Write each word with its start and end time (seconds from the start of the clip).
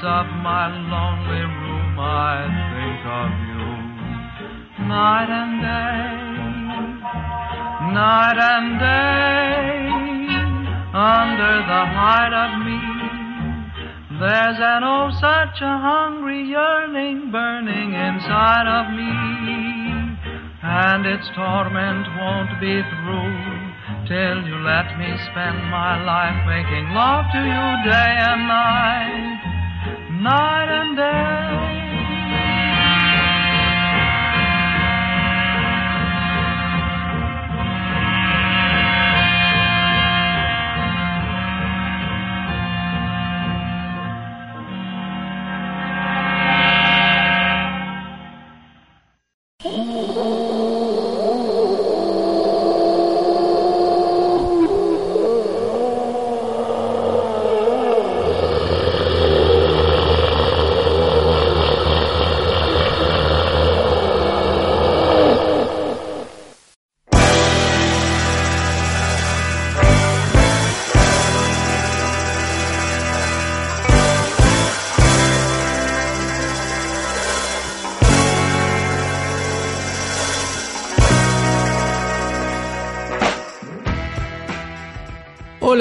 silence 0.00 0.04
of 0.04 0.26
my 0.42 0.68
lonely 0.68 1.40
room, 1.40 1.98
I 1.98 2.46
think 2.72 3.06
of 3.06 3.30
you. 3.48 3.66
Night 4.86 5.30
and 5.30 5.60
day, 5.62 6.16
night 7.92 8.38
and 8.38 8.78
day, 8.78 9.88
under 10.94 11.54
the 11.66 11.82
hide 11.96 12.34
of 12.34 12.50
me, 12.64 12.80
there's 14.20 14.58
an 14.58 14.82
oh 14.84 15.10
such 15.20 15.60
a 15.60 15.78
hungry 15.78 16.44
yearning 16.44 17.30
burning 17.30 17.92
inside 17.92 18.66
of 18.66 18.92
me, 18.92 19.12
and 20.62 21.06
its 21.06 21.28
torment 21.34 22.06
won't 22.18 22.60
be 22.60 22.82
through 22.82 23.56
till 24.08 24.46
you 24.46 24.56
let 24.62 24.96
me 24.98 25.16
spend 25.30 25.58
my 25.70 26.02
life 26.04 26.46
making 26.46 26.94
love 26.94 27.24
to 27.32 27.40
you 27.40 27.90
day 27.90 28.12
and 28.22 28.46
night, 28.48 29.25
night 30.26 30.68
and 30.68 30.96
day. 30.96 31.45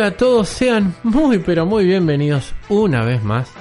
Hola 0.06 0.14
a 0.14 0.18
todos, 0.18 0.50
sean 0.50 0.94
muy 1.02 1.40
pero 1.40 1.66
muy 1.66 1.84
bienvenidos 1.84 2.54
una 2.70 3.04
vez 3.04 3.24
más 3.24 3.52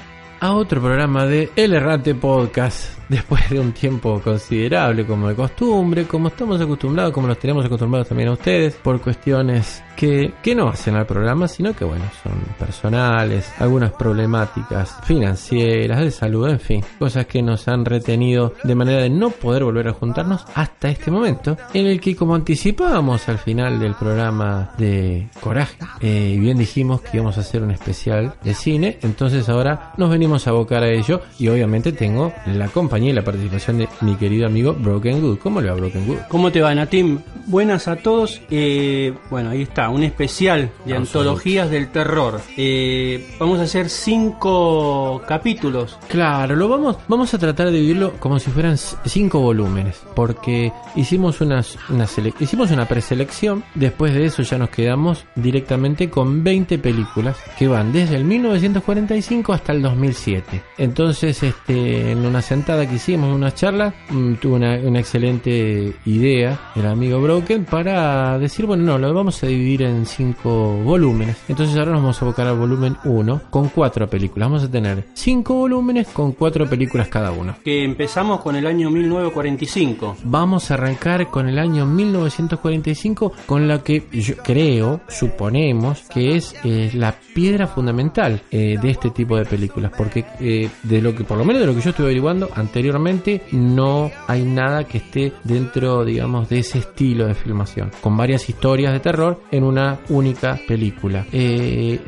a 0.41 0.53
otro 0.53 0.79
programa 0.83 1.25
de 1.25 1.49
El 1.57 1.73
Errante 1.73 2.15
Podcast. 2.15 2.99
Después 3.09 3.49
de 3.49 3.59
un 3.59 3.73
tiempo 3.73 4.21
considerable, 4.23 5.07
como 5.07 5.29
de 5.29 5.37
costumbre, 5.37 6.05
como 6.05 6.29
estamos 6.29 6.61
acostumbrados, 6.61 7.15
como 7.15 7.29
nos 7.29 7.39
tenemos 7.39 7.65
acostumbrados 7.65 8.09
también 8.09 8.29
a 8.29 8.33
ustedes, 8.33 8.75
por 8.75 9.01
cuestiones 9.01 9.83
que, 9.97 10.33
que 10.43 10.55
no 10.55 10.69
hacen 10.69 10.97
al 10.97 11.07
programa, 11.07 11.49
sino 11.49 11.75
que, 11.75 11.85
bueno, 11.85 12.05
son 12.23 12.33
personales, 12.59 13.53
algunas 13.59 13.93
problemáticas 13.93 14.97
financieras, 15.05 16.01
de 16.01 16.11
salud, 16.11 16.49
en 16.49 16.61
fin, 16.61 16.85
cosas 16.99 17.27
que 17.27 17.43
nos 17.43 17.69
han 17.69 17.85
retenido 17.85 18.55
de 18.65 18.75
manera 18.75 19.03
de 19.03 19.11
no 19.11 19.31
poder 19.31 19.65
volver 19.65 19.89
a 19.89 19.93
juntarnos 19.93 20.45
hasta 20.55 20.89
este 20.89 21.11
momento, 21.11 21.57
en 21.73 21.87
el 21.87 22.01
que, 22.01 22.17
como 22.17 22.35
anticipábamos 22.35 23.29
al 23.29 23.39
final 23.39 23.79
del 23.81 23.95
programa 23.95 24.73
de 24.79 25.29
Coraje, 25.41 25.77
eh, 26.01 26.37
bien 26.39 26.59
dijimos 26.59 27.01
que 27.01 27.17
íbamos 27.17 27.37
a 27.39 27.41
hacer 27.41 27.63
un 27.63 27.71
especial 27.71 28.35
de 28.43 28.55
cine, 28.55 28.99
entonces 29.03 29.49
ahora 29.49 29.93
nos 29.97 30.11
venimos 30.11 30.47
a 30.47 30.51
abocar 30.51 30.83
a 30.83 30.89
ello, 30.89 31.23
y 31.39 31.49
obviamente 31.49 31.93
tengo 31.93 32.33
la 32.47 32.69
compañía 32.69 33.11
y 33.11 33.15
la 33.15 33.25
participación 33.25 33.79
de 33.79 33.89
mi 34.01 34.17
querido 34.17 34.47
amigo 34.47 34.75
Broken 34.75 35.21
Good. 35.21 35.39
¿Cómo 35.39 35.61
le 35.61 35.71
va 35.71 35.77
Broken 35.77 36.07
Good? 36.07 36.19
¿Cómo 36.29 36.51
te 36.51 36.61
va, 36.61 36.75
Natim? 36.75 37.19
Buenas 37.47 37.89
a 37.89 37.97
todos. 37.97 38.41
Eh, 38.51 39.13
bueno, 39.31 39.51
ahí 39.51 39.63
está, 39.63 39.89
un 39.95 40.03
especial 40.03 40.71
de 40.85 40.97
antologías 40.97 41.71
del 41.71 41.91
terror. 41.91 42.41
Eh, 42.57 43.35
vamos 43.39 43.61
a 43.61 43.63
hacer 43.63 43.89
cinco 43.89 45.23
capítulos. 45.27 45.99
Claro, 46.09 46.57
lo 46.57 46.69
vamos, 46.69 46.97
vamos 47.09 47.33
a 47.33 47.39
tratar 47.39 47.67
de 47.67 47.73
dividirlo 47.75 48.15
como 48.19 48.39
si 48.39 48.51
fueran 48.51 48.77
cinco 48.77 49.41
volúmenes, 49.41 50.03
porque 50.15 50.73
hicimos 50.97 51.41
unas, 51.41 51.79
una 51.89 52.07
hicimos 52.41 52.71
una 52.71 52.87
preselección, 52.87 53.65
después 53.75 54.15
de 54.15 54.25
eso 54.25 54.43
ya 54.43 54.59
nos 54.59 54.71
quedamos 54.71 55.25
directamente 55.37 56.11
con 56.11 56.43
20 56.43 56.79
películas 56.79 57.37
que 57.59 57.69
van 57.69 57.93
desde 57.93 58.17
el 58.17 58.25
1945 58.25 59.53
hasta 59.53 59.73
el 59.73 59.83
2007. 59.83 60.63
Entonces, 60.79 61.43
este, 61.43 62.11
en 62.11 62.27
una 62.27 62.43
sentada 62.43 62.89
que 62.89 62.97
hicimos, 62.97 63.35
una 63.35 63.55
charla, 63.55 63.95
mm, 64.11 64.35
tuve 64.35 64.55
una, 64.55 64.75
una 64.77 64.99
excelente 64.99 65.95
idea 66.05 66.73
el 66.75 66.87
amigo 66.87 67.21
Broken 67.21 67.65
para 67.65 68.39
decir, 68.39 68.67
bueno, 68.67 68.83
no, 68.85 68.99
lo 68.99 69.15
vamos 69.15 69.43
a 69.43 69.47
dividir 69.47 69.74
en 69.83 70.07
cinco 70.07 70.77
volúmenes. 70.83 71.37
Entonces 71.49 71.77
ahora 71.77 71.93
nos 71.93 72.03
vamos 72.03 72.21
a 72.21 72.25
abocar 72.25 72.47
al 72.47 72.59
volumen 72.59 72.97
1 73.05 73.43
con 73.51 73.69
cuatro 73.69 74.09
películas. 74.09 74.49
Vamos 74.49 74.65
a 74.65 74.71
tener 74.71 75.05
cinco 75.15 75.55
volúmenes 75.55 76.09
con 76.09 76.33
cuatro 76.33 76.69
películas 76.69 77.09
cada 77.09 77.33
uno. 77.33 77.57
Que 77.65 77.85
empezamos 77.85 78.41
con 78.41 78.57
el 78.57 78.67
año 78.67 78.91
1945. 78.91 80.17
Vamos 80.25 80.71
a 80.71 80.75
arrancar 80.75 81.31
con 81.31 81.49
el 81.49 81.59
año 81.59 81.87
1945 81.87 83.33
con 83.47 83.69
la 83.69 83.83
que 83.83 84.07
yo 84.13 84.37
creo, 84.37 85.01
suponemos, 85.09 86.03
que 86.09 86.37
es 86.37 86.55
eh, 86.65 86.91
la 86.95 87.15
piedra 87.35 87.67
fundamental 87.67 88.43
eh, 88.51 88.77
de 88.81 88.91
este 88.91 89.11
tipo 89.11 89.37
de 89.37 89.45
películas. 89.45 89.93
Porque 89.97 90.25
eh, 90.41 90.69
de 90.83 91.03
lo 91.03 91.15
que, 91.15 91.25
por 91.25 91.39
lo 91.39 91.45
menos 91.45 91.61
de 91.61 91.67
lo 91.67 91.75
que 91.75 91.81
yo 91.81 91.91
estuve 91.91 92.07
averiguando 92.07 92.49
anteriormente, 92.55 93.43
no 93.53 94.11
hay 94.27 94.45
nada 94.45 94.85
que 94.85 94.99
esté 94.99 95.33
dentro, 95.45 96.05
digamos, 96.05 96.49
de 96.49 96.61
ese 96.61 96.79
estilo 96.79 97.27
de 97.27 97.35
filmación. 97.35 97.91
Con 98.01 98.17
varias 98.17 98.49
historias 98.49 98.93
de 98.93 99.01
terror 99.01 99.43
en 99.51 99.64
una 99.65 99.99
única 100.09 100.59
película. 100.67 101.27
Eh, 101.33 102.01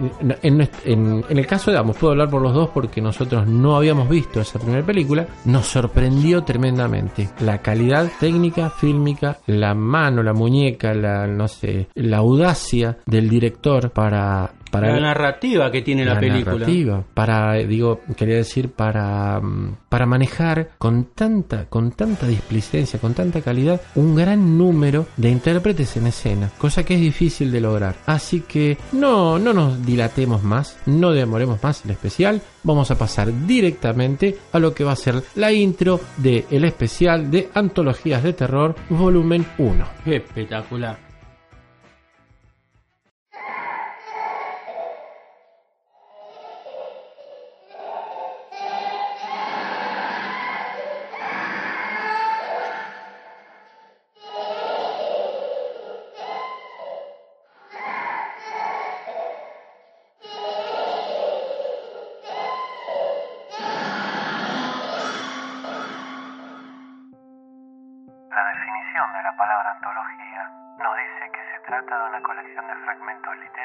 en, 0.43 1.25
el 1.29 1.47
caso 1.47 1.71
de 1.71 1.79
Amos, 1.79 1.97
puedo 1.97 2.13
hablar 2.13 2.31
por 2.31 2.43
los 2.43 2.55
dos 2.55 2.71
porque 2.71 3.01
nosotros 3.01 3.47
no 3.47 3.77
habíamos 3.77 4.09
visto 4.09 4.41
esa 4.41 4.59
primera 4.59 4.85
película. 4.85 5.27
Nos 5.45 5.67
sorprendió 5.67 6.43
tremendamente 6.45 7.31
la 7.41 7.59
calidad 7.63 8.11
técnica, 8.21 8.71
fílmica, 8.71 9.39
la 9.47 9.75
mano, 9.75 10.23
la 10.23 10.33
muñeca, 10.33 10.95
la, 10.95 11.27
no 11.27 11.49
sé, 11.49 11.89
la 11.95 12.19
audacia 12.19 12.99
del 13.07 13.29
director 13.29 13.91
para... 13.91 14.53
para 14.71 14.93
la 14.93 15.01
narrativa 15.01 15.71
que 15.71 15.83
tiene 15.83 16.05
la, 16.05 16.19
película. 16.19 16.59
narrativa, 16.59 17.05
para 17.15 17.55
digo 17.55 18.01
quería 18.17 18.37
decir 18.37 18.71
para 18.71 19.41
mm, 19.41 19.77
para 19.89 20.07
manejar 20.07 20.71
con 20.79 21.07
tanta 21.15 21.67
con 21.67 21.93
tanta 21.93 22.27
displicencia 22.27 22.99
con 22.99 23.15
tanta 23.15 23.41
calidad 23.41 23.81
un 23.95 24.15
gran 24.15 24.59
número 24.59 25.07
de 25.17 25.31
intérpretes 25.31 25.97
en 25.97 26.09
escena 26.09 26.51
cosa 26.59 26.85
que 26.85 26.95
es 26.95 27.01
difícil 27.01 27.51
de 27.51 27.61
lograr 27.61 27.97
así 28.07 28.41
que 28.41 28.77
no 28.93 29.39
no 29.39 29.53
nos 29.53 29.85
dilatemos 29.85 30.43
más 30.43 30.79
no 30.87 31.13
demoremos 31.13 31.63
más 31.63 31.85
el 31.85 31.93
especial 31.93 32.41
vamos 32.63 32.91
a 32.91 32.99
pasar 32.99 33.47
directamente 33.47 34.37
a 34.53 34.59
lo 34.59 34.75
que 34.75 34.85
va 34.85 34.93
a 34.93 34.97
ser 34.97 35.23
la 35.37 35.53
intro 35.53 36.01
de 36.17 36.47
el 36.51 36.65
especial 36.65 37.31
de 37.31 37.49
antologías 37.55 38.23
de 38.23 38.33
terror 38.33 38.75
volumen 38.91 39.47
1 39.59 39.87
Espectacular. 40.07 41.06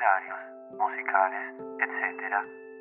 Literarios, 0.02 0.40
musicales, 0.82 1.46
etc., 1.78 2.34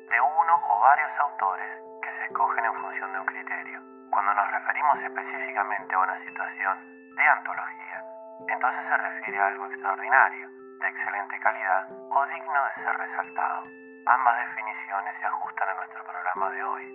de 0.09 0.21
uno 0.21 0.53
o 0.57 0.79
varios 0.81 1.11
autores 1.19 1.69
que 2.01 2.09
se 2.17 2.25
escogen 2.25 2.65
en 2.65 2.73
función 2.81 3.13
de 3.13 3.19
un 3.19 3.25
criterio. 3.27 3.79
Cuando 4.09 4.33
nos 4.33 4.49
referimos 4.49 4.97
específicamente 5.03 5.93
a 5.93 5.99
una 5.99 6.17
situación 6.25 7.15
de 7.15 7.27
antología, 7.27 8.03
entonces 8.49 8.81
se 8.89 8.97
refiere 8.97 9.39
a 9.39 9.47
algo 9.47 9.65
extraordinario, 9.67 10.49
de 10.81 10.87
excelente 10.87 11.39
calidad 11.41 11.91
o 12.09 12.25
digno 12.25 12.59
de 12.65 12.83
ser 12.83 12.97
resaltado. 12.97 13.63
Ambas 14.07 14.37
definiciones 14.41 15.13
se 15.21 15.25
ajustan 15.27 15.69
a 15.69 15.75
nuestro 15.75 16.03
programa 16.03 16.49
de 16.49 16.63
hoy. 16.63 16.85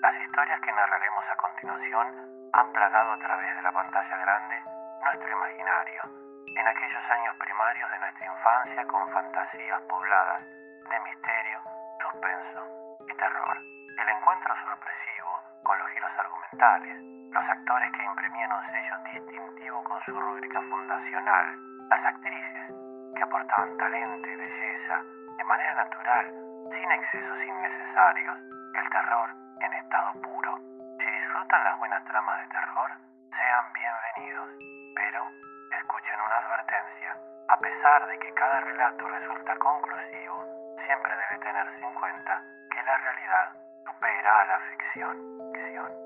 Las 0.00 0.16
historias 0.16 0.60
que 0.62 0.72
narraremos 0.72 1.24
a 1.28 1.36
continuación 1.36 2.06
han 2.54 2.72
plagado 2.72 3.12
a 3.12 3.18
través 3.18 3.54
de 3.54 3.62
la 3.62 3.72
pantalla 3.72 4.16
grande 4.16 4.62
nuestro 5.04 5.28
imaginario, 5.28 6.23
en 6.46 6.66
aquellos 6.66 7.04
años 7.10 7.36
primarios 7.38 7.90
de 7.90 7.98
nuestra 7.98 8.26
infancia 8.26 8.86
con 8.86 9.12
fantasías 9.12 9.80
pobladas 9.82 10.42
de 10.42 11.00
misterio, 11.00 11.58
suspenso 12.00 12.98
y 13.08 13.14
terror. 13.16 13.56
El 13.58 14.08
encuentro 14.08 14.54
sorpresivo 14.64 15.30
con 15.62 15.78
los 15.78 15.88
giros 15.90 16.10
argumentales, 16.18 16.96
los 17.32 17.44
actores 17.44 17.92
que 17.92 18.04
imprimían 18.04 18.52
un 18.52 18.64
sello 18.66 18.96
distintivo 19.12 19.84
con 19.84 20.00
su 20.04 20.20
rúbrica 20.20 20.60
fundacional, 20.60 21.56
las 21.88 22.04
actrices 22.04 22.74
que 23.16 23.22
aportaban 23.22 23.76
talento 23.78 24.28
y 24.28 24.36
belleza 24.36 25.02
de 25.38 25.44
manera 25.44 25.74
natural, 25.74 26.26
sin 26.70 26.90
excesos 26.92 27.38
innecesarios, 27.42 28.38
el 28.74 28.90
terror 28.90 29.30
en 29.60 29.72
estado 29.74 30.12
puro. 30.22 30.58
Si 30.98 31.06
disfrutan 31.10 31.64
las 31.64 31.78
buenas 31.78 32.04
tramas 32.04 32.40
de 32.40 32.48
terror, 32.48 32.90
sean 33.30 33.64
bienvenidos, 33.72 34.48
pero 34.94 35.24
escuchen 35.84 36.18
una 36.18 36.36
advertencia. 36.38 37.16
A 37.48 37.56
pesar 37.58 38.06
de 38.08 38.18
que 38.18 38.32
cada 38.32 38.60
relato 38.60 39.06
resulta 39.06 39.54
conclusivo, 39.56 40.44
siempre 40.86 41.12
debe 41.12 41.44
tenerse 41.44 41.84
en 41.84 41.94
cuenta 41.94 42.42
que 42.70 42.82
la 42.82 42.96
realidad 42.96 43.52
supera 43.84 44.40
a 44.40 44.46
la 44.46 44.58
ficción. 44.70 45.52
ficción, 45.52 46.03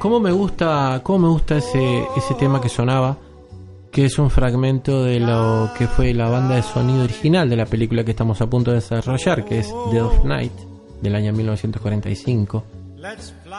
¿cómo, 0.00 0.18
me 0.18 0.32
gusta, 0.32 1.00
cómo 1.04 1.18
me 1.18 1.28
gusta 1.28 1.58
ese, 1.58 2.04
ese 2.16 2.34
tema 2.34 2.60
que 2.60 2.68
sonaba? 2.68 3.16
Que 3.92 4.06
es 4.06 4.18
un 4.18 4.30
fragmento 4.30 5.04
de 5.04 5.20
lo 5.20 5.70
que 5.76 5.86
fue 5.86 6.12
la 6.14 6.28
banda 6.28 6.56
de 6.56 6.62
sonido 6.62 7.04
original 7.04 7.48
de 7.48 7.56
la 7.56 7.66
película 7.66 8.02
que 8.02 8.12
estamos 8.12 8.40
a 8.40 8.48
punto 8.48 8.70
de 8.70 8.76
desarrollar, 8.76 9.44
que 9.44 9.60
es 9.60 9.72
Dead 9.92 10.04
of 10.04 10.24
Night, 10.24 10.52
del 11.02 11.14
año 11.14 11.32
1945. 11.32 12.64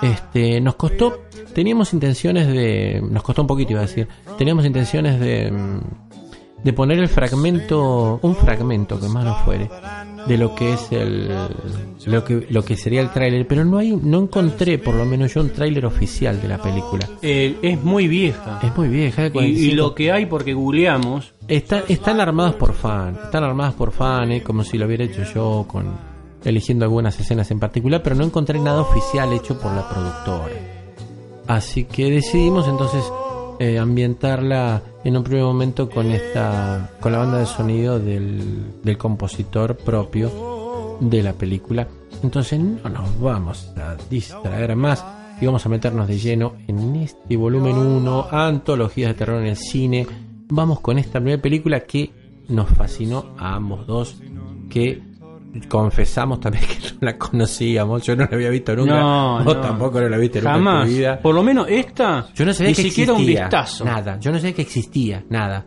Este, 0.01 0.59
nos 0.59 0.75
costó, 0.75 1.21
teníamos 1.53 1.93
intenciones 1.93 2.47
de, 2.47 3.01
nos 3.07 3.23
costó 3.23 3.41
un 3.41 3.47
poquito 3.47 3.71
iba 3.71 3.81
a 3.81 3.85
decir, 3.85 4.07
teníamos 4.37 4.65
intenciones 4.65 5.19
de, 5.19 5.51
mm, 5.51 6.63
de 6.63 6.73
poner 6.73 6.99
el 6.99 7.07
fragmento, 7.07 8.19
un 8.21 8.35
fragmento 8.35 8.99
que 8.99 9.07
más 9.07 9.25
nos 9.25 9.41
fuere, 9.41 9.69
de 10.27 10.37
lo 10.37 10.53
que 10.55 10.73
es 10.73 10.91
el, 10.91 11.29
lo 12.05 12.23
que, 12.23 12.47
lo 12.49 12.63
que 12.63 12.75
sería 12.77 13.01
el 13.01 13.09
tráiler, 13.11 13.47
pero 13.47 13.65
no 13.65 13.77
hay, 13.77 13.91
no 13.95 14.19
encontré 14.19 14.77
por 14.77 14.95
lo 14.95 15.05
menos 15.05 15.33
yo 15.33 15.41
un 15.41 15.49
tráiler 15.49 15.85
oficial 15.85 16.41
de 16.41 16.47
la 16.47 16.57
película. 16.61 17.07
Eh, 17.21 17.57
es 17.61 17.83
muy 17.83 18.07
vieja. 18.07 18.59
Es 18.63 18.75
muy 18.77 18.87
vieja, 18.87 19.23
Y, 19.23 19.27
y 19.27 19.31
45. 19.31 19.75
lo 19.75 19.95
que 19.95 20.11
hay, 20.11 20.25
porque 20.25 20.53
googleamos, 20.53 21.33
Está- 21.47 21.83
están 21.87 22.19
armadas 22.21 22.53
por 22.55 22.73
fan, 22.73 23.17
están 23.23 23.43
armadas 23.43 23.73
por 23.73 23.91
fan, 23.91 24.31
eh, 24.31 24.41
como 24.43 24.63
si 24.63 24.77
lo 24.77 24.85
hubiera 24.85 25.03
hecho 25.03 25.23
yo 25.33 25.65
con 25.67 26.11
eligiendo 26.43 26.85
algunas 26.85 27.19
escenas 27.19 27.51
en 27.51 27.59
particular, 27.59 28.01
pero 28.03 28.15
no 28.15 28.23
encontré 28.23 28.59
nada 28.59 28.81
oficial 28.81 29.31
hecho 29.33 29.59
por 29.59 29.71
la 29.73 29.87
productora. 29.87 30.55
Así 31.47 31.83
que 31.85 32.09
decidimos 32.09 32.67
entonces 32.67 33.03
eh, 33.59 33.77
ambientarla 33.77 34.81
en 35.03 35.17
un 35.17 35.23
primer 35.23 35.43
momento 35.43 35.89
con 35.89 36.11
esta 36.11 36.91
con 36.99 37.11
la 37.11 37.19
banda 37.19 37.39
de 37.39 37.45
sonido 37.45 37.99
del, 37.99 38.81
del 38.83 38.97
compositor 38.97 39.75
propio 39.77 40.97
de 40.99 41.23
la 41.23 41.33
película. 41.33 41.87
Entonces 42.23 42.59
no 42.59 42.89
nos 42.89 43.19
vamos 43.19 43.73
a 43.77 43.95
distraer 44.09 44.75
más 44.75 45.03
y 45.41 45.45
vamos 45.47 45.65
a 45.65 45.69
meternos 45.69 46.07
de 46.07 46.19
lleno 46.19 46.53
en 46.67 46.95
este 46.97 47.35
volumen 47.35 47.75
1, 47.75 48.27
antologías 48.31 49.09
de 49.09 49.13
terror 49.15 49.41
en 49.41 49.47
el 49.47 49.57
cine. 49.57 50.05
Vamos 50.49 50.81
con 50.81 50.99
esta 50.99 51.19
primera 51.19 51.41
película 51.41 51.79
que 51.79 52.11
nos 52.47 52.69
fascinó 52.69 53.33
a 53.37 53.55
ambos 53.55 53.87
dos, 53.87 54.17
que 54.69 55.01
confesamos 55.67 56.39
también 56.39 56.65
que 56.65 56.75
no 56.91 56.97
la 57.01 57.17
conocíamos, 57.17 58.03
yo 58.03 58.15
no 58.15 58.23
la 58.23 58.29
había 58.35 58.49
visto 58.49 58.75
nunca, 58.75 58.99
No, 58.99 59.43
vos 59.43 59.55
no. 59.55 59.61
tampoco 59.61 59.99
no 60.01 60.09
la 60.09 60.17
viste 60.17 60.39
nunca 60.39 60.51
en 60.51 60.63
jamás. 60.63 60.87
tu 60.87 60.93
vida. 60.95 61.19
Por 61.19 61.35
lo 61.35 61.43
menos 61.43 61.67
esta, 61.69 62.27
Yo 62.33 62.45
no 62.45 62.53
sabía 62.53 62.69
ni 62.69 62.75
que 62.75 62.81
siquiera 62.83 63.13
un 63.13 63.19
existía. 63.19 63.43
vistazo. 63.45 63.85
Nada, 63.85 64.19
yo 64.19 64.31
no 64.31 64.37
sabía 64.39 64.53
que 64.55 64.61
existía, 64.61 65.23
nada. 65.29 65.65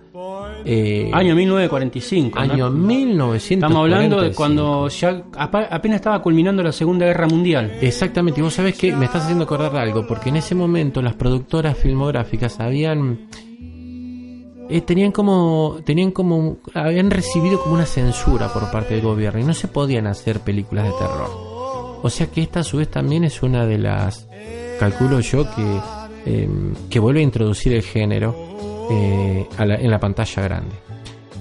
Eh, 0.64 1.10
Año 1.12 1.34
1945. 1.34 2.36
¿no? 2.38 2.40
año 2.52 2.70
1945. 2.70 3.54
Estamos 3.66 3.82
hablando 3.84 4.20
de 4.22 4.32
cuando 4.34 4.88
ya 4.88 5.22
apenas 5.36 5.96
estaba 5.96 6.22
culminando 6.22 6.62
la 6.62 6.72
Segunda 6.72 7.04
Guerra 7.06 7.26
Mundial. 7.26 7.72
Exactamente, 7.80 8.40
y 8.40 8.42
vos 8.42 8.54
sabés 8.54 8.76
que 8.78 8.94
me 8.94 9.04
estás 9.04 9.24
haciendo 9.24 9.44
acordar 9.44 9.72
de 9.72 9.80
algo, 9.80 10.06
porque 10.06 10.30
en 10.30 10.36
ese 10.36 10.54
momento 10.54 11.02
las 11.02 11.14
productoras 11.14 11.76
filmográficas 11.76 12.58
habían 12.60 13.26
eh, 14.68 14.80
tenían 14.80 15.12
como 15.12 15.78
tenían 15.84 16.10
como 16.10 16.58
habían 16.74 17.10
recibido 17.10 17.60
como 17.60 17.74
una 17.74 17.86
censura 17.86 18.52
por 18.52 18.70
parte 18.70 18.94
del 18.94 19.02
gobierno 19.02 19.40
y 19.40 19.44
no 19.44 19.54
se 19.54 19.68
podían 19.68 20.06
hacer 20.06 20.40
películas 20.40 20.84
de 20.84 20.92
terror. 20.92 21.30
O 22.02 22.10
sea 22.10 22.26
que 22.26 22.42
esta 22.42 22.60
a 22.60 22.64
su 22.64 22.78
vez 22.78 22.90
también 22.90 23.24
es 23.24 23.42
una 23.42 23.66
de 23.66 23.78
las 23.78 24.28
calculo 24.78 25.20
yo 25.20 25.44
que 25.54 25.80
eh, 26.26 26.48
que 26.88 26.98
vuelve 26.98 27.20
a 27.20 27.24
introducir 27.24 27.74
el 27.74 27.82
género 27.82 28.34
eh, 28.90 29.46
en 29.58 29.90
la 29.90 30.00
pantalla 30.00 30.42
grande. 30.42 30.74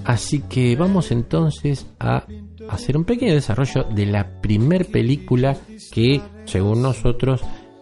Así 0.04 0.40
que 0.40 0.76
vamos 0.76 1.10
entonces 1.10 1.86
a 1.98 2.26
hacer 2.68 2.96
un 2.96 3.04
pequeño 3.04 3.34
desarrollo 3.34 3.84
de 3.84 4.06
la 4.06 4.40
primer 4.40 4.86
película 4.86 5.56
que, 5.90 6.20
según 6.44 6.82
nosotros, 6.82 7.40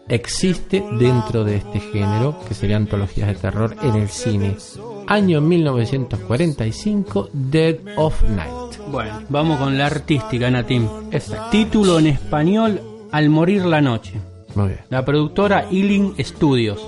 existe 0.08 0.84
dentro 0.98 1.44
de 1.44 1.56
este 1.56 1.80
género, 1.80 2.38
que 2.46 2.54
sería 2.54 2.76
antologías 2.76 3.28
de 3.28 3.34
terror 3.34 3.76
en 3.82 3.94
el 3.96 4.08
cine. 4.08 4.56
Año 5.06 5.40
1945, 5.40 7.28
Dead 7.32 7.76
of 7.96 8.22
Night. 8.30 8.78
Bueno, 8.90 9.20
vamos 9.28 9.58
con 9.58 9.76
la 9.78 9.86
artística, 9.86 10.50
Natim. 10.50 10.86
Exacto. 11.10 11.50
Título 11.50 11.98
en 11.98 12.06
español, 12.08 12.80
Al 13.10 13.28
morir 13.28 13.64
la 13.66 13.80
noche. 13.80 14.14
Muy 14.54 14.68
bien. 14.68 14.80
La 14.90 15.04
productora 15.04 15.66
Ealing 15.70 16.14
Studios. 16.20 16.80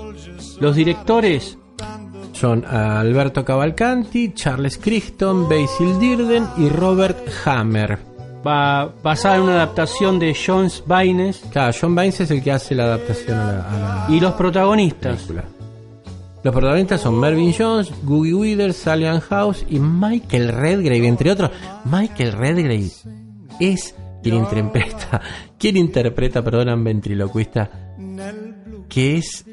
Los 0.59 0.75
directores, 0.75 1.57
Son 2.33 2.65
Alberto 2.65 3.43
Cavalcanti, 3.45 4.33
Charles 4.33 4.77
Crichton, 4.77 5.47
Basil 5.47 5.99
Dirden 5.99 6.45
y 6.57 6.69
Robert 6.69 7.17
Hammer. 7.45 7.97
va 8.45 8.91
basada 9.03 9.37
en 9.37 9.43
una 9.43 9.53
adaptación 9.55 10.19
de 10.19 10.35
Jones 10.35 10.83
Baines 10.85 11.41
Claro, 11.51 11.73
John 11.79 11.95
Baines 11.95 12.19
es 12.21 12.31
el 12.31 12.43
que 12.43 12.51
hace 12.51 12.75
la 12.75 12.83
adaptación 12.85 13.37
a 13.39 13.43
la, 13.53 13.59
a 13.69 14.05
la 14.09 14.15
y 14.15 14.19
los 14.19 14.33
protagonistas. 14.33 15.15
película. 15.23 15.45
Los 16.45 16.53
protagonistas 16.53 17.01
son 17.01 17.19
Mervyn 17.19 17.51
Jones, 17.57 17.91
Googie 18.03 18.35
Withers, 18.35 18.75
Salian 18.75 19.19
House 19.19 19.65
y 19.67 19.79
Michael 19.79 20.49
Redgrave, 20.49 21.07
entre 21.07 21.31
otros. 21.31 21.49
Michael 21.85 22.33
Redgrave 22.33 22.91
es 23.59 23.95
quien 24.21 24.35
interpreta, 24.35 25.21
quien 25.57 25.75
interpreta, 25.75 26.41
un 26.41 26.83
ventriloquista, 26.83 27.95
que 28.87 29.17
es, 29.17 29.43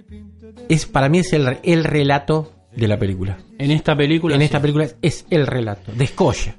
es 0.69 0.85
para 0.85 1.09
mí 1.09 1.21
es 1.21 1.33
el, 1.33 1.61
el 1.63 1.83
relato 1.83 2.53
de 2.77 2.87
la 2.87 2.99
película. 2.99 3.39
En 3.57 3.71
esta 3.71 3.97
película, 3.97 4.35
En 4.35 4.43
sí. 4.43 4.45
esta 4.45 4.61
película 4.61 4.87
es 5.01 5.25
el 5.31 5.47
relato, 5.47 5.93
descolla. 5.97 6.57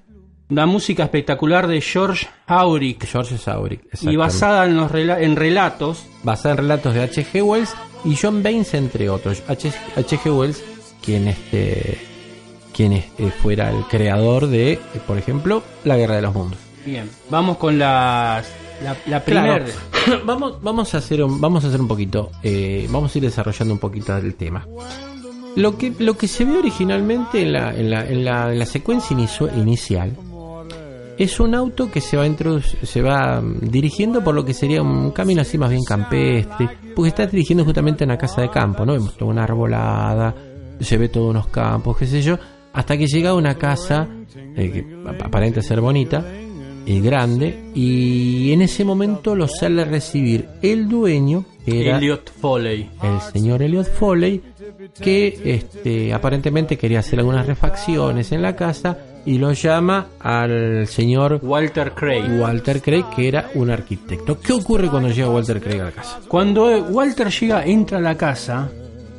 Una 0.50 0.66
música 0.66 1.04
espectacular 1.04 1.68
de 1.68 1.82
George 1.82 2.28
Auric 2.48 3.06
George 3.06 3.38
Sauric. 3.38 3.82
y 4.02 4.16
basada 4.16 4.66
en 4.66 4.76
los 4.78 4.92
rela- 4.92 5.22
en 5.22 5.36
relatos 5.36 6.06
basada 6.24 6.52
en 6.52 6.58
relatos 6.58 6.94
de 6.94 7.02
H.G. 7.04 7.42
Wells 7.44 7.74
y 8.06 8.16
John 8.22 8.44
Baines 8.44 8.74
entre 8.74 9.10
otros. 9.10 9.42
H.G. 9.48 10.30
Wells, 10.32 10.64
quien 11.04 11.28
este 11.28 12.00
quien 12.74 12.94
es- 12.94 13.06
eh, 13.18 13.32
fuera 13.42 13.70
el 13.72 13.84
creador 13.86 14.48
de, 14.48 14.74
eh, 14.74 14.80
por 15.08 15.18
ejemplo, 15.18 15.64
La 15.84 15.96
Guerra 15.96 16.16
de 16.18 16.22
los 16.24 16.34
Mundos. 16.34 16.60
Bien, 16.86 17.10
vamos 17.30 17.58
con 17.58 17.78
las, 17.80 18.46
la, 18.84 18.98
la 19.06 19.24
primera. 19.24 19.64
vamos, 20.26 20.62
vamos 20.62 20.94
a 20.94 20.98
hacer 20.98 21.24
un, 21.24 21.40
vamos 21.40 21.64
a 21.64 21.68
hacer 21.68 21.80
un 21.80 21.88
poquito, 21.88 22.32
eh, 22.44 22.88
vamos 22.90 23.14
a 23.16 23.18
ir 23.20 23.24
desarrollando 23.24 23.74
un 23.76 23.80
poquito 23.80 24.14
del 24.16 24.36
tema. 24.36 24.68
Lo 25.56 25.78
que, 25.78 25.94
lo 26.00 26.18
que 26.18 26.28
se 26.28 26.46
ve 26.46 26.58
originalmente 26.58 27.44
en 27.44 27.54
la, 27.54 27.74
en 27.76 27.90
la, 27.92 28.06
en 28.08 28.26
la, 28.26 28.52
en 28.52 28.58
la 28.60 28.66
secuencia 28.66 29.14
inicio- 29.16 29.50
inicial 29.56 30.12
es 31.18 31.40
un 31.40 31.54
auto 31.56 31.90
que 31.92 32.02
se 32.02 32.18
va 32.18 32.26
introduc- 32.28 32.82
se 32.84 33.02
va 33.02 33.40
mm, 33.42 33.70
dirigiendo 33.70 34.24
por 34.24 34.34
lo 34.36 34.44
que 34.46 34.54
sería 34.54 34.82
un 34.82 35.12
camino 35.12 35.42
así 35.42 35.58
más 35.58 35.70
bien 35.70 35.84
campestre, 35.84 36.70
porque 36.96 37.10
está 37.10 37.26
dirigiendo 37.28 37.64
justamente 37.66 38.04
a 38.04 38.08
una 38.08 38.18
casa 38.18 38.42
de 38.42 38.50
campo, 38.50 38.86
¿no? 38.86 38.94
Vemos 38.94 39.16
toda 39.18 39.32
una 39.32 39.44
arbolada, 39.44 40.34
se 40.80 40.98
ve 40.98 41.10
todos 41.10 41.30
unos 41.30 41.48
campos, 41.48 41.98
qué 41.98 42.08
sé 42.08 42.22
yo, 42.22 42.38
hasta 42.74 42.98
que 42.98 43.06
llega 43.08 43.32
a 43.32 43.36
una 43.36 43.56
casa 43.56 44.08
eh, 44.36 44.72
que 44.72 45.10
ap- 45.10 45.22
aparenta 45.28 45.62
ser 45.62 45.80
bonita, 45.82 46.26
eh, 46.86 47.00
grande, 47.00 47.72
y 47.76 48.52
en 48.52 48.62
ese 48.64 48.84
momento 48.84 49.36
lo 49.36 49.48
sale 49.48 49.84
a 49.84 49.86
recibir 49.86 50.48
el 50.62 50.90
dueño, 50.90 51.46
que 51.66 51.88
era 51.88 51.98
Elliot 51.98 52.30
Foley. 52.42 52.90
el 53.04 53.22
señor 53.32 53.62
Elliot 53.62 53.88
Foley, 53.90 54.42
que 55.00 55.40
este, 55.46 56.14
aparentemente 56.14 56.78
quería 56.78 57.00
hacer 57.00 57.20
algunas 57.20 57.46
refacciones 57.48 58.32
en 58.34 58.42
la 58.42 58.56
casa 58.56 58.98
y 59.26 59.38
lo 59.38 59.54
llama 59.54 60.08
al 60.20 60.88
señor 60.88 61.40
Walter 61.42 61.94
Craig. 61.94 62.24
Walter 62.40 62.82
Craig, 62.82 63.06
que 63.16 63.28
era 63.28 63.50
un 63.56 63.70
arquitecto. 63.70 64.40
¿Qué 64.40 64.54
ocurre 64.54 64.90
cuando 64.90 65.10
llega 65.10 65.30
Walter 65.30 65.62
Craig 65.62 65.80
a 65.82 65.86
la 65.86 65.92
casa? 65.92 66.20
Cuando 66.28 66.66
Walter 66.84 67.30
llega, 67.30 67.66
entra 67.66 68.00
a 68.00 68.02
la 68.02 68.16
casa 68.18 68.70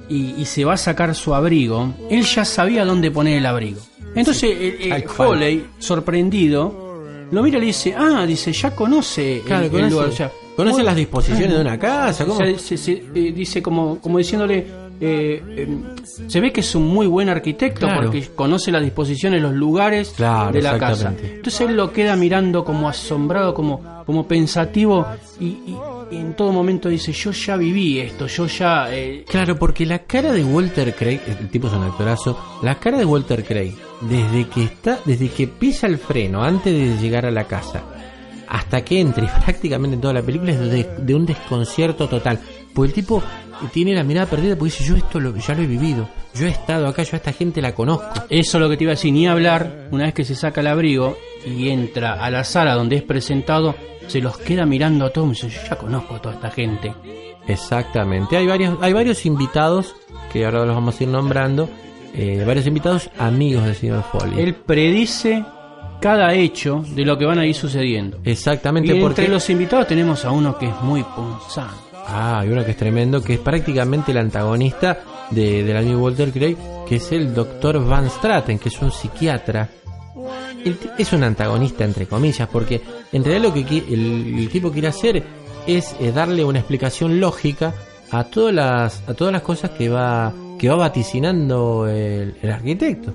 y, 0.08 0.34
y 0.38 0.44
se 0.44 0.64
va 0.64 0.74
a 0.74 0.76
sacar 0.76 1.14
su 1.14 1.34
abrigo, 1.34 1.94
él 2.10 2.22
ya 2.24 2.44
sabía 2.44 2.84
dónde 2.84 3.10
poner 3.10 3.38
el 3.38 3.46
abrigo. 3.46 3.80
Entonces 4.14 4.50
el- 4.60 4.92
el 4.92 5.04
cual. 5.04 5.28
Foley, 5.28 5.64
sorprendido, 5.78 7.02
lo 7.30 7.42
mira 7.42 7.58
y 7.58 7.60
le 7.62 7.66
dice, 7.68 7.94
ah, 7.96 8.24
dice, 8.26 8.52
ya 8.52 8.70
conoce 8.74 9.36
el- 9.38 9.42
Claro, 9.42 9.64
el, 9.64 9.70
conoce, 9.70 9.90
lugar. 9.90 10.08
o 10.08 10.12
sea, 10.12 10.30
conoce 10.56 10.72
bueno, 10.74 10.84
las 10.86 10.96
disposiciones 10.96 11.50
de 11.54 11.60
una 11.60 11.78
casa. 11.78 12.24
o 12.24 12.26
¿cómo? 12.28 12.38
sea, 12.38 12.58
se- 12.58 12.76
se- 12.76 12.92
eh, 13.14 13.32
dice 13.34 13.62
como, 13.62 13.98
como 14.00 14.18
diciéndole, 14.18 14.66
eh, 15.00 15.42
eh, 15.56 15.78
se 16.28 16.40
ve 16.40 16.52
que 16.52 16.60
es 16.60 16.74
un 16.74 16.86
muy 16.86 17.06
buen 17.06 17.28
arquitecto 17.28 17.86
Claro. 17.86 18.02
porque 18.04 18.28
conoce 18.34 18.70
las 18.70 18.82
disposiciones, 18.82 19.42
los 19.42 19.52
lugares 19.52 20.12
Claro, 20.16 20.52
de 20.52 20.62
la 20.62 20.78
casa. 20.78 21.12
Entonces 21.20 21.60
él 21.62 21.76
lo 21.76 21.92
queda 21.92 22.16
mirando 22.16 22.64
como 22.64 22.88
asombrado, 22.88 23.54
como, 23.54 24.04
como 24.06 24.26
pensativo 24.26 25.06
y, 25.40 25.46
y- 25.46 25.76
y 26.10 26.16
en 26.16 26.34
todo 26.34 26.52
momento 26.52 26.88
dice, 26.90 27.12
yo 27.12 27.30
ya 27.32 27.56
viví 27.56 27.98
esto, 27.98 28.26
yo 28.26 28.46
ya... 28.46 28.86
eh, 28.94 29.24
Claro, 29.28 29.58
porque 29.58 29.86
la 29.86 30.00
cara 30.00 30.32
de 30.32 30.44
Walter 30.44 30.94
Craig, 30.94 31.20
el 31.26 31.48
tipo 31.48 31.66
es 31.66 31.72
un 31.72 31.82
actorazo, 31.82 32.38
la 32.62 32.74
cara 32.78 32.98
de 32.98 33.04
Walter 33.06 33.42
Craig, 33.42 33.72
desde 34.02 34.46
que 34.48 34.64
está, 34.64 34.98
desde 35.06 35.28
que 35.30 35.48
pisa 35.48 35.86
el 35.86 35.96
freno 35.98 36.42
antes 36.44 36.72
de 36.72 37.02
llegar 37.02 37.24
a 37.24 37.30
la 37.30 37.44
casa, 37.44 37.82
hasta 38.46 38.84
que 38.84 39.00
entra 39.00 39.24
y 39.24 39.28
prácticamente 39.44 39.94
en 39.94 40.00
toda 40.02 40.12
la 40.14 40.22
película 40.22 40.52
es 40.52 40.60
de, 40.60 40.86
de 40.98 41.14
un 41.14 41.24
desconcierto 41.26 42.06
total. 42.06 42.38
Porque 42.74 42.88
el 42.88 42.94
tipo 42.94 43.22
tiene 43.72 43.94
la 43.94 44.02
mirada 44.02 44.26
perdida 44.26 44.56
porque 44.56 44.72
dice, 44.72 44.84
yo 44.84 44.96
esto 44.96 45.20
lo- 45.20 45.36
ya 45.36 45.54
lo 45.54 45.62
he 45.62 45.66
vivido, 45.66 46.08
yo 46.34 46.46
he 46.46 46.50
estado 46.50 46.86
acá, 46.88 47.02
yo 47.04 47.10
a 47.12 47.16
esta 47.16 47.32
gente 47.32 47.62
la 47.62 47.74
conozco. 47.74 48.12
Eso 48.28 48.58
es 48.58 48.60
lo 48.62 48.68
que 48.68 48.76
te 48.76 48.84
iba 48.84 48.90
a 48.92 48.96
decir, 48.96 49.12
ni 49.12 49.26
hablar, 49.28 49.88
una 49.92 50.04
vez 50.04 50.14
que 50.14 50.24
se 50.24 50.34
saca 50.34 50.60
el 50.60 50.66
abrigo 50.66 51.16
y 51.46 51.68
entra 51.68 52.14
a 52.24 52.30
la 52.30 52.42
sala 52.44 52.74
donde 52.74 52.96
es 52.96 53.02
presentado, 53.02 53.74
se 54.08 54.20
los 54.20 54.36
queda 54.38 54.66
mirando 54.66 55.06
a 55.06 55.10
todos 55.10 55.28
y 55.44 55.46
dice, 55.46 55.60
yo 55.62 55.68
ya 55.70 55.76
conozco 55.76 56.16
a 56.16 56.20
toda 56.20 56.34
esta 56.34 56.50
gente. 56.50 56.92
Exactamente, 57.46 58.36
hay 58.36 58.46
varios, 58.46 58.76
hay 58.80 58.92
varios 58.92 59.24
invitados, 59.26 59.94
que 60.32 60.44
ahora 60.44 60.64
los 60.64 60.74
vamos 60.74 60.98
a 61.00 61.04
ir 61.04 61.10
nombrando, 61.10 61.68
eh, 62.14 62.42
varios 62.46 62.66
invitados 62.66 63.08
amigos 63.18 63.64
del 63.64 63.74
señor 63.74 64.02
Foley. 64.10 64.40
Él 64.40 64.54
predice 64.54 65.44
cada 66.00 66.34
hecho 66.34 66.82
de 66.88 67.04
lo 67.04 67.16
que 67.16 67.24
van 67.24 67.38
a 67.38 67.46
ir 67.46 67.54
sucediendo. 67.54 68.18
Exactamente, 68.24 68.96
Y 68.96 69.00
porque... 69.00 69.22
entre 69.22 69.32
los 69.34 69.48
invitados 69.50 69.86
tenemos 69.86 70.24
a 70.24 70.30
uno 70.30 70.58
que 70.58 70.66
es 70.66 70.80
muy 70.82 71.02
punzante. 71.02 71.74
Ah, 72.06 72.40
hay 72.40 72.48
uno 72.50 72.64
que 72.64 72.72
es 72.72 72.76
tremendo, 72.76 73.22
que 73.22 73.34
es 73.34 73.40
prácticamente 73.40 74.12
el 74.12 74.18
antagonista 74.18 74.98
de, 75.30 75.64
del 75.64 75.76
amigo 75.76 76.00
Walter 76.00 76.32
Craig, 76.32 76.56
que 76.86 76.96
es 76.96 77.12
el 77.12 77.34
doctor 77.34 77.84
Van 77.84 78.08
Straten, 78.10 78.58
que 78.58 78.68
es 78.68 78.80
un 78.80 78.92
psiquiatra. 78.92 79.68
Es 80.98 81.12
un 81.12 81.24
antagonista, 81.24 81.84
entre 81.84 82.06
comillas, 82.06 82.48
porque 82.48 82.80
en 83.12 83.22
realidad 83.24 83.48
lo 83.48 83.54
que 83.54 83.78
el, 83.78 84.38
el 84.38 84.48
tipo 84.48 84.70
quiere 84.70 84.88
hacer 84.88 85.22
es 85.66 85.94
eh, 86.00 86.12
darle 86.12 86.44
una 86.44 86.60
explicación 86.60 87.20
lógica 87.20 87.74
a 88.10 88.24
todas 88.24 88.54
las, 88.54 89.08
a 89.08 89.14
todas 89.14 89.32
las 89.32 89.42
cosas 89.42 89.72
que 89.72 89.88
va, 89.88 90.32
que 90.58 90.68
va 90.68 90.76
vaticinando 90.76 91.86
el, 91.86 92.36
el 92.40 92.50
arquitecto. 92.50 93.12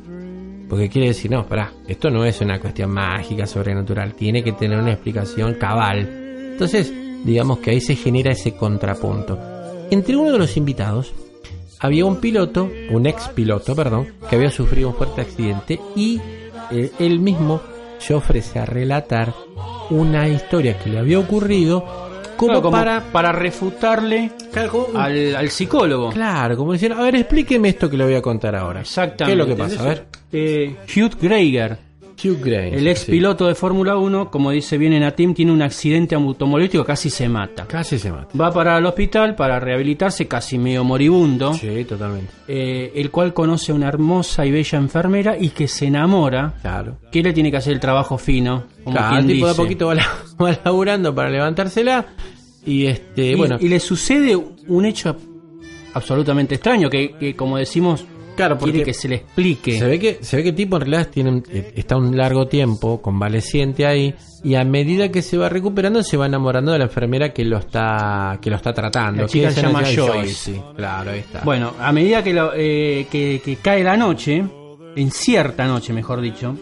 Porque 0.69 0.89
quiere 0.89 1.08
decir, 1.08 1.32
no, 1.32 1.47
pará, 1.47 1.71
esto 1.88 2.12
no 2.12 2.23
es 2.25 2.39
una 2.41 2.60
cuestión 2.60 2.91
mágica, 2.91 3.47
sobrenatural, 3.47 4.13
tiene 4.13 4.43
que 4.43 4.52
tener 4.52 4.78
una 4.78 4.91
explicación 4.91 5.56
cabal. 5.56 6.08
Entonces, 6.52 6.93
digamos 7.23 7.60
que 7.60 7.71
ahí 7.71 7.82
se 7.82 7.95
genera 7.95 8.32
ese 8.32 8.55
contrapunto. 8.55 9.38
Entre 9.91 10.15
uno 10.15 10.32
de 10.32 10.38
los 10.38 10.55
invitados 10.58 11.13
había 11.79 12.05
un 12.05 12.17
piloto, 12.17 12.69
un 12.91 13.05
ex 13.08 13.27
piloto, 13.29 13.75
perdón, 13.75 14.08
que 14.29 14.36
había 14.36 14.51
sufrido 14.51 14.89
un 14.89 14.95
fuerte 14.95 15.21
accidente 15.21 15.79
y 15.95 16.19
eh, 16.71 16.91
él 16.99 17.19
mismo 17.19 17.62
se 17.99 18.13
ofrece 18.13 18.60
a 18.60 18.65
relatar 18.65 19.34
una 19.89 20.27
historia 20.27 20.77
que 20.77 20.89
le 20.89 20.99
había 20.99 21.19
ocurrido 21.19 21.84
como, 22.38 22.51
Claro, 22.53 22.62
como 22.62 22.77
para... 22.77 23.01
para 23.12 23.32
refutarle 23.34 24.32
Claro, 24.53 24.71
como- 24.71 24.97
al, 24.99 25.36
al 25.36 25.49
psicólogo. 25.49 26.10
claro, 26.12 26.55
como 26.55 26.71
diciendo, 26.73 26.97
a 26.97 27.03
ver, 27.03 27.15
explíqueme 27.15 27.69
esto 27.69 27.89
que 27.89 27.97
le 27.97 28.05
voy 28.05 28.15
a 28.15 28.21
contar 28.21 28.55
ahora. 28.55 28.82
Exactamente. 28.82 29.25
¿Qué 29.25 29.32
es 29.32 29.38
lo 29.38 29.45
que 29.45 29.55
pasa? 29.62 29.82
A 29.84 29.86
ver. 29.88 30.05
Eh, 30.32 30.75
Hugh 30.95 31.17
Greiger, 31.21 31.77
Hugh 32.23 32.47
el 32.47 32.88
ex 32.88 33.01
sí. 33.01 33.12
piloto 33.12 33.47
de 33.47 33.55
Fórmula 33.55 33.97
1, 33.97 34.29
como 34.32 34.51
dice 34.51 34.77
bien 34.77 34.93
en 34.93 35.03
Atim, 35.03 35.34
tiene 35.34 35.51
un 35.51 35.62
accidente 35.62 36.15
automovilístico, 36.15 36.84
casi 36.84 37.10
se 37.10 37.29
mata. 37.29 37.65
Casi 37.67 37.97
se 37.99 38.12
mata. 38.12 38.38
Va 38.38 38.51
para 38.51 38.77
el 38.77 38.86
hospital 38.86 39.36
para 39.36 39.60
rehabilitarse, 39.60 40.27
casi 40.27 40.58
medio 40.58 40.84
moribundo, 40.84 41.53
Sí, 41.53 41.86
totalmente. 41.86 42.32
eh, 42.47 42.91
el 42.95 43.10
cual 43.12 43.34
conoce 43.34 43.71
a 43.71 43.75
una 43.75 43.88
hermosa 43.88 44.45
y 44.45 44.51
bella 44.51 44.77
enfermera 44.77 45.38
y 45.39 45.49
que 45.49 45.67
se 45.67 45.88
enamora, 45.88 46.53
Claro. 46.62 46.97
que 47.12 47.23
le 47.23 47.34
tiene 47.34 47.51
que 47.51 47.58
hacer 47.58 47.73
el 47.73 47.79
trabajo 47.79 48.17
fino, 48.17 48.65
como 48.84 48.95
Claro, 48.97 49.15
quien 49.17 49.29
el 49.29 49.36
tipo 49.36 49.45
de 49.47 49.51
a 49.51 49.55
poquito 49.55 49.88
va, 49.88 49.95
la- 49.95 50.08
va 50.43 50.60
laburando 50.65 51.13
para 51.15 51.29
levantársela. 51.29 52.05
Y 52.65 52.86
este, 52.88 53.32
y, 53.32 53.36
bueno, 53.36 53.58
y 53.60 53.67
le 53.69 53.79
sucede 53.79 54.36
un 54.36 54.86
hecho 54.86 55.15
absolutamente 55.93 56.55
extraño, 56.55 56.89
que, 56.89 57.15
que, 57.19 57.36
como 57.36 57.58
decimos, 57.58 58.05
Claro, 58.39 58.58
quiere 58.58 58.71
porque 58.80 58.84
que 58.86 58.93
se 58.93 59.08
le 59.10 59.15
explique. 59.15 59.78
se 59.78 59.86
ve 59.86 59.99
que 59.99 60.17
se 60.21 60.38
ve 60.38 60.43
que 60.43 60.49
el 60.49 60.56
tipo 60.56 60.78
en 60.78 60.82
realidad 60.82 61.10
tiene 61.12 61.43
eh, 61.52 61.73
está 61.75 61.97
un 61.97 62.15
largo 62.15 62.47
tiempo 62.47 63.02
convaleciente 63.02 63.86
ahí 63.86 64.15
y 64.43 64.56
a 64.56 64.63
medida 64.63 65.10
que 65.10 65.21
se 65.21 65.38
va 65.38 65.49
recuperando 65.49 66.02
se 66.04 66.15
va 66.15 66.25
enamorando 66.28 66.71
de 66.71 66.78
la 66.80 66.86
enfermera 66.86 67.34
que 67.34 67.43
lo 67.43 67.58
está 67.58 68.39
que 68.41 68.49
lo 68.49 68.56
está 68.56 68.71
tratando. 68.73 69.23
La 69.23 69.28
chica 69.28 69.52
se 69.52 69.62
llama 69.62 69.80
Joyce, 69.82 70.02
Joyce. 70.02 70.34
sí, 70.54 70.62
claro, 70.75 71.12
ahí 71.12 71.19
está. 71.19 71.41
Bueno, 71.43 71.73
a 71.80 71.91
medida 71.91 72.23
que, 72.23 72.34
lo- 72.34 72.54
eh, 72.56 73.08
que, 73.12 73.41
que 73.43 73.58
cae 73.58 73.84
la 73.84 73.97
noche, 73.97 74.43
en 74.95 75.12
cierta 75.12 75.67
noche, 75.67 75.91
mejor 75.93 76.21
dicho, 76.21 76.56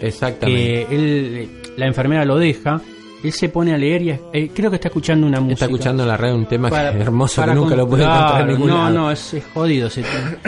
Exactamente. 0.00 0.86
que 0.86 0.94
él, 0.94 1.36
eh, 1.36 1.48
la 1.76 1.86
enfermera 1.86 2.24
lo 2.24 2.36
deja, 2.38 2.80
él 3.24 3.32
se 3.32 3.48
pone 3.48 3.74
a 3.74 3.78
leer 3.78 4.02
y 4.02 4.10
eh, 4.10 4.50
creo 4.54 4.70
que 4.70 4.76
está 4.76 4.88
escuchando 4.88 5.26
una 5.26 5.40
música. 5.40 5.54
está 5.54 5.64
escuchando 5.64 6.02
en 6.04 6.08
la 6.10 6.16
red 6.16 6.32
un 6.34 6.46
tema 6.46 6.68
Para- 6.70 6.90
que 6.92 6.98
es 6.98 7.02
hermoso 7.02 7.44
que 7.44 7.54
nunca 7.54 7.74
lo 7.76 7.88
pude 7.88 8.04
encontrar 8.04 8.40
en 8.42 8.48
ningún 8.48 8.68
No, 8.68 8.76
lado. 8.78 8.94
no, 8.94 9.10
es, 9.10 9.34
es 9.34 9.44
jodido. 9.52 9.88
tema. 9.88 10.06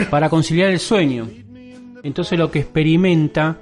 para 0.09 0.29
conciliar 0.29 0.69
el 0.69 0.79
sueño. 0.79 1.27
Entonces 2.03 2.37
lo 2.39 2.49
que 2.51 2.59
experimenta 2.59 3.57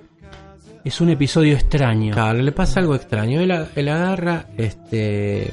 es 0.83 1.01
un 1.01 1.09
episodio 1.09 1.53
extraño. 1.55 2.13
Claro, 2.13 2.41
le 2.43 2.51
pasa 2.51 2.79
algo 2.79 2.93
extraño. 2.93 3.39
Él, 3.41 3.51
él 3.75 3.89
agarra 3.89 4.45
este 4.57 5.49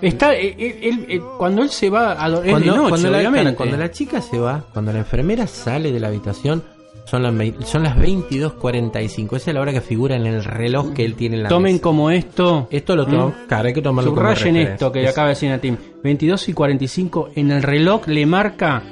Está, 0.00 0.34
eh, 0.34 0.54
él- 0.58 0.78
él- 0.82 1.06
eh, 1.08 1.20
cuando 1.36 1.62
él 1.62 1.68
se 1.70 1.90
va 1.90 2.22
a 2.22 2.30
dormir, 2.30 2.52
cuando, 2.52 3.54
cuando 3.56 3.76
la 3.76 3.90
chica 3.90 4.20
se 4.22 4.38
va, 4.38 4.64
cuando 4.72 4.92
la 4.92 5.00
enfermera 5.00 5.46
sale 5.46 5.92
de 5.92 6.00
la 6.00 6.08
habitación, 6.08 6.62
son 7.06 7.22
las, 7.22 7.34
son 7.66 7.82
las 7.82 7.96
22.45. 7.98 9.36
Esa 9.36 9.50
es 9.50 9.54
la 9.54 9.60
hora 9.60 9.72
que 9.72 9.80
figura 9.80 10.16
en 10.16 10.26
el 10.26 10.42
reloj 10.44 10.92
que 10.92 11.04
él 11.04 11.14
tiene 11.14 11.36
en 11.36 11.42
la 11.44 11.48
Tomen 11.48 11.74
mesa. 11.74 11.82
como 11.82 12.10
esto. 12.10 12.68
Esto 12.70 12.96
lo 12.96 13.06
tomo, 13.06 13.34
claro, 13.48 13.68
hay 13.68 13.74
que 13.74 13.82
tomarlo 13.82 14.10
Subrayen 14.10 14.56
esto 14.56 14.90
que 14.92 15.04
Es- 15.04 15.10
acaba 15.10 15.28
de 15.28 15.34
decir 15.34 15.50
Natim. 15.50 15.76
22 16.02 16.48
y 16.48 16.52
45 16.52 17.30
en 17.34 17.50
el 17.50 17.62
reloj 17.62 18.06
le 18.08 18.26
marca 18.26 18.82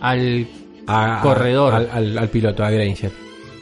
al 0.00 0.46
a- 0.86 1.20
corredor. 1.22 1.72
al, 1.74 1.88
al- 1.92 2.18
al 2.18 2.28
piloto, 2.28 2.64
a 2.64 2.70
Granger. 2.70 3.10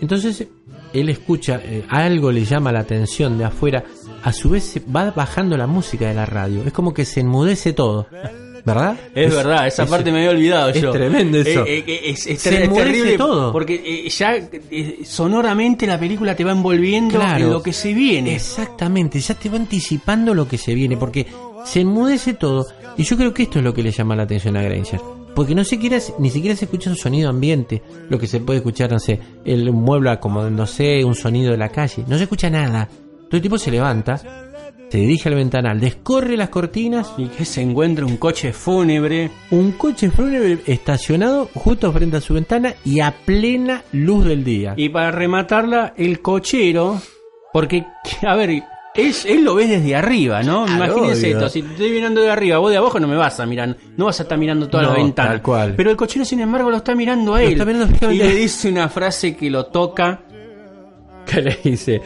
Entonces, 0.00 0.48
él 0.92 1.08
escucha, 1.08 1.60
eh, 1.64 1.84
algo 1.88 2.32
le 2.32 2.44
llama 2.44 2.72
la 2.72 2.80
atención 2.80 3.38
de 3.38 3.44
afuera, 3.44 3.84
a 4.24 4.32
su 4.32 4.50
vez 4.50 4.64
se 4.64 4.80
va 4.80 5.10
bajando 5.12 5.56
la 5.56 5.66
música 5.66 6.08
de 6.08 6.14
la 6.14 6.26
radio, 6.26 6.62
es 6.66 6.72
como 6.72 6.92
que 6.92 7.04
se 7.04 7.20
enmudece 7.20 7.72
todo, 7.72 8.06
¿verdad? 8.64 8.96
Es, 9.14 9.34
verdad, 9.34 9.66
esa 9.66 9.82
es- 9.84 9.90
parte 9.90 10.12
me 10.12 10.18
había 10.18 10.30
olvidado 10.30 10.68
es 10.70 10.80
yo. 10.80 10.90
tremendo 10.92 11.38
eso. 11.38 11.64
Eh, 11.66 11.84
eh, 11.86 12.00
es, 12.06 12.26
es 12.26 12.40
Se 12.40 12.50
ter- 12.50 12.60
es 12.60 12.64
enmudece 12.68 12.86
terrible 12.90 13.18
todo. 13.18 13.52
Porque 13.52 13.82
eh, 13.84 14.08
ya 14.08 14.36
eh, 14.36 14.98
sonoramente 15.04 15.86
la 15.86 15.98
película 15.98 16.34
te 16.36 16.44
va 16.44 16.52
envolviendo 16.52 17.18
Claro. 17.18 17.44
en 17.44 17.50
lo 17.52 17.62
que 17.62 17.72
se 17.72 17.92
viene. 17.92 18.34
Exactamente, 18.34 19.18
ya 19.20 19.34
te 19.34 19.48
va 19.48 19.56
anticipando 19.56 20.34
lo 20.34 20.46
que 20.48 20.58
se 20.58 20.74
viene, 20.74 20.96
porque 20.96 21.26
se 21.64 21.80
enmudece 21.80 22.34
todo, 22.34 22.66
y 22.96 23.04
yo 23.04 23.16
creo 23.16 23.32
que 23.32 23.44
esto 23.44 23.58
es 23.58 23.64
lo 23.64 23.72
que 23.72 23.82
le 23.82 23.90
llama 23.90 24.16
la 24.16 24.24
atención 24.24 24.56
a 24.56 24.62
Granger. 24.62 25.00
Porque 25.34 25.54
no 25.54 25.64
siquiera, 25.64 25.98
ni 26.18 26.28
siquiera 26.28 26.54
se 26.56 26.66
escucha 26.66 26.90
un 26.90 26.96
sonido 26.96 27.30
ambiente, 27.30 27.82
lo 28.10 28.18
que 28.18 28.26
se 28.26 28.40
puede 28.40 28.58
escuchar, 28.58 28.90
no 28.92 28.98
sé, 28.98 29.18
el 29.46 29.72
mueble 29.72 30.10
acomodándose, 30.10 31.02
un 31.04 31.14
sonido 31.14 31.52
de 31.52 31.56
la 31.56 31.70
calle, 31.70 32.04
no 32.06 32.16
se 32.18 32.24
escucha 32.24 32.50
nada. 32.50 32.86
Todo 33.28 33.36
el 33.38 33.42
tipo 33.42 33.56
se 33.56 33.70
levanta, 33.70 34.20
se 34.92 34.98
dirige 34.98 35.30
al 35.30 35.36
ventanal, 35.36 35.80
descorre 35.80 36.36
las 36.36 36.50
cortinas, 36.50 37.14
Y 37.16 37.24
que 37.28 37.46
se 37.46 37.62
encuentra 37.62 38.04
un 38.04 38.18
coche 38.18 38.52
fúnebre. 38.52 39.30
un 39.50 39.72
coche 39.72 40.10
fúnebre 40.10 40.58
estacionado 40.66 41.48
justo 41.54 41.90
frente 41.92 42.18
a 42.18 42.20
su 42.20 42.34
ventana 42.34 42.74
y 42.84 43.00
a 43.00 43.10
plena 43.24 43.84
luz 43.92 44.26
del 44.26 44.44
día. 44.44 44.74
Y 44.76 44.90
para 44.90 45.10
rematarla, 45.10 45.94
el 45.96 46.20
cochero. 46.20 47.00
Porque, 47.54 47.86
a 48.20 48.36
ver, 48.36 48.64
es, 48.94 49.24
él 49.24 49.44
lo 49.44 49.54
ve 49.54 49.66
desde 49.66 49.96
arriba, 49.96 50.42
¿no? 50.42 50.66
Claro, 50.66 50.84
Imagínense 50.98 51.26
obvio. 51.28 51.36
esto, 51.38 51.48
si 51.48 51.62
te 51.62 51.70
estoy 51.72 51.90
mirando 51.90 52.20
de 52.20 52.30
arriba, 52.30 52.58
vos 52.58 52.70
de 52.70 52.76
abajo 52.76 53.00
no 53.00 53.08
me 53.08 53.16
vas 53.16 53.40
a 53.40 53.46
mirar, 53.46 53.74
no 53.96 54.04
vas 54.04 54.20
a 54.20 54.24
estar 54.24 54.36
mirando 54.36 54.68
toda 54.68 54.82
No, 54.82 54.90
la 54.90 54.96
ventana. 54.96 55.30
tal 55.30 55.40
cual. 55.40 55.72
Pero 55.74 55.90
el 55.90 55.96
cochero, 55.96 56.26
sin 56.26 56.40
embargo, 56.40 56.70
lo 56.70 56.76
está 56.76 56.94
mirando 56.94 57.34
a 57.34 57.42
él. 57.42 57.52
está 57.52 57.64
mirando 57.64 58.12
y 58.12 58.18
le 58.18 58.34
dice 58.34 58.68
una 58.68 58.90
frase 58.90 59.34
que 59.36 59.48
lo 59.48 59.64
toca. 59.68 60.20
que 61.26 61.40
le 61.40 61.58
dice 61.64 62.02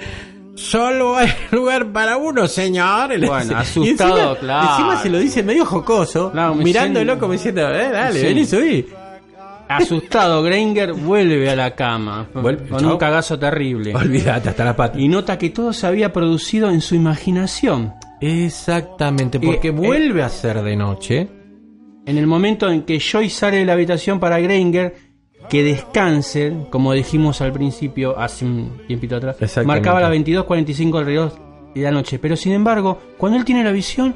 solo 0.56 1.16
hay 1.16 1.28
lugar 1.52 1.86
para 1.92 2.16
uno 2.16 2.48
señor 2.48 3.08
Bueno, 3.26 3.56
asustado, 3.58 3.84
y 3.84 3.88
encima, 3.90 4.36
claro. 4.40 4.70
encima 4.70 5.02
se 5.02 5.10
lo 5.10 5.18
dice 5.18 5.42
medio 5.42 5.64
jocoso 5.64 6.32
Claro, 6.32 6.54
me 6.54 6.64
mirándolo 6.64 7.04
siento- 7.04 7.20
como 7.20 7.32
diciendo 7.34 7.60
eh, 7.72 7.90
dale 7.92 8.20
Sí. 8.20 8.26
vení 8.26 8.44
subí 8.44 8.86
Asustado, 9.68 10.44
Granger 10.44 10.92
vuelve 10.92 11.50
a 11.50 11.56
la 11.56 11.74
cama 11.74 12.28
Vuelve- 12.32 12.68
con 12.68 12.84
un 12.86 12.96
cagazo 12.96 13.36
terrible. 13.38 13.94
olvídate 13.96 14.48
hasta 14.50 14.64
la 14.64 14.76
pata 14.76 14.98
Y 14.98 15.08
nota 15.08 15.36
que 15.36 15.50
todo 15.50 15.72
se 15.72 15.86
había 15.88 16.12
producido 16.12 16.70
en 16.70 16.80
su 16.80 16.94
imaginación. 16.94 17.92
exactamente 18.20 19.40
porque 19.40 19.68
Eh, 19.68 19.72
vuelve 19.72 20.22
a 20.22 20.28
ser 20.28 20.62
de 20.62 20.76
noche 20.76 21.28
En 22.06 22.16
el 22.16 22.28
momento 22.28 22.70
en 22.70 22.82
que 22.82 23.00
Joy 23.00 23.28
sale 23.28 23.56
de 23.58 23.64
la 23.64 23.72
habitación 23.72 24.20
para 24.20 24.38
Granger, 24.38 24.94
que 25.48 25.62
descanse, 25.62 26.52
como 26.70 26.92
dijimos 26.92 27.40
al 27.40 27.52
principio, 27.52 28.18
hace 28.18 28.44
un 28.44 28.82
tiempito 28.86 29.16
atrás, 29.16 29.36
marcaba 29.64 30.00
la 30.00 30.10
22.45 30.10 30.96
del 30.98 31.06
reloj 31.06 31.32
de 31.74 31.80
la 31.82 31.90
noche. 31.90 32.18
Pero 32.18 32.36
sin 32.36 32.52
embargo, 32.52 32.98
cuando 33.16 33.38
él 33.38 33.44
tiene 33.44 33.62
la 33.64 33.72
visión, 33.72 34.14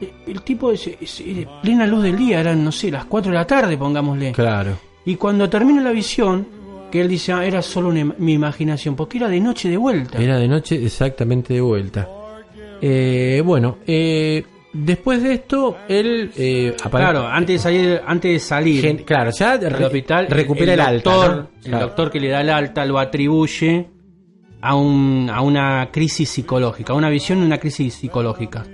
eh, 0.00 0.10
el 0.26 0.42
tipo 0.42 0.70
es, 0.72 0.86
es- 0.86 1.20
es 1.20 1.46
plena 1.62 1.86
luz 1.86 2.02
del 2.02 2.16
día, 2.16 2.40
eran, 2.40 2.62
no 2.64 2.70
sé, 2.72 2.90
las 2.90 3.04
4 3.06 3.30
de 3.32 3.38
la 3.38 3.46
tarde, 3.46 3.76
pongámosle. 3.76 4.32
claro 4.32 4.76
Y 5.04 5.16
cuando 5.16 5.48
termina 5.48 5.80
la 5.82 5.90
visión, 5.90 6.46
que 6.90 7.00
él 7.00 7.08
dice, 7.08 7.32
ah, 7.32 7.44
era 7.44 7.60
solo 7.62 7.88
una 7.88 8.14
mi 8.18 8.32
imaginación, 8.34 8.94
porque 8.96 9.18
era 9.18 9.28
de 9.28 9.40
noche 9.40 9.68
de 9.68 9.76
vuelta. 9.76 10.18
era 10.22 10.38
de 10.38 10.48
noche 10.48 10.82
exactamente 10.84 11.52
de 11.54 11.60
vuelta 11.60 12.08
Eh, 12.80 13.42
bueno 13.44 13.78
eh, 13.86 14.44
después 14.84 15.22
de 15.22 15.32
esto 15.34 15.76
él 15.88 16.30
eh, 16.36 16.74
Claro, 16.90 17.26
antes 17.26 17.56
de 17.56 17.58
salir, 17.58 18.00
antes 18.06 18.32
de 18.32 18.38
salir 18.38 18.80
Gen- 18.82 18.98
claro 19.04 19.30
ya 19.30 19.58
del 19.58 19.74
hospital, 19.82 20.26
recupera 20.28 20.74
el, 20.74 20.80
alta 20.80 21.10
doctor, 21.10 21.36
¿no? 21.36 21.48
el 21.56 21.62
Claro. 21.70 21.86
doctor 21.86 22.10
que 22.10 22.20
le 22.20 22.28
da 22.28 22.40
el 22.40 22.50
alta 22.50 22.84
lo 22.84 22.98
atribuye 22.98 23.88
a, 24.60 24.74
un, 24.74 25.30
a 25.32 25.40
una 25.42 25.88
crisis 25.92 26.28
psicológica, 26.30 26.92
a 26.92 26.96
una 26.96 27.08
visión 27.10 27.40
de 27.40 27.46
una 27.46 27.58
crisis 27.58 27.94
psicológica. 27.94 28.64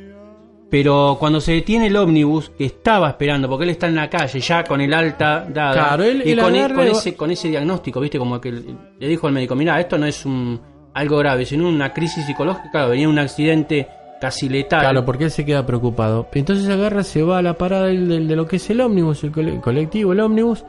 Pero 0.71 1.17
cuando 1.21 1.41
se 1.41 1.53
detiene 1.53 1.87
el 1.87 1.97
ómnibus, 1.97 2.51
que 2.51 2.65
estaba 2.65 3.09
esperando, 3.11 3.49
porque 3.49 3.65
él 3.65 3.71
está 3.71 3.87
en 3.87 3.95
la 3.95 4.11
calle 4.11 4.41
ya 4.41 4.65
con 4.65 4.81
el 4.81 4.93
alta 4.93 5.47
dada, 5.49 5.73
Claro, 5.73 6.03
él- 6.05 6.23
y 6.25 6.31
él 6.33 6.41
con, 6.41 6.55
agarra 6.55 6.75
con 6.75 6.87
ese, 6.89 7.15
con 7.15 7.31
ese 7.31 7.49
diagnóstico, 7.49 8.01
viste, 8.01 8.19
como 8.19 8.41
que 8.41 8.51
le 8.51 9.07
dijo 9.09 9.27
al 9.29 9.33
médico, 9.35 9.55
mira, 9.55 9.79
esto 9.79 9.97
no 9.99 10.07
es 10.07 10.25
un 10.27 10.61
algo 10.95 11.19
grave, 11.19 11.45
sino 11.45 11.69
una 11.69 11.93
crisis 11.93 12.25
psicológica, 12.27 12.71
claro, 12.73 12.91
venía 12.91 13.09
un 13.09 13.19
accidente 13.19 13.87
casi 14.21 14.49
letal. 14.49 14.81
Claro, 14.81 15.05
porque 15.05 15.25
él 15.25 15.31
se 15.31 15.45
queda 15.45 15.65
preocupado. 15.67 16.29
Entonces 16.33 16.69
agarra, 16.69 17.03
se 17.03 17.23
va 17.23 17.39
a 17.39 17.43
la 17.43 17.55
parada 17.55 17.87
del, 17.87 18.09
del- 18.09 18.29
de 18.29 18.37
lo 18.37 18.47
que 18.47 18.57
es 18.57 18.71
el 18.71 18.81
ómnibus, 18.81 19.23
el 19.25 19.33
cole- 19.33 19.61
colectivo, 19.61 20.13
el 20.13 20.21
ómnibus. 20.21 20.65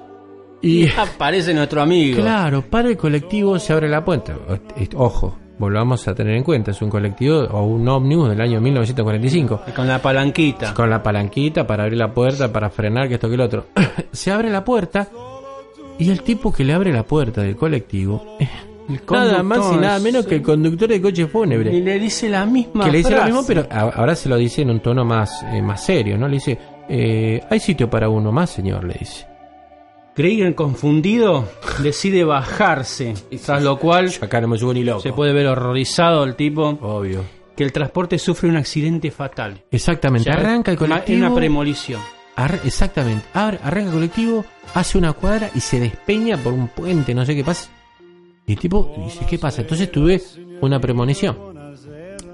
Y 0.62 0.88
aparece 0.89 1.53
nuestro 1.53 1.81
amigo. 1.81 2.21
claro, 2.21 2.62
para 2.63 2.89
el 2.89 2.97
colectivo 2.97 3.60
se 3.60 3.73
abre 3.73 3.88
la 3.88 4.03
puerta. 4.03 4.36
Ojo, 4.95 5.38
volvamos 5.60 6.08
a 6.08 6.15
tener 6.15 6.36
en 6.36 6.43
cuenta, 6.43 6.71
es 6.71 6.81
un 6.81 6.89
colectivo 6.89 7.39
o 7.51 7.63
un 7.65 7.88
ómnibus 7.88 8.29
del 8.29 8.41
año 8.41 8.60
1945. 8.62 9.62
Con 9.75 9.88
la 9.88 10.01
palanquita. 10.01 10.73
Con 10.73 10.89
la 10.89 11.03
palanquita 11.03 11.67
para 11.67 11.84
abrir 11.84 11.99
la 11.99 12.12
puerta, 12.13 12.51
para 12.51 12.69
frenar, 12.69 13.08
que 13.08 13.15
esto 13.15 13.27
que 13.27 13.36
el 13.36 13.41
otro. 13.41 13.65
se 14.12 14.31
abre 14.31 14.49
la 14.49 14.63
puerta 14.65 15.08
y 15.99 16.10
el 16.10 16.21
tipo 16.23 16.51
que 16.51 16.63
le 16.63 16.73
abre 16.73 16.91
la 16.91 17.03
puerta 17.03 17.41
del 17.41 17.55
colectivo 17.55 18.36
El 18.39 18.47
nada 19.09 19.43
más 19.43 19.73
y 19.73 19.77
nada 19.77 19.99
menos 19.99 20.25
que 20.25 20.35
el 20.35 20.41
conductor 20.41 20.87
de 20.89 21.01
coche 21.01 21.27
fúnebre. 21.27 21.73
Y 21.73 21.81
le 21.81 21.99
dice 21.99 22.29
la 22.29 22.45
misma 22.45 22.85
que 22.85 22.91
le 22.91 22.97
dice 22.99 23.11
lo 23.11 23.15
frase. 23.17 23.31
mismo, 23.31 23.47
pero 23.47 23.67
ahora 23.71 24.15
se 24.15 24.29
lo 24.29 24.37
dice 24.37 24.61
en 24.61 24.69
un 24.71 24.79
tono 24.79 25.03
más, 25.05 25.43
eh, 25.51 25.61
más 25.61 25.83
serio, 25.83 26.17
¿no? 26.17 26.27
Le 26.27 26.35
dice, 26.35 26.57
eh, 26.89 27.41
hay 27.49 27.59
sitio 27.59 27.89
para 27.89 28.09
uno 28.09 28.31
más, 28.31 28.49
señor, 28.49 28.83
le 28.83 28.93
dice. 28.99 29.25
Krieger, 30.15 30.55
confundido, 30.55 31.45
decide 31.83 32.23
bajarse, 32.23 33.13
tras 33.45 33.61
lo 33.61 33.77
cual 33.77 34.07
Yo 34.09 34.23
acá 34.25 34.39
no 34.39 34.47
me 34.47 34.57
subo 34.57 34.73
ni 34.73 34.83
loco. 34.83 35.01
se 35.01 35.11
puede 35.11 35.33
ver 35.33 35.47
horrorizado 35.47 36.23
el 36.23 36.35
tipo 36.35 36.69
Obvio. 36.81 37.23
que 37.57 37.63
el 37.65 37.73
transporte 37.73 38.17
sufre 38.17 38.47
un 38.47 38.55
accidente 38.55 39.11
fatal. 39.11 39.61
Exactamente, 39.71 40.29
O 40.29 40.33
sea, 40.33 40.41
arranca 40.41 40.71
el 40.71 40.77
colectivo. 40.77 41.17
Una 41.25 41.35
premolición. 41.35 41.99
ar- 42.37 42.61
exactamente, 42.63 43.25
ar- 43.33 43.59
arranca 43.61 43.87
el 43.89 43.93
colectivo, 43.93 44.45
hace 44.73 44.97
una 44.97 45.11
cuadra 45.11 45.49
y 45.53 45.59
se 45.59 45.81
despeña 45.81 46.37
por 46.37 46.53
un 46.53 46.69
puente, 46.69 47.13
no 47.13 47.25
sé 47.25 47.35
qué 47.35 47.43
pasa. 47.43 47.69
Y 48.47 48.53
el 48.53 48.60
tipo 48.60 48.93
dice, 49.03 49.25
¿qué 49.29 49.39
pasa? 49.39 49.62
Entonces 49.62 49.91
tuve 49.91 50.21
una 50.62 50.79
premonición. 50.79 51.36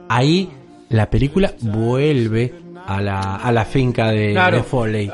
Ahí 0.09 0.49
la 0.89 1.09
película 1.09 1.53
vuelve 1.61 2.53
a 2.85 3.01
la, 3.01 3.35
a 3.37 3.51
la 3.51 3.63
finca 3.65 4.09
de, 4.11 4.31
Claro. 4.33 4.57
de 4.57 4.63
Foley. 4.63 5.11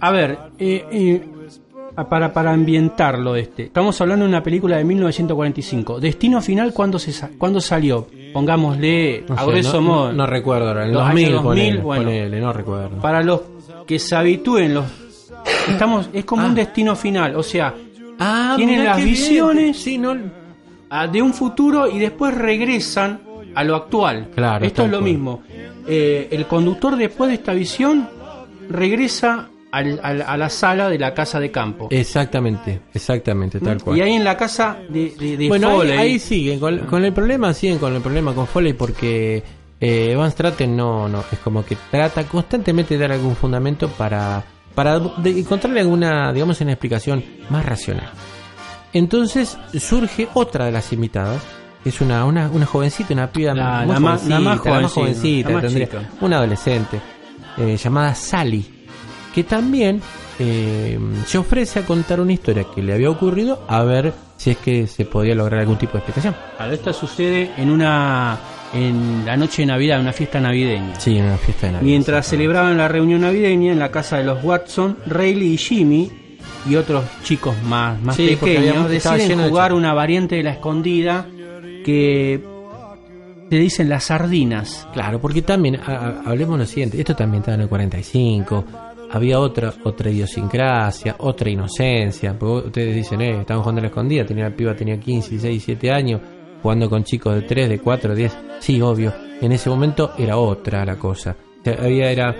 A 0.00 0.12
ver, 0.12 0.38
eh, 0.58 0.84
eh, 0.92 1.22
para, 2.08 2.32
para 2.32 2.52
ambientarlo 2.52 3.34
este, 3.34 3.64
estamos 3.64 4.00
hablando 4.00 4.24
de 4.24 4.28
una 4.28 4.42
película 4.42 4.76
de 4.76 4.84
1945. 4.84 5.98
Destino 5.98 6.40
final, 6.40 6.72
¿cuándo, 6.72 7.00
se 7.00 7.12
¿cuándo 7.36 7.60
salió? 7.60 8.06
Pongámosle 8.32 9.24
No 9.28 9.34
a 9.34 9.38
sé, 9.40 9.46
grueso 9.46 9.72
no, 9.74 9.80
modo. 9.82 10.06
no- 10.08 10.12
no 10.18 10.26
recuerdo 10.26 10.70
en 10.72 10.78
el 10.78 10.92
Los 10.92 11.02
2000, 11.02 11.26
años 11.26 11.42
2000, 11.42 11.64
ponele, 11.64 11.82
bueno. 11.82 12.04
ponele, 12.04 12.40
no 12.40 12.52
recuerdo. 12.52 12.90
Para 13.00 13.22
los 13.24 13.40
que 13.86 13.98
se 13.98 14.14
habitúen, 14.14 14.74
los 14.74 14.84
estamos 15.68 16.08
es 16.12 16.24
como 16.24 16.42
Ah. 16.42 16.46
un 16.46 16.54
destino 16.54 16.94
final, 16.94 17.34
o 17.34 17.42
sea, 17.42 17.74
Ah, 18.18 18.54
Tienen 18.56 18.84
las 18.84 19.02
visiones. 19.02 19.76
Sí, 19.78 19.98
no. 19.98 20.16
a- 20.90 21.06
de 21.06 21.20
un 21.22 21.34
futuro 21.34 21.86
y 21.88 21.98
después 21.98 22.34
regresan 22.34 23.20
a 23.54 23.62
lo 23.64 23.76
actual. 23.76 24.28
Claro, 24.34 24.64
Esto 24.64 24.84
es 24.84 24.90
lo 24.90 24.98
cual. 24.98 25.10
mismo. 25.10 25.42
Eh, 25.86 26.28
el 26.30 26.46
conductor 26.46 26.96
después 26.96 27.28
de 27.28 27.34
esta 27.34 27.52
visión 27.52 28.08
regresa 28.68 29.48
al- 29.70 30.00
al- 30.02 30.22
a 30.22 30.36
la 30.36 30.48
sala 30.48 30.88
de 30.88 30.98
la 30.98 31.12
casa 31.14 31.38
de 31.40 31.50
campo. 31.50 31.88
Exactamente, 31.90 32.80
exactamente, 32.94 33.60
tal 33.60 33.82
cual. 33.82 33.98
Y 33.98 34.00
ahí 34.00 34.12
en 34.14 34.24
la 34.24 34.36
casa 34.36 34.78
de, 34.88 35.10
de, 35.18 35.36
de 35.36 35.48
bueno, 35.48 35.68
ahí, 35.70 35.76
Foley, 35.76 35.98
ahí 35.98 36.18
siguen 36.18 36.58
con, 36.60 36.78
con 36.80 37.04
el 37.04 37.12
problema, 37.12 37.52
siguen 37.52 37.78
con 37.78 37.94
el 37.94 38.00
problema 38.00 38.34
con 38.34 38.46
Foley 38.46 38.72
porque 38.72 39.42
eh, 39.80 40.14
Van 40.16 40.30
Straten 40.30 40.74
no, 40.76 41.08
no, 41.08 41.22
es 41.30 41.38
como 41.40 41.64
que 41.64 41.76
trata 41.90 42.24
constantemente 42.24 42.94
de 42.94 43.00
dar 43.00 43.12
algún 43.12 43.36
fundamento 43.36 43.88
para, 43.88 44.42
para 44.78 45.00
de- 45.00 45.40
encontrarle 45.40 45.80
alguna, 45.80 46.32
digamos, 46.32 46.60
una 46.60 46.70
explicación 46.70 47.24
más 47.50 47.66
racional. 47.66 48.08
Entonces 48.92 49.58
surge 49.76 50.28
otra 50.34 50.66
de 50.66 50.70
las 50.72 50.92
invitadas, 50.92 51.42
que 51.82 51.88
es 51.88 52.00
una, 52.00 52.24
una, 52.24 52.48
una 52.48 52.64
jovencita, 52.64 53.12
una 53.12 53.28
piba 53.32 53.54
La- 53.54 53.80
muy 53.84 53.94
la 53.94 53.98
más- 54.00 54.20
jovencita, 54.20 54.34
la 54.34 54.40
más 54.40 54.60
jovencita, 54.60 54.94
jovencita, 54.94 55.48
la 55.48 55.54
más 55.54 55.62
tendría- 55.64 56.10
una 56.20 56.36
adolescente, 56.36 57.00
eh, 57.56 57.76
llamada 57.76 58.14
Sally, 58.14 58.86
que 59.34 59.42
también 59.42 60.00
eh, 60.38 60.96
se 61.26 61.38
ofrece 61.38 61.80
a 61.80 61.84
contar 61.84 62.20
una 62.20 62.32
historia 62.32 62.64
que 62.72 62.80
le 62.80 62.94
había 62.94 63.10
ocurrido 63.10 63.64
a 63.66 63.82
ver 63.82 64.12
si 64.36 64.50
es 64.50 64.58
que 64.58 64.86
se 64.86 65.04
podía 65.06 65.34
lograr 65.34 65.58
algún 65.58 65.76
tipo 65.76 65.94
de 65.94 65.98
explicación. 65.98 66.36
Claro, 66.56 66.72
esto 66.72 66.92
sucede 66.92 67.50
en 67.56 67.68
una 67.72 68.38
en 68.74 69.24
la 69.24 69.36
noche 69.36 69.62
de 69.62 69.66
Navidad, 69.66 70.00
una 70.00 70.12
fiesta 70.12 70.40
navideña. 70.40 70.94
Sí, 71.00 71.16
en 71.16 71.24
una 71.26 71.36
fiesta 71.38 71.66
de 71.66 71.72
Navidad. 71.74 71.88
Mientras 71.90 72.26
celebraban 72.26 72.76
la 72.76 72.88
reunión 72.88 73.22
navideña 73.22 73.72
en 73.72 73.78
la 73.78 73.90
casa 73.90 74.18
de 74.18 74.24
los 74.24 74.42
Watson, 74.44 74.96
Rayleigh 75.06 75.54
y 75.54 75.56
Jimmy 75.56 76.10
y 76.68 76.76
otros 76.76 77.04
chicos 77.22 77.54
más, 77.64 78.00
más 78.02 78.16
Sí, 78.16 78.36
pequeños 78.38 78.88
deciden 78.90 79.38
de 79.38 79.48
jugar 79.48 79.72
una 79.72 79.94
variante 79.94 80.36
de 80.36 80.42
la 80.42 80.50
escondida 80.52 81.26
que 81.84 82.40
te 83.48 83.56
dicen 83.58 83.88
las 83.88 84.04
sardinas. 84.04 84.86
Claro, 84.92 85.18
porque 85.20 85.40
también, 85.42 85.76
a- 85.76 86.20
hablemos 86.26 86.58
lo 86.58 86.66
siguiente, 86.66 86.98
esto 86.98 87.14
también 87.16 87.40
estaba 87.40 87.54
en 87.54 87.62
el 87.62 87.68
45, 87.68 88.64
había 89.10 89.38
otra 89.40 89.72
otra 89.84 90.10
idiosincrasia, 90.10 91.16
otra 91.20 91.48
inocencia, 91.48 92.38
porque 92.38 92.66
ustedes 92.66 92.94
dicen, 92.94 93.22
eh, 93.22 93.40
estaban 93.40 93.62
jugando 93.62 93.78
a 93.78 93.82
la 93.84 93.88
escondida, 93.88 94.26
tenía 94.26 94.50
la 94.50 94.54
piba 94.54 94.74
tenía 94.76 95.00
15, 95.00 95.30
16, 95.30 95.66
17 95.66 95.90
años, 95.90 96.20
jugando 96.62 96.88
con 96.90 97.04
chicos 97.04 97.34
de 97.34 97.42
3, 97.42 97.68
de 97.68 97.78
4, 97.78 98.14
10, 98.14 98.36
sí, 98.60 98.80
obvio, 98.80 99.12
en 99.40 99.52
ese 99.52 99.70
momento 99.70 100.12
era 100.18 100.36
otra 100.36 100.84
la 100.84 100.96
cosa, 100.96 101.36
O 101.60 101.64
sea, 101.64 101.74
había 101.84 102.10
era 102.10 102.34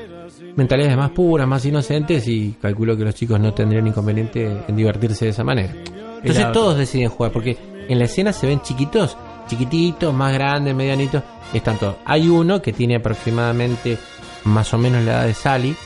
mentalidades 0.56 0.96
más 0.96 1.10
puras, 1.10 1.46
más 1.46 1.64
inocentes 1.64 2.26
y 2.26 2.56
calculo 2.60 2.96
que 2.96 3.04
los 3.04 3.14
chicos 3.14 3.38
no 3.38 3.54
tendrían 3.54 3.86
inconveniente 3.86 4.62
en 4.66 4.76
divertirse 4.76 5.26
de 5.26 5.30
esa 5.30 5.44
manera. 5.44 5.72
Entonces 5.72 6.38
Era- 6.38 6.52
todos 6.52 6.76
deciden 6.78 7.08
jugar, 7.10 7.30
porque 7.32 7.56
en 7.88 7.98
la 7.98 8.04
escena 8.06 8.32
se 8.32 8.46
ven 8.46 8.60
chiquitos, 8.62 9.16
chiquititos, 9.48 10.12
más 10.12 10.32
grandes, 10.32 10.74
medianitos, 10.74 11.22
están 11.54 11.78
todos. 11.78 11.96
Hay 12.04 12.28
uno 12.28 12.60
que 12.60 12.72
tiene 12.72 12.96
aproximadamente 12.96 13.96
más 14.44 14.72
o 14.74 14.78
menos 14.78 15.04
la 15.04 15.12
edad 15.12 15.26
de 15.26 15.34
Sally, 15.34 15.76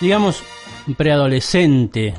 Digamos, 0.00 0.42
un 0.86 0.94
preadolescente. 0.94 2.12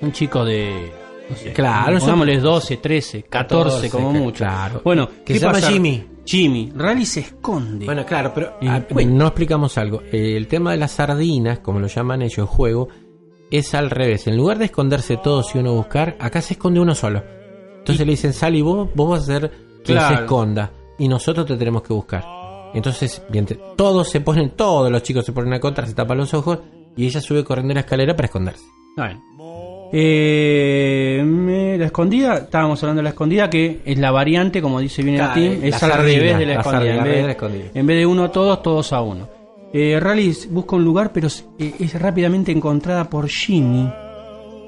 Un 0.00 0.12
chico 0.12 0.44
de. 0.44 0.92
No 1.30 1.36
sé, 1.36 1.52
Claro, 1.52 1.98
pongámosles 1.98 2.42
12, 2.42 2.76
13, 2.78 3.22
14, 3.24 3.64
14, 3.88 3.90
como 3.90 4.12
mucho. 4.12 4.38
claro. 4.44 4.80
Bueno, 4.84 5.08
Que 5.24 5.24
¿qué 5.24 5.34
se 5.34 5.40
llama 5.40 5.52
pasa? 5.54 5.70
Jimmy. 5.70 6.04
Jimmy. 6.26 6.72
Rally 6.76 7.06
se 7.06 7.20
esconde. 7.20 7.86
Bueno, 7.86 8.04
claro, 8.04 8.32
pero 8.34 8.54
Y 8.60 8.68
ah, 8.68 8.84
no 9.06 9.26
explicamos 9.26 9.76
algo. 9.78 10.02
El 10.12 10.46
tema 10.46 10.72
de 10.72 10.76
las 10.76 10.92
sardinas, 10.92 11.60
como 11.60 11.80
lo 11.80 11.86
llaman 11.86 12.22
ellos, 12.22 12.38
el 12.38 12.44
juego, 12.44 12.88
es 13.50 13.74
al 13.74 13.90
revés. 13.90 14.26
En 14.26 14.36
lugar 14.36 14.58
de 14.58 14.66
esconderse 14.66 15.16
todos 15.16 15.54
y 15.54 15.58
uno 15.58 15.72
buscar, 15.74 16.16
acá 16.20 16.40
se 16.42 16.54
esconde 16.54 16.78
uno 16.80 16.94
solo. 16.94 17.22
Entonces 17.78 18.06
le 18.06 18.12
dicen, 18.12 18.32
Sally, 18.32 18.60
vos, 18.62 18.88
vos 18.94 19.10
vas 19.10 19.22
a 19.22 19.26
ser 19.26 19.50
quien 19.84 19.98
Claro. 19.98 20.16
se 20.16 20.22
esconda 20.22 20.72
y 20.98 21.08
nosotros 21.08 21.46
te 21.46 21.56
tenemos 21.56 21.82
que 21.82 21.92
buscar. 21.94 22.22
Entonces, 22.74 23.20
todos 23.76 24.08
se 24.08 24.20
ponen, 24.20 24.50
todos 24.50 24.92
los 24.92 25.02
chicos 25.02 25.24
se 25.24 25.32
ponen 25.32 25.54
a 25.54 25.58
contra, 25.58 25.84
se 25.86 25.94
tapan 25.94 26.18
los 26.18 26.32
ojos 26.34 26.60
y 26.96 27.06
ella 27.06 27.20
sube 27.20 27.42
corriendo 27.42 27.74
la 27.74 27.80
escalera 27.80 28.14
para 28.14 28.26
esconderse. 28.26 28.64
Bueno. 28.96 29.20
Eh, 29.92 31.76
la 31.78 31.86
escondida, 31.86 32.36
estábamos 32.38 32.82
hablando 32.82 33.00
de 33.00 33.04
la 33.04 33.08
escondida, 33.10 33.48
que 33.50 33.80
es 33.84 33.98
la 33.98 34.10
variante, 34.10 34.60
como 34.62 34.80
dice 34.80 35.02
bien 35.02 35.16
el 35.16 35.20
la 35.20 35.34
es 35.66 35.82
al 35.82 35.92
revés 35.92 36.38
de 36.38 36.46
la 36.46 36.54
escondida. 36.60 36.94
En 36.96 37.04
vez, 37.04 37.16
de 37.16 37.22
la 37.22 37.30
escondida. 37.32 37.64
en 37.74 37.86
vez 37.86 37.96
de 37.98 38.06
uno 38.06 38.24
a 38.24 38.32
todos, 38.32 38.62
todos 38.62 38.92
a 38.92 39.00
uno. 39.02 39.28
Eh, 39.72 39.98
Rally 40.00 40.36
busca 40.50 40.76
un 40.76 40.84
lugar, 40.84 41.12
pero 41.12 41.28
es, 41.28 41.46
eh, 41.58 41.74
es 41.78 42.00
rápidamente 42.00 42.50
encontrada 42.52 43.08
por 43.08 43.28
Jimmy, 43.28 43.88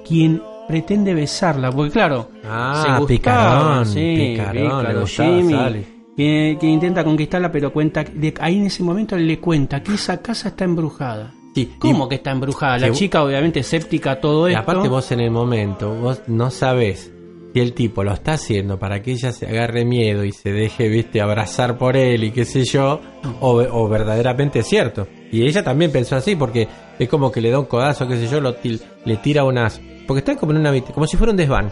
quien 0.07 0.43
pretende 0.69 1.13
besarla, 1.15 1.71
porque 1.73 1.91
claro, 1.93 2.29
Ah, 2.45 2.99
se 3.01 3.07
picarón, 3.07 3.87
sí, 3.87 4.15
picarón, 4.17 4.53
pícaro, 4.63 4.83
le 4.93 5.01
gustaba 5.01 5.29
Jimmy, 5.37 5.87
que 6.17 6.67
intenta 6.67 7.03
conquistarla, 7.05 7.51
pero 7.51 7.73
cuenta, 7.73 8.05
de- 8.05 8.35
ahí 8.41 8.59
en 8.59 8.67
ese 8.67 8.83
momento 8.83 9.17
le 9.17 9.39
cuenta 9.39 9.83
que 9.83 9.95
esa 9.95 10.21
casa 10.23 10.49
está 10.51 10.65
embrujada. 10.65 11.33
Sí, 11.55 11.75
¿Cómo 11.79 12.07
y- 12.07 12.09
que 12.11 12.15
está 12.17 12.31
embrujada? 12.31 12.79
La 12.79 12.87
que- 12.89 12.95
chica 12.95 13.23
obviamente 13.23 13.61
escéptica 13.61 14.13
a 14.13 14.21
todo 14.21 14.49
Y 14.49 14.53
esto. 14.53 14.63
aparte 14.63 14.89
vos 14.89 15.11
en 15.13 15.21
el 15.21 15.31
momento, 15.31 15.95
vos 15.95 16.23
no 16.27 16.51
sabés 16.51 17.13
si 17.53 17.61
el 17.61 17.75
tipo 17.75 18.03
lo 18.03 18.13
está 18.15 18.33
haciendo 18.33 18.79
para 18.79 19.03
que 19.03 19.13
ella 19.13 19.31
se 19.33 19.47
agarre 19.47 19.85
miedo 19.85 20.25
y 20.25 20.33
se 20.33 20.51
deje, 20.53 20.89
viste, 20.89 21.21
abrazar 21.21 21.77
por 21.77 21.97
él 21.99 22.25
y 22.25 22.31
qué 22.31 22.47
sé 22.47 22.65
yo, 22.65 23.01
o, 23.41 23.57
o 23.71 23.89
verdaderamente 23.89 24.61
es 24.61 24.67
cierto. 24.67 25.07
Y 25.31 25.43
ella 25.47 25.63
también 25.63 25.93
pensó 25.93 26.17
así 26.17 26.35
porque 26.37 26.67
es 26.99 27.09
como 27.11 27.31
que 27.31 27.43
le 27.43 27.51
da 27.51 27.59
un 27.59 27.67
codazo, 27.67 28.09
qué 28.09 28.17
sé 28.17 28.27
yo, 28.29 28.41
lo 28.41 28.57
til- 28.57 28.81
le 29.05 29.17
tira 29.19 29.45
unas... 29.45 29.79
Porque 30.07 30.19
está 30.21 30.37
como 30.37 30.53
en 30.53 30.59
una 30.59 30.81
como 30.95 31.07
si 31.07 31.17
fuera 31.19 31.31
un 31.33 31.37
desván. 31.37 31.71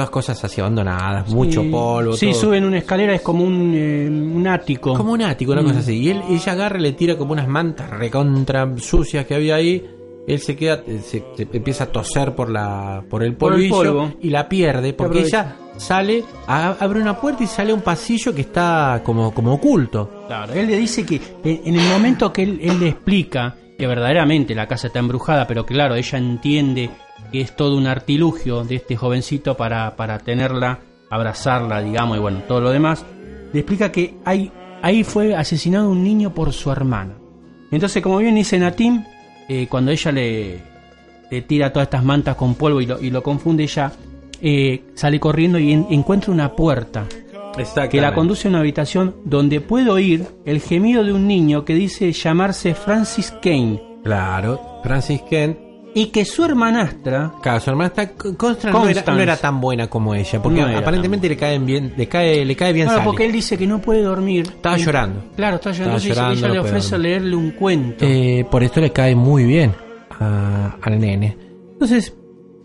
Todas 0.00 0.10
cosas 0.10 0.42
así 0.42 0.62
abandonadas, 0.62 1.28
mucho 1.30 1.62
polvo. 1.70 2.14
Sí, 2.14 2.30
todo. 2.30 2.40
suben 2.40 2.64
una 2.64 2.78
escalera, 2.78 3.14
es 3.14 3.20
como 3.20 3.44
un, 3.44 3.74
eh, 3.74 4.08
un 4.08 4.46
ático. 4.48 4.94
Como 4.94 5.12
un 5.12 5.20
ático, 5.20 5.52
una 5.52 5.60
Mm. 5.60 5.66
cosa 5.66 5.80
así. 5.80 5.98
Y 5.98 6.08
él, 6.08 6.22
ella 6.30 6.52
agarra 6.52 6.78
y 6.78 6.82
le 6.82 6.92
tira 6.92 7.18
como 7.18 7.32
unas 7.32 7.46
mantas 7.46 7.90
recontra 7.90 8.66
sucias 8.78 9.26
que 9.26 9.34
había 9.34 9.56
ahí. 9.56 9.84
Él 10.26 10.38
se 10.38 10.56
queda, 10.56 10.82
eh, 10.86 11.00
se, 11.04 11.22
se 11.36 11.42
empieza 11.52 11.84
a 11.84 11.86
toser 11.88 12.34
por 12.34 12.48
la 12.48 13.04
por 13.10 13.22
el 13.22 13.34
Por 13.34 13.52
el 13.52 13.68
polvillo 13.68 13.76
polvo. 13.76 14.12
y 14.22 14.30
la 14.30 14.48
pierde 14.48 14.94
porque 14.94 15.20
ella 15.20 15.56
sale, 15.76 16.24
a- 16.46 16.76
abre 16.80 17.02
una 17.02 17.20
puerta 17.20 17.42
y 17.44 17.46
sale 17.46 17.72
a 17.72 17.74
un 17.74 17.82
pasillo 17.82 18.34
que 18.34 18.40
está 18.40 19.02
como, 19.04 19.34
como 19.34 19.52
oculto. 19.52 20.24
Claro, 20.28 20.54
él 20.54 20.66
le 20.66 20.78
dice 20.78 21.04
que 21.04 21.20
en 21.44 21.60
en 21.66 21.74
el 21.78 21.88
momento 21.90 22.32
que 22.32 22.44
él, 22.44 22.58
él 22.62 22.80
le 22.80 22.88
explica 22.88 23.54
que 23.78 23.86
verdaderamente 23.86 24.54
la 24.54 24.66
casa 24.66 24.86
está 24.86 24.98
embrujada, 24.98 25.46
pero 25.46 25.66
claro, 25.66 25.94
ella 25.94 26.16
entiende 26.16 26.88
que 27.32 27.40
es 27.40 27.54
todo 27.56 27.76
un 27.76 27.86
artilugio 27.86 28.64
de 28.64 28.76
este 28.76 28.96
jovencito 28.96 29.56
para, 29.56 29.96
para 29.96 30.18
tenerla, 30.18 30.80
abrazarla, 31.10 31.80
digamos, 31.82 32.16
y 32.16 32.20
bueno, 32.20 32.42
todo 32.46 32.60
lo 32.60 32.70
demás, 32.70 33.04
le 33.52 33.60
explica 33.60 33.90
que 33.92 34.14
hay, 34.24 34.50
ahí 34.82 35.04
fue 35.04 35.34
asesinado 35.34 35.90
un 35.90 36.02
niño 36.04 36.32
por 36.34 36.52
su 36.52 36.70
hermana. 36.70 37.14
Entonces, 37.70 38.02
como 38.02 38.18
bien 38.18 38.34
dice 38.34 38.58
Natim, 38.58 39.04
eh, 39.48 39.66
cuando 39.68 39.90
ella 39.90 40.12
le, 40.12 40.60
le 41.30 41.42
tira 41.42 41.72
todas 41.72 41.86
estas 41.86 42.04
mantas 42.04 42.36
con 42.36 42.54
polvo 42.54 42.80
y 42.80 42.86
lo, 42.86 43.00
y 43.00 43.10
lo 43.10 43.22
confunde, 43.22 43.62
ella 43.64 43.92
eh, 44.42 44.82
sale 44.94 45.20
corriendo 45.20 45.58
y 45.58 45.72
en- 45.72 45.86
encuentra 45.90 46.32
una 46.32 46.52
puerta 46.56 47.06
que 47.90 48.00
la 48.00 48.14
conduce 48.14 48.46
a 48.46 48.50
una 48.50 48.60
habitación 48.60 49.16
donde 49.24 49.60
puede 49.60 49.90
oír 49.90 50.24
el 50.44 50.60
gemido 50.60 51.02
de 51.04 51.12
un 51.12 51.26
niño 51.26 51.64
que 51.64 51.74
dice 51.74 52.12
llamarse 52.12 52.74
Francis 52.74 53.32
Kane 53.42 53.82
Claro, 54.04 54.80
Francis 54.82 55.20
Kent. 55.28 55.58
Y 55.94 56.06
que 56.06 56.24
su 56.24 56.44
hermanastra 56.44 57.32
Claro, 57.42 57.60
su 57.60 57.70
hermana 57.70 57.88
está 57.88 58.12
Constance 58.12 58.66
no 58.70 58.78
era, 58.78 58.82
Constance. 58.94 59.10
no 59.12 59.20
era 59.20 59.36
tan 59.36 59.60
buena 59.60 59.88
como 59.88 60.14
ella, 60.14 60.40
porque 60.42 60.60
No 60.60 60.78
aparentemente 60.78 61.28
le 61.28 61.36
caen 61.36 61.66
bien, 61.66 61.94
le 61.96 62.06
cae, 62.08 62.44
le 62.44 62.54
cae 62.56 62.72
bien 62.72 62.86
Claro, 62.86 62.98
Sally. 63.00 63.06
porque 63.10 63.26
él 63.26 63.32
dice 63.32 63.58
que 63.58 63.66
no 63.66 63.80
puede 63.80 64.02
dormir. 64.02 64.46
Estaba 64.48 64.78
Y- 64.78 64.82
llorando. 64.84 65.24
Claro, 65.36 65.56
está 65.56 65.72
llorando. 65.72 65.96
Estaba 65.96 66.14
llorando, 66.14 66.38
ella 66.38 66.48
no 66.48 66.54
le 66.54 66.60
ofrece 66.60 66.90
dormir. 66.90 67.08
leerle 67.10 67.36
un 67.36 67.50
cuento. 67.52 68.04
Eh, 68.06 68.46
por 68.50 68.62
esto 68.62 68.80
le 68.80 68.92
cae 68.92 69.14
muy 69.16 69.44
bien 69.44 69.72
a- 70.18 70.76
al 70.80 70.98
nene. 71.00 71.36
Entonces, 71.72 72.14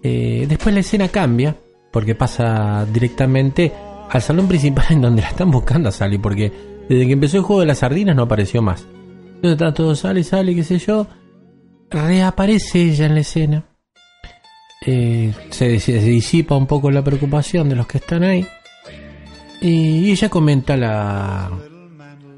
eh, 0.04 0.46
después 0.48 0.74
la 0.76 0.82
escena 0.82 1.08
cambia, 1.08 1.56
porque 1.92 2.14
pasa 2.16 2.86
directamente 2.92 3.72
al 4.10 4.22
salón 4.22 4.48
principal 4.48 4.86
en 4.92 5.02
donde 5.02 5.22
la 5.24 5.30
están 5.30 5.50
buscando 5.50 5.90
a 5.90 5.92
Sally, 5.92 6.18
porque 6.20 6.52
desde 6.88 7.08
que 7.08 7.14
empezó 7.14 7.38
el 7.38 7.44
juego 7.44 7.62
de 7.62 7.66
las 7.68 7.80
sardinas 7.80 8.16
no 8.16 8.24
apareció 8.24 8.62
más. 8.62 8.86
Entonces 9.36 9.54
está 9.54 9.74
todo 9.74 9.96
Sally, 9.96 10.24
Sally, 10.24 10.56
qué 10.56 10.64
sé 10.64 10.78
yo. 10.78 11.08
Reaparece 12.02 12.82
ella 12.82 13.06
en 13.06 13.14
la 13.16 13.22
escena. 13.22 13.64
Eh, 14.86 15.34
se, 15.50 15.80
se 15.80 16.00
disipa 16.00 16.56
un 16.56 16.68
poco 16.68 16.92
la 16.92 17.04
preocupación 17.04 17.70
de 17.70 17.76
los 17.76 17.88
que 17.88 17.98
están 18.00 18.24
ahí. 18.24 18.46
Y 19.62 20.12
ella 20.12 20.30
comenta 20.30 20.76
la, 20.78 21.50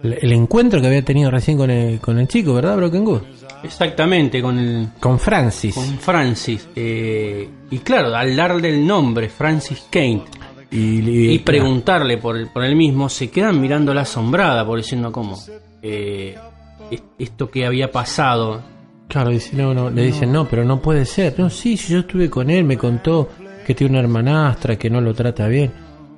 el 0.03 0.31
encuentro 0.31 0.79
que 0.79 0.87
había 0.87 1.03
tenido 1.03 1.31
recién 1.31 1.57
con 1.57 1.69
el, 1.71 1.99
con 1.99 2.19
el 2.19 2.27
chico, 2.27 2.53
¿verdad, 2.53 2.77
Broken 2.77 3.03
Good? 3.03 3.21
Exactamente, 3.63 4.41
con 4.41 4.59
el 4.59 4.89
Con 4.99 5.19
Francis. 5.19 5.73
con 5.75 5.97
Francis. 5.97 6.67
Eh, 6.75 7.49
y 7.71 7.79
claro, 7.79 8.15
al 8.15 8.35
darle 8.35 8.69
el 8.69 8.85
nombre, 8.85 9.27
Francis 9.29 9.87
Kane, 9.89 10.23
Y, 10.69 11.31
y 11.33 11.39
preguntarle 11.39 12.17
por 12.17 12.37
el, 12.37 12.47
por 12.47 12.63
el 12.63 12.75
mismo, 12.75 13.09
se 13.09 13.29
quedan 13.31 13.59
mirándola 13.59 14.01
asombrada, 14.01 14.65
por 14.65 14.77
diciendo 14.77 15.11
cómo. 15.11 15.37
eh, 15.81 16.35
es- 16.91 17.03
esto 17.17 17.49
que 17.49 17.65
había 17.65 17.91
pasado. 17.91 18.61
Claro, 19.07 19.29
dice, 19.29 19.55
no, 19.55 19.73
no, 19.73 19.89
le 19.89 20.03
dicen, 20.03 20.31
no, 20.31 20.47
pero 20.47 20.63
no 20.65 20.81
puede 20.81 21.05
ser. 21.05 21.35
No, 21.37 21.49
sí, 21.49 21.77
si 21.77 21.93
yo 21.93 21.99
estuve 21.99 22.29
con 22.29 22.49
él, 22.49 22.63
me 22.65 22.77
contó 22.77 23.29
que 23.65 23.73
tiene 23.73 23.91
una 23.91 24.01
hermanastra, 24.01 24.75
que 24.77 24.89
no 24.89 24.99
lo 25.01 25.13
trata 25.13 25.47
bien. 25.47 25.71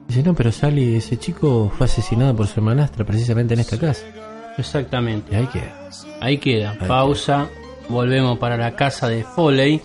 Dice, 0.07 0.23
no, 0.23 0.33
pero 0.33 0.51
Sally, 0.51 0.95
ese 0.95 1.17
chico 1.17 1.71
fue 1.77 1.85
asesinado 1.85 2.35
por 2.35 2.47
su 2.47 2.59
hermanastra 2.59 3.05
precisamente 3.05 3.53
en 3.53 3.59
esta 3.59 3.77
casa. 3.77 4.05
Exactamente. 4.57 5.31
Y 5.31 5.35
ahí 5.35 5.47
queda. 5.47 5.89
Ahí 6.19 6.37
queda. 6.39 6.71
Ahí 6.79 6.87
Pausa. 6.87 7.47
Volvemos 7.89 8.37
para 8.39 8.57
la 8.57 8.75
casa 8.75 9.07
de 9.07 9.23
Foley. 9.23 9.81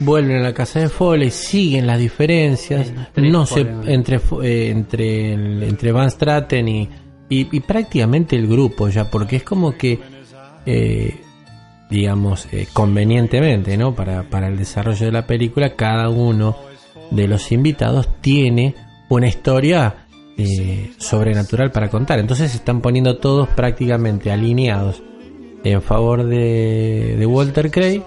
Vuelven 0.00 0.36
a 0.38 0.42
la 0.42 0.52
casa 0.54 0.80
de 0.80 0.88
Foley, 0.88 1.30
siguen 1.30 1.86
las 1.86 1.98
diferencias, 1.98 2.88
Entre 2.88 3.30
no 3.30 3.46
sé, 3.46 3.64
Foley. 3.64 3.94
entre, 3.94 4.20
eh, 4.42 4.70
entre, 4.70 5.32
el- 5.34 5.62
entre 5.62 5.90
Van 5.92 6.10
Straten 6.10 6.68
y, 6.68 6.82
y, 7.28 7.56
y 7.56 7.60
prácticamente 7.60 8.36
el 8.36 8.46
grupo 8.46 8.88
ya, 8.88 9.10
porque 9.10 9.36
es 9.36 9.42
como 9.42 9.76
que, 9.76 9.98
eh, 10.66 11.20
digamos, 11.90 12.48
eh, 12.52 12.66
convenientemente, 12.72 13.76
¿no? 13.76 13.94
Para, 13.94 14.24
para 14.24 14.48
el 14.48 14.56
desarrollo 14.56 15.06
de 15.06 15.12
la 15.12 15.26
película, 15.26 15.74
cada 15.76 16.08
uno 16.08 16.56
de 17.10 17.28
los 17.28 17.52
invitados 17.52 18.08
tiene 18.20 18.74
una 19.08 19.28
historia 19.28 20.06
eh, 20.36 20.90
sobrenatural 20.98 21.70
para 21.70 21.88
contar. 21.88 22.18
Entonces 22.18 22.50
se 22.50 22.56
están 22.58 22.80
poniendo 22.80 23.18
todos 23.18 23.48
prácticamente 23.48 24.30
alineados 24.32 25.02
en 25.64 25.82
favor 25.82 26.24
de, 26.24 27.16
de 27.18 27.26
Walter 27.26 27.70
Cray 27.70 28.02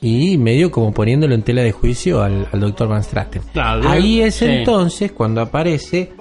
y 0.00 0.36
medio 0.38 0.70
como 0.70 0.92
poniéndolo 0.92 1.34
en 1.34 1.42
tela 1.42 1.62
de 1.62 1.72
juicio 1.72 2.22
al, 2.22 2.46
al 2.52 2.60
doctor 2.60 2.88
Van 2.88 3.02
Straten. 3.02 3.42
Claro, 3.52 3.88
Ahí 3.88 4.20
es 4.20 4.36
sí. 4.36 4.44
entonces 4.46 5.12
cuando 5.12 5.40
aparece 5.40 6.12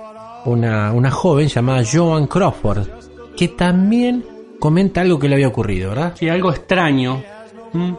una, 0.45 0.91
una 0.93 1.12
joven 1.12 1.48
llamada 1.48 1.84
Joan 1.91 2.28
Crawford, 2.28 2.88
que 3.36 3.48
también 3.50 4.24
comenta 4.60 5.02
algo 5.02 5.20
que 5.20 5.28
le 5.30 5.36
había 5.36 5.48
ocurrido, 5.48 5.89
¿verdad? 5.89 6.13
Sí, 6.18 6.30
algo 6.30 6.52
extraño. 6.52 7.22
¿m? 7.74 7.96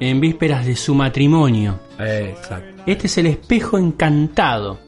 En 0.00 0.20
vísperas 0.20 0.66
de 0.66 0.76
su 0.76 0.94
matrimonio. 0.94 1.78
Exacto. 1.98 2.82
Este 2.86 3.06
es 3.06 3.18
el 3.18 3.26
espejo 3.26 3.78
encantado. 3.78 4.78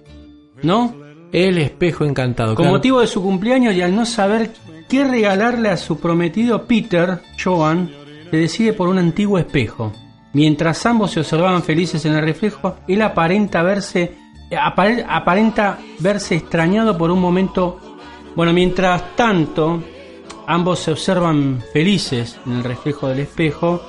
¿No? 0.63 0.95
El 1.33 1.59
espejo 1.59 2.05
encantado. 2.05 2.55
Con 2.55 2.65
claro. 2.65 2.77
motivo 2.77 3.01
de 3.01 3.07
su 3.07 3.23
cumpleaños 3.23 3.75
y 3.75 3.83
al 3.83 3.95
no 3.95 4.05
saber 4.07 4.51
qué 4.89 5.05
regalarle 5.05 5.69
a 5.71 5.77
su 5.77 5.99
prometido 5.99 6.65
Peter, 6.67 7.21
Joan, 7.43 7.91
se 8.31 8.37
decide 8.37 8.73
por 8.73 8.89
un 8.89 8.99
antiguo 8.99 9.39
espejo. 9.39 9.93
Mientras 10.35 10.85
ambos 10.87 11.11
se 11.13 11.21
observaban 11.21 11.63
felices 11.63 12.05
en 12.05 12.15
el 12.15 12.23
reflejo, 12.23 12.77
él 12.87 13.01
aparenta 13.03 13.63
verse 13.63 14.15
apare- 14.51 15.05
aparenta 15.09 15.79
verse 15.99 16.37
extrañado 16.37 16.97
por 16.99 17.11
un 17.11 17.21
momento. 17.21 17.79
Bueno, 18.37 18.53
mientras 18.53 19.17
tanto, 19.17 19.83
ambos 20.49 20.79
se 20.79 20.93
observan 20.93 21.63
felices 21.75 22.39
en 22.47 22.55
el 22.55 22.65
reflejo 22.65 23.09
del 23.09 23.21
espejo 23.21 23.83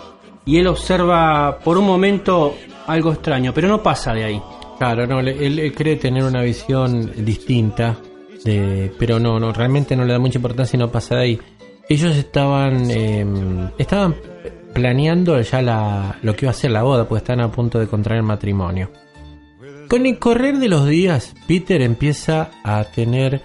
y 0.45 0.58
él 0.58 0.67
observa 0.67 1.58
por 1.63 1.78
un 1.78 1.86
momento 1.86 2.54
algo 2.86 3.13
extraño, 3.13 3.54
pero 3.54 3.69
no 3.69 3.82
pasa 3.82 4.13
de 4.13 4.26
ahí. 4.26 4.41
Claro, 4.78 5.08
no, 5.08 5.22
él, 5.22 5.74
cree 5.74 5.95
tener 5.95 6.24
una 6.24 6.41
visión 6.41 7.12
distinta, 7.24 7.98
pero 8.43 9.19
no, 9.19 9.39
no, 9.39 9.54
realmente 9.54 9.95
no 9.95 10.04
le 10.04 10.13
da 10.13 10.19
mucha 10.19 10.38
importancia 10.38 10.76
y 10.76 10.80
no 10.80 10.91
pasa 10.91 11.15
de 11.15 11.22
ahí. 11.22 11.39
Ellos 11.88 12.15
estaban, 12.17 12.91
eh, 12.91 13.26
estaban 13.78 14.15
planeando 14.74 15.39
ya 15.41 15.62
la, 15.62 16.17
lo 16.22 16.36
que 16.36 16.45
iba 16.45 16.52
a 16.52 16.54
ser 16.54 16.72
la 16.72 16.84
boda, 16.84 17.08
porque 17.08 17.19
están 17.19 17.39
a 17.39 17.52
punto 17.52 17.80
de 17.80 17.88
contraer 17.88 18.22
matrimonio. 18.22 18.91
Con 19.88 20.06
el 20.06 20.19
correr 20.19 20.58
de 20.58 20.67
los 20.67 20.88
días, 20.88 21.34
Peter 21.48 21.82
empieza 21.82 22.52
a 22.63 22.84
tener 22.84 23.41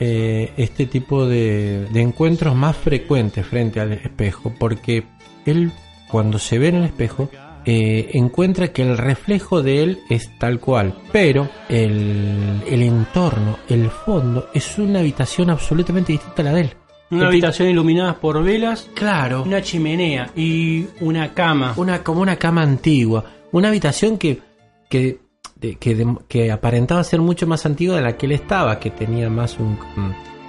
eh, 0.00 0.52
este 0.56 0.86
tipo 0.86 1.26
de, 1.26 1.86
de 1.92 2.00
encuentros 2.00 2.54
más 2.54 2.76
frecuentes 2.76 3.46
frente 3.46 3.80
al 3.80 3.92
espejo, 3.92 4.52
porque 4.58 5.04
él, 5.46 5.72
cuando 6.08 6.38
se 6.38 6.58
ve 6.58 6.68
en 6.68 6.76
el 6.76 6.84
espejo, 6.84 7.30
eh, 7.64 8.10
encuentra 8.14 8.72
que 8.72 8.82
el 8.82 8.98
reflejo 8.98 9.62
de 9.62 9.82
él 9.84 9.98
es 10.10 10.36
tal 10.38 10.58
cual, 10.58 10.94
pero 11.12 11.48
el, 11.68 12.60
el 12.68 12.82
entorno, 12.82 13.58
el 13.68 13.88
fondo, 13.88 14.48
es 14.52 14.78
una 14.78 14.98
habitación 15.00 15.50
absolutamente 15.50 16.12
distinta 16.12 16.42
a 16.42 16.44
la 16.46 16.52
de 16.54 16.60
él. 16.62 16.70
Una 17.10 17.22
El 17.22 17.28
habitación 17.28 17.68
iluminada 17.68 18.14
por 18.18 18.42
velas, 18.42 18.88
Claro, 18.94 19.42
una 19.42 19.62
chimenea 19.62 20.30
y 20.34 20.86
una 21.00 21.34
cama. 21.34 21.74
una 21.76 22.02
como 22.02 22.22
una 22.22 22.36
cama 22.36 22.62
antigua, 22.62 23.24
una 23.52 23.68
habitación 23.68 24.18
que 24.18 24.40
que 24.88 25.20
que, 25.78 25.94
de- 25.94 26.16
que 26.28 26.50
aparentaba 26.52 27.02
ser 27.04 27.20
mucho 27.20 27.46
más 27.46 27.64
antigua 27.66 27.96
de 27.96 28.02
la 28.02 28.16
que 28.16 28.26
él 28.26 28.32
estaba, 28.32 28.78
que 28.78 28.90
tenía 28.90 29.30
más 29.30 29.58
un, 29.58 29.78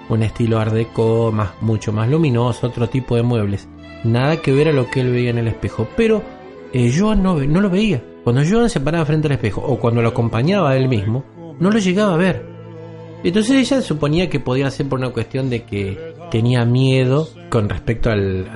un 0.09 0.23
estilo 0.23 0.59
art 0.59 0.73
deco, 0.73 1.31
más 1.31 1.51
mucho 1.61 1.91
más 1.93 2.09
luminoso, 2.09 2.67
otro 2.67 2.89
tipo 2.89 3.15
de 3.15 3.23
muebles. 3.23 3.67
Nada 4.03 4.37
que 4.37 4.51
ver 4.51 4.67
a 4.69 4.73
lo 4.73 4.89
que 4.89 4.99
él 5.01 5.11
veía 5.11 5.29
en 5.29 5.37
el 5.37 5.47
espejo, 5.47 5.87
pero 5.95 6.21
eh, 6.73 6.93
Joan 6.97 7.23
no, 7.23 7.35
ve- 7.35 7.47
no 7.47 7.61
lo 7.61 7.69
veía. 7.69 8.03
Cuando 8.23 8.41
Joan 8.49 8.69
se 8.69 8.79
paraba 8.81 9.05
frente 9.05 9.27
al 9.27 9.33
espejo 9.33 9.61
o 9.61 9.79
cuando 9.79 10.01
lo 10.01 10.09
acompañaba 10.09 10.75
él 10.75 10.87
mismo, 10.89 11.23
no 11.59 11.69
lo 11.71 11.79
llegaba 11.79 12.13
a 12.13 12.17
ver. 12.17 12.45
Entonces 13.23 13.55
ella 13.71 13.81
suponía 13.81 14.29
que 14.29 14.39
podía 14.41 14.69
ser 14.71 14.89
por 14.89 14.99
una 14.99 15.09
cuestión 15.11 15.49
de 15.49 15.63
que 15.63 16.13
tenía 16.31 16.65
miedo 16.65 17.29
con 17.49 17.69
respecto 17.69 18.09
al, 18.11 18.49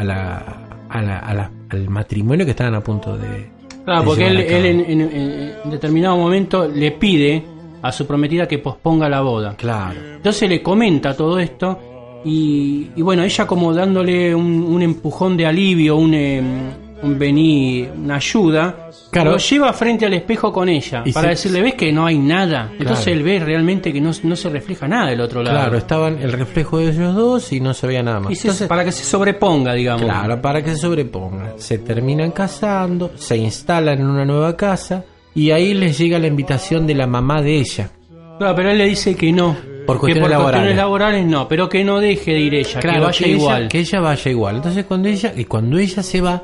al 0.89 1.89
matrimonio 1.89 2.45
que 2.45 2.51
estaban 2.51 2.75
a 2.75 2.81
punto 2.81 3.17
de... 3.17 3.49
Claro, 3.87 4.03
porque 4.03 4.27
él, 4.27 4.37
él 4.41 4.65
en, 4.65 4.79
en- 4.81 5.01
en- 5.01 5.53
en 5.63 5.69
determinado 5.71 6.17
momento 6.17 6.67
le 6.67 6.91
pide 6.91 7.41
a 7.81 7.91
su 7.91 8.05
prometida 8.05 8.45
que 8.47 8.57
posponga 8.59 9.07
la 9.07 9.21
boda. 9.21 9.55
Claro. 9.55 9.97
Entonces 10.17 10.49
le 10.49 10.61
comenta 10.61 11.15
todo 11.15 11.39
esto 11.39 11.79
y, 12.25 12.87
y 12.97 13.01
bueno, 13.01 13.23
ella 13.23 13.47
como 13.47 13.73
dándole 13.73 14.35
un, 14.35 14.63
un 14.63 14.81
empujón 14.81 15.37
de 15.37 15.45
alivio, 15.45 15.95
un, 15.95 16.13
eh, 16.13 16.41
un 17.03 17.17
vení, 17.19 17.87
una 17.95 18.15
ayuda, 18.15 18.89
Claro. 19.11 19.31
lo 19.31 19.37
lleva 19.37 19.71
frente 19.73 20.05
al 20.05 20.13
espejo 20.13 20.51
con 20.51 20.67
ella 20.69 21.03
Y 21.05 21.11
para 21.13 21.25
se- 21.27 21.29
decirle, 21.29 21.61
¿ves 21.61 21.75
que 21.75 21.91
no 21.93 22.05
hay 22.05 22.17
nada? 22.17 22.71
Entonces 22.79 23.05
Claro. 23.05 23.17
él 23.19 23.23
ve 23.23 23.39
realmente 23.39 23.93
que 23.93 24.01
no, 24.01 24.11
no 24.23 24.35
se 24.35 24.49
refleja 24.49 24.87
nada 24.87 25.09
del 25.09 25.21
otro 25.21 25.43
lado. 25.43 25.57
Claro, 25.57 25.77
estaban 25.77 26.19
el 26.21 26.31
reflejo 26.33 26.79
de 26.79 26.89
ellos 26.91 27.15
dos 27.15 27.51
y 27.53 27.59
no 27.59 27.73
se 27.73 27.87
veía 27.87 28.03
nada 28.03 28.19
más. 28.19 28.31
Y 28.31 28.35
se- 28.35 28.47
Entonces, 28.47 28.67
para 28.67 28.83
que 28.83 28.91
se 28.91 29.03
sobreponga, 29.03 29.73
digamos. 29.73 30.03
claro, 30.03 30.41
para 30.41 30.63
que 30.63 30.71
se 30.71 30.77
sobrepongan. 30.77 31.53
Se 31.57 31.77
terminan 31.79 32.31
casando, 32.31 33.11
se 33.15 33.37
instalan 33.37 33.99
en 33.99 34.05
una 34.07 34.25
nueva 34.25 34.55
casa 34.57 35.03
y 35.35 35.51
ahí 35.51 35.73
les 35.73 35.97
llega 35.97 36.17
la 36.19 36.27
invitación 36.27 36.87
de 36.87 36.95
la 36.95 37.05
mamá 37.07 37.41
de 37.41 37.57
ella. 37.59 37.91
Claro, 38.39 38.55
pero 38.55 38.71
él 38.71 38.77
le 38.79 38.85
dice 38.85 39.15
que 39.15 39.31
no. 39.31 39.55
Por 39.87 39.95
que 39.97 39.99
cuestiones 40.01 40.23
por 40.23 40.31
laborales. 40.31 40.51
cuestiones 40.59 40.77
laborales 40.77 41.25
no, 41.25 41.47
pero 41.47 41.69
que 41.69 41.83
no 41.85 41.99
deje 42.01 42.31
de 42.33 42.39
ir 42.41 42.53
ella, 42.55 42.79
que 42.81 42.87
vaya 42.99 43.27
igual. 43.27 43.67
que 43.69 43.79
ella 43.79 43.99
vaya 44.01 44.31
igual. 44.31 44.55
Entonces 44.57 44.83
cuando 44.85 45.07
ella, 45.07 45.31
y 45.33 45.45
cuando 45.45 45.77
ella 45.77 46.03
se 46.03 46.19
va, 46.19 46.43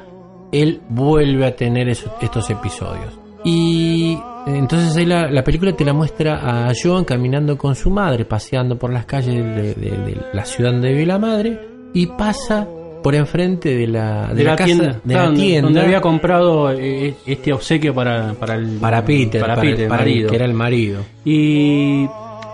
él 0.54 0.82
vuelve 0.90 1.46
a 1.46 1.56
tener 1.56 1.90
esos- 1.90 2.12
estos 2.22 2.50
episodios. 2.50 3.20
Y 3.46 4.18
entonces 4.48 4.96
ahí 4.96 5.06
la, 5.06 5.30
la 5.30 5.44
película 5.44 5.74
te 5.74 5.84
la 5.84 5.92
muestra 5.94 6.68
a 6.68 6.72
Joan 6.82 7.04
caminando 7.04 7.58
con 7.58 7.76
su 7.76 7.90
madre, 7.90 8.24
paseando 8.26 8.78
por 8.78 8.94
las 8.94 9.06
calles 9.06 9.36
de, 9.36 9.74
de- 9.74 9.98
de 9.98 10.18
la 10.34 10.46
ciudad 10.46 10.72
donde 10.72 10.90
vive 10.94 11.06
la 11.06 11.20
madre, 11.20 11.60
y 11.94 12.06
pasa 12.08 12.66
por 13.04 13.16
enfrente 13.16 13.76
de 13.76 13.86
la, 13.88 14.28
de 14.30 14.36
de, 14.36 14.44
la, 14.46 14.52
la, 14.52 14.56
casa, 14.56 14.66
tienda, 14.66 15.00
de 15.04 15.14
la 15.14 15.24
donde- 15.26 15.42
tienda 15.42 15.66
donde 15.68 15.82
había 15.82 16.00
comprado 16.02 16.72
eh, 16.72 17.14
este 17.26 17.52
obsequio 17.52 17.94
para, 17.94 18.34
para 18.34 18.56
el 18.56 18.78
para 18.80 19.04
Peter, 19.04 19.42
para, 19.42 19.56
para, 19.56 19.68
Peter, 19.70 19.82
el 19.84 19.90
para 19.90 20.04
el 20.04 20.28
que 20.30 20.36
era 20.38 20.46
el 20.46 20.54
marido. 20.54 21.02
Y 21.26 22.08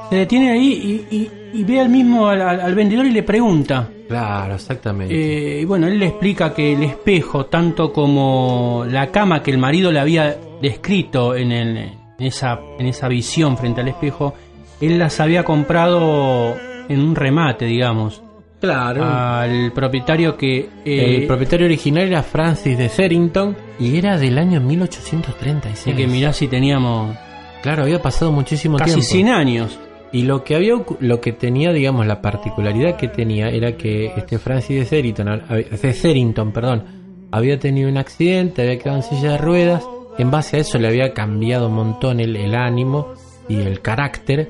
se 0.09 0.15
detiene 0.15 0.49
ahí 0.51 1.05
y, 1.11 1.15
y- 1.15 1.31
y 1.53 1.63
ve 1.63 1.79
al 1.81 1.89
mismo 1.89 2.27
al 2.27 2.73
vendedor 2.75 3.05
y 3.05 3.11
le 3.11 3.21
pregunta. 3.23 3.89
Claro, 4.09 4.55
exactamente. 4.55 5.13
Eh, 5.13 5.61
y 5.61 5.65
bueno, 5.65 5.87
él 5.87 5.97
le 5.99 6.07
explica 6.07 6.53
que 6.53 6.73
el 6.73 6.83
espejo, 6.83 7.45
tanto 7.45 7.93
como 7.93 8.83
la 8.89 9.07
cama 9.11 9.41
que 9.41 9.51
el 9.51 9.57
marido 9.59 9.91
le 9.91 9.99
había 9.99 10.35
descrito 10.61 11.35
en, 11.35 11.51
el- 11.53 11.77
en 11.77 12.25
esa, 12.25 12.59
en 12.77 12.87
esa 12.87 13.07
visión 13.07 13.55
frente 13.55 13.79
al 13.81 13.87
espejo, 13.87 14.33
él 14.81 14.97
las 14.99 15.19
había 15.19 15.43
comprado 15.43 16.55
en 16.89 16.99
un 17.01 17.15
remate, 17.15 17.65
digamos, 17.65 18.21
claro. 18.59 19.05
al 19.05 19.71
propietario 19.73 20.35
que... 20.35 20.69
eh, 20.85 21.17
el 21.21 21.27
propietario 21.27 21.67
original 21.67 22.07
era 22.07 22.23
Francis 22.23 22.77
de 22.79 22.89
Serrington 22.89 23.55
y 23.79 23.95
era 23.97 24.17
del 24.17 24.37
año 24.39 24.59
1836. 24.59 25.79
así 25.81 25.93
que 25.93 26.07
mirá 26.07 26.33
si 26.33 26.47
teníamos 26.47 27.15
Claro, 27.61 27.83
había 27.83 28.01
pasado 28.01 28.31
muchísimo 28.31 28.77
casi 28.77 28.91
tiempo. 28.93 29.07
100 29.07 29.27
años. 29.29 29.79
Y 30.11 30.23
lo 30.23 30.43
que 30.43 30.55
había 30.55 30.73
lo 30.99 31.21
que 31.21 31.33
tenía, 31.33 31.71
digamos, 31.71 32.05
la 32.07 32.21
particularidad 32.21 32.95
que 32.97 33.07
tenía 33.07 33.49
era 33.49 33.77
que 33.77 34.07
este 34.17 34.39
Francis 34.39 34.79
de 34.79 34.85
Serrington, 34.85 35.27
hab- 35.27 35.69
de 35.69 36.51
perdón, 36.51 36.83
había 37.31 37.59
tenido 37.59 37.89
un 37.89 37.97
accidente, 37.97 38.63
había 38.63 38.79
quedado 38.79 38.97
en 38.97 39.03
silla 39.03 39.31
de 39.33 39.37
ruedas. 39.37 39.87
En 40.17 40.31
base 40.31 40.57
a 40.57 40.59
eso 40.61 40.79
le 40.79 40.87
había 40.87 41.13
cambiado 41.13 41.67
un 41.67 41.75
montón 41.75 42.19
el, 42.19 42.35
el 42.35 42.55
ánimo 42.55 43.13
y 43.47 43.57
el 43.61 43.81
carácter. 43.81 44.49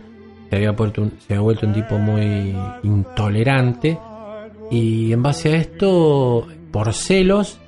Se 0.49 0.55
había, 0.55 0.73
puesto 0.75 1.01
un- 1.03 1.11
se 1.19 1.33
había 1.33 1.41
vuelto 1.41 1.67
un 1.67 1.73
tipo 1.73 1.97
muy 1.97 2.55
intolerante. 2.83 3.97
Y 4.71 5.11
en 5.13 5.21
base 5.23 5.53
a 5.53 5.55
esto, 5.57 6.47
por 6.71 6.93
celos, 6.93 7.59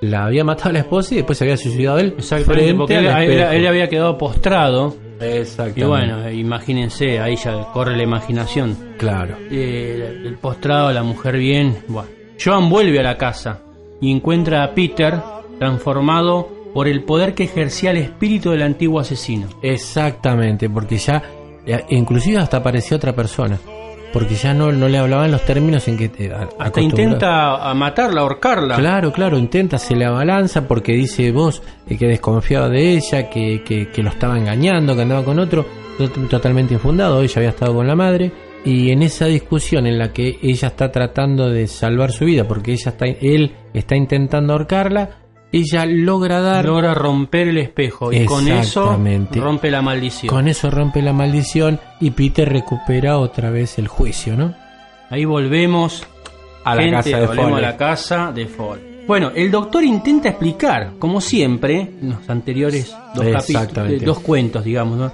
la 0.00 0.26
había 0.26 0.44
matado 0.44 0.70
a 0.70 0.72
la 0.74 0.78
esposa 0.80 1.14
y 1.14 1.16
después 1.18 1.36
se 1.38 1.44
había 1.44 1.56
suicidado 1.56 1.98
él. 1.98 2.14
Exactamente, 2.18 2.62
porque 2.78 2.94
él, 2.98 3.06
él- 3.32 3.38
él 3.56 3.66
había 3.66 3.88
quedado 3.88 4.16
postrado. 4.18 4.94
Exactamente. 5.20 5.80
Y 5.80 5.84
bueno, 5.84 6.30
imagínense, 6.30 7.20
ahí 7.20 7.36
ya 7.36 7.64
corre 7.72 7.96
la 7.96 8.02
imaginación. 8.02 8.76
claro. 8.98 9.36
Eh, 9.50 10.22
el 10.24 10.34
postrado, 10.36 10.92
la 10.92 11.02
mujer 11.02 11.36
bien. 11.36 11.78
Bueno. 11.88 12.08
Joan 12.42 12.70
vuelve 12.70 12.98
a 13.00 13.02
la 13.02 13.16
casa 13.18 13.60
y 14.00 14.10
encuentra 14.10 14.64
a 14.64 14.74
Peter 14.74 15.20
transformado 15.58 16.48
por 16.72 16.88
el 16.88 17.02
poder 17.02 17.34
que 17.34 17.44
ejercía 17.44 17.90
el 17.90 17.98
espíritu 17.98 18.50
del 18.50 18.62
antiguo 18.62 19.00
asesino. 19.00 19.48
Exactamente, 19.62 20.70
porque 20.70 20.96
ya, 20.96 21.22
eh, 21.66 21.84
inclusive 21.90 22.38
hasta 22.38 22.58
apareció 22.58 22.96
otra 22.96 23.12
persona, 23.12 23.58
porque 24.12 24.34
ya 24.34 24.52
no, 24.54 24.72
no 24.72 24.88
le 24.88 24.98
hablaban 24.98 25.30
los 25.30 25.42
términos 25.44 25.86
en 25.88 25.96
que 25.96 26.08
te 26.08 26.32
Hasta 26.32 26.80
intenta 26.80 27.70
a 27.70 27.74
matarla, 27.74 28.20
ahorcarla. 28.22 28.76
Claro, 28.76 29.12
claro, 29.12 29.38
intenta, 29.38 29.78
se 29.78 29.94
le 29.94 30.04
abalanza 30.04 30.66
porque 30.66 30.92
dice 30.92 31.30
vos 31.32 31.62
eh, 31.88 31.96
que 31.96 32.06
desconfiaba 32.06 32.68
de 32.68 32.92
ella, 32.94 33.28
que, 33.30 33.62
que, 33.64 33.88
que 33.88 34.02
lo 34.02 34.10
estaba 34.10 34.36
engañando, 34.38 34.94
que 34.96 35.02
andaba 35.02 35.24
con 35.24 35.38
otro, 35.38 35.64
tot- 35.98 36.28
totalmente 36.28 36.74
infundado, 36.74 37.22
ella 37.22 37.34
había 37.36 37.50
estado 37.50 37.74
con 37.74 37.86
la 37.86 37.94
madre, 37.94 38.32
y 38.64 38.90
en 38.90 39.02
esa 39.02 39.24
discusión 39.26 39.86
en 39.86 39.98
la 39.98 40.12
que 40.12 40.38
ella 40.42 40.68
está 40.68 40.92
tratando 40.92 41.48
de 41.48 41.66
salvar 41.66 42.12
su 42.12 42.26
vida, 42.26 42.44
porque 42.46 42.72
ella 42.72 42.90
está, 42.90 43.06
él 43.06 43.52
está 43.72 43.96
intentando 43.96 44.52
ahorcarla, 44.52 45.19
ella 45.52 45.84
logra 45.86 46.40
dar... 46.40 46.64
Logra 46.64 46.94
romper 46.94 47.48
el 47.48 47.58
espejo 47.58 48.12
y 48.12 48.24
con 48.24 48.46
eso 48.48 48.96
rompe 49.34 49.70
la 49.70 49.82
maldición. 49.82 50.28
Con 50.34 50.48
eso 50.48 50.70
rompe 50.70 51.02
la 51.02 51.12
maldición 51.12 51.80
y 52.00 52.10
Peter 52.12 52.48
recupera 52.48 53.18
otra 53.18 53.50
vez 53.50 53.78
el 53.78 53.88
juicio, 53.88 54.36
¿no? 54.36 54.54
Ahí 55.10 55.24
volvemos 55.24 56.06
A 56.64 56.74
la 56.76 56.82
gente, 56.82 56.96
casa 57.10 57.18
de 57.20 57.26
volvemos 57.26 57.58
a 57.58 57.60
la 57.62 57.76
casa 57.76 58.32
de 58.32 58.46
Fall. 58.46 58.80
Bueno, 59.06 59.32
el 59.34 59.50
doctor 59.50 59.82
intenta 59.82 60.28
explicar, 60.28 60.92
como 60.98 61.20
siempre, 61.20 61.80
en 62.00 62.10
los 62.10 62.30
anteriores 62.30 62.94
dos 63.14 63.24
capítulos, 63.26 63.90
eh, 63.90 64.04
dos 64.04 64.20
cuentos, 64.20 64.62
digamos, 64.64 64.98
¿no? 64.98 65.12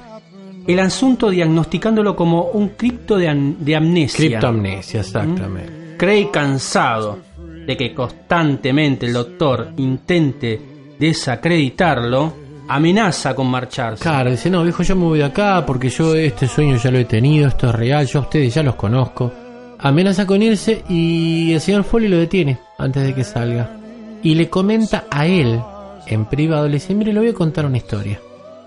el 0.67 0.81
asunto 0.81 1.31
diagnosticándolo 1.31 2.17
como 2.17 2.43
un 2.51 2.71
cripto 2.71 3.17
de, 3.17 3.29
am- 3.29 3.57
de 3.61 3.77
amnesia. 3.77 4.17
Criptoamnesia, 4.19 5.01
exactamente. 5.01 5.95
Cree 5.97 6.29
cansado 6.31 7.21
de 7.67 7.77
que 7.77 7.93
constantemente 7.93 9.07
el 9.07 9.13
doctor 9.13 9.73
intente 9.77 10.61
desacreditarlo, 10.99 12.33
amenaza 12.69 13.35
con 13.35 13.49
marcharse. 13.49 14.03
Claro, 14.03 14.31
dice, 14.31 14.51
no, 14.51 14.63
viejo, 14.63 14.83
yo 14.83 14.97
me 14.97 15.05
voy 15.05 15.19
de 15.19 15.25
acá 15.25 15.65
porque 15.67 15.89
yo 15.89 16.15
este 16.15 16.47
sueño 16.47 16.77
ya 16.77 16.91
lo 16.91 16.99
he 16.99 17.05
tenido, 17.05 17.49
esto 17.49 17.69
es 17.69 17.75
real, 17.75 18.07
yo 18.07 18.21
a 18.21 18.23
ustedes 18.23 18.55
ya 18.55 18.63
los 18.63 18.77
conozco. 18.77 19.33
Amenaza 19.79 20.27
con 20.27 20.43
irse 20.43 20.83
y 20.89 21.53
el 21.53 21.61
señor 21.61 21.85
Foley 21.85 22.09
lo 22.09 22.17
detiene 22.17 22.59
antes 22.79 23.03
de 23.03 23.15
que 23.15 23.25
salga. 23.25 23.77
Y 24.23 24.35
le 24.35 24.49
comenta 24.49 25.05
a 25.11 25.27
él, 25.27 25.61
en 26.07 26.25
privado, 26.25 26.67
le 26.67 26.75
dice, 26.75 26.95
mire, 26.95 27.13
le 27.13 27.21
voy 27.21 27.29
a 27.29 27.35
contar 27.35 27.67
una 27.67 27.77
historia. 27.77 28.21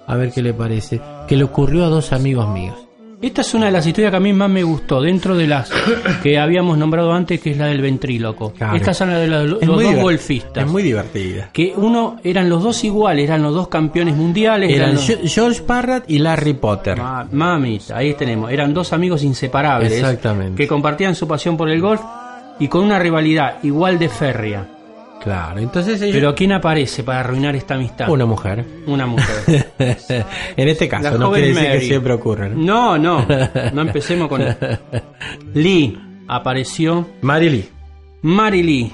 A 0.06 0.16
ver 0.16 0.32
qué 0.32 0.42
le 0.42 0.54
parece. 0.54 1.02
Que 1.28 1.36
le 1.36 1.44
ocurrió 1.44 1.86
a 1.86 1.90
dos 1.90 2.14
amigos 2.14 2.48
míos. 2.50 2.89
Esta 3.22 3.42
es 3.42 3.54
una 3.54 3.66
de 3.66 3.74
las 3.74 3.86
historias 3.86 4.12
que 4.12 4.18
a 4.18 4.20
mí 4.22 4.32
más 4.32 4.50
me 4.50 4.64
gustó, 4.64 5.02
dentro 5.02 5.36
de 5.36 5.46
las 5.46 5.70
que 6.24 6.40
habíamos 6.40 6.78
nombrado 6.78 7.12
antes, 7.12 7.42
que 7.42 7.52
es 7.52 7.58
la 7.58 7.66
del 7.68 7.82
ventríloco. 7.82 8.54
Claro. 8.54 8.78
Estas 8.78 8.96
son 8.98 9.10
las 9.10 9.20
de 9.20 9.28
los, 9.28 9.60
dos 9.60 9.96
golfistas. 9.96 10.64
Es 10.66 10.72
muy 10.72 10.84
divertida. 10.84 11.50
Que 11.52 11.74
uno, 11.76 12.18
eran 12.24 12.48
los 12.48 12.64
dos 12.64 12.82
iguales, 12.86 13.26
eran 13.26 13.42
los 13.44 13.54
dos 13.54 13.68
campeones 13.68 14.16
mundiales. 14.16 14.72
Eran 14.74 14.96
los- 14.96 15.06
George 15.26 15.62
Parrott 15.64 16.06
y 16.08 16.20
Larry 16.20 16.54
Potter. 16.54 16.98
Ma- 16.98 17.28
mamita, 17.30 17.98
ahí 17.98 18.14
tenemos. 18.14 18.52
Eran 18.52 18.74
dos 18.74 18.94
amigos 18.94 19.22
inseparables. 19.24 19.92
Exactamente. 19.92 20.56
Que 20.56 20.68
compartían 20.68 21.14
su 21.14 21.28
pasión 21.28 21.58
por 21.58 21.70
el 21.70 21.82
golf 21.82 22.02
y 22.58 22.70
con 22.70 22.86
una 22.86 23.00
rivalidad 23.00 23.56
igual 23.64 24.00
de 24.00 24.08
férrea. 24.08 24.66
Claro, 25.22 25.60
entonces 25.60 26.02
ellos... 26.02 26.16
Pero 26.16 26.34
¿quién 26.34 26.52
aparece 26.54 27.04
para 27.04 27.20
arruinar 27.20 27.56
esta 27.56 27.76
amistad? 27.76 28.10
Una 28.10 28.26
mujer. 28.26 28.66
Una 28.88 29.06
mujer. 29.06 29.72
en 30.58 30.68
este 30.70 30.88
caso, 30.88 31.12
La 31.12 31.18
no 31.18 31.32
quiere 31.32 31.50
decir 31.50 31.64
que 31.64 31.70
Mary. 31.70 31.88
siempre 31.88 32.14
ocurre. 32.14 32.50
¿no? 32.50 32.98
No, 32.98 33.26
no. 33.26 33.26
No 33.74 33.82
empecemos 33.88 34.30
con. 34.30 34.44
Lee 35.54 35.98
apareció. 36.28 37.08
Mary 37.22 37.50
Lee. 37.50 37.70
Mary 38.22 38.64
Lee. 38.64 38.94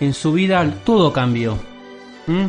En 0.00 0.12
su 0.14 0.32
vida 0.32 0.64
todo 0.84 1.12
cambió. 1.12 1.56
¿Mm? 2.26 2.46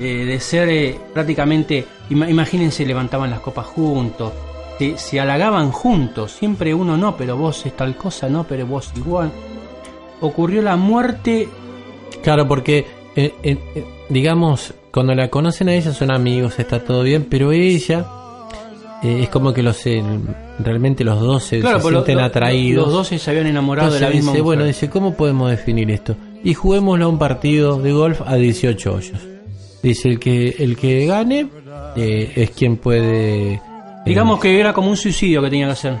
Eh, 0.00 0.24
de 0.24 0.40
ser 0.40 0.68
eh, 0.68 0.98
prácticamente. 1.12 1.84
ima- 2.10 2.28
imagínense, 2.30 2.86
levantaban 2.86 3.30
las 3.30 3.40
copas 3.40 3.66
juntos. 3.66 4.32
Se, 4.78 4.96
se 4.96 5.20
halagaban 5.20 5.72
juntos. 5.72 6.32
Siempre 6.32 6.72
uno 6.72 6.96
no, 6.96 7.16
pero 7.16 7.36
vos 7.36 7.66
es 7.66 7.76
tal 7.76 7.96
cosa, 7.96 8.28
no, 8.28 8.44
pero 8.44 8.66
vos 8.66 8.92
igual. 8.96 9.30
Ocurrió 10.20 10.62
la 10.62 10.76
muerte. 10.76 11.48
Claro, 12.22 12.46
porque, 12.46 12.84
eh, 13.16 13.32
eh, 13.42 13.56
eh, 13.74 13.84
digamos, 14.08 14.74
cuando 14.92 15.14
la 15.14 15.28
conocen 15.28 15.68
a 15.68 15.74
ella 15.74 15.92
son 15.92 16.12
amigos, 16.12 16.58
está 16.58 16.82
todo 16.84 17.02
bien, 17.02 17.26
pero 17.30 17.52
ella 17.52 18.06
eh, 19.02 19.20
es 19.22 19.28
como 19.30 19.52
que 19.52 19.62
los 19.62 19.86
eh, 19.86 20.02
realmente 20.58 21.04
los 21.04 21.20
dos 21.20 21.44
se, 21.44 21.62
se 21.62 21.68
pues 21.68 21.82
sienten 21.82 22.18
lo- 22.18 22.24
atraídos. 22.24 22.86
Los 22.86 22.92
dos 23.10 23.20
se 23.22 23.30
habían 23.30 23.46
enamorado 23.46 23.88
de 23.92 24.00
la 24.00 24.06
Entonces 24.08 24.16
misma 24.16 24.32
dice, 24.32 24.42
mujer. 24.42 24.44
bueno, 24.56 24.64
dice, 24.64 24.90
¿cómo 24.90 25.14
podemos 25.14 25.50
definir 25.50 25.90
esto? 25.90 26.14
Y 26.44 26.54
juguémoslo 26.54 27.04
a 27.06 27.08
un 27.08 27.18
partido 27.18 27.80
de 27.80 27.92
golf 27.92 28.20
a 28.26 28.34
18 28.36 28.94
hoyos. 28.94 29.20
Dice, 29.82 30.08
el 30.10 30.18
que 30.18 30.56
el 30.58 30.76
que 30.76 31.06
gane 31.06 31.46
es 31.96 32.50
quien 32.50 32.76
puede... 32.76 33.60
Digamos 34.04 34.40
que 34.40 34.58
era 34.58 34.72
como 34.72 34.88
un 34.90 34.96
suicidio 34.96 35.42
que 35.42 35.50
tenía 35.50 35.66
que 35.66 35.72
hacer. 35.72 35.96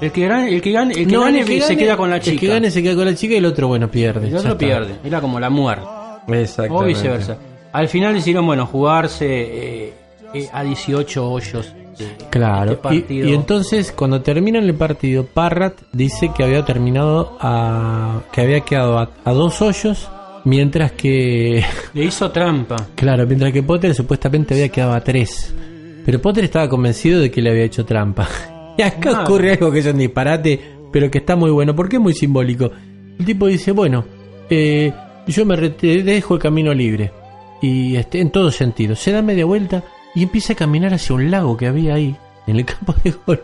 El 0.00 0.12
que 0.12 0.26
gane, 0.26 0.54
el 0.54 0.62
que 0.62 0.72
gane, 0.72 0.94
el 0.94 1.06
que 1.06 1.12
no, 1.12 1.20
gane 1.22 1.40
el 1.40 1.44
que 1.46 1.60
se 1.60 1.76
queda 1.76 1.96
con 1.96 2.08
la 2.10 2.20
chica. 2.20 2.32
El 2.32 2.40
que 2.40 2.46
gane 2.48 2.70
se 2.70 2.82
queda 2.82 2.94
con 2.96 3.04
la 3.04 3.14
chica 3.14 3.34
y 3.34 3.36
el 3.38 3.44
otro, 3.46 3.68
bueno, 3.68 3.90
pierde. 3.90 4.28
El 4.28 4.36
otro 4.36 4.56
pierde. 4.56 4.94
Era 5.04 5.20
como 5.20 5.38
la 5.38 5.50
muerte. 5.50 5.84
Exactamente. 6.28 6.84
O 6.84 6.86
viceversa. 6.86 7.36
Al 7.72 7.88
final 7.88 8.14
decidieron, 8.14 8.46
bueno, 8.46 8.66
jugarse 8.66 9.26
eh, 9.28 9.92
eh, 10.34 10.48
a 10.52 10.62
18 10.62 11.30
hoyos. 11.30 11.72
de- 11.98 12.10
Claro, 12.30 12.72
este 12.72 12.94
y, 12.94 13.00
partido. 13.00 13.28
y 13.28 13.34
entonces 13.34 13.92
cuando 13.92 14.22
terminan 14.22 14.64
el 14.64 14.74
partido, 14.74 15.26
Parrat 15.26 15.74
dice 15.92 16.30
que 16.34 16.42
había 16.44 16.64
terminado 16.64 17.36
a. 17.40 18.22
que 18.32 18.40
había 18.40 18.60
quedado 18.60 18.98
a, 18.98 19.10
a 19.24 19.32
dos 19.32 19.60
hoyos, 19.60 20.08
mientras 20.44 20.92
que. 20.92 21.62
Le 21.94 22.04
hizo 22.04 22.30
trampa. 22.30 22.76
claro, 22.94 23.26
mientras 23.26 23.52
que 23.52 23.62
Potter 23.62 23.94
supuestamente 23.94 24.54
había 24.54 24.68
quedado 24.70 24.94
a 24.94 25.00
tres. 25.02 25.52
Pero 26.06 26.20
Potter 26.22 26.44
estaba 26.44 26.68
convencido 26.68 27.20
de 27.20 27.30
que 27.30 27.42
le 27.42 27.50
había 27.50 27.64
hecho 27.64 27.84
trampa. 27.84 28.26
Y 28.80 28.82
acá 28.86 29.22
ocurre 29.22 29.52
algo 29.52 29.70
que 29.70 29.80
es 29.80 29.86
un 29.86 29.98
disparate, 29.98 30.58
pero 30.90 31.10
que 31.10 31.18
está 31.18 31.36
muy 31.36 31.50
bueno, 31.50 31.76
porque 31.76 31.96
es 31.96 32.02
muy 32.02 32.14
simbólico. 32.14 32.70
El 33.18 33.24
tipo 33.26 33.46
dice: 33.46 33.72
Bueno, 33.72 34.04
eh, 34.48 34.90
yo 35.26 35.44
me 35.44 35.56
dejo 35.56 36.34
el 36.34 36.40
camino 36.40 36.72
libre. 36.72 37.12
Y 37.60 37.96
este, 37.96 38.20
en 38.20 38.30
todo 38.30 38.50
sentido. 38.50 38.96
Se 38.96 39.12
da 39.12 39.20
media 39.20 39.44
vuelta 39.44 39.84
y 40.14 40.22
empieza 40.22 40.54
a 40.54 40.56
caminar 40.56 40.94
hacia 40.94 41.14
un 41.14 41.30
lago 41.30 41.58
que 41.58 41.66
había 41.66 41.94
ahí, 41.94 42.16
en 42.46 42.56
el 42.56 42.64
campo 42.64 42.94
de 43.04 43.14
golf. 43.26 43.42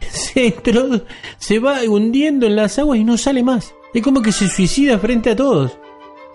se, 0.00 0.54
se 1.38 1.58
va 1.60 1.78
hundiendo 1.88 2.46
en 2.46 2.56
las 2.56 2.80
aguas 2.80 2.98
y 2.98 3.04
no 3.04 3.16
sale 3.16 3.44
más. 3.44 3.72
Es 3.94 4.02
como 4.02 4.22
que 4.22 4.32
se 4.32 4.48
suicida 4.48 4.98
frente 4.98 5.30
a 5.30 5.36
todos. 5.36 5.78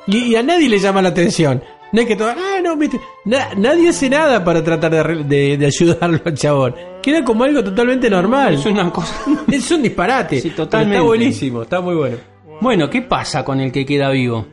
Y, 0.08 0.18
y 0.18 0.36
a 0.38 0.44
nadie 0.44 0.70
le 0.70 0.80
llama 0.80 1.02
la 1.02 1.10
atención. 1.10 1.62
No 1.94 2.02
es 2.02 2.08
que 2.08 2.16
todo, 2.16 2.30
ah, 2.32 2.60
no, 2.62 2.76
viste, 2.76 3.00
na- 3.26 3.50
nadie 3.56 3.90
hace 3.90 4.10
nada 4.10 4.44
para 4.44 4.62
tratar 4.64 4.92
de, 4.92 5.00
arre- 5.00 5.24
de- 5.24 5.58
de 5.58 5.66
ayudarlo 5.66 6.20
al 6.26 6.34
chabón. 6.34 6.76
Queda 7.02 7.24
como 7.24 7.44
algo 7.46 7.64
totalmente 7.64 8.10
normal. 8.10 8.56
Es 8.56 8.66
una 8.66 8.90
cosa. 8.92 9.16
Es 9.52 9.70
un 9.72 9.82
disparate. 9.84 10.42
Sí, 10.42 10.50
totalmente. 10.50 10.96
Está 10.98 11.06
buenísimo, 11.08 11.62
está 11.62 11.80
muy 11.82 11.96
bueno. 11.96 12.18
Bueno, 12.60 12.90
¿qué 12.90 13.02
pasa 13.04 13.46
con 13.46 13.60
el 13.62 13.72
que 13.72 13.86
queda 13.86 14.10
vivo? 14.10 14.46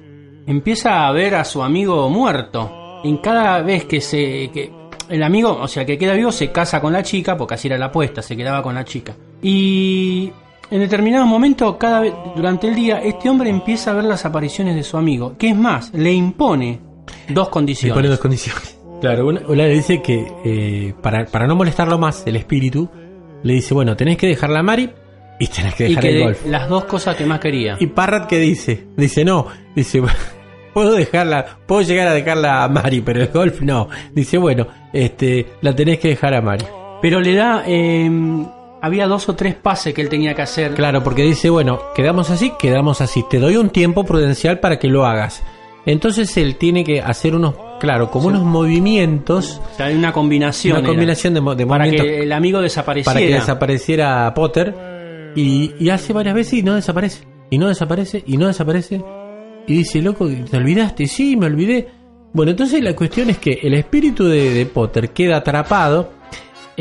Empieza 0.47 1.07
a 1.07 1.13
ver 1.13 1.35
a 1.35 1.45
su 1.45 1.63
amigo 1.63 2.09
muerto. 2.11 3.01
En 3.05 3.17
cada 3.19 3.63
vez 3.63 3.85
que 3.87 4.01
se. 4.01 4.51
que 4.53 4.71
el 5.09 5.23
amigo, 5.23 5.59
o 5.61 5.67
sea, 5.67 5.83
el 5.83 5.87
que 5.87 5.97
queda 5.99 6.13
vivo 6.15 6.31
se 6.31 6.53
casa 6.53 6.81
con 6.81 6.93
la 6.93 7.03
chica, 7.03 7.37
porque 7.37 7.55
así 7.55 7.67
era 7.69 7.79
la 7.79 7.87
apuesta, 7.87 8.21
se 8.23 8.37
quedaba 8.37 8.63
con 8.63 8.75
la 8.75 8.85
chica. 8.85 9.15
Y 9.43 10.31
en 10.71 10.81
determinado 10.81 11.25
momento, 11.27 11.79
cada 11.79 12.01
vez 12.01 12.13
durante 12.37 12.69
el 12.69 12.75
día, 12.75 13.01
este 13.03 13.29
hombre 13.31 13.49
empieza 13.51 13.91
a 13.91 13.95
ver 13.95 14.05
las 14.05 14.25
apariciones 14.27 14.75
de 14.77 14.83
su 14.83 14.97
amigo. 14.99 15.35
Que 15.39 15.49
es 15.51 15.57
más, 15.57 15.93
le 15.95 16.13
impone 16.13 16.81
dos 17.29 17.49
condiciones. 17.49 17.95
pone 17.97 18.09
dos 18.09 18.19
condiciones. 18.19 18.77
Claro, 19.01 19.27
una, 19.29 19.41
una 19.47 19.65
le 19.65 19.75
dice 19.75 20.03
que 20.03 20.27
eh, 20.45 20.95
para, 21.01 21.25
para 21.27 21.47
no 21.47 21.57
molestarlo 21.57 21.99
más, 21.99 22.23
el 22.27 22.37
espíritu, 22.37 22.89
le 23.43 23.55
dice, 23.55 23.73
bueno, 23.75 23.97
tenés 23.97 24.17
que 24.19 24.27
dejar 24.27 24.51
la 24.51 24.63
Mari 24.63 24.91
y 25.39 25.47
tenés 25.47 25.75
que 25.75 25.87
y 25.87 25.89
dejar 25.91 26.03
que 26.03 26.09
el 26.11 26.15
de- 26.19 26.23
golf. 26.25 26.47
las 26.47 26.69
dos 26.69 26.85
cosas 26.85 27.17
que 27.17 27.25
más 27.25 27.41
quería. 27.41 27.77
¿Y 27.81 27.87
Parrat 27.87 28.29
qué 28.29 28.39
dice? 28.39 28.87
Dice, 28.97 29.25
no, 29.25 29.47
dice, 29.75 30.03
puedo 30.75 30.93
dejarla, 30.93 31.47
puedo 31.67 31.81
llegar 31.83 32.09
a 32.09 32.13
dejarla 32.15 32.63
a 32.65 32.69
Mari, 32.69 33.01
pero 33.01 33.23
el 33.23 33.29
golf 33.29 33.63
no. 33.63 33.89
Dice, 34.13 34.37
bueno, 34.37 34.67
este, 34.93 35.47
la 35.63 35.75
tenés 35.75 35.99
que 35.99 36.09
dejar 36.09 36.35
a 36.35 36.43
Mari. 36.43 36.67
Pero 37.01 37.21
le 37.21 37.35
da. 37.35 37.65
eh, 37.67 38.11
había 38.83 39.07
dos 39.07 39.29
o 39.31 39.35
tres 39.35 39.55
pases 39.55 39.95
que 39.95 40.03
él 40.03 40.09
tenía 40.11 40.35
que 40.35 40.43
hacer. 40.43 40.75
Claro, 40.75 41.03
porque 41.03 41.23
dice, 41.23 41.49
bueno, 41.49 41.81
quedamos 41.95 42.29
así, 42.31 42.53
quedamos 42.59 43.01
así. 43.01 43.25
Te 43.31 43.39
doy 43.39 43.57
un 43.57 43.71
tiempo 43.71 44.05
prudencial 44.05 44.59
para 44.61 44.79
que 44.79 44.89
lo 44.89 45.07
hagas. 45.07 45.43
Entonces 45.87 46.37
él 46.37 46.57
tiene 46.57 46.85
que 46.85 47.01
hacer 47.01 47.35
unos, 47.35 47.55
claro, 47.81 48.11
como 48.11 48.29
unos 48.29 48.43
movimientos, 48.43 49.61
O 49.73 49.77
sea, 49.77 49.87
hay 49.87 49.95
una 49.97 50.13
combinación. 50.13 50.79
una 50.79 50.87
combinación 50.89 51.35
de, 51.35 51.41
para 51.41 51.55
movimientos. 51.85 52.07
que 52.07 52.23
el 52.23 52.33
amigo 52.33 52.61
desapareciera. 52.61 53.15
para 53.15 53.27
que 53.27 53.35
desapareciera 53.35 54.33
Potter. 54.35 54.75
Y, 55.37 55.73
y 55.79 55.91
hace 55.91 56.13
varias 56.13 56.35
veces 56.35 56.55
y 56.55 56.63
no 56.63 56.75
desaparece. 56.75 57.25
Y 57.51 57.59
no 57.59 57.69
desaparece 57.69 58.23
y 58.27 58.37
no 58.37 58.47
desaparece. 58.49 59.03
Y 59.67 59.75
dice 59.75 60.01
loco 60.03 60.29
te 60.51 60.57
olvidaste 60.57 61.07
sí 61.07 61.37
me 61.37 61.47
olvidé 61.47 61.87
bueno 62.33 62.51
entonces 62.53 62.83
la 62.83 62.97
cuestión 62.97 63.31
es 63.31 63.39
que 63.39 63.61
el 63.63 63.75
espíritu 63.75 64.25
de, 64.27 64.53
de 64.55 64.67
Potter 64.67 65.11
queda 65.11 65.37
atrapado 65.37 66.11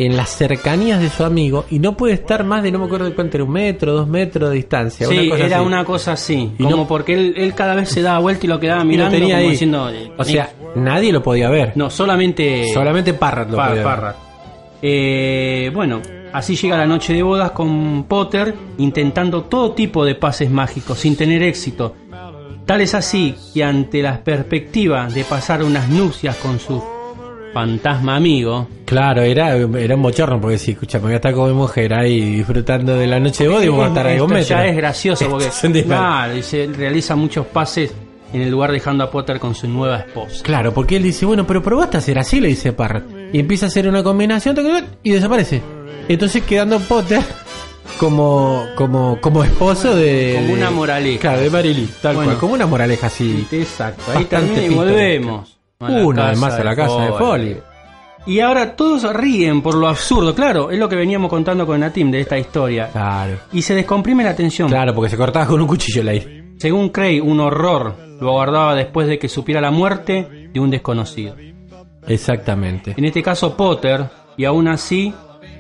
en 0.06 0.16
las 0.18 0.30
cercanías 0.30 1.02
de 1.02 1.10
su 1.10 1.24
amigo 1.24 1.66
y 1.70 1.80
no 1.80 1.98
puede 1.98 2.14
estar 2.14 2.44
más 2.44 2.64
de 2.64 2.72
no 2.72 2.80
me 2.80 2.86
acuerdo 2.86 3.06
de 3.06 3.14
cuánto 3.16 3.38
era 3.38 3.44
un 3.44 3.52
metro 3.52 3.94
dos 3.94 4.08
metros 4.08 4.50
de 4.50 4.56
distancia 4.56 5.08
Sí, 5.08 5.18
una 5.18 5.30
cosa 5.32 5.46
era 5.46 5.58
así. 5.58 5.66
una 5.66 5.86
cosa 5.86 6.12
así. 6.14 6.52
Y 6.58 6.64
como 6.64 6.78
no- 6.78 6.88
porque 6.88 7.14
él, 7.14 7.34
él 7.38 7.54
cada 7.54 7.76
vez 7.76 7.90
se 7.90 8.02
daba 8.02 8.20
vuelta 8.20 8.46
y 8.46 8.50
lo 8.50 8.60
quedaba 8.60 8.80
lo 8.84 8.86
mirando 8.90 9.12
tenía 9.18 9.36
como 9.36 9.46
ahí 9.46 9.50
diciendo. 9.52 9.90
eh, 9.90 10.12
o 10.18 10.24
sea 10.24 10.50
nadie 10.76 11.12
lo 11.12 11.22
podía 11.24 11.50
ver 11.50 11.74
no, 11.76 11.90
solamente. 11.90 12.66
solamente 12.74 13.14
Parrat 13.14 13.50
lo 13.50 13.58
Pa- 13.58 13.64
podía 13.70 13.76
ver 13.76 13.84
Parrat. 13.84 14.16
Eh, 14.82 15.72
bueno, 15.74 16.02
así 16.32 16.56
llega 16.56 16.78
la 16.78 16.86
noche 16.86 17.14
de 17.14 17.22
bodas 17.24 17.52
con 17.52 18.06
Potter 18.06 18.54
intentando 18.78 19.44
todo 19.44 19.72
tipo 19.74 20.06
de 20.06 20.16
pases 20.16 20.50
mágicos 20.50 21.00
sin 21.00 21.16
tener 21.18 21.44
éxito. 21.44 21.96
Tal 22.66 22.82
es 22.82 22.94
así 22.94 23.36
que 23.54 23.64
ante 23.64 24.02
la 24.02 24.24
perspectiva 24.24 25.08
de 25.08 25.24
pasar 25.24 25.64
unas 25.64 25.90
nupcias 25.90 26.36
con 26.38 26.60
su 26.60 26.82
fantasma 27.54 28.16
amigo, 28.16 28.68
Claro, 28.86 29.22
era, 29.22 29.56
era 29.56 29.96
un 29.96 30.02
bochorno 30.02 30.42
porque 30.42 30.58
si, 30.58 30.72
escucha, 30.72 30.98
a 30.98 31.14
estar 31.14 31.34
con 31.34 31.48
mi 31.48 31.56
mujer 31.56 31.94
ahí 31.94 32.38
disfrutando 32.38 32.96
de 32.96 33.06
la 33.06 33.20
noche 33.20 33.48
de 33.48 33.66
y 33.66 33.68
vamos 33.70 33.86
a 33.86 33.88
estar 33.90 34.08
ahí 34.08 34.20
un 34.20 34.30
metro. 34.32 34.48
ya 34.50 34.66
es 34.66 34.76
gracioso 34.76 35.30
porque 35.30 35.84
claro, 35.84 36.36
y 36.36 36.42
se 36.42 36.68
realiza 36.68 37.16
muchos 37.16 37.46
pases 37.46 37.94
en 38.34 38.42
el 38.42 38.50
lugar 38.50 38.72
dejando 38.72 39.04
a 39.04 39.12
Potter 39.12 39.40
con 39.40 39.54
su 39.56 39.68
nueva 39.68 40.00
esposa. 40.00 40.44
Claro, 40.44 40.74
porque 40.74 40.98
él 40.98 41.04
dice, 41.04 41.26
bueno, 41.26 41.46
pero 41.46 41.62
probaste 41.62 41.98
a 41.98 42.00
hacer 42.00 42.18
así, 42.20 42.40
le 42.40 42.48
dice 42.50 42.74
Parrot. 42.74 43.04
Y 43.34 43.40
empieza 43.40 43.66
a 43.66 43.70
hacer 43.70 43.88
una 43.88 44.04
combinación 44.04 44.56
y 45.04 45.12
desaparece. 45.12 45.62
Entonces 46.08 46.44
quedando 46.44 46.80
Potter 46.80 47.22
como, 48.00 48.66
como, 48.76 49.20
como 49.22 49.44
esposo 49.44 49.96
de... 49.96 50.36
Como 50.40 50.54
una 50.54 50.72
moraleja. 50.72 51.20
Claro, 51.22 51.42
de 51.42 51.50
Marily, 51.50 51.90
tal 52.02 52.16
Bueno. 52.16 52.32
cual, 52.32 52.40
como 52.40 52.54
una 52.54 52.66
moraleja 52.66 53.08
así. 53.08 53.46
Exacto, 53.52 54.04
ahí 54.16 54.26
también 54.26 54.72
y 54.72 54.76
volvemos. 54.76 55.59
A 55.82 55.90
la 55.90 56.06
Una 56.06 56.24
vez 56.26 56.32
casa 56.32 56.42
más 56.42 56.60
a 56.60 56.64
la 56.66 56.76
casa 56.76 57.02
de 57.06 57.14
Foley. 57.14 57.58
Y 58.26 58.42
ahora 58.42 58.76
todos 58.76 59.14
ríen 59.14 59.62
por 59.62 59.76
lo 59.76 59.88
absurdo, 59.88 60.36
claro, 60.36 60.72
es 60.72 60.78
lo 60.78 60.90
que 60.90 60.98
veníamos 60.98 61.30
contando 61.30 61.66
con 61.66 61.80
Natim 61.80 62.12
de 62.12 62.20
esta 62.20 62.38
historia. 62.38 62.90
Claro. 62.92 63.38
Y 63.54 63.62
se 63.62 63.76
descomprime 63.76 64.26
la 64.26 64.36
tensión. 64.36 64.68
Claro, 64.68 64.94
porque 64.94 65.10
se 65.10 65.16
cortaba 65.16 65.46
con 65.48 65.62
un 65.62 65.68
cuchillo 65.68 66.02
el 66.02 66.10
aire. 66.10 66.44
Según 66.58 66.90
Craig, 66.90 67.22
un 67.22 67.40
horror 67.40 67.96
lo 68.20 68.28
aguardaba 68.28 68.76
después 68.76 69.08
de 69.08 69.18
que 69.18 69.30
supiera 69.30 69.62
la 69.62 69.72
muerte 69.72 70.50
de 70.52 70.60
un 70.60 70.70
desconocido. 70.70 71.38
Exactamente. 72.06 72.94
En 72.98 73.06
este 73.06 73.24
caso 73.24 73.56
Potter, 73.56 74.06
y 74.36 74.44
aún 74.44 74.68
así 74.68 75.14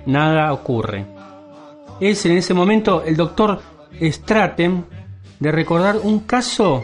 nada 0.05 0.51
ocurre. 0.51 1.05
Es 2.01 2.25
en 2.25 2.33
ese 2.33 2.53
momento 2.53 3.03
el 3.05 3.15
doctor 3.15 3.61
Stratem 4.01 4.83
de 5.39 5.51
recordar 5.53 5.95
un 6.03 6.19
caso 6.19 6.83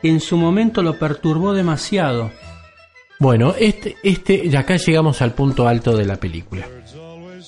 que 0.00 0.08
en 0.08 0.20
su 0.20 0.36
momento 0.36 0.80
lo 0.80 0.96
perturbó 0.96 1.54
demasiado. 1.54 2.30
Bueno, 3.22 3.54
este, 3.56 3.96
este, 4.02 4.46
y 4.46 4.56
acá 4.56 4.74
llegamos 4.74 5.22
al 5.22 5.32
punto 5.32 5.68
alto 5.68 5.96
de 5.96 6.04
la 6.04 6.16
película. 6.16 6.66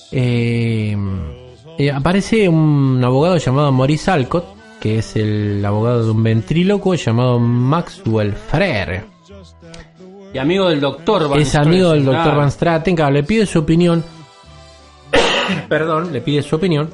Eh, 0.09 0.95
eh, 1.77 1.91
aparece 1.91 2.47
un 2.47 3.01
abogado 3.03 3.35
llamado 3.35 3.73
Maurice 3.73 4.09
Alcott, 4.09 4.45
que 4.79 4.99
es 4.99 5.17
el 5.17 5.65
abogado 5.65 6.05
de 6.05 6.11
un 6.11 6.23
ventríloco 6.23 6.95
llamado 6.95 7.39
Maxwell 7.39 8.31
Frere. 8.31 9.03
Y 10.33 10.37
amigo 10.37 10.69
del 10.69 10.79
doctor 10.79 11.27
Van 11.27 11.41
Es 11.41 11.53
amigo 11.55 11.91
del 11.91 12.05
doctor 12.05 12.23
claro. 12.23 12.39
Van 12.39 12.51
Straten, 12.51 12.95
claro, 12.95 13.11
le 13.11 13.23
pide 13.23 13.45
su 13.45 13.59
opinión. 13.59 14.01
Perdón, 15.67 16.13
le 16.13 16.21
pide 16.21 16.41
su 16.41 16.55
opinión 16.55 16.89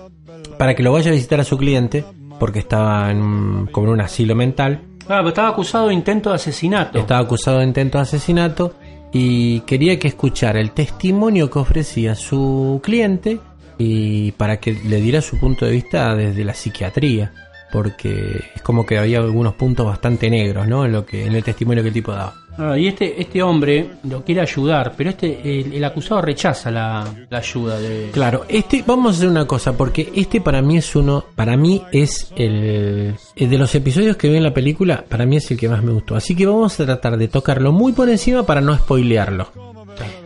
para 0.58 0.74
que 0.74 0.82
lo 0.82 0.92
vaya 0.92 1.12
a 1.12 1.14
visitar 1.14 1.40
a 1.40 1.44
su 1.44 1.56
cliente, 1.56 2.04
porque 2.40 2.58
estaba 2.58 3.12
en 3.12 3.70
en 3.72 3.88
un 3.88 4.02
asilo 4.02 4.34
mental. 4.34 4.82
Estaba 5.02 5.50
acusado 5.50 5.88
de 5.88 5.94
intento 5.94 6.30
de 6.30 6.36
asesinato. 6.36 7.00
Estaba 7.00 7.22
acusado 7.22 7.60
de 7.60 7.66
intento 7.66 7.98
de 7.98 8.04
asesinato 8.04 8.74
y 9.12 9.62
quería 9.62 10.00
que 10.00 10.08
escuchara 10.08 10.60
el 10.60 10.72
testimonio 10.72 11.50
que 11.50 11.60
ofrecía 11.60 12.16
su 12.16 12.80
cliente 12.84 13.40
y 13.78 14.32
para 14.34 14.58
que 14.58 14.74
le 14.74 15.02
diera 15.02 15.22
su 15.22 15.40
punto 15.40 15.66
de 15.66 15.72
vista 15.72 16.16
desde 16.16 16.46
la 16.46 16.54
psiquiatría, 16.54 17.34
porque 17.72 18.42
es 18.56 18.62
como 18.62 18.86
que 18.86 18.98
había 18.98 19.18
algunos 19.18 19.54
puntos 19.56 19.86
bastante 19.86 20.30
negros, 20.30 20.68
¿no? 20.68 20.86
En 20.86 20.92
lo 20.92 21.06
que 21.06 21.26
en 21.26 21.36
el 21.36 21.44
testimonio 21.44 21.84
que 21.84 21.90
el 21.90 21.94
tipo 21.94 22.12
daba. 22.12 22.41
Ah, 22.58 22.78
y 22.78 22.88
este, 22.88 23.22
este 23.22 23.42
hombre 23.42 23.92
lo 24.04 24.24
quiere 24.24 24.42
ayudar, 24.42 24.94
pero 24.96 25.12
este 25.12 25.60
el, 25.60 25.74
el 25.74 25.84
acusado 25.84 26.22
rechaza 26.22 26.70
la, 26.70 27.08
la 27.30 27.38
ayuda 27.38 27.80
de... 27.80 28.10
Claro, 28.12 28.46
este 28.48 28.84
vamos 28.86 29.16
a 29.16 29.18
hacer 29.18 29.30
una 29.30 29.46
cosa 29.48 29.74
porque 29.74 30.12
este 30.16 30.42
para 30.42 30.62
mí 30.62 30.78
es 30.78 30.96
uno, 30.96 31.24
para 31.36 31.56
mí 31.56 31.82
es 31.92 32.32
el, 32.36 33.16
el 33.36 33.50
de 33.50 33.58
los 33.58 33.74
episodios 33.74 34.18
que 34.18 34.30
vi 34.30 34.38
en 34.38 34.44
la 34.44 34.54
película, 34.54 35.04
para 35.08 35.26
mí 35.26 35.38
es 35.38 35.50
el 35.52 35.58
que 35.58 35.70
más 35.70 35.82
me 35.82 35.94
gustó. 35.94 36.16
Así 36.16 36.36
que 36.36 36.46
vamos 36.46 36.80
a 36.80 36.86
tratar 36.86 37.18
de 37.18 37.28
tocarlo 37.28 37.72
muy 37.72 37.94
por 37.94 38.10
encima 38.10 38.44
para 38.44 38.62
no 38.62 38.76
spoilearlo. 38.76 39.48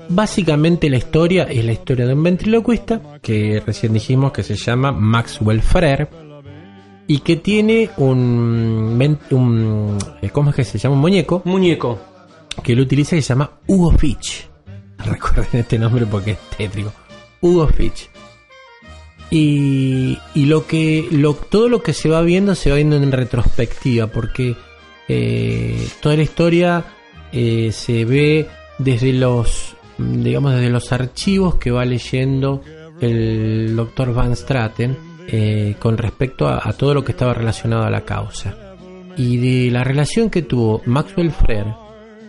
Básicamente 0.09 0.89
la 0.89 0.97
historia 0.97 1.43
es 1.43 1.65
la 1.65 1.71
historia 1.71 2.05
de 2.05 2.13
un 2.13 2.23
ventriloquista 2.23 3.01
que 3.21 3.61
recién 3.65 3.93
dijimos 3.93 4.31
que 4.31 4.43
se 4.43 4.55
llama 4.55 4.91
Maxwell 4.91 5.61
Frere 5.61 6.07
y 7.07 7.19
que 7.19 7.37
tiene 7.37 7.89
un, 7.97 9.17
un 9.31 9.97
¿cómo 10.31 10.49
es 10.49 10.55
que 10.55 10.63
se 10.63 10.77
llama? 10.77 10.95
Un 10.95 11.01
muñeco 11.01 11.41
Muñeco. 11.45 12.14
Que 12.63 12.73
él 12.73 12.79
utiliza 12.79 13.15
que 13.15 13.21
se 13.21 13.29
llama 13.29 13.59
Hugo 13.67 13.91
Fitch. 13.97 14.47
Recuerden 14.97 15.61
este 15.61 15.79
nombre 15.79 16.05
porque 16.05 16.31
es 16.31 16.39
tétrico. 16.57 16.91
Hugo 17.41 17.67
Fitch. 17.67 18.09
Y, 19.29 20.17
y 20.35 20.45
lo 20.45 20.67
que 20.67 21.07
lo, 21.11 21.33
todo 21.33 21.67
lo 21.67 21.81
que 21.81 21.93
se 21.93 22.09
va 22.09 22.21
viendo 22.21 22.53
se 22.53 22.69
va 22.69 22.75
viendo 22.75 22.95
en 22.95 23.11
retrospectiva 23.11 24.07
porque 24.07 24.55
eh, 25.07 25.87
toda 25.99 26.15
la 26.15 26.23
historia 26.23 26.85
eh, 27.31 27.71
se 27.71 28.05
ve 28.05 28.47
desde 28.77 29.13
los 29.13 29.75
digamos 29.97 30.53
desde 30.53 30.69
los 30.69 30.91
archivos 30.91 31.55
que 31.55 31.71
va 31.71 31.85
leyendo 31.85 32.61
el 33.01 33.75
doctor 33.75 34.13
Van 34.13 34.35
Straten 34.35 34.95
eh, 35.27 35.75
con 35.79 35.97
respecto 35.97 36.47
a, 36.47 36.61
a 36.63 36.73
todo 36.73 36.93
lo 36.93 37.03
que 37.03 37.13
estaba 37.13 37.33
relacionado 37.33 37.83
a 37.83 37.89
la 37.89 38.01
causa 38.01 38.55
y 39.17 39.37
de 39.37 39.71
la 39.71 39.83
relación 39.83 40.29
que 40.29 40.43
tuvo 40.43 40.81
Maxwell 40.85 41.31
Frere 41.31 41.73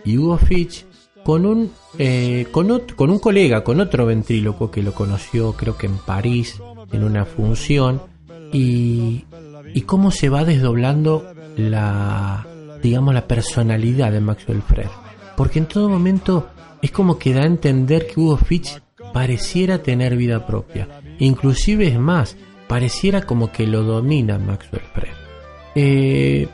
y 0.07 0.17
Hugo 0.17 0.37
Fitch 0.37 0.85
con 1.23 1.45
un 1.45 1.71
eh, 1.97 2.47
con, 2.51 2.81
con 2.95 3.09
un 3.09 3.19
colega, 3.19 3.63
con 3.63 3.79
otro 3.81 4.05
ventríloco 4.05 4.71
que 4.71 4.83
lo 4.83 4.93
conoció 4.93 5.53
creo 5.53 5.77
que 5.77 5.87
en 5.87 5.97
París 5.97 6.61
en 6.91 7.03
una 7.03 7.25
función 7.25 8.01
y, 8.53 9.25
y 9.73 9.81
cómo 9.81 10.11
se 10.11 10.29
va 10.29 10.45
desdoblando 10.45 11.25
la 11.57 12.45
digamos 12.81 13.13
la 13.13 13.27
personalidad 13.27 14.11
de 14.11 14.21
Maxwell 14.21 14.61
Frere 14.61 14.89
porque 15.35 15.59
en 15.59 15.65
todo 15.65 15.89
momento 15.89 16.49
es 16.81 16.91
como 16.91 17.17
que 17.17 17.33
da 17.33 17.41
a 17.41 17.47
entender 17.47 18.07
que 18.07 18.19
Hugo 18.19 18.37
Fitch 18.37 18.81
pareciera 19.11 19.81
tener 19.81 20.15
vida 20.15 20.45
propia 20.45 20.87
Inclusive 21.19 21.87
es 21.87 21.99
más, 21.99 22.37
pareciera 22.67 23.21
como 23.23 23.51
que 23.51 23.65
lo 23.65 23.83
domina 23.83 24.37
Maxwell 24.37 24.83
Fred. 24.93 25.13
Eh, 25.75 26.47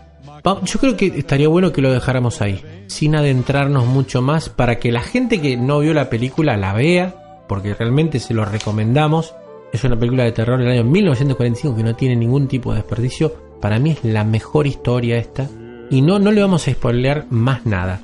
yo 0.44 0.80
creo 0.80 0.98
que 0.98 1.08
estaría 1.08 1.48
bueno 1.48 1.72
que 1.72 1.82
lo 1.82 1.91
dejáramos 1.91 2.41
ahí, 2.41 2.62
sin 2.88 3.16
adentrarnos 3.16 3.86
mucho 3.86 4.22
más, 4.22 4.50
para 4.50 4.78
que 4.78 4.91
la 4.91 5.02
gente 5.02 5.39
que 5.39 5.56
no 5.56 5.80
vio 5.80 5.94
la 5.94 6.10
película 6.10 6.58
la 6.58 6.74
vea, 6.74 7.46
porque 7.48 7.74
realmente 7.74 8.20
se 8.20 8.34
lo 8.34 8.44
recomendamos. 8.44 9.34
Es 9.72 9.84
una 9.84 9.98
película 9.98 10.24
de 10.24 10.34
terror 10.34 10.60
del 10.60 10.70
año 10.70 10.84
1945 10.84 11.76
que 11.76 11.84
no 11.84 11.96
tiene 11.96 12.16
ningún 12.16 12.48
tipo 12.48 12.72
de 12.72 12.78
desperdicio. 12.78 13.34
Para 13.62 13.80
mí 13.80 13.91
es 13.91 14.04
la 14.04 14.24
mejor 14.24 14.68
historia 14.68 15.18
esta. 15.18 15.50
Y 15.89 16.02
no, 16.02 16.20
no 16.20 16.32
le 16.32 16.41
vamos 16.41 16.68
a 16.68 16.72
spoilear 16.72 17.26
más 17.30 17.66
nada. 17.66 18.02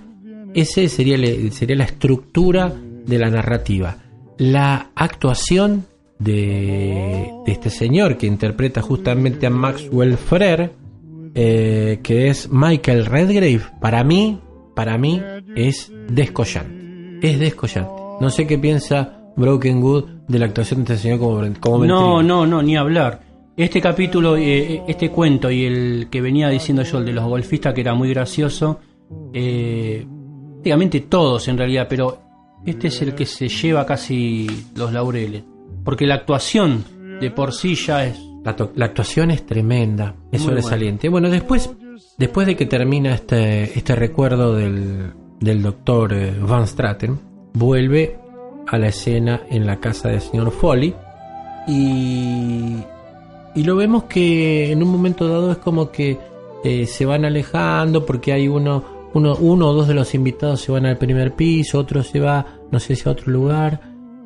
Ese 0.54 0.88
sería, 0.90 1.18
sería 1.52 1.76
la 1.76 1.84
estructura 1.84 2.74
de 3.06 3.20
la 3.20 3.30
narrativa. 3.30 3.98
La 4.38 4.92
actuación 4.96 5.86
de, 6.18 7.32
de 7.46 7.52
este 7.52 7.70
señor 7.70 8.18
que 8.18 8.28
interpreta 8.28 8.82
justamente 8.82 9.46
a 9.46 9.50
Maxwell 9.50 10.18
Frere, 10.18 10.72
eh, 11.36 11.99
que 12.03 12.30
es 12.30 12.49
Michael 12.51 13.05
Redgrave, 13.05 13.61
para 13.82 14.03
mí, 14.03 14.39
para 14.75 14.97
mí 14.97 15.21
es 15.55 15.91
descollante. 16.09 17.19
Es 17.21 17.39
descollante. 17.39 17.91
No 18.21 18.30
sé 18.30 18.47
qué 18.47 18.57
piensa 18.57 19.32
Broken 19.36 19.82
Good 19.82 20.03
de 20.27 20.39
la 20.39 20.45
actuación 20.45 20.84
de 20.84 20.93
este 20.93 21.03
señor 21.03 21.19
como, 21.19 21.53
como 21.59 21.86
No, 21.86 22.21
no, 22.21 22.45
no, 22.45 22.61
ni 22.61 22.75
hablar. 22.77 23.21
Este 23.55 23.82
capítulo, 23.82 24.38
eh, 24.38 24.84
este 24.88 25.09
cuento 25.09 25.51
y 25.51 25.65
el 25.65 26.07
que 26.09 26.21
venía 26.21 26.49
diciendo 26.49 26.84
yo, 26.84 26.99
el 26.99 27.05
de 27.05 27.13
los 27.13 27.25
golfistas, 27.25 27.73
que 27.73 27.82
era 27.82 27.93
muy 27.93 28.09
gracioso, 28.09 28.80
eh, 29.34 30.05
prácticamente 30.53 31.01
todos 31.01 31.47
en 31.47 31.57
realidad, 31.57 31.88
pero 31.89 32.19
este 32.65 32.88
es 32.88 33.01
el 33.01 33.15
que 33.15 33.25
se 33.25 33.47
lleva 33.47 33.86
casi 33.86 34.47
los 34.75 34.91
laureles. 34.91 35.43
Porque 35.84 36.05
la 36.05 36.15
actuación 36.15 36.84
de 37.19 37.32
por 37.32 37.53
sí 37.53 37.75
ya 37.75 38.05
es... 38.05 38.28
La, 38.44 38.86
actuación 38.86 39.32
es 39.32 39.46
tremenda, 39.46 40.16
es 40.32 40.42
Muy 40.42 40.50
sobresaliente. 40.50 41.10
Bueno, 41.10 41.30
después, 41.30 41.70
después 42.18 42.48
de 42.48 42.56
que 42.56 42.66
termina 42.66 43.14
este, 43.14 43.78
este 43.78 43.96
recuerdo 43.96 44.56
del, 44.56 45.12
del 45.40 45.62
doctor 45.62 46.14
eh, 46.14 46.34
Van 46.40 46.66
Straten, 46.68 47.20
vuelve 47.54 48.18
a 48.68 48.78
la 48.78 48.88
escena 48.88 49.42
en 49.50 49.66
la 49.66 49.80
casa 49.80 50.10
del 50.10 50.22
señor 50.22 50.52
Foley 50.52 50.96
y, 51.68 52.78
y 53.56 53.64
lo 53.64 53.76
vemos 53.76 54.04
que 54.04 54.72
en 54.72 54.84
un 54.84 54.90
momento 54.90 55.28
dado 55.28 55.52
es 55.52 55.58
como 55.58 55.92
que 55.92 56.18
eh, 56.64 56.86
se 56.86 57.06
van 57.06 57.26
alejando 57.26 58.06
porque 58.06 58.32
hay 58.32 58.48
uno, 58.48 58.84
uno, 59.14 59.36
uno 59.36 59.70
o 59.70 59.74
dos 59.74 59.88
de 59.88 59.94
los 59.94 60.14
invitados 60.14 60.62
se 60.62 60.72
van 60.72 60.86
al 60.86 60.98
primer 60.98 61.36
piso, 61.36 61.80
otro 61.80 62.04
se 62.04 62.20
va, 62.20 62.46
no 62.72 62.80
sé 62.80 62.96
si 62.96 63.08
a 63.08 63.12
otro 63.12 63.32
lugar 63.32 63.82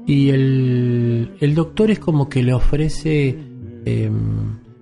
y 0.05 0.29
el, 0.29 1.35
el 1.39 1.55
doctor 1.55 1.91
es 1.91 1.99
como 1.99 2.27
que 2.27 2.43
le 2.43 2.53
ofrece, 2.53 3.37
eh, 3.85 4.09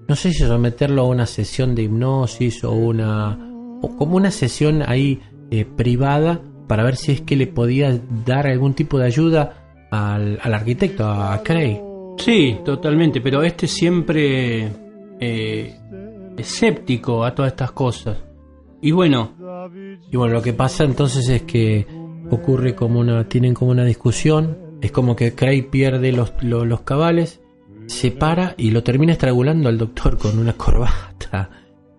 no 0.07 0.15
sé 0.15 0.31
si 0.33 0.43
someterlo 0.43 1.03
a 1.03 1.07
una 1.07 1.25
sesión 1.25 1.75
de 1.75 1.83
hipnosis 1.83 2.63
o 2.63 2.71
una, 2.73 3.37
o 3.81 3.95
como 3.97 4.17
una 4.17 4.31
sesión 4.31 4.83
ahí 4.85 5.19
eh, 5.51 5.65
privada 5.65 6.41
para 6.67 6.83
ver 6.83 6.95
si 6.95 7.11
es 7.13 7.21
que 7.21 7.35
le 7.35 7.47
podía 7.47 7.99
dar 8.25 8.47
algún 8.47 8.73
tipo 8.73 8.97
de 8.99 9.05
ayuda 9.05 9.87
al, 9.91 10.39
al 10.41 10.53
arquitecto, 10.53 11.05
a 11.05 11.41
Craig. 11.43 11.77
Sí, 12.17 12.57
totalmente, 12.63 13.19
pero 13.21 13.41
este 13.43 13.67
siempre 13.67 14.69
eh, 15.19 15.75
escéptico 16.37 17.23
a 17.23 17.33
todas 17.35 17.51
estas 17.51 17.71
cosas. 17.71 18.17
Y 18.81 18.91
bueno, 18.91 19.31
Y 20.11 20.17
bueno, 20.17 20.33
lo 20.33 20.41
que 20.41 20.53
pasa 20.53 20.83
entonces 20.83 21.27
es 21.29 21.43
que 21.43 21.85
ocurre 22.29 22.73
como 22.75 22.99
una, 22.99 23.27
tienen 23.27 23.53
como 23.53 23.71
una 23.71 23.85
discusión, 23.85 24.57
es 24.81 24.91
como 24.91 25.15
que 25.15 25.33
Craig 25.35 25.69
pierde 25.69 26.11
los, 26.11 26.33
lo- 26.41 26.65
los 26.65 26.81
cabales, 26.81 27.41
se 27.87 28.11
para 28.11 28.55
y 28.57 28.71
lo 28.71 28.83
termina 28.83 29.13
estrangulando 29.13 29.69
al 29.69 29.77
doctor 29.77 30.17
con 30.17 30.37
una 30.39 30.53
corbata. 30.53 31.49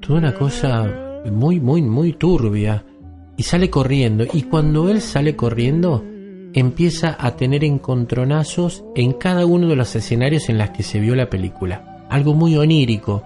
Toda 0.01 0.19
una 0.19 0.35
cosa 0.35 1.21
muy, 1.31 1.61
muy, 1.61 1.83
muy 1.83 2.13
turbia. 2.15 2.85
Y 3.37 3.43
sale 3.45 3.71
corriendo. 3.71 4.25
Y 4.33 4.43
cuando 4.43 4.89
él 4.89 5.01
sale 5.01 5.37
corriendo, 5.37 6.05
empieza 6.53 7.17
a 7.19 7.37
tener 7.37 7.65
encontronazos 7.65 8.85
en 8.95 9.13
cada 9.13 9.47
uno 9.47 9.69
de 9.69 9.77
los 9.77 9.95
escenarios 9.97 10.49
en 10.49 10.59
los 10.59 10.71
que 10.71 10.83
se 10.83 11.01
vio 11.01 11.15
la 11.15 11.31
película. 11.31 12.07
Algo 12.11 12.35
muy 12.35 12.57
onírico 12.57 13.25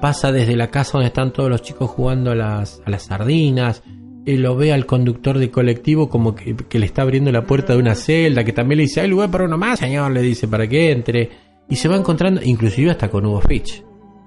pasa 0.00 0.32
desde 0.32 0.56
la 0.56 0.70
casa 0.70 0.92
donde 0.94 1.08
están 1.08 1.32
todos 1.32 1.50
los 1.50 1.62
chicos 1.62 1.90
jugando 1.90 2.30
a 2.30 2.34
las, 2.34 2.82
a 2.84 2.90
las 2.90 3.04
sardinas, 3.04 3.82
él 4.26 4.42
lo 4.42 4.56
ve 4.56 4.72
al 4.72 4.86
conductor 4.86 5.38
de 5.38 5.50
colectivo 5.50 6.08
como 6.08 6.34
que, 6.34 6.56
que 6.56 6.78
le 6.78 6.86
está 6.86 7.02
abriendo 7.02 7.30
la 7.30 7.44
puerta 7.44 7.74
de 7.74 7.78
una 7.78 7.94
celda, 7.94 8.44
que 8.44 8.52
también 8.52 8.78
le 8.78 8.84
dice, 8.84 9.00
hay 9.00 9.08
lugar 9.08 9.30
para 9.30 9.44
uno 9.44 9.58
más, 9.58 9.78
señor, 9.78 10.12
le 10.12 10.22
dice, 10.22 10.48
para 10.48 10.66
que 10.66 10.92
entre, 10.92 11.30
y 11.68 11.76
se 11.76 11.88
va 11.88 11.96
encontrando, 11.96 12.40
inclusive 12.42 12.90
hasta 12.90 13.08
con 13.08 13.26
Hugo 13.26 13.40
Fitch, 13.40 13.84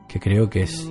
que 0.07 0.19
creo 0.19 0.49
que 0.49 0.63
es 0.63 0.89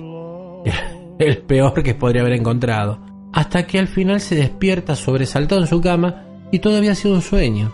el 1.19 1.37
peor 1.47 1.83
que 1.83 1.95
podría 1.95 2.21
haber 2.21 2.33
encontrado, 2.33 2.99
hasta 3.33 3.67
que 3.67 3.79
al 3.79 3.87
final 3.87 4.21
se 4.21 4.35
despierta 4.35 4.95
sobresaltado 4.95 5.61
en 5.61 5.67
su 5.67 5.81
cama 5.81 6.25
y 6.51 6.59
todo 6.59 6.77
había 6.77 6.95
sido 6.95 7.15
un 7.15 7.21
sueño. 7.21 7.71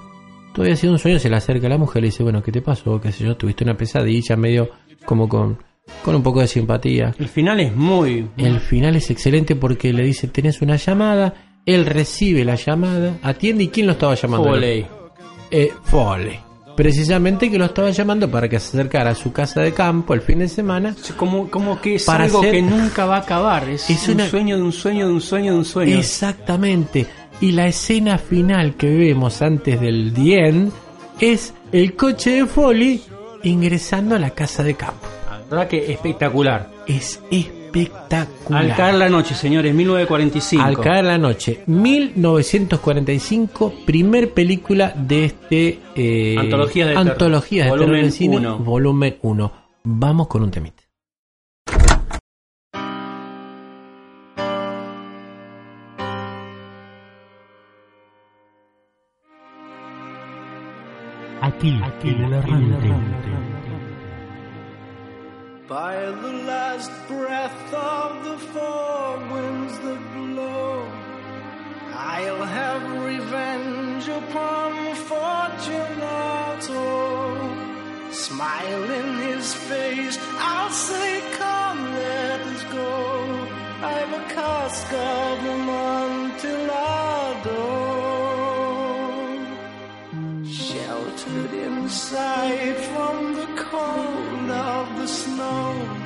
Todo 0.54 0.66
había 0.66 0.76
sido 0.76 0.94
un 0.94 1.00
sueño, 1.00 1.20
se 1.20 1.30
le 1.30 1.36
acerca 1.36 1.68
a 1.68 1.70
la 1.70 1.78
mujer 1.78 2.00
y 2.00 2.02
le 2.02 2.08
dice, 2.08 2.24
bueno, 2.24 2.44
¿qué 2.44 2.52
te 2.52 2.62
pasó? 2.62 3.00
¿Qué 3.02 3.12
sé 3.12 3.24
yo? 3.24 3.36
Tuviste 3.36 3.64
una 3.64 3.76
pesadilla 3.76 4.36
medio 4.36 4.70
como 5.06 5.28
con, 5.28 5.58
con 6.04 6.16
un 6.16 6.24
poco 6.24 6.42
de 6.42 6.48
simpatía. 6.48 7.14
el 7.18 7.28
final 7.28 7.60
es 7.60 7.76
muy... 7.76 8.30
El 8.38 8.60
final 8.60 8.96
es 8.96 9.10
excelente 9.10 9.56
porque 9.56 9.92
le 9.94 10.04
dice, 10.04 10.28
tenés 10.28 10.62
una 10.62 10.76
llamada, 10.76 11.34
él 11.66 11.86
recibe 11.86 12.46
la 12.46 12.56
llamada, 12.56 13.18
atiende 13.24 13.64
y 13.64 13.68
¿quién 13.70 13.88
lo 13.88 13.94
estaba 13.94 14.16
llamando? 14.16 14.50
Foley. 14.50 14.86
Eh, 15.50 15.72
Foley. 15.84 16.53
Precisamente 16.76 17.52
que 17.52 17.58
lo 17.60 17.66
estaba 17.66 17.92
llamando 17.92 18.30
para 18.32 18.50
que 18.50 18.60
se 18.60 18.70
acercara 18.78 19.12
a 19.12 19.16
su 19.16 19.32
casa 19.32 19.62
de 19.62 19.74
campo 19.74 20.14
el 20.14 20.22
fin 20.22 20.40
de 20.40 20.48
semana. 20.48 20.96
Como, 21.18 21.50
como 21.52 21.80
que 21.80 21.96
es 21.96 22.04
Para 22.06 22.24
algo 22.26 22.40
hacer- 22.40 22.52
que 22.52 22.62
nunca 22.62 23.06
va 23.06 23.18
a 23.18 23.20
acabar. 23.20 23.70
Es, 23.70 23.90
Es 23.90 24.08
un 24.08 24.16
una- 24.16 24.28
sueño 24.28 24.58
de 24.58 24.64
un 24.64 24.72
sueño 24.72 25.08
de 25.08 25.14
un 25.14 25.22
sueño 25.22 25.52
de 25.54 25.58
un 25.60 25.66
sueño. 25.66 25.98
Exactamente. 26.00 27.06
Y 27.42 27.52
la 27.52 27.68
escena 27.68 28.18
final 28.18 28.76
que 28.76 28.90
vemos 28.90 29.42
antes 29.42 29.80
del 29.80 30.14
The 30.14 30.48
End 30.48 30.72
es 31.20 31.54
el 31.72 31.96
coche 31.96 32.32
de 32.32 32.46
Foley 32.46 33.02
ingresando 33.44 34.16
a 34.16 34.20
la 34.20 34.32
casa 34.32 34.64
de 34.64 34.74
campo. 34.76 35.08
La 35.30 35.40
verdad 35.50 35.68
que 35.68 35.92
espectacular. 35.92 36.72
Es 36.88 37.20
espectacular. 37.30 37.63
Al 38.52 38.76
caer 38.76 38.96
la 38.96 39.08
noche, 39.10 39.36
señores, 39.36 39.74
1945. 39.74 40.64
Al 40.64 40.80
caer 40.80 41.06
la 41.06 41.18
noche, 41.18 41.64
1945, 41.66 43.74
primer 43.86 44.32
película 44.32 44.94
de 44.96 45.26
este 45.26 45.80
eh, 45.96 46.36
Antologías 46.38 46.90
de 46.90 46.96
Antologías 46.96 47.66
de 47.66 47.72
terror. 47.72 47.88
Volumen 47.88 48.12
cine, 48.12 48.38
uno. 48.38 48.60
volumen 48.60 49.18
1. 49.22 49.52
Vamos 49.84 50.28
con 50.28 50.44
un 50.44 50.52
temite. 50.52 50.84
Aquí, 61.42 61.78
en 62.10 62.24
el 62.24 62.34
errante. 62.34 62.94
Breath 67.44 67.74
of 67.74 68.24
the 68.24 68.38
four 68.54 69.18
winds 69.34 69.76
that 69.80 70.02
blow, 70.14 70.88
I'll 71.92 72.46
have 72.46 72.84
revenge 73.04 74.08
upon 74.08 74.96
Fortunato. 75.10 76.80
Smile 78.12 78.92
in 79.00 79.18
his 79.28 79.54
face, 79.54 80.18
I'll 80.38 80.70
say, 80.70 81.22
Come, 81.34 81.84
let 81.92 82.40
us 82.54 82.64
go. 82.72 83.48
I've 83.92 84.14
a 84.22 84.24
cask 84.34 84.94
of 84.94 85.46
Amontillado. 85.58 86.54
Sheltered 90.46 91.54
inside 91.54 92.78
from 92.92 93.34
the 93.36 93.48
cold 93.58 94.50
of 94.50 94.96
the 94.98 95.08
snow. 95.08 96.03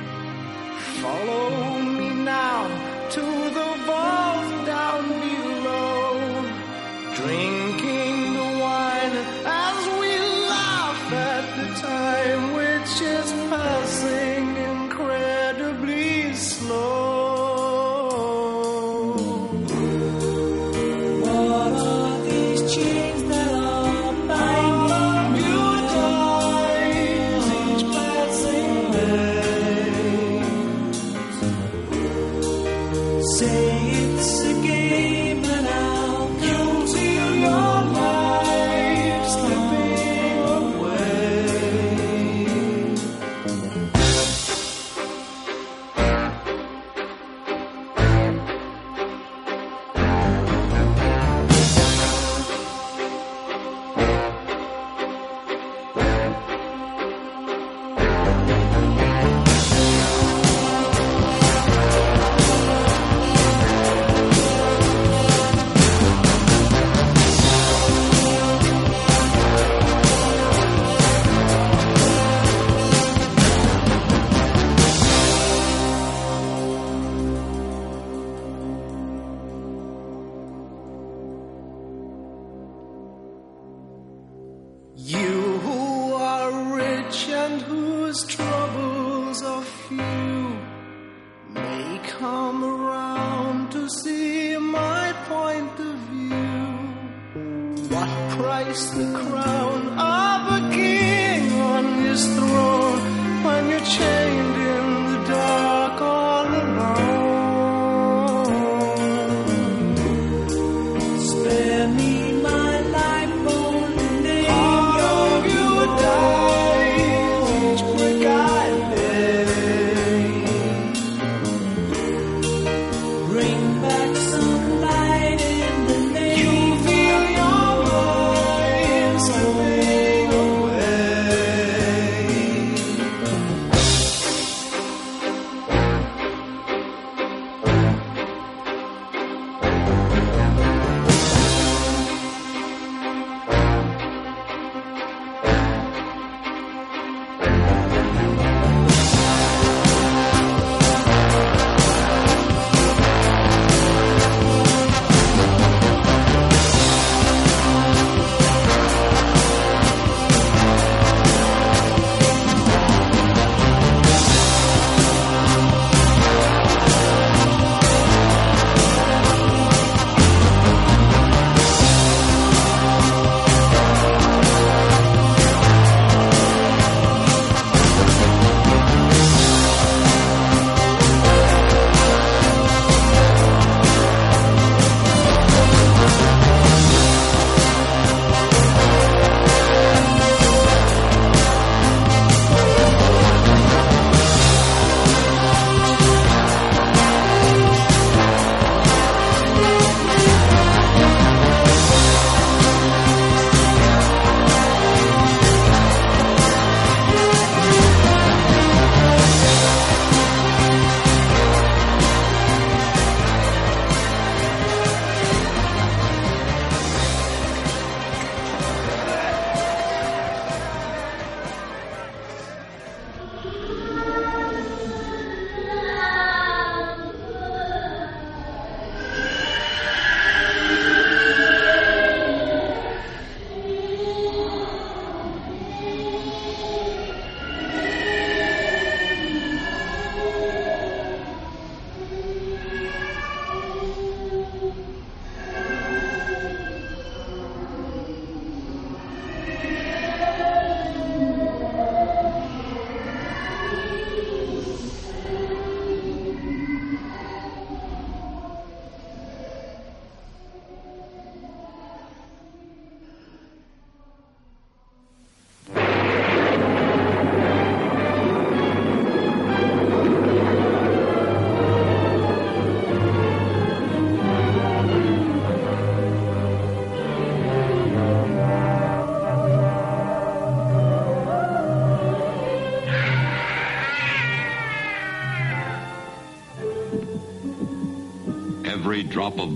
Follow 1.02 1.78
me 1.98 2.10
now 2.24 2.66
to 3.10 3.20
the 3.20 3.70
vault 3.86 4.66
down 4.66 5.04
below. 5.08 6.18
Drinking 7.14 7.77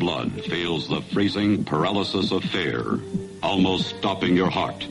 blood 0.02 0.44
feels 0.46 0.88
the 0.88 1.00
freezing 1.00 1.64
paralysis 1.64 2.32
of 2.32 2.42
fear, 2.42 2.98
almost 3.40 3.86
stopping 3.98 4.34
your 4.34 4.50
heart, 4.50 4.84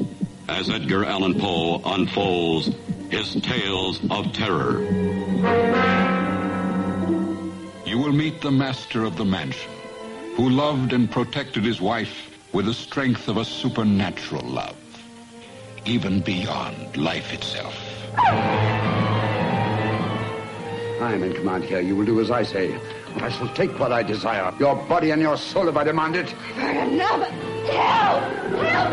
as 0.48 0.70
Edgar 0.70 1.04
Allan 1.04 1.38
Poe 1.38 1.82
unfolds 1.84 2.70
his 3.10 3.34
tales 3.42 4.00
of 4.10 4.32
terror. 4.32 4.80
You 7.86 7.98
will 7.98 8.14
meet 8.14 8.40
the 8.40 8.52
master 8.52 9.04
of 9.04 9.18
the 9.18 9.26
mansion, 9.26 9.70
who 10.38 10.50
loved 10.50 10.94
and 10.94 11.12
protected 11.12 11.66
his 11.66 11.82
wife 11.82 12.16
with 12.54 12.68
the 12.68 12.74
strength 12.74 13.28
of 13.28 13.36
a 13.36 13.44
supernatural 13.44 14.48
love, 14.48 14.78
even 15.84 16.22
beyond 16.22 16.96
life 16.96 17.34
itself. 17.34 17.76
I 21.02 21.16
am 21.16 21.24
in 21.24 21.34
command 21.34 21.66
here. 21.66 21.82
You 21.82 21.98
will 21.98 22.06
do 22.06 22.22
as 22.22 22.32
I 22.32 22.44
say. 22.44 22.80
I 23.18 23.30
shall 23.30 23.50
take 23.54 23.78
what 23.80 23.92
I 23.92 24.04
desire. 24.04 24.54
Your 24.60 24.76
body 24.76 25.12
and 25.12 25.22
your 25.22 25.38
soul 25.38 25.68
if 25.68 25.76
I 25.76 25.84
demand 25.84 26.16
it. 26.16 26.34
Enough! 26.58 27.30
Help! 27.70 28.24
Help! 28.64 28.92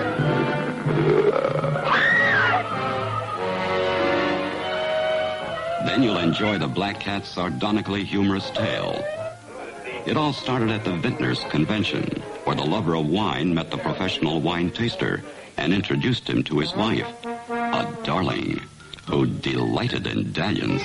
Then 5.87 6.03
you'll 6.03 6.19
enjoy 6.19 6.59
the 6.59 6.69
Black 6.69 7.01
Cat's 7.01 7.31
sardonically 7.31 8.05
humorous 8.05 8.51
tale. 8.51 9.05
It 10.07 10.17
all 10.17 10.33
started 10.33 10.71
at 10.71 10.85
the 10.85 10.97
Vintners 10.97 11.43
Convention, 11.51 12.05
where 12.45 12.57
the 12.57 12.65
lover 12.65 12.95
of 12.95 13.07
wine 13.09 13.55
met 13.55 13.71
the 13.71 13.79
professional 13.79 14.41
wine 14.41 14.71
taster 14.71 15.23
and 15.57 15.73
introduced 15.73 16.29
him 16.29 16.43
to 16.45 16.59
his 16.61 16.75
wife, 16.75 17.07
a 17.25 17.97
darling 18.05 18.61
who 19.07 19.27
delighted 19.27 20.07
in 20.07 20.33
dalliance. 20.33 20.83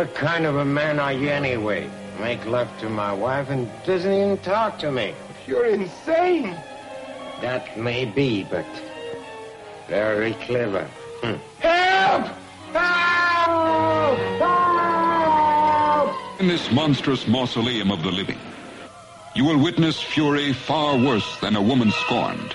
What 0.00 0.14
kind 0.14 0.46
of 0.46 0.56
a 0.56 0.64
man 0.64 0.98
are 0.98 1.12
you 1.12 1.28
anyway? 1.28 1.86
Make 2.18 2.46
love 2.46 2.70
to 2.80 2.88
my 2.88 3.12
wife 3.12 3.50
and 3.50 3.68
doesn't 3.84 4.10
even 4.10 4.38
talk 4.38 4.78
to 4.78 4.90
me. 4.90 5.12
You're 5.46 5.66
insane. 5.66 6.56
That 7.42 7.76
may 7.78 8.06
be, 8.06 8.44
but 8.44 8.64
very 9.88 10.32
clever. 10.46 10.88
Hmm. 11.20 11.34
Help! 11.58 12.28
Help! 12.72 14.18
Help! 16.00 16.40
In 16.40 16.48
this 16.48 16.72
monstrous 16.72 17.26
mausoleum 17.26 17.90
of 17.90 18.02
the 18.02 18.10
living, 18.10 18.38
you 19.34 19.44
will 19.44 19.58
witness 19.58 20.00
fury 20.00 20.54
far 20.54 20.96
worse 20.96 21.38
than 21.40 21.56
a 21.56 21.62
woman 21.62 21.90
scorned. 21.90 22.54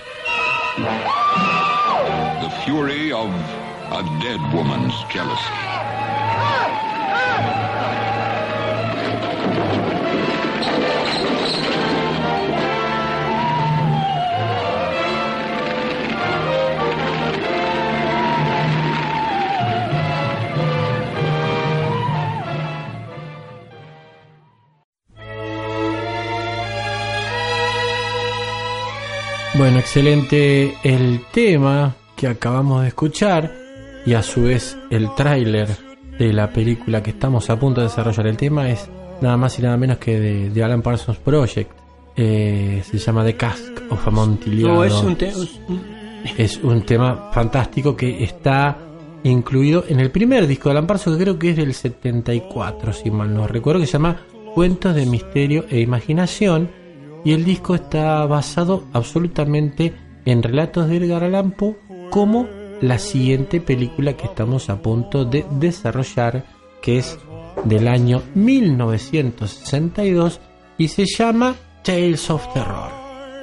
The 2.42 2.50
fury 2.64 3.12
of 3.12 3.30
a 3.30 4.02
dead 4.20 4.40
woman's 4.52 4.94
jealousy. 5.12 5.85
Bueno, 29.58 29.78
excelente 29.78 30.74
el 30.82 31.22
tema 31.32 31.96
que 32.14 32.26
acabamos 32.26 32.82
de 32.82 32.88
escuchar 32.88 33.54
y 34.04 34.12
a 34.12 34.22
su 34.22 34.42
vez 34.42 34.76
el 34.90 35.14
tráiler 35.14 35.68
de 36.18 36.32
la 36.34 36.50
película 36.50 37.02
que 37.02 37.10
estamos 37.10 37.48
a 37.48 37.58
punto 37.58 37.80
de 37.80 37.86
desarrollar. 37.86 38.26
El 38.26 38.36
tema 38.36 38.68
es 38.68 38.86
nada 39.22 39.38
más 39.38 39.58
y 39.58 39.62
nada 39.62 39.78
menos 39.78 39.96
que 39.96 40.20
de, 40.20 40.50
de 40.50 40.62
Alan 40.62 40.82
Parsons 40.82 41.18
Project. 41.18 41.70
Eh, 42.14 42.82
se 42.84 42.98
llama 42.98 43.24
The 43.24 43.34
Cask 43.34 43.80
of 43.88 44.06
Amontillado. 44.06 44.74
No, 44.74 44.84
es 44.84 44.92
un, 44.92 45.16
Es 46.36 46.58
un 46.58 46.82
tema 46.82 47.30
fantástico 47.32 47.96
que 47.96 48.24
está 48.24 48.76
incluido 49.24 49.84
en 49.88 50.00
el 50.00 50.10
primer 50.10 50.46
disco 50.46 50.68
de 50.68 50.72
Alan 50.72 50.86
Parsons, 50.86 51.16
que 51.16 51.22
creo 51.24 51.38
que 51.38 51.50
es 51.50 51.56
del 51.56 51.72
74, 51.72 52.92
si 52.92 53.10
mal 53.10 53.32
no 53.32 53.46
recuerdo, 53.46 53.80
que 53.80 53.86
se 53.86 53.92
llama 53.92 54.20
Cuentos 54.54 54.94
de 54.94 55.06
Misterio 55.06 55.64
e 55.70 55.80
Imaginación. 55.80 56.68
Y 57.26 57.32
el 57.32 57.44
disco 57.44 57.74
está 57.74 58.24
basado 58.24 58.84
absolutamente 58.92 59.92
en 60.24 60.44
relatos 60.44 60.88
de 60.88 60.98
Edgar 60.98 61.24
Allan 61.24 61.50
Poe, 61.50 61.74
como 62.08 62.46
la 62.80 63.00
siguiente 63.00 63.60
película 63.60 64.12
que 64.12 64.26
estamos 64.26 64.70
a 64.70 64.80
punto 64.80 65.24
de 65.24 65.44
desarrollar, 65.50 66.44
que 66.80 66.98
es 66.98 67.18
del 67.64 67.88
año 67.88 68.22
1962 68.36 70.40
y 70.78 70.86
se 70.86 71.04
llama 71.04 71.56
Tales 71.82 72.30
of 72.30 72.46
Terror. 72.54 72.92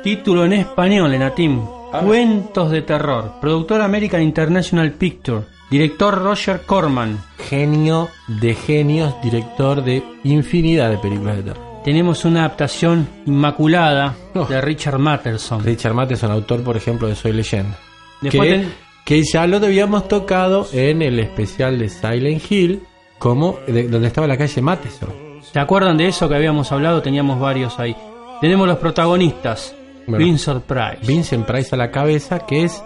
Título 0.02 0.46
en 0.46 0.54
español, 0.54 1.14
Enatim. 1.14 1.60
Cuentos 2.06 2.72
de 2.72 2.84
terror. 2.84 3.34
Productor 3.42 3.82
American 3.82 4.22
International 4.22 4.94
Picture. 4.94 5.42
Director 5.70 6.24
Roger 6.24 6.62
Corman. 6.62 7.20
genio 7.38 8.08
de 8.30 8.56
genios, 8.56 9.14
director 9.22 9.84
de 9.84 10.02
infinidad 10.24 10.90
de 10.90 11.00
películas 11.00 11.36
de 11.36 11.44
terror. 11.44 11.62
Tenemos 11.84 12.24
una 12.26 12.42
adaptación 12.42 13.08
inmaculada 13.26 14.16
de 14.50 14.62
Richard 14.62 15.00
Matheson. 15.00 15.64
Richard 15.64 15.94
Matheson, 15.94 16.32
autor, 16.32 16.64
por 16.64 16.78
ejemplo, 16.78 17.08
de 17.08 17.16
Soy 17.16 17.34
Leyenda. 17.34 17.78
Después 18.22 18.50
que, 18.50 18.58
ten- 18.60 18.74
que 19.06 19.22
ya 19.24 19.46
lo 19.48 19.58
habíamos 19.58 20.08
tocado 20.08 20.66
en 20.72 21.02
el 21.02 21.20
especial 21.20 21.78
de 21.78 21.90
Silent 21.90 22.42
Hill, 22.50 22.84
como 23.20 23.58
de- 23.68 23.90
donde 23.90 24.08
estaba 24.08 24.28
la 24.28 24.38
calle 24.38 24.62
Matheson. 24.62 25.10
¿Se 25.52 25.60
acuerdan 25.60 25.98
de 25.98 26.08
eso 26.08 26.30
que 26.30 26.36
habíamos 26.36 26.72
hablado? 26.72 27.02
Teníamos 27.02 27.40
varios 27.40 27.78
ahí. 27.80 27.96
Tenemos 28.40 28.66
los 28.68 28.78
protagonistas. 28.78 29.76
Bueno. 30.08 30.24
Vincent 30.26 30.64
Price. 30.64 31.06
Vincent 31.06 31.46
Price 31.46 31.76
a 31.76 31.78
la 31.78 31.92
cabeza, 31.92 32.40
que 32.40 32.64
es. 32.64 32.82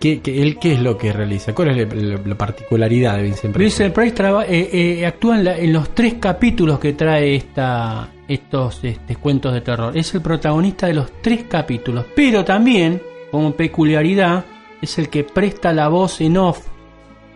Que, 0.00 0.20
que 0.20 0.42
él, 0.42 0.58
¿Qué 0.60 0.74
es 0.74 0.80
lo 0.80 0.96
que 0.96 1.12
realiza? 1.12 1.54
¿Cuál 1.54 1.70
es 1.78 1.88
la, 1.88 1.94
la- 1.94 2.20
la 2.24 2.34
particularidad 2.36 3.16
de 3.16 3.22
Vincent 3.24 3.52
Price? 3.52 3.64
Vincent 3.64 3.94
Price 3.94 4.14
traba- 4.14 4.46
eh, 4.46 4.70
eh, 5.00 5.06
actúa 5.06 5.36
en, 5.38 5.44
la- 5.44 5.58
en 5.58 5.72
los 5.72 5.94
tres 5.94 6.14
capítulos 6.20 6.78
que 6.78 6.92
trae 6.92 7.34
esta, 7.34 8.08
estos 8.28 8.84
este, 8.84 9.16
cuentos 9.16 9.52
de 9.54 9.60
terror. 9.62 9.96
Es 9.96 10.14
el 10.14 10.20
protagonista 10.20 10.86
de 10.86 10.94
los 10.94 11.10
tres 11.22 11.44
capítulos. 11.48 12.04
Pero 12.14 12.44
también, 12.44 13.02
como 13.30 13.52
peculiaridad, 13.52 14.44
es 14.80 14.98
el 14.98 15.08
que 15.08 15.24
presta 15.24 15.72
la 15.72 15.88
voz 15.88 16.20
en 16.20 16.36
off 16.36 16.66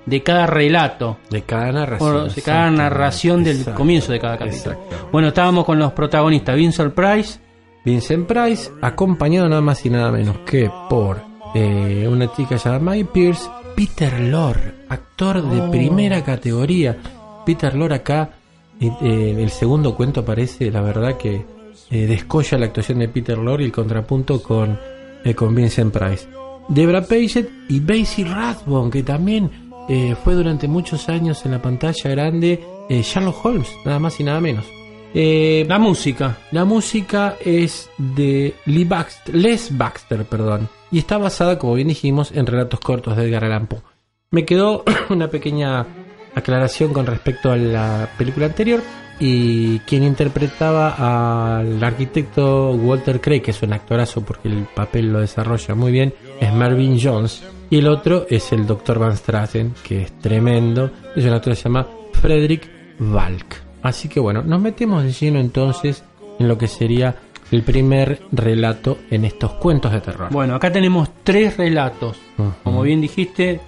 de 0.07 0.23
cada 0.23 0.47
relato. 0.47 1.19
De 1.31 1.43
cada 1.43 1.73
narración. 1.73 2.29
De 2.35 2.43
cada 2.43 2.71
narración 2.71 3.43
del 3.45 3.59
Exacto. 3.59 3.79
comienzo 3.79 4.13
de 4.13 4.21
cada 4.21 4.37
capítulo. 4.39 4.73
Exacto. 4.75 5.09
Bueno, 5.11 5.29
estábamos 5.29 5.65
con 5.65 5.79
los 5.79 5.93
protagonistas. 5.93 6.57
Vincent 6.57 6.93
Price, 6.95 7.39
Vincent 7.85 8.27
Price, 8.27 8.71
acompañado 8.81 9.49
nada 9.49 9.61
más 9.63 9.85
y 9.87 9.91
nada 9.91 10.13
menos 10.13 10.39
que 10.47 10.71
por 10.89 11.23
eh, 11.55 12.07
una 12.11 12.33
chica 12.35 12.57
llamada 12.57 12.79
Maggie 12.81 13.05
Pierce, 13.07 13.49
Peter 13.77 14.21
Lorre, 14.21 14.75
actor 14.89 15.43
de 15.43 15.61
Oh. 15.63 15.71
primera 15.71 16.23
categoría. 16.23 16.97
Peter 17.47 17.75
Lorre 17.75 17.97
acá, 17.97 18.31
eh, 18.83 18.93
eh, 19.03 19.37
el 19.39 19.51
segundo 19.51 19.95
cuento 19.95 20.21
aparece, 20.21 20.71
la 20.71 20.83
verdad 20.83 21.17
que 21.17 21.45
eh, 21.93 22.07
descolla 22.07 22.57
la 22.57 22.67
actuación 22.67 23.01
de 23.01 23.09
Peter 23.09 23.37
Lorre 23.37 23.65
y 23.65 23.67
el 23.67 23.73
contrapunto 23.73 24.43
con, 24.43 24.79
eh, 25.25 25.35
con 25.35 25.55
Vincent 25.55 25.93
Price. 25.93 26.27
Debra 26.69 27.03
Paget 27.03 27.51
y 27.69 27.81
Basie 27.81 28.25
Rathbone, 28.25 28.91
que 28.91 29.03
también 29.03 29.51
eh, 29.91 30.17
fue 30.25 30.35
durante 30.35 30.69
muchos 30.69 31.11
años 31.11 31.45
en 31.45 31.53
la 31.53 31.61
pantalla 31.61 32.11
grande 32.11 32.65
eh, 32.89 33.03
Sherlock 33.03 33.45
Holmes, 33.45 33.69
nada 33.85 33.99
más 33.99 34.19
y 34.21 34.25
nada 34.25 34.41
menos. 34.41 34.65
La 35.15 35.79
música. 35.79 36.39
la 36.53 36.65
música 36.65 37.37
es 37.45 37.91
de 37.99 38.55
Lee 38.65 38.85
Baxter, 38.85 39.35
Les 39.35 39.77
Baxter, 39.77 40.25
perdón, 40.25 40.71
y 40.91 40.99
está 40.99 41.19
basada, 41.19 41.59
como 41.59 41.75
bien 41.75 41.89
dijimos, 41.89 42.33
en 42.33 42.47
relatos 42.47 42.81
cortos 42.81 43.19
de 43.19 43.29
Edgar 43.29 43.45
Allan 43.45 43.67
Poe. 43.67 43.83
Me 44.31 44.47
quedó 44.47 44.83
una 45.11 45.29
pequeña 45.29 45.87
aclaración 46.35 46.93
con 46.93 47.07
respecto 47.07 47.51
a 47.51 47.57
la 47.57 48.09
película 48.17 48.47
anterior 48.47 48.83
y 49.19 49.79
quien 49.81 50.03
interpretaba 50.03 51.59
al 51.59 51.83
arquitecto 51.83 52.73
Walter 52.73 53.21
Craig, 53.21 53.41
que 53.41 53.53
es 53.53 53.63
un 53.63 53.73
actorazo 53.73 54.23
porque 54.23 54.49
el 54.49 54.65
papel 54.75 55.13
lo 55.13 55.21
desarrolla 55.21 55.75
muy 55.75 55.93
bien, 55.93 56.13
es 56.41 56.53
Marvin 56.53 56.99
Jones 57.01 57.45
y 57.71 57.79
el 57.79 57.89
otro 57.89 58.27
es 58.29 58.53
el 58.53 58.67
Dr. 58.67 58.99
Van 58.99 59.17
Straten, 59.17 59.75
que 59.83 60.03
es 60.03 60.19
tremendo, 60.19 60.91
es 61.15 61.25
un 61.25 61.33
actor 61.33 61.53
que 61.53 61.57
se 61.57 61.63
llama 61.65 61.87
Frederick 62.13 62.69
Valk. 62.99 63.63
Así 63.83 64.09
que 64.09 64.21
bueno, 64.21 64.43
nos 64.43 64.61
metemos 64.61 65.05
de 65.05 65.13
lleno 65.13 65.39
entonces 65.39 66.05
en 66.39 66.49
lo 66.49 66.59
que 66.59 66.67
sería 66.67 67.15
el 67.51 67.63
primer 67.63 68.23
relato 68.33 68.99
en 69.11 69.25
estos 69.25 69.53
cuentos 69.53 69.93
de 69.93 70.01
terror. 70.01 70.31
Bueno, 70.33 70.55
acá 70.55 70.73
tenemos 70.73 71.11
tres 71.23 71.57
relatos. 71.57 72.19
Como 72.65 72.83
bien 72.83 73.01
dijiste, 73.01 73.61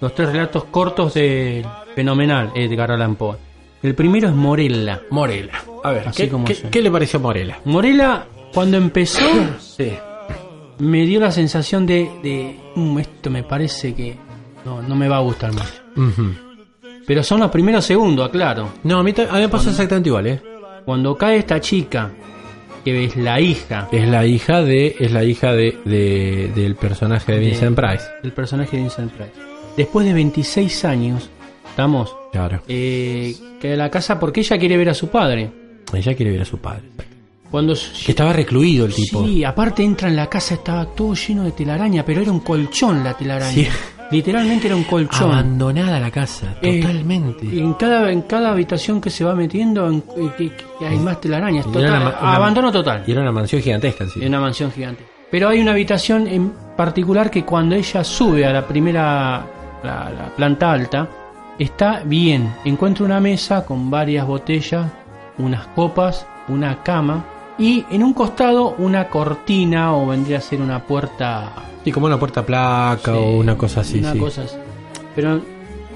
los 0.00 0.14
tres 0.14 0.32
relatos 0.32 0.64
cortos 0.64 1.14
de 1.14 1.64
fenomenal 2.02 2.52
Edgar 2.54 2.92
Allan 2.92 3.16
Poe. 3.16 3.36
El 3.82 3.94
primero 3.96 4.28
es 4.28 4.34
Morella. 4.34 5.00
Morela. 5.10 5.60
A 5.82 5.90
ver, 5.90 6.06
Así 6.08 6.22
¿qué, 6.22 6.28
como 6.28 6.44
qué- 6.44 6.56
qué 6.70 6.80
le 6.80 6.92
pareció 6.92 7.18
Morela? 7.18 7.58
Morella, 7.64 8.24
cuando 8.54 8.76
empezó, 8.76 9.18
Sí. 9.58 9.90
me 10.78 11.04
dio 11.06 11.18
la 11.18 11.32
sensación 11.32 11.86
de, 11.86 12.08
de 12.22 12.56
"Mm, 12.76 12.98
esto 13.00 13.30
me 13.30 13.42
parece 13.42 13.94
que 13.94 14.14
no, 14.64 14.80
no 14.80 14.94
me 14.94 15.08
va 15.08 15.16
a 15.16 15.20
gustar. 15.22 15.50
Ujú. 15.96 16.34
Pero 17.04 17.24
son 17.24 17.40
los 17.40 17.50
primeros 17.50 17.84
segundos, 17.84 18.28
aclaro. 18.28 18.68
No, 18.84 19.00
a 19.00 19.02
mí, 19.02 19.12
a 19.28 19.32
mí 19.34 19.40
me 19.40 19.48
pasó 19.48 19.70
exactamente 19.70 20.08
igual, 20.10 20.26
¿eh? 20.28 20.40
Cuando 20.84 21.16
cae 21.16 21.38
esta 21.38 21.60
chica, 21.60 22.12
que 22.84 23.04
es 23.06 23.16
la 23.16 23.40
hija 23.40 23.88
Es 23.90 24.08
la 24.08 24.24
hija 24.24 24.62
de 24.62 24.94
es 25.00 25.10
la 25.10 25.24
hija 25.24 25.52
de, 25.52 25.76
de- 25.84 26.52
del 26.54 26.76
personaje 26.76 27.32
de 27.32 27.38
Vincent 27.40 27.74
Price. 27.76 28.04
del 28.22 28.32
personaje 28.32 28.76
de 28.76 28.82
Vincent 28.84 29.10
Price. 29.12 29.32
Después 29.76 30.06
de 30.06 30.12
26 30.12 30.84
años, 30.84 31.28
estamos, 31.78 32.16
Claro. 32.32 32.60
eh, 32.66 33.36
que 33.60 33.76
la 33.76 33.88
casa 33.88 34.18
porque 34.18 34.40
ella 34.40 34.58
quiere 34.58 34.76
ver 34.76 34.88
a 34.90 34.94
su 34.94 35.06
padre. 35.08 35.48
Ella 35.94 36.14
quiere 36.16 36.32
ver 36.32 36.42
a 36.42 36.44
su 36.44 36.58
padre. 36.58 36.82
Cuando 37.48 37.72
Que 38.04 38.10
estaba 38.12 38.32
recluido 38.32 38.84
el 38.86 38.92
tipo. 38.92 39.24
Sí, 39.24 39.44
aparte 39.44 39.84
entra 39.84 40.08
en 40.08 40.16
la 40.16 40.26
casa, 40.26 40.54
estaba 40.54 40.84
todo 40.86 41.14
lleno 41.14 41.44
de 41.44 41.52
telaraña, 41.52 42.04
pero 42.04 42.20
era 42.20 42.32
un 42.32 42.40
colchón 42.40 43.04
la 43.04 43.14
telaraña. 43.16 43.52
Sí. 43.52 43.68
Literalmente 44.10 44.66
era 44.66 44.74
un 44.74 44.82
colchón. 44.84 45.30
Abandonada 45.30 46.00
la 46.00 46.10
casa, 46.10 46.56
Eh, 46.60 46.80
totalmente. 46.80 47.46
En 47.46 47.72
cada, 47.74 48.10
en 48.10 48.22
cada 48.22 48.50
habitación 48.50 49.00
que 49.00 49.10
se 49.10 49.24
va 49.24 49.34
metiendo 49.36 49.86
en- 49.88 50.02
que- 50.36 50.50
que 50.78 50.84
hay 50.86 50.98
más 50.98 51.20
telarañas. 51.20 51.64
Total, 51.64 51.82
era 51.84 51.90
una 51.92 52.00
ma- 52.00 52.18
una- 52.20 52.34
abandono 52.34 52.72
total. 52.72 53.04
Y 53.06 53.12
era 53.12 53.20
una 53.22 53.32
mansión 53.32 53.62
gigantesca 53.62 54.04
sí. 54.08 54.18
En 54.20 54.28
una 54.28 54.40
mansión 54.40 54.72
gigante. 54.72 55.04
Pero 55.30 55.48
hay 55.48 55.60
una 55.60 55.70
habitación 55.72 56.26
en 56.26 56.52
particular 56.76 57.30
que 57.30 57.44
cuando 57.44 57.76
ella 57.76 58.02
sube 58.02 58.44
a 58.44 58.52
la 58.52 58.66
primera 58.66 59.46
la, 59.84 60.10
la 60.10 60.32
planta 60.36 60.72
alta, 60.72 61.08
está 61.58 62.02
bien. 62.04 62.52
Encuentra 62.64 63.04
una 63.04 63.20
mesa 63.20 63.64
con 63.64 63.90
varias 63.90 64.26
botellas, 64.26 64.90
unas 65.38 65.66
copas, 65.68 66.26
una 66.48 66.82
cama 66.82 67.24
y 67.58 67.84
en 67.90 68.02
un 68.02 68.14
costado 68.14 68.74
una 68.78 69.08
cortina 69.08 69.94
o 69.96 70.06
vendría 70.06 70.38
a 70.38 70.40
ser 70.40 70.60
una 70.60 70.82
puerta. 70.82 71.52
Sí, 71.84 71.92
como 71.92 72.06
una 72.06 72.18
puerta 72.18 72.44
placa 72.44 73.16
o 73.16 73.38
una 73.38 73.56
cosa 73.56 73.80
así, 73.80 73.98
Una 73.98 74.12
sí. 74.12 74.18
cosa 74.18 74.42
así. 74.42 74.56
Pero 75.14 75.40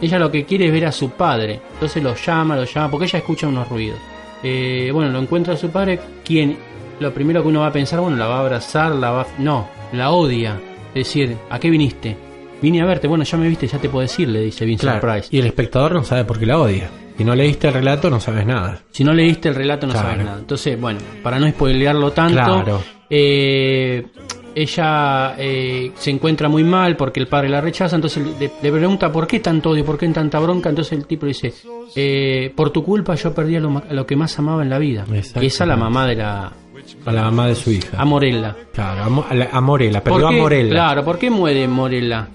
ella 0.01 0.19
lo 0.19 0.31
que 0.31 0.45
quiere 0.45 0.67
es 0.67 0.73
ver 0.73 0.87
a 0.87 0.93
su 0.93 1.11
padre. 1.11 1.61
Entonces 1.75 2.03
lo 2.03 2.15
llama, 2.15 2.57
lo 2.57 2.65
llama, 2.65 2.91
porque 2.91 3.07
ella 3.07 3.19
escucha 3.19 3.47
unos 3.47 3.69
ruidos. 3.69 3.99
Eh, 4.43 4.91
bueno, 4.93 5.11
lo 5.11 5.21
encuentra 5.21 5.55
a 5.55 5.57
su 5.57 5.71
padre, 5.71 6.01
quien 6.25 6.57
lo 6.99 7.15
primero 7.15 7.43
que 7.43 7.49
uno 7.49 7.61
va 7.61 7.69
a 7.69 7.73
pensar, 7.73 8.01
bueno, 8.01 8.17
la 8.17 8.27
va 8.27 8.39
a 8.39 8.41
abrazar, 8.41 8.93
la 8.93 9.11
va 9.11 9.23
a... 9.23 9.27
No, 9.39 9.67
la 9.93 10.11
odia. 10.11 10.61
Es 10.89 11.07
decir, 11.07 11.37
¿a 11.51 11.59
qué 11.59 11.71
viniste? 11.71 12.17
Vine 12.63 12.81
a 12.81 12.87
verte, 12.87 13.09
bueno, 13.09 13.25
ya 13.25 13.37
me 13.37 13.49
viste, 13.49 13.67
ya 13.67 13.79
te 13.79 13.89
puedo 13.89 14.03
decir, 14.03 14.29
le 14.29 14.41
dice 14.41 14.65
Vincent 14.65 14.93
Claro, 15.01 15.15
Price. 15.15 15.29
Y 15.35 15.41
el 15.41 15.47
espectador 15.47 15.93
no 15.95 16.05
sabe 16.05 16.25
por 16.25 16.39
qué 16.39 16.47
la 16.47 16.59
odia. 16.59 16.89
Si 17.19 17.25
no 17.25 17.35
leíste 17.35 17.69
el 17.69 17.75
relato, 17.75 18.09
no 18.09 18.21
sabes 18.21 18.47
nada. 18.47 18.79
Si 18.93 19.05
no 19.05 19.13
leíste 19.13 19.49
el 19.49 19.55
relato 19.57 19.87
no 19.87 19.93
Claro. 19.93 20.09
sabes 20.11 20.25
nada. 20.25 20.39
Entonces, 20.39 20.81
bueno, 20.81 21.01
para 21.23 21.39
no 21.39 21.49
spoilearlo 21.51 22.13
tanto, 22.13 22.35
Claro. 22.35 22.81
eh, 23.11 24.07
ella 24.55 25.35
eh, 25.39 25.93
se 25.95 26.11
encuentra 26.11 26.49
muy 26.49 26.63
mal 26.65 26.97
porque 26.97 27.21
el 27.21 27.27
padre 27.27 27.49
la 27.49 27.61
rechaza, 27.61 27.97
entonces 27.97 28.23
le, 28.39 28.51
le 28.63 28.73
pregunta 28.73 29.11
por 29.11 29.27
qué 29.27 29.41
tanto 29.41 29.71
odio, 29.71 29.85
por 29.85 29.99
qué 29.99 30.09
tanta 30.09 30.39
bronca, 30.39 30.69
entonces 30.69 30.99
el 30.99 31.07
tipo 31.07 31.27
le 31.27 31.31
dice, 31.33 31.53
eh, 31.97 32.53
por 32.55 32.71
tu 32.71 32.85
culpa 32.85 33.15
yo 33.15 33.35
perdí 33.35 33.57
a 33.57 33.61
lo, 33.61 33.79
a 33.89 33.93
lo 33.93 34.07
que 34.07 34.15
más 34.17 34.39
amaba 34.39 34.63
en 34.63 34.71
la 34.71 34.79
vida. 34.79 35.05
Que 35.09 35.47
es 35.47 35.61
la 35.61 35.77
mamá 35.77 36.07
de 36.07 36.17
la 36.17 36.53
A 37.07 37.13
la 37.13 37.23
mamá 37.23 37.47
de 37.49 37.55
su 37.55 37.71
hija. 37.71 37.97
a 38.01 38.05
Morella. 38.05 38.55
Claro, 38.73 39.05
a, 39.05 39.09
Mo- 39.09 39.25
a 39.29 39.35
la- 39.35 39.49
a 39.53 39.61
Morela, 39.61 40.03
¿Por 40.03 40.13
perdió 40.13 40.29
a 40.29 40.31
qué? 40.33 40.37
Morela. 40.41 40.71
Claro, 40.71 41.05
¿por 41.05 41.19
qué 41.19 41.31
muere 41.31 41.67
Morella? 41.69 42.29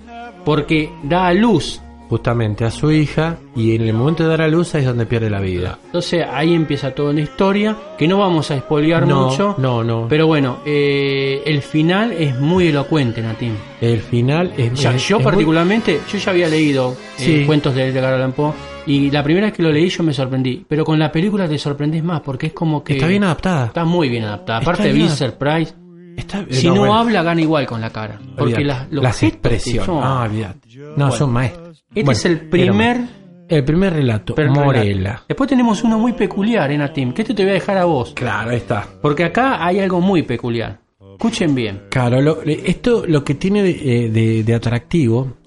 Porque 0.47 0.89
da 1.03 1.27
a 1.27 1.33
luz 1.33 1.81
justamente 2.07 2.63
a 2.63 2.71
su 2.71 2.89
hija 2.89 3.35
y 3.53 3.75
en 3.75 3.81
el 3.81 3.93
momento 3.93 4.23
de 4.23 4.29
dar 4.29 4.41
a 4.41 4.47
luz 4.47 4.73
ahí 4.75 4.79
es 4.83 4.87
donde 4.87 5.05
pierde 5.05 5.29
la 5.29 5.41
vida. 5.41 5.77
Entonces 5.87 6.25
ahí 6.31 6.53
empieza 6.53 6.91
toda 6.91 7.09
una 7.11 7.19
historia 7.19 7.75
que 7.97 8.07
no 8.07 8.17
vamos 8.19 8.49
a 8.49 8.55
espolear 8.55 9.05
No, 9.05 9.25
mucho. 9.27 9.55
no, 9.57 9.83
no. 9.83 10.05
Pero 10.07 10.25
bueno, 10.25 10.59
eh, 10.65 11.41
el 11.45 11.61
final 11.61 12.13
es 12.13 12.39
muy 12.39 12.67
elocuente, 12.69 13.21
Natim. 13.21 13.55
El 13.81 13.99
final 13.99 14.53
es... 14.57 14.73
Ya, 14.79 14.95
es- 14.95 15.05
yo 15.05 15.17
es 15.17 15.23
muy- 15.23 15.31
particularmente, 15.31 15.99
yo 16.09 16.17
ya 16.17 16.31
había 16.31 16.47
leído 16.47 16.95
eh, 17.19 17.43
cuentos 17.45 17.75
de 17.75 17.87
Edgar 17.87 18.13
Allan 18.13 18.31
Poe 18.31 18.53
y 18.85 19.11
la 19.11 19.21
primera 19.21 19.47
vez 19.47 19.53
que 19.57 19.63
lo 19.63 19.69
leí 19.73 19.89
yo 19.89 20.01
me 20.01 20.13
sorprendí. 20.13 20.63
Pero 20.65 20.85
con 20.85 20.97
la 20.97 21.11
película 21.11 21.45
te 21.49 21.57
sorprendes 21.57 22.01
más 22.05 22.21
porque 22.21 22.47
es 22.47 22.53
como 22.53 22.85
que... 22.85 22.93
Está 22.93 23.07
bien 23.07 23.25
adaptada. 23.25 23.65
Está 23.65 23.83
muy 23.83 24.07
bien 24.07 24.23
adaptada. 24.23 24.59
Aparte 24.59 24.83
de 24.83 24.93
Vincent 24.93 25.33
Price, 25.33 25.73
Está- 26.17 26.45
si 26.49 26.67
no, 26.67 26.73
no, 26.73 26.79
bueno. 26.81 26.95
habla 26.95 27.23
gana 27.23 27.41
igual 27.41 27.65
con 27.65 27.79
la 27.79 27.89
cara. 27.91 28.19
Porque 28.37 28.63
las, 28.65 28.91
los 28.91 29.03
las 29.03 29.23
expresiones. 29.23 29.85
son- 29.85 30.03
Ah. 30.03 30.27
No, 30.27 30.95
Bueno. 30.95 31.11
son 31.11 31.31
maestros. 31.31 31.83
Este 31.89 32.03
Bueno, 32.03 32.11
es 32.11 32.25
el 32.25 32.39
primer... 32.49 33.01
El 33.49 33.63
primer 33.63 33.93
relato, 33.93 34.35
primer 34.35 34.65
Morela. 34.65 35.23
Después 35.25 35.49
tenemos 35.49 35.81
uno 35.81 35.97
muy 35.97 36.11
peculiar, 36.11 36.69
¿eh, 36.69 36.77
Natim? 36.77 37.13
Que 37.13 37.21
este 37.21 37.33
te 37.33 37.43
voy 37.43 37.51
a 37.51 37.53
dejar 37.53 37.77
a 37.77 37.85
vos. 37.85 38.11
Claro, 38.13 38.49
ahí 38.49 38.57
está. 38.57 38.85
Porque 39.01 39.23
acá 39.23 39.65
hay 39.65 39.79
algo 39.79 40.01
muy 40.01 40.23
peculiar. 40.23 40.79
Escuchen 41.13 41.55
bien. 41.55 41.83
Claro, 41.89 42.19
lo- 42.21 42.41
esto 42.43 43.05
lo 43.07 43.23
que 43.23 43.35
tiene 43.35 43.63
de, 43.63 43.69
eh, 44.05 44.09
de- 44.09 44.43
de 44.43 44.53
atractivo 44.53 45.37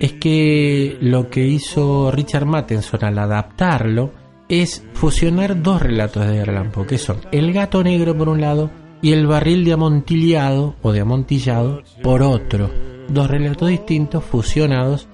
es 0.00 0.14
que 0.14 0.96
lo 1.02 1.28
que 1.28 1.46
hizo 1.46 2.10
Richard 2.10 2.46
Matheson 2.46 3.04
al 3.04 3.18
adaptarlo 3.18 4.12
es 4.48 4.82
fusionar 4.94 5.62
dos 5.62 5.82
relatos 5.82 6.26
de 6.26 6.36
Edgar 6.36 6.50
Allan 6.50 6.70
Poe, 6.72 6.86
que 6.86 6.96
son 6.98 7.18
El 7.30 7.52
gato 7.52 7.84
negro 7.84 8.16
por 8.16 8.30
un 8.30 8.40
lado 8.40 8.70
y 9.02 9.12
El 9.12 9.26
barril 9.26 9.64
de 9.64 9.72
amontillado 9.72 10.74
o 10.82 10.92
de 10.92 11.00
amontillado 11.00 11.82
por 12.02 12.22
otro. 12.22 12.70
Dos 13.08 13.28
relatos 13.28 13.68
distintos 13.68 14.24
fusionados 14.24 15.08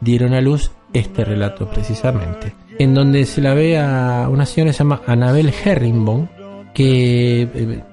dieron 0.00 0.32
a 0.34 0.40
luz 0.40 0.70
este 0.92 1.24
relato 1.24 1.68
precisamente, 1.68 2.54
en 2.78 2.94
donde 2.94 3.24
se 3.26 3.40
la 3.40 3.54
ve 3.54 3.78
a 3.78 4.28
una 4.30 4.46
señora 4.46 4.70
que 4.70 4.72
se 4.74 4.78
llama 4.78 5.02
Annabel 5.06 5.52
Herringbone, 5.64 6.28
que 6.72 7.42
eh, 7.42 7.84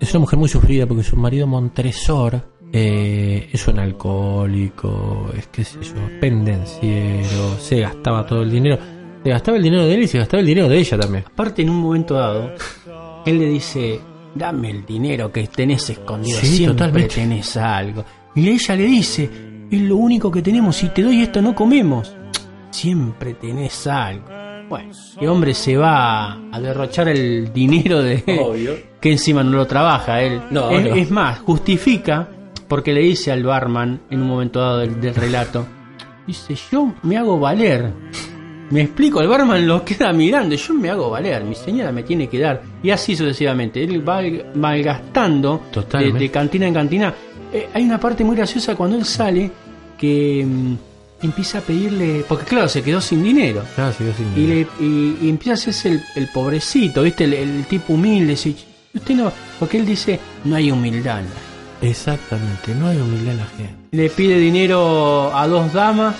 es 0.00 0.10
una 0.14 0.20
mujer 0.20 0.38
muy 0.38 0.48
sufrida 0.48 0.86
porque 0.86 1.02
su 1.02 1.16
marido 1.16 1.46
Montresor 1.46 2.40
eh, 2.72 3.48
es 3.52 3.68
un 3.68 3.78
alcohólico, 3.78 5.30
es 5.36 5.46
que 5.48 5.64
sé 5.64 5.78
yo, 5.82 5.94
pendenciero, 6.20 7.56
se 7.58 7.80
gastaba 7.80 8.26
todo 8.26 8.42
el 8.42 8.50
dinero, 8.50 8.78
se 9.22 9.30
gastaba 9.30 9.56
el 9.56 9.62
dinero 9.62 9.86
de 9.86 9.94
él 9.94 10.02
y 10.02 10.08
se 10.08 10.18
gastaba 10.18 10.40
el 10.40 10.46
dinero 10.46 10.68
de 10.68 10.78
ella 10.78 10.98
también. 10.98 11.24
Aparte, 11.26 11.62
en 11.62 11.70
un 11.70 11.76
momento 11.76 12.14
dado, 12.14 12.52
él 13.24 13.38
le 13.38 13.46
dice: 13.46 14.00
Dame 14.34 14.70
el 14.70 14.84
dinero 14.86 15.32
que 15.32 15.46
tenés 15.48 15.90
escondido. 15.90 16.38
Sí, 16.40 16.46
Siempre 16.58 16.86
totalmente. 16.86 17.14
tenés 17.14 17.56
algo. 17.56 18.04
Y 18.34 18.48
ella 18.48 18.76
le 18.76 18.84
dice: 18.84 19.30
Es 19.70 19.80
lo 19.80 19.96
único 19.96 20.30
que 20.30 20.42
tenemos. 20.42 20.76
Si 20.76 20.88
te 20.90 21.02
doy 21.02 21.22
esto, 21.22 21.42
no 21.42 21.54
comemos. 21.54 22.14
Siempre 22.70 23.34
tenés 23.34 23.86
algo. 23.86 24.26
Bueno, 24.68 24.90
el 25.20 25.28
hombre 25.28 25.54
se 25.54 25.76
va 25.76 26.34
a 26.52 26.60
derrochar 26.60 27.08
el 27.08 27.52
dinero 27.52 28.02
de. 28.02 28.22
Obvio. 28.42 28.74
Que 29.00 29.12
encima 29.12 29.42
no 29.42 29.52
lo 29.52 29.66
trabaja 29.66 30.20
él. 30.22 30.42
No, 30.50 30.70
es, 30.70 30.84
no. 30.84 30.94
es 30.94 31.10
más, 31.10 31.38
justifica 31.40 32.28
porque 32.68 32.92
le 32.92 33.00
dice 33.00 33.32
al 33.32 33.42
barman 33.44 34.02
en 34.10 34.20
un 34.20 34.28
momento 34.28 34.60
dado 34.60 34.78
del, 34.78 35.00
del 35.00 35.14
relato: 35.14 35.66
Dice, 36.26 36.54
yo 36.70 36.92
me 37.02 37.16
hago 37.16 37.40
valer. 37.40 37.92
Me 38.70 38.82
explico, 38.82 39.20
el 39.22 39.28
barman 39.28 39.66
lo 39.66 39.82
queda 39.84 40.12
mirando, 40.12 40.54
yo 40.54 40.74
me 40.74 40.90
hago 40.90 41.08
valer, 41.10 41.42
mi 41.44 41.54
señora 41.54 41.90
me 41.90 42.02
tiene 42.02 42.28
que 42.28 42.38
dar. 42.38 42.62
Y 42.82 42.90
así 42.90 43.16
sucesivamente, 43.16 43.82
él 43.82 44.06
va 44.06 44.20
malgastando 44.54 45.62
de, 45.92 46.30
cantina 46.30 46.66
en 46.66 46.74
cantina. 46.74 47.14
Eh, 47.52 47.68
hay 47.72 47.84
una 47.84 47.98
parte 47.98 48.24
muy 48.24 48.36
graciosa 48.36 48.74
cuando 48.76 48.96
él 48.96 49.04
sale 49.06 49.50
que 49.96 50.44
mm, 50.46 50.74
empieza 51.24 51.58
a 51.58 51.60
pedirle, 51.62 52.24
porque 52.28 52.44
claro, 52.44 52.68
se 52.68 52.82
quedó 52.82 53.00
sin 53.00 53.22
dinero. 53.22 53.62
Claro, 53.74 53.92
se 53.92 54.04
quedó 54.04 54.12
sin 54.14 54.26
Y, 54.36 54.46
dinero. 54.46 54.70
le, 54.80 54.86
y, 54.86 55.18
y 55.22 55.28
empieza 55.30 55.52
a 55.52 55.54
hacerse 55.54 55.88
el, 55.88 56.02
el 56.16 56.28
pobrecito, 56.28 57.02
¿viste? 57.02 57.24
El, 57.24 57.34
el 57.34 57.64
tipo 57.64 57.94
humilde. 57.94 58.34
Usted 58.34 59.14
no, 59.14 59.32
porque 59.58 59.78
él 59.78 59.86
dice, 59.86 60.20
no 60.44 60.56
hay 60.56 60.70
humildad. 60.70 61.22
Exactamente, 61.80 62.74
no 62.74 62.88
hay 62.88 62.98
humildad 62.98 63.32
en 63.32 63.38
la 63.38 63.46
gente. 63.46 63.74
le 63.92 64.10
pide 64.10 64.38
dinero 64.38 65.34
a 65.34 65.46
dos 65.46 65.72
damas. 65.72 66.16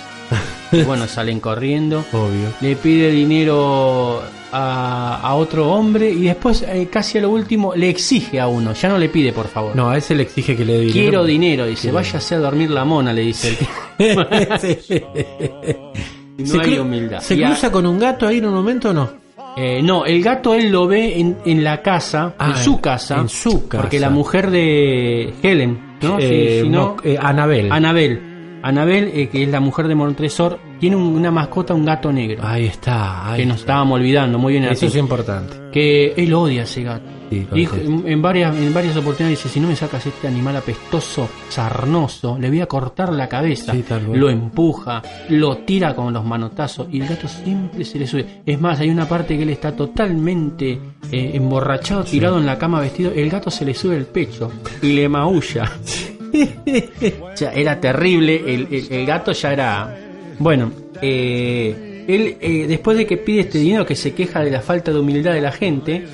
Y 0.72 0.82
bueno, 0.82 1.06
salen 1.06 1.40
corriendo. 1.40 2.04
Obvio. 2.12 2.48
Le 2.60 2.76
pide 2.76 3.10
dinero 3.10 4.22
a, 4.52 5.20
a 5.22 5.34
otro 5.34 5.70
hombre. 5.72 6.10
Y 6.10 6.22
después, 6.24 6.62
eh, 6.62 6.88
casi 6.90 7.18
a 7.18 7.22
lo 7.22 7.30
último, 7.30 7.74
le 7.74 7.88
exige 7.90 8.40
a 8.40 8.48
uno. 8.48 8.72
Ya 8.74 8.88
no 8.88 8.98
le 8.98 9.08
pide, 9.08 9.32
por 9.32 9.46
favor. 9.48 9.74
No, 9.76 9.90
a 9.90 9.96
ese 9.96 10.14
le 10.14 10.22
exige 10.24 10.56
que 10.56 10.64
le 10.64 10.72
dé 10.74 10.78
dinero. 10.80 10.92
Quiero 10.94 11.24
dinero. 11.24 11.66
Dice, 11.66 11.90
váyase 11.92 12.34
a 12.34 12.38
dormir 12.38 12.70
la 12.70 12.84
mona, 12.84 13.12
le 13.12 13.22
dice 13.22 13.56
el 13.98 14.16
no 16.38 16.46
se 16.46 16.60
hay 16.60 16.78
humildad. 16.78 17.20
¿Se 17.20 17.34
Y 17.34 17.42
a- 17.42 17.48
cruza 17.48 17.70
con 17.72 17.86
un 17.86 17.98
gato 17.98 18.26
ahí 18.26 18.38
en 18.38 18.46
un 18.46 18.54
momento 18.54 18.90
o 18.90 18.92
no? 18.92 19.28
Eh, 19.56 19.82
no, 19.82 20.04
el 20.04 20.22
gato 20.22 20.54
él 20.54 20.70
lo 20.70 20.86
ve 20.86 21.18
en, 21.18 21.36
en 21.44 21.64
la 21.64 21.82
casa, 21.82 22.34
Ah, 22.38 22.52
en 22.56 22.62
su 22.62 22.80
casa. 22.80 23.16
en 23.18 23.28
su 23.28 23.66
casa. 23.66 23.82
Porque 23.82 23.98
la 23.98 24.08
mujer 24.10 24.50
de 24.52 25.34
Helen, 25.42 25.96
¿no? 26.00 26.16
Eh, 26.20 26.58
Si- 26.58 26.62
si 26.64 26.68
no- 26.68 26.78
no, 26.78 26.96
eh, 27.02 27.18
Anabel. 27.20 27.72
Anabel. 27.72 28.27
Anabel, 28.62 29.10
eh, 29.14 29.28
que 29.28 29.42
es 29.44 29.48
la 29.48 29.60
mujer 29.60 29.88
de 29.88 29.94
Montresor, 29.94 30.58
tiene 30.80 30.96
un- 30.96 31.14
una 31.16 31.30
mascota, 31.30 31.74
un 31.74 31.84
gato 31.84 32.12
negro. 32.12 32.40
Ahí 32.46 32.66
está. 32.66 33.30
ahí 33.32 33.40
que 33.40 33.46
nos 33.46 33.56
está. 33.56 33.72
estábamos 33.72 33.96
olvidando, 34.00 34.38
muy 34.38 34.52
bien. 34.54 34.64
Eso 34.64 34.72
así. 34.72 34.86
es 34.86 34.96
importante. 34.96 35.56
que 35.72 36.14
él 36.16 36.32
odia 36.32 36.62
a 36.62 36.64
ese 36.64 36.82
gato. 36.82 37.04
Sí, 37.30 37.46
Dijo, 37.52 37.76
en, 37.76 38.08
en 38.08 38.22
varias, 38.22 38.56
en 38.56 38.72
varias 38.72 38.96
oportunidades 38.96 39.38
dice, 39.38 39.50
si 39.52 39.60
no 39.60 39.68
me 39.68 39.76
sacas 39.76 40.06
este 40.06 40.26
animal 40.26 40.56
apestoso, 40.56 41.28
sarnoso, 41.50 42.38
le 42.38 42.48
voy 42.48 42.62
a 42.62 42.66
cortar 42.66 43.12
la 43.12 43.28
cabeza. 43.28 43.72
Sí, 43.72 43.84
lo 44.14 44.30
empuja, 44.30 45.02
lo 45.28 45.58
tira 45.58 45.94
con 45.94 46.10
los 46.14 46.24
manotazos 46.24 46.86
y 46.90 47.02
el 47.02 47.06
gato 47.08 47.28
siempre 47.28 47.84
se 47.84 47.98
le 47.98 48.06
sube. 48.06 48.40
Es 48.46 48.58
más, 48.58 48.80
hay 48.80 48.88
una 48.88 49.06
parte 49.06 49.36
que 49.36 49.42
él 49.42 49.50
está 49.50 49.76
totalmente 49.76 50.80
eh, 51.12 51.30
emborrachado, 51.34 52.02
tirado 52.04 52.38
en 52.38 52.46
la 52.46 52.56
cama 52.58 52.80
vestido, 52.80 53.12
el 53.14 53.28
gato 53.28 53.50
se 53.50 53.66
le 53.66 53.74
sube 53.74 53.96
el 53.98 54.06
pecho 54.06 54.50
y 54.80 54.92
le 54.94 55.06
maulla. 55.08 55.70
sea, 57.34 57.52
era 57.52 57.80
terrible, 57.80 58.36
el, 58.46 58.68
el- 58.70 58.86
el 58.92 59.06
gato 59.06 59.32
ya 59.32 59.52
era... 59.52 59.96
Bueno, 60.38 60.70
eh, 61.02 62.04
él 62.08 62.36
eh, 62.40 62.66
después 62.68 62.96
de 62.96 63.06
que 63.06 63.16
pide 63.16 63.40
este 63.40 63.58
dinero 63.58 63.84
que 63.84 63.94
se 63.96 64.14
queja 64.14 64.40
de 64.40 64.50
la 64.50 64.60
falta 64.60 64.92
de 64.92 64.98
humildad 65.00 65.32
de 65.32 65.40
la 65.40 65.52
gente, 65.52 66.04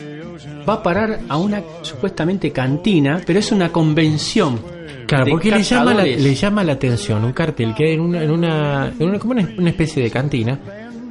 va 0.69 0.75
a 0.75 0.83
parar 0.83 1.21
a 1.29 1.37
una 1.37 1.63
supuestamente 1.83 2.51
cantina, 2.51 3.21
pero 3.27 3.39
es 3.39 3.53
una 3.53 3.71
convención. 3.71 4.59
Claro, 5.07 5.27
porque 5.31 5.51
le 5.51 5.63
llama, 5.63 5.93
la, 5.93 6.05
le 6.05 6.35
llama 6.35 6.65
la 6.65 6.73
atención 6.73 7.23
un 7.25 7.33
cartel 7.35 7.75
que 7.75 7.85
hay 7.85 7.93
en 7.93 8.01
una, 8.01 8.23
en 8.25 8.31
una, 8.31 8.93
en 8.99 9.09
una, 9.09 9.19
como 9.19 9.33
una, 9.35 9.47
una 9.59 9.69
especie 9.71 10.03
de 10.03 10.11
cantina 10.11 10.59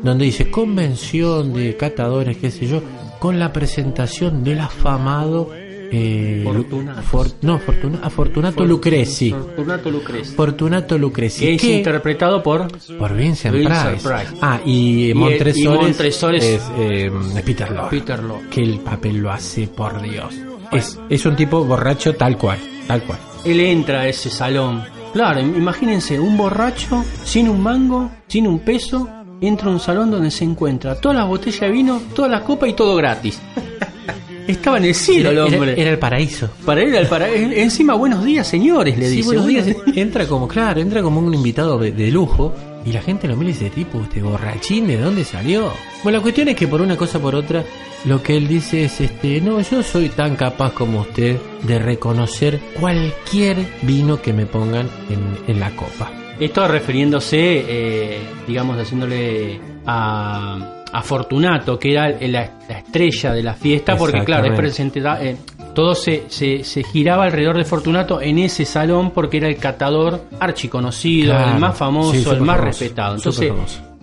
donde 0.01 0.25
dice 0.25 0.49
convención 0.49 1.53
de 1.53 1.77
catadores, 1.77 2.35
qué 2.37 2.49
sé 2.49 2.65
yo, 2.65 2.81
con 3.19 3.37
la 3.39 3.53
presentación 3.53 4.43
del 4.43 4.59
afamado 4.59 5.51
eh, 5.95 6.41
Fortunato. 6.43 7.01
For- 7.03 7.31
no, 7.41 7.59
Fortuna- 7.59 8.09
Fortunato 8.09 8.65
Lucrezi. 8.65 9.29
Fortunato 9.31 9.91
Lucrezi. 9.91 10.33
Fortunato 10.35 10.97
Lucrezi. 10.97 11.45
Que 11.45 11.53
es 11.55 11.61
que- 11.61 11.77
interpretado 11.77 12.41
por 12.41 12.67
por 12.97 13.13
Vincent, 13.15 13.55
Vincent 13.55 14.01
Price. 14.01 14.07
Price. 14.09 14.37
Ah, 14.41 14.59
y, 14.65 15.11
Y- 15.11 15.13
Montresores, 15.13 16.43
es 16.43 16.61
eh, 16.77 17.11
Peter 17.45 17.69
Lorre. 17.71 17.89
Peter 17.99 18.23
Lorre. 18.23 18.49
Que 18.49 18.61
el 18.63 18.79
papel 18.79 19.17
lo 19.17 19.31
hace, 19.31 19.67
por 19.67 20.01
Dios. 20.01 20.33
Es, 20.71 20.99
es 21.09 21.25
un 21.27 21.35
tipo 21.35 21.63
borracho 21.63 22.15
tal 22.15 22.37
cual, 22.37 22.57
tal 22.87 23.03
cual. 23.03 23.19
Él 23.45 23.59
entra 23.59 24.01
a 24.01 24.07
ese 24.07 24.29
salón. 24.31 24.83
Claro, 25.13 25.39
im- 25.41 25.55
imagínense, 25.55 26.19
un 26.19 26.35
borracho, 26.35 27.05
sin 27.23 27.47
un 27.47 27.61
mango, 27.61 28.09
sin 28.27 28.47
un 28.47 28.59
peso, 28.59 29.07
entra 29.41 29.67
a 29.67 29.71
un 29.71 29.79
salón 29.79 30.09
donde 30.09 30.31
se 30.31 30.43
encuentra 30.43 30.95
todas 30.99 31.17
las 31.17 31.27
botellas 31.27 31.61
de 31.61 31.69
vino, 31.69 32.01
todas 32.15 32.31
las 32.31 32.41
copas 32.41 32.69
y 32.69 32.73
todo 32.73 32.95
gratis. 32.95 33.39
Estaba 34.47 34.77
en 34.77 34.85
el 34.85 34.95
cielo 34.95 35.29
el 35.29 35.37
Era- 35.37 35.47
era- 35.47 35.55
hombre. 35.57 35.81
era 35.81 35.91
el 35.91 35.99
paraíso. 35.99 36.49
Para 36.65 36.81
él, 36.81 36.95
al 36.95 37.07
para- 37.07 37.29
encima, 37.33 37.93
buenos 37.95 38.23
días, 38.25 38.47
señores, 38.47 38.97
le 38.97 39.07
Sí, 39.09 39.15
dice. 39.17 39.25
buenos 39.27 39.45
"Buenos 39.45 39.65
días. 39.65 39.77
Entra 39.95 40.27
como, 40.27 40.47
claro, 40.47 40.81
entra 40.81 41.01
como 41.01 41.19
un 41.19 41.33
invitado 41.33 41.77
de, 41.77 41.91
de 41.91 42.11
lujo 42.11 42.53
y 42.85 42.91
la 42.91 43.01
gente 43.01 43.27
lo 43.27 43.35
mira 43.37 43.51
y 43.51 43.53
dice, 43.53 43.69
tipo, 43.69 44.01
este 44.01 44.21
borrachín, 44.21 44.87
¿de 44.87 44.97
dónde 44.97 45.23
salió? 45.23 45.71
Bueno, 46.03 46.17
la 46.17 46.21
cuestión 46.21 46.49
es 46.49 46.55
que 46.55 46.67
por 46.67 46.81
una 46.81 46.97
cosa 46.97 47.19
por 47.19 47.35
otra, 47.35 47.63
lo 48.05 48.21
que 48.21 48.35
él 48.35 48.47
dice 48.49 48.83
es, 48.83 48.99
este, 48.99 49.39
no, 49.39 49.61
yo 49.61 49.81
soy 49.81 50.09
tan 50.09 50.35
capaz 50.35 50.73
como 50.73 51.01
usted 51.01 51.37
de 51.65 51.79
reconocer 51.79 52.59
cualquier 52.79 53.55
vino 53.83 54.21
que 54.21 54.33
me 54.33 54.45
pongan 54.45 54.89
en, 55.09 55.37
en 55.53 55.59
la 55.61 55.69
copa. 55.75 56.11
Esto 56.39 56.67
refiriéndose, 56.67 57.37
eh, 57.39 58.17
digamos, 58.47 58.77
haciéndole 58.77 59.59
a, 59.85 60.82
a 60.93 61.01
Fortunato, 61.01 61.77
que 61.79 61.91
era 61.91 62.09
la, 62.09 62.49
la 62.69 62.77
estrella 62.77 63.33
de 63.33 63.43
la 63.43 63.55
fiesta, 63.55 63.97
porque 63.97 64.23
claro, 64.23 64.45
es 64.45 64.55
presente, 64.55 65.01
eh, 65.21 65.35
todo 65.73 65.95
se, 65.95 66.25
se, 66.27 66.63
se 66.63 66.83
giraba 66.83 67.25
alrededor 67.25 67.57
de 67.57 67.65
Fortunato 67.65 68.21
en 68.21 68.37
ese 68.37 68.63
salón 68.63 69.11
porque 69.11 69.37
era 69.37 69.47
el 69.47 69.57
catador 69.57 70.21
archiconocido, 70.39 71.33
Claro, 71.33 71.53
el 71.53 71.59
más 71.59 71.77
famoso, 71.77 72.11
sí, 72.11 72.17
el 72.29 72.41
más 72.41 72.57
famoso, 72.57 72.79
respetado. 72.79 73.15
Entonces, 73.15 73.51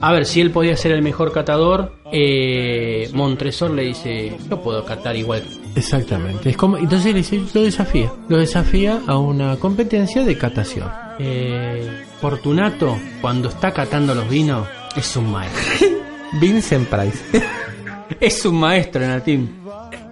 a 0.01 0.13
ver, 0.13 0.27
si 0.27 0.41
él 0.41 0.51
podía 0.51 0.77
ser 0.77 0.93
el 0.93 1.03
mejor 1.03 1.33
catador, 1.33 1.93
eh, 2.11 3.09
Montresor 3.13 3.71
le 3.71 3.85
dice, 3.85 4.37
yo 4.49 4.61
puedo 4.61 4.85
catar 4.85 5.15
igual 5.15 5.43
Exactamente. 5.77 6.51
Es 6.51 6.57
como, 6.57 6.77
entonces 6.77 7.13
le 7.13 7.19
dice, 7.19 7.41
lo 7.55 7.63
desafía. 7.63 8.13
Lo 8.29 8.39
desafía 8.39 9.01
a 9.07 9.17
una 9.19 9.57
competencia 9.57 10.25
de 10.25 10.37
catación. 10.37 10.89
Eh, 11.21 12.05
Fortunato, 12.21 12.99
cuando 13.21 13.49
está 13.49 13.71
catando 13.71 14.15
los 14.15 14.29
vinos, 14.29 14.67
es 14.97 15.17
un 15.17 15.31
maestro. 15.31 15.89
Vincent 16.41 16.89
Price. 16.89 17.19
es 18.21 18.45
un 18.45 18.61
maestro 18.61 19.03
en 19.05 19.11
el 19.11 19.23
team. 19.23 19.49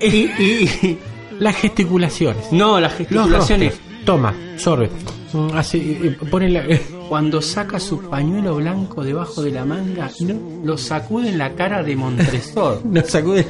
Y, 0.01 0.07
y- 0.07 0.99
Las 1.39 1.57
gesticulaciones. 1.57 2.51
no, 2.53 2.81
las 2.81 2.95
gesticulaciones. 2.95 3.79
Toma, 4.05 4.35
sorbe. 4.57 4.91
Así, 5.55 5.99
eh, 6.03 6.17
pone 6.31 6.49
la... 6.49 6.65
Cuando 7.09 7.43
saca 7.43 7.79
su 7.79 8.01
pañuelo 8.09 8.57
blanco 8.57 9.05
debajo 9.05 9.43
de 9.43 9.51
la 9.53 9.65
manga, 9.65 10.11
lo 10.65 10.79
sacude 10.79 11.29
en 11.31 11.39
la 11.39 11.55
cara 11.55 11.83
de 11.83 11.97
Montresor. 11.97 12.81
Nos 12.85 13.07
sacude 13.09 13.47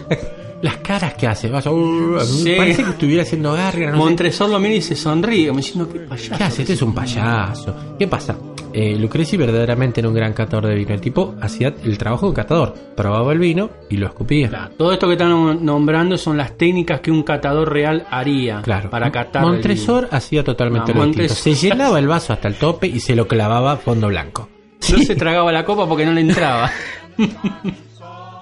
las 0.62 0.76
caras 0.78 1.14
que 1.14 1.26
hace. 1.26 1.48
Vaya, 1.48 1.70
uh, 1.70 2.20
Sí. 2.20 2.54
Parece 2.56 2.82
que 2.84 2.90
estuviera 2.90 3.22
haciendo 3.22 3.52
garra. 3.52 3.86
no 3.86 3.92
sé. 3.92 3.96
Montresor 3.98 4.50
lo 4.50 4.58
mira 4.58 4.74
y 4.74 4.82
se 4.82 4.96
sonríe, 4.96 5.48
como 5.48 5.58
diciendo, 5.60 5.88
qué 5.92 6.00
payaso. 6.00 6.36
¿Qué 6.36 6.44
hace? 6.44 6.62
Este 6.62 6.74
es 6.74 6.82
un 6.82 6.94
payaso. 6.94 7.74
¿Qué 7.98 8.06
pasa? 8.08 8.36
Eh, 8.70 8.96
Lucreci 8.98 9.36
verdaderamente 9.38 10.00
era 10.00 10.08
un 10.08 10.14
gran 10.14 10.34
catador 10.34 10.66
de 10.66 10.74
vino. 10.74 10.92
El 10.92 11.00
tipo 11.00 11.34
hacía 11.40 11.72
el 11.82 11.96
trabajo 11.96 12.26
de 12.26 12.30
un 12.30 12.34
catador. 12.34 12.74
Probaba 12.96 13.32
el 13.32 13.38
vino 13.38 13.70
y 13.88 13.96
lo 13.96 14.06
escupía. 14.06 14.48
Claro, 14.50 14.70
todo 14.76 14.92
esto 14.92 15.06
que 15.06 15.14
están 15.14 15.32
nom- 15.32 15.58
nombrando 15.60 16.18
son 16.18 16.36
las 16.36 16.56
técnicas 16.58 17.00
que 17.00 17.10
un 17.10 17.22
catador 17.22 17.72
real 17.72 18.06
haría 18.10 18.60
Claro. 18.62 18.90
para 18.90 19.10
catar. 19.10 19.42
Montresor 19.42 20.08
hacía 20.10 20.44
totalmente 20.44 20.92
No, 20.92 21.00
lo 21.00 21.06
distinto. 21.06 21.32
Montresor- 21.32 21.54
Se 21.56 21.66
llenaba 21.68 21.98
el 21.98 22.08
vaso 22.08 22.34
hasta 22.34 22.46
el 22.48 22.54
tope 22.56 22.86
y 22.86 23.00
se 23.00 23.16
lo 23.16 23.26
clavaba 23.26 23.72
a 23.72 23.76
fondo 23.78 24.08
blanco. 24.08 24.48
No 24.92 24.98
se 24.98 25.16
tragaba 25.16 25.50
la 25.50 25.64
copa 25.64 25.88
porque 25.88 26.04
no 26.04 26.12
le 26.12 26.20
entraba. 26.20 26.70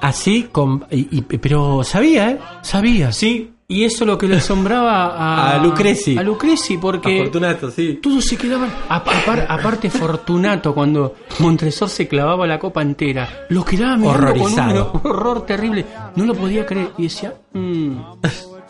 Así, 0.01 0.45
con, 0.53 0.85
y- 0.91 1.09
y- 1.19 1.23
pero 1.23 1.83
sabía, 1.85 2.31
¿eh? 2.31 2.39
Sabía. 2.63 3.13
sí, 3.13 3.53
y 3.69 3.83
eso 3.83 4.05
es 4.05 4.07
lo 4.09 4.17
que 4.17 4.29
le 4.29 4.37
asombraba 4.37 5.07
a, 5.17 5.57
A 5.57 5.59
Lucreci. 5.63 6.17
A 6.17 6.23
Lucreci, 6.23 6.77
porque 6.79 7.21
Afortunato, 7.21 7.71
sí. 7.71 7.99
todos 8.03 8.25
se 8.25 8.37
quedaban. 8.37 8.71
a- 8.89 9.03
apar- 9.03 9.47
aparte, 9.49 9.91
Fortunato, 9.91 10.73
cuando 10.75 11.15
Montresor 11.41 11.89
se 11.89 12.07
clavaba 12.07 12.47
la 12.47 12.59
copa 12.59 12.83
entera, 12.83 13.29
lo 13.49 13.65
quedaba 13.65 13.97
mirando 13.97 14.19
Horrorizado. 14.29 14.93
con 14.93 15.01
un 15.01 15.11
horror 15.17 15.47
terrible. 15.47 15.85
No 16.15 16.25
lo 16.27 16.35
podía 16.35 16.65
creer 16.65 16.91
y 16.99 17.05
decía: 17.05 17.35
"Mm, 17.55 17.93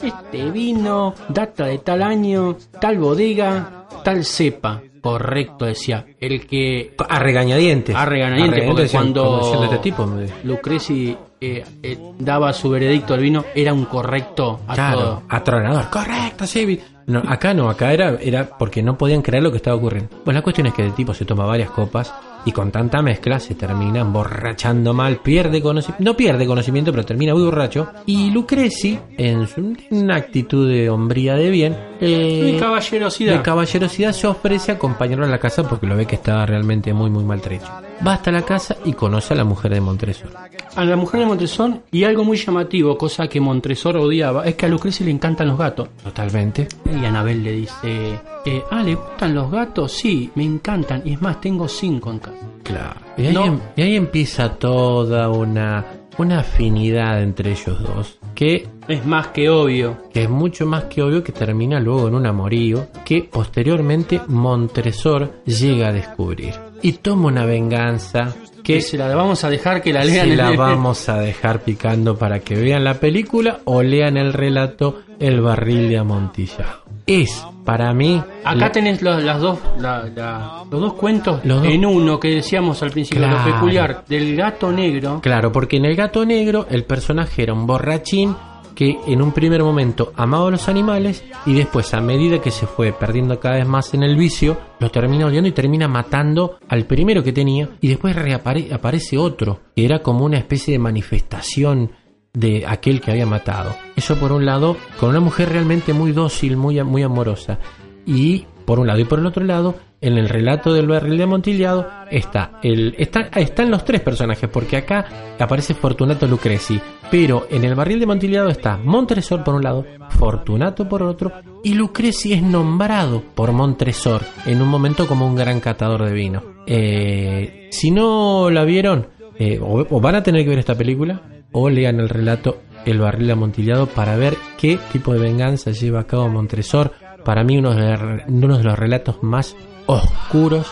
Este 0.03 0.51
vino 0.51 1.15
data 1.29 1.67
de 1.67 1.79
tal 1.79 2.03
año, 2.03 2.57
tal 2.81 2.99
bodega, 2.99 3.87
tal 4.05 4.25
cepa. 4.25 4.83
Correcto, 5.13 5.65
decía. 5.65 6.05
El 6.21 6.47
que 6.47 6.95
A 7.09 7.19
regañadientes. 7.19 7.95
A 7.95 8.05
regañadientes, 8.05 8.65
porque 8.67 8.83
decían, 8.83 9.13
cuando 9.13 9.65
este 9.65 9.79
tipo. 9.79 10.07
me- 10.07 10.27
Lucreci 10.45 11.17
eh, 11.41 11.65
eh, 11.83 11.99
daba 12.19 12.53
su 12.53 12.71
veredicto 12.71 13.15
al 13.15 13.21
vino, 13.21 13.45
era 13.55 13.73
un 13.73 13.85
correcto 13.85 14.61
a 14.67 14.75
Claro, 14.75 15.23
atronador. 15.29 15.91
Correcto, 15.91 16.47
sí. 16.47 16.81
No, 17.07 17.23
acá 17.27 17.55
no, 17.55 17.71
acá 17.71 17.93
era, 17.93 18.17
era 18.21 18.49
porque 18.59 18.83
no 18.83 18.99
podían 18.99 19.23
creer 19.23 19.43
lo 19.43 19.51
que 19.51 19.59
estaba 19.59 19.77
ocurriendo. 19.77 20.11
Pues 20.25 20.35
la 20.35 20.43
cuestión 20.43 20.67
es 20.67 20.75
que 20.75 20.85
el 20.85 20.93
tipo 20.95 21.15
se 21.15 21.25
toma 21.25 21.45
varias 21.45 21.71
copas 21.71 22.13
y 22.45 22.53
con 22.53 22.71
tanta 22.71 23.03
mezcla 23.03 23.41
se 23.41 23.55
termina 23.55 24.01
emborrachando 24.01 24.95
mal, 24.95 25.19
pierde 25.19 25.61
conocimiento, 25.61 26.05
no 26.05 26.17
pierde 26.17 26.47
conocimiento, 26.47 26.93
pero 26.93 27.05
termina 27.05 27.35
muy 27.35 27.43
borracho. 27.45 27.89
Y 28.07 28.31
Lucreci, 28.31 28.99
en 29.19 29.47
su, 29.49 29.77
una 29.91 30.17
actitud 30.17 30.69
de 30.69 30.89
hombría 30.89 31.35
de 31.35 31.51
bien, 31.51 31.77
eh, 32.01 32.57
caballerosidad. 32.59 33.37
de 33.37 33.43
caballerosidad 33.43 34.13
se 34.13 34.27
ofrece 34.29 34.73
a 34.73 34.75
acompañarlo 34.77 35.27
a 35.27 35.29
la 35.29 35.39
casa 35.39 35.69
porque 35.69 35.87
lo 35.87 35.97
ve 35.97 36.07
que 36.07 36.15
estaba 36.17 36.47
realmente 36.47 36.93
muy 36.93 37.11
muy 37.11 37.25
maltrecho. 37.25 37.67
Va 38.07 38.15
hasta 38.15 38.31
la 38.31 38.43
casa 38.43 38.77
y 38.85 38.93
conoce 38.93 39.35
a 39.35 39.37
la 39.37 39.45
mujer 39.45 39.73
de 39.73 39.81
Montresor. 39.81 40.31
a 40.77 40.85
la 40.85 40.97
mujer 40.97 41.21
de 41.21 41.27
Montresor 41.27 41.81
y 41.91 42.05
algo 42.05 42.23
muy 42.23 42.37
llamativo, 42.37 42.97
cosa 42.97 43.27
que 43.27 43.41
Montresor 43.41 43.97
odiaba, 43.97 44.45
es 44.45 44.55
que 44.55 44.67
a 44.67 44.69
Lucreci 44.69 45.03
le 45.03 45.11
encantan 45.11 45.49
los 45.49 45.59
gatos. 45.59 45.89
Totalmente. 46.05 46.69
Y 47.01 47.05
Anabel 47.05 47.43
le 47.45 47.53
dice, 47.53 48.19
eh, 48.45 48.63
ah, 48.71 48.83
¿le 48.83 48.95
gustan 48.95 49.35
los 49.35 49.51
gatos? 49.51 49.93
Sí, 49.93 50.31
me 50.35 50.45
encantan. 50.45 51.03
Y 51.05 51.13
es 51.15 51.23
más, 51.23 51.41
tengo 51.41 51.69
cinco 51.69 52.11
en 52.11 52.19
casa. 52.19 52.47
Claro. 52.63 53.01
Y 53.17 53.27
ahí, 53.27 53.35
No. 53.35 53.45
em- 53.47 53.61
y 53.77 53.83
ahí 53.83 53.97
empieza 53.97 54.51
toda 54.55 55.29
una, 55.31 55.85
una 56.19 56.41
afinidad 56.41 57.23
entre 57.23 57.51
ellos 57.53 57.81
dos. 57.83 58.19
Que, 58.35 58.69
Es 58.89 59.05
más 59.07 59.29
que 59.29 59.49
obvio. 59.49 59.97
que 60.13 60.25
es 60.25 60.31
mucho 60.31 60.67
más 60.67 60.85
que 60.85 61.03
obvio 61.03 61.23
que 61.25 61.33
termina 61.33 61.81
luego 61.81 62.09
en 62.09 62.15
un 62.15 62.27
amorío 62.27 62.89
que 63.05 63.23
posteriormente 63.23 64.21
Montresor 64.29 65.43
llega 65.45 65.89
a 65.89 65.93
descubrir. 65.93 66.55
Y 66.83 66.93
toma 66.93 67.29
una 67.29 67.45
venganza 67.47 68.35
Que 68.63 68.81
se 68.81 68.99
la 68.99 69.15
vamos 69.15 69.45
a 69.45 69.49
dejar 69.49 69.81
que 69.81 69.93
la 69.93 70.05
lean 70.05 70.29
se 70.29 70.37
la 70.37 70.51
el- 70.51 70.57
vamos 70.57 71.09
a 71.09 71.19
dejar 71.21 71.61
picando 71.61 72.17
para 72.17 72.41
que 72.41 72.57
vean 72.57 72.83
la 72.83 72.95
película 72.95 73.61
o 73.65 73.81
lean 73.83 74.17
el 74.17 74.33
relato 74.33 75.03
El 75.21 75.41
barril 75.41 75.89
de 75.89 75.99
amontillado. 75.99 76.83
Es, 77.07 77.45
para 77.65 77.93
mí... 77.95 78.21
Acá 78.45 78.55
la- 78.57 78.73
tenés 78.73 79.01
los, 79.01 79.23
las 79.23 79.41
dos, 79.41 79.59
la- 79.79 80.09
la- 80.15 80.65
los 80.71 80.81
dos 80.81 80.93
cuentos 80.95 81.41
Los 81.45 81.63
dos. 81.63 81.73
en 81.73 81.87
uno 81.87 82.19
que 82.19 82.29
decíamos 82.29 82.83
al 82.83 82.91
principio, 82.91 83.23
Claro. 83.25 83.39
lo 83.49 83.55
peculiar 83.55 84.05
del 84.09 84.35
gato 84.37 84.73
negro. 84.73 85.21
Claro, 85.23 85.53
porque 85.53 85.77
en 85.77 85.85
El 85.85 85.95
gato 85.97 86.25
negro 86.25 86.67
el 86.69 86.85
personaje 86.85 87.45
era 87.45 87.53
un 87.53 87.67
borrachín 87.67 88.35
que 88.75 88.99
en 89.07 89.23
un 89.23 89.33
primer 89.33 89.63
momento 89.63 90.13
amaba 90.17 90.49
a 90.49 90.51
los 90.51 90.69
animales 90.69 91.25
y 91.47 91.55
después 91.55 91.95
a 91.95 92.01
medida 92.03 92.41
que 92.43 92.51
se 92.51 92.67
fue 92.67 92.93
perdiendo 92.93 93.41
cada 93.41 93.55
vez 93.57 93.67
más 93.67 93.95
en 93.95 94.03
el 94.03 94.17
vicio, 94.17 94.59
lo 94.81 94.91
termina 94.91 95.27
odiando 95.27 95.49
y 95.49 95.53
termina 95.53 95.89
matando 95.89 96.59
al 96.69 96.85
primero 96.85 97.23
que 97.23 97.33
tenía 97.33 97.71
y 97.81 97.89
después 97.89 98.15
reapare- 98.15 98.71
aparece 98.75 99.17
otro, 99.17 99.61
que 99.75 99.85
era 99.87 100.01
como 100.01 100.27
una 100.27 100.37
especie 100.37 100.73
de 100.73 100.79
manifestación 100.79 101.91
de 102.37 102.65
aquel 102.67 103.01
que 103.01 103.11
había 103.11 103.25
matado. 103.25 103.75
Eso 103.97 104.17
por 104.17 104.31
un 104.31 104.45
lado, 104.45 104.77
con 105.01 105.09
una 105.09 105.21
mujer 105.21 105.49
realmente 105.49 105.95
muy 105.95 106.13
dócil, 106.13 106.59
muy, 106.59 106.83
muy 106.85 107.03
amorosa. 107.03 107.59
Y 108.05 108.45
por 108.67 108.79
un 108.79 108.87
lado 108.87 109.01
y 109.01 109.05
por 109.05 109.19
el 109.19 109.27
otro 109.27 109.43
lado, 109.43 109.77
en 110.03 110.19
el 110.19 110.29
relato 110.29 110.75
del 110.75 110.87
barril 110.87 111.17
de 111.17 111.25
amontillado 111.25 111.89
está 112.11 112.61
el 112.63 112.95
está, 112.99 113.23
están 113.37 113.71
los 113.71 113.87
tres 113.87 114.03
personajes 114.03 114.51
porque 114.51 114.77
acá 114.77 115.07
aparece 115.39 115.73
Fortunato 115.73 116.27
Lucreci, 116.27 116.79
pero 117.11 117.47
en 117.51 117.65
el 117.65 117.75
barril 117.75 118.01
de 118.01 118.05
amontillado 118.05 118.51
está 118.51 118.77
Montresor 118.77 119.43
por 119.43 119.55
un 119.55 119.63
lado, 119.63 119.87
Fortunato 120.11 120.87
por 120.87 121.03
otro 121.03 121.33
y 121.65 121.73
Lucreci 121.73 122.35
es 122.35 122.43
nombrado 122.43 123.23
por 123.35 123.53
Montresor 123.53 124.21
en 124.45 124.61
un 124.61 124.69
momento 124.69 125.07
como 125.07 125.27
un 125.27 125.37
gran 125.37 125.61
catador 125.61 126.05
de 126.05 126.13
vino. 126.13 126.43
Eh, 126.67 127.69
si 127.71 127.91
no 127.91 128.51
la 128.51 128.65
vieron 128.65 129.07
eh, 129.39 129.59
o, 129.59 129.87
o 129.89 130.01
van 130.01 130.17
a 130.17 130.23
tener 130.23 130.45
que 130.45 130.51
ver 130.51 130.59
esta 130.59 130.75
película 130.75 131.23
o 131.53 131.69
lean 131.71 132.01
el 132.01 132.09
relato 132.09 132.63
El 132.85 133.01
barril 133.01 133.31
amontillado 133.31 133.87
para 133.87 134.17
ver 134.17 134.37
qué 134.57 134.79
tipo 134.93 135.13
de 135.13 135.19
venganza 135.19 135.71
lleva 135.71 136.01
a 136.01 136.07
cabo 136.07 136.29
Montresor. 136.29 136.93
Para 137.25 137.43
mí 137.43 137.59
uno 137.59 137.75
de, 137.75 138.25
uno 138.29 138.59
de 138.59 138.65
los 138.65 138.79
relatos 138.79 139.23
más 139.23 139.57
oscuros 139.87 140.71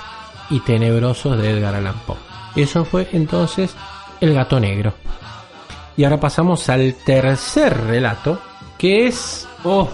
y 0.51 0.61
tenebrosos 0.61 1.37
de 1.41 1.51
Edgar 1.51 1.75
Allan 1.75 1.97
Poe. 2.07 2.17
Eso 2.55 2.85
fue 2.85 3.09
entonces 3.13 3.75
El 4.21 4.35
gato 4.35 4.61
negro. 4.61 4.95
Y 5.97 6.05
ahora 6.05 6.21
pasamos 6.21 6.69
al 6.69 6.95
tercer 7.05 7.87
relato, 7.87 8.41
que 8.79 9.07
es 9.07 9.49
Oh, 9.67 9.89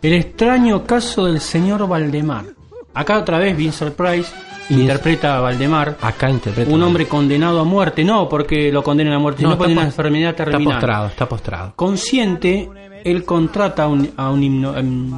el 0.00 0.14
extraño 0.14 0.84
caso 0.84 1.26
del 1.26 1.38
señor 1.38 1.86
Valdemar. 1.86 2.46
Acá 2.94 3.18
otra 3.18 3.38
vez 3.38 3.54
Vincent 3.54 3.94
Price 3.94 4.32
interpreta 4.80 5.36
a 5.36 5.40
Valdemar, 5.40 5.96
acá 6.00 6.30
interpreta 6.30 6.70
un 6.72 6.82
hombre 6.82 7.06
condenado 7.06 7.60
a 7.60 7.64
muerte, 7.64 8.04
no 8.04 8.28
porque 8.28 8.70
lo 8.72 8.82
condenen 8.82 9.12
a 9.12 9.18
muerte, 9.18 9.42
No, 9.42 9.50
sino 9.50 9.54
está 9.54 9.64
por 9.64 9.72
una 9.72 9.82
enfermedad 9.84 10.30
está 10.30 10.44
terminal. 10.44 10.74
postrado, 10.74 11.06
está 11.08 11.28
postrado. 11.28 11.72
Consciente, 11.76 12.68
él 13.04 13.24
contrata 13.24 13.84
a 13.84 13.88
un, 13.88 14.10
a 14.16 14.30
un, 14.30 14.40
himno- 14.42 14.76
em, 14.78 15.12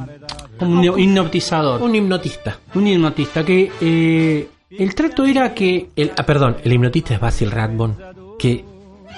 un 0.59 0.83
hipnotizador, 0.99 1.81
Un 1.81 1.95
hipnotista. 1.95 2.59
un 2.73 2.87
hipnotista 2.87 3.43
que 3.43 3.71
eh, 3.81 4.47
el 4.71 4.95
trato 4.95 5.25
era 5.25 5.53
que 5.53 5.89
El, 5.95 6.11
ah, 6.17 6.23
perdón, 6.23 6.57
el 6.63 6.73
hipnotista 6.73 7.13
es 7.13 7.19
Basil 7.19 7.51
Rathbone, 7.51 7.93
que 8.39 8.63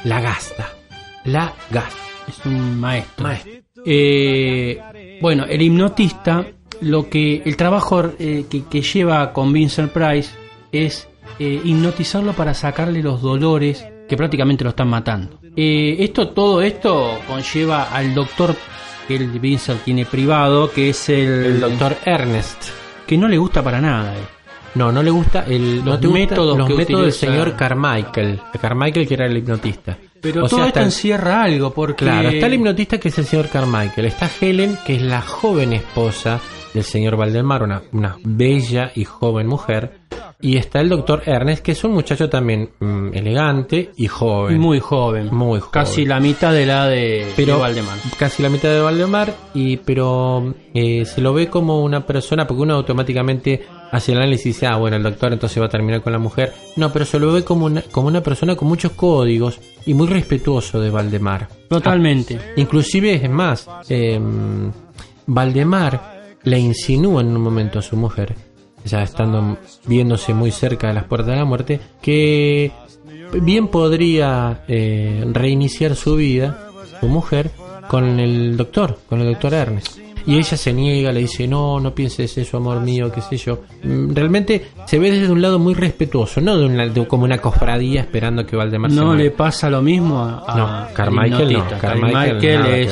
la 0.04 0.22
gasta. 0.22 0.70
La 1.26 1.54
gasta. 1.72 1.98
es 2.28 2.46
un 2.46 2.80
maestro. 2.80 3.24
Maestro. 3.28 3.52
Eh, 3.86 5.18
bueno, 5.22 5.46
el 5.46 5.62
hipnotista, 5.62 6.46
lo 6.82 7.10
que 7.10 7.42
el 7.46 7.56
trabajo 7.58 8.04
eh, 8.20 8.46
que, 8.50 8.66
que 8.66 8.82
lleva 8.82 9.34
con 9.34 9.52
Vincent 9.54 9.92
Price 9.92 10.32
es 10.72 11.08
eh, 11.40 11.62
hipnotizarlo 11.64 12.34
para 12.34 12.54
sacarle 12.54 13.02
los 13.02 13.22
dolores 13.22 13.86
que 14.08 14.16
prácticamente 14.18 14.64
lo 14.64 14.72
están 14.72 14.88
matando. 14.90 15.40
Eh, 15.56 15.98
esto, 16.00 16.30
todo 16.30 16.62
esto 16.62 17.20
conlleva 17.28 17.84
al 17.94 18.14
doctor 18.14 18.56
que 19.08 19.16
el 19.16 19.28
Vincent 19.40 19.84
tiene 19.84 20.06
privado, 20.06 20.72
que 20.72 20.90
es 20.90 21.10
el, 21.10 21.28
El 21.46 21.60
doctor 21.62 21.96
Ernest. 22.06 22.70
que 23.06 23.18
no 23.18 23.28
le 23.28 23.38
gusta 23.38 23.64
para 23.64 23.82
nada. 23.82 24.14
eh. 24.16 24.20
No, 24.76 24.92
no 24.92 25.02
le 25.02 25.10
gusta 25.10 25.46
el, 25.48 25.78
Los 25.78 25.86
no 25.86 26.00
te 26.00 26.08
gusta 26.08 26.20
métodos 26.20 26.58
los 26.58 26.68
que 26.68 26.74
métodos 26.76 27.00
del 27.02 27.10
utiliza. 27.10 27.26
señor 27.28 27.56
Carmichael. 27.56 28.40
Carmichael 28.62 29.08
que 29.08 29.14
era 29.14 29.26
el 29.26 29.38
hipnotista. 29.38 29.98
Pero 30.22 30.46
O 30.46 30.48
todo 30.48 30.60
sea, 30.60 30.68
esto 30.68 30.80
está- 30.80 30.84
encierra 30.84 31.44
algo, 31.44 31.72
porque 31.74 32.06
Claro, 32.06 32.30
está 32.30 32.48
el 32.48 32.54
hipnotista 32.56 33.00
que 33.00 33.10
es 33.10 33.18
el 33.18 33.26
señor 33.26 33.48
Carmichael. 33.50 34.06
Está 34.08 34.30
Helen, 34.42 34.78
que 34.86 34.96
es 34.96 35.02
la 35.02 35.22
joven 35.22 35.74
esposa 35.74 36.40
del 36.74 36.84
señor 36.84 37.16
Valdemar, 37.18 37.64
una, 37.64 37.82
una 37.94 38.18
bella 38.24 38.92
y 38.96 39.04
joven 39.06 39.48
mujer. 39.48 40.00
Y 40.40 40.58
está 40.58 40.82
el 40.82 40.90
doctor 40.90 41.24
Ernest, 41.26 41.64
que 41.66 41.72
es 41.72 41.84
un 41.84 41.94
muchacho 41.94 42.30
también 42.30 42.70
mm, 42.80 43.08
elegante 43.14 43.90
y 43.98 44.06
joven. 44.06 44.60
Muy 44.60 44.80
joven. 44.80 45.30
Muy 45.34 45.60
joven. 45.60 45.72
Casi 45.72 46.06
la 46.06 46.20
mitad 46.20 46.54
de 46.54 46.66
la 46.68 46.86
de, 46.88 47.26
pero 47.36 47.56
de 47.56 47.62
Valdemar. 47.62 47.98
casi 48.20 48.44
la 48.44 48.50
mitad 48.50 48.70
de 48.70 48.80
Valdemar 48.80 49.34
y 49.56 49.78
pero 49.78 50.54
eh, 50.76 51.06
se 51.06 51.22
lo 51.22 51.34
ve 51.34 51.48
como 51.48 51.82
una 51.82 52.06
persona 52.06 52.46
porque 52.46 52.62
uno 52.62 52.76
automáticamente 52.76 53.66
hace 53.92 54.12
el 54.12 54.20
análisis 54.20 54.46
y 54.46 54.50
dice 54.50 54.68
ah 54.68 54.78
bueno 54.78 54.98
el 54.98 55.04
doctor 55.04 55.34
entonces 55.34 55.62
va 55.62 55.68
a 55.68 55.70
terminar 55.70 56.02
con 56.02 56.14
la 56.14 56.20
mujer 56.20 56.54
no 56.76 56.92
pero 56.92 57.06
se 57.06 57.20
lo 57.20 57.32
ve 57.32 57.44
como 57.44 57.66
una 57.66 57.82
como 57.82 58.08
una 58.08 58.22
persona 58.22 58.56
con 58.56 58.68
muchos 58.68 58.92
códigos 58.94 59.60
y 59.86 59.94
muy 59.94 60.08
respetuoso 60.08 60.82
de 60.82 60.90
Valdemar. 60.90 61.48
Totalmente. 61.70 62.38
Ah, 62.40 62.54
inclusive 62.58 63.16
es 63.16 63.30
más 63.30 63.70
eh, 63.90 64.20
Valdemar 65.26 66.18
le 66.44 66.60
insinúa 66.60 67.22
en 67.22 67.36
un 67.36 67.42
momento 67.42 67.80
a 67.80 67.82
su 67.82 67.96
mujer 67.96 68.36
ya 68.84 69.04
estando 69.04 69.58
viéndose 69.86 70.34
muy 70.34 70.52
cerca 70.52 70.88
de 70.88 70.94
las 70.94 71.04
puertas 71.06 71.32
de 71.32 71.36
la 71.38 71.46
muerte 71.46 71.80
que 72.02 72.72
bien 73.42 73.68
podría 73.68 74.64
eh, 74.68 75.26
reiniciar 75.32 75.96
su 75.96 76.16
vida 76.16 76.72
su 77.00 77.08
mujer 77.08 77.52
con 77.90 78.20
el 78.20 78.56
doctor 78.56 79.00
con 79.10 79.22
el 79.22 79.28
doctor 79.28 79.54
Ernest 79.54 80.07
y 80.28 80.38
ella 80.38 80.58
se 80.58 80.74
niega, 80.74 81.12
le 81.12 81.22
dice, 81.22 81.48
no, 81.48 81.80
no 81.80 81.96
pienses 81.96 82.38
eso, 82.38 82.58
amor 82.58 82.82
mío, 82.82 83.12
qué 83.12 83.22
sé 83.22 83.38
yo. 83.38 83.62
Mm, 83.84 84.14
Realmente 84.14 84.68
se 84.86 85.00
ve 85.00 85.10
desde 85.12 85.32
un 85.32 85.42
lado 85.42 85.58
muy 85.58 85.74
respetuoso, 85.74 86.40
no 86.42 86.58
de, 86.58 86.66
una, 86.66 86.86
de 86.88 87.08
como 87.08 87.24
una 87.24 87.38
cofradía 87.40 88.02
esperando 88.02 88.46
que 88.46 88.56
Valdemar 88.56 88.92
No 88.92 89.16
le 89.16 89.32
pasa 89.32 89.70
lo 89.70 89.82
mismo 89.82 90.20
a, 90.24 90.56
No, 90.88 90.94
Carmichael 90.94 91.54
no. 91.54 91.66
Carmichael 91.80 92.32
Carmichael 92.40 92.66
es, 92.68 92.92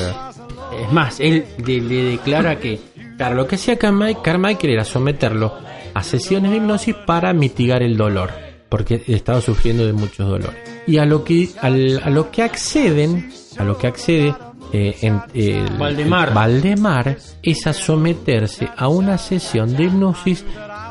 es 0.85 0.91
más, 0.91 1.19
él 1.19 1.45
le, 1.65 1.81
le 1.81 2.03
declara 2.11 2.57
que 2.59 2.79
Claro, 3.17 3.35
lo 3.35 3.47
que 3.47 3.55
hacía 3.55 3.77
Carmi- 3.79 4.21
Carmichael 4.21 4.73
era 4.73 4.83
someterlo 4.83 5.53
a 5.93 6.03
sesiones 6.03 6.51
de 6.51 6.57
hipnosis 6.57 6.95
para 7.05 7.31
mitigar 7.31 7.81
el 7.81 7.95
dolor, 7.95 8.29
porque 8.67 9.01
estaba 9.07 9.39
sufriendo 9.39 9.85
de 9.85 9.93
muchos 9.93 10.27
dolores. 10.27 10.57
Y 10.85 10.97
a 10.97 11.05
lo 11.05 11.23
que, 11.23 11.47
al- 11.61 12.01
a 12.03 12.09
lo 12.09 12.29
que 12.29 12.43
acceden, 12.43 13.29
a 13.57 13.63
lo 13.63 13.77
que 13.77 13.87
accede 13.87 14.35
eh, 14.75 14.95
en, 15.01 15.21
el- 15.33 15.69
Valdemar. 15.77 16.33
Valdemar 16.33 17.17
es 17.41 17.67
a 17.67 17.73
someterse 17.73 18.69
a 18.75 18.87
una 18.87 19.17
sesión 19.17 19.75
de 19.75 19.83
hipnosis 19.85 20.45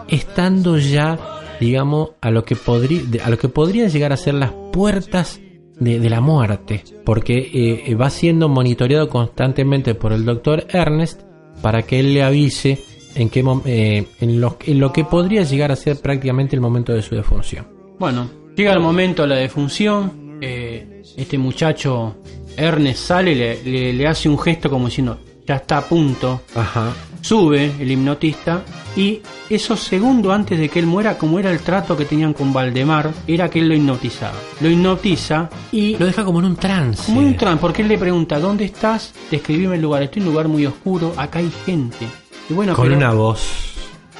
estando 0.08 0.78
ya, 0.78 1.18
digamos, 1.60 2.10
a 2.20 2.30
lo 2.30 2.44
que 2.44 2.56
podría, 2.56 3.24
a 3.24 3.30
lo 3.30 3.38
que 3.38 3.48
podrían 3.48 3.88
llegar 3.90 4.12
a 4.12 4.16
ser 4.16 4.34
las 4.34 4.52
puertas 4.72 5.40
de, 5.78 5.98
de 5.98 6.10
la 6.10 6.20
muerte, 6.20 6.84
porque 7.04 7.82
eh, 7.86 7.94
va 7.94 8.10
siendo 8.10 8.48
monitoreado 8.48 9.08
constantemente 9.08 9.94
por 9.94 10.12
el 10.12 10.24
doctor 10.24 10.66
Ernest 10.70 11.22
para 11.62 11.82
que 11.82 12.00
él 12.00 12.14
le 12.14 12.22
avise 12.22 12.78
en 13.16 13.28
qué 13.30 13.44
eh, 13.66 14.06
en, 14.20 14.40
lo, 14.40 14.56
en 14.66 14.80
lo 14.80 14.92
que 14.92 15.04
podría 15.04 15.42
llegar 15.42 15.70
a 15.72 15.76
ser 15.76 16.00
prácticamente 16.00 16.56
el 16.56 16.60
momento 16.60 16.92
de 16.92 17.02
su 17.02 17.14
defunción. 17.14 17.66
Bueno, 17.98 18.28
llega 18.56 18.72
el 18.72 18.80
momento 18.80 19.22
de 19.22 19.28
la 19.28 19.36
defunción. 19.36 20.38
eh, 20.40 21.02
este 21.16 21.38
muchacho, 21.38 22.16
Ernest, 22.56 23.06
sale 23.06 23.34
le, 23.34 23.62
le- 23.64 23.92
le 23.92 24.06
hace 24.06 24.28
un 24.28 24.38
gesto 24.38 24.68
como 24.70 24.86
diciendo, 24.86 25.18
ya 25.46 25.56
está 25.56 25.78
a 25.78 25.84
punto. 25.84 26.42
Ajá. 26.54 26.92
Sube 27.20 27.72
el 27.80 27.90
hipnotista 27.90 28.62
y 28.96 29.20
esos 29.48 29.80
segundos 29.80 30.30
antes 30.32 30.58
de 30.58 30.68
que 30.68 30.78
él 30.78 30.84
muera, 30.86 31.16
como 31.16 31.38
era 31.38 31.50
el 31.50 31.60
trato 31.60 31.96
que 31.96 32.04
tenían 32.04 32.34
con 32.34 32.52
Valdemar, 32.52 33.10
era 33.26 33.48
que 33.48 33.60
él 33.60 33.68
lo 33.68 33.74
hipnotizaba. 33.74 34.34
Lo 34.60 34.68
hipnotiza 34.68 35.48
y... 35.72 35.96
Lo 35.96 36.04
deja 36.04 36.22
como 36.22 36.40
en 36.40 36.44
un 36.44 36.56
trance. 36.56 37.04
Como 37.06 37.22
en 37.22 37.28
un 37.28 37.36
trance, 37.38 37.60
porque 37.62 37.80
él 37.80 37.88
le 37.88 37.96
pregunta, 37.96 38.38
¿dónde 38.38 38.66
estás? 38.66 39.14
Describime 39.30 39.76
el 39.76 39.82
lugar. 39.82 40.02
Estoy 40.02 40.20
en 40.20 40.28
un 40.28 40.34
lugar 40.34 40.48
muy 40.48 40.66
oscuro, 40.66 41.14
acá 41.16 41.38
hay 41.38 41.50
gente. 41.64 42.06
Y 42.50 42.52
bueno, 42.52 42.74
con 42.74 42.84
pero 42.84 42.96
una 42.98 43.12
voz, 43.12 43.40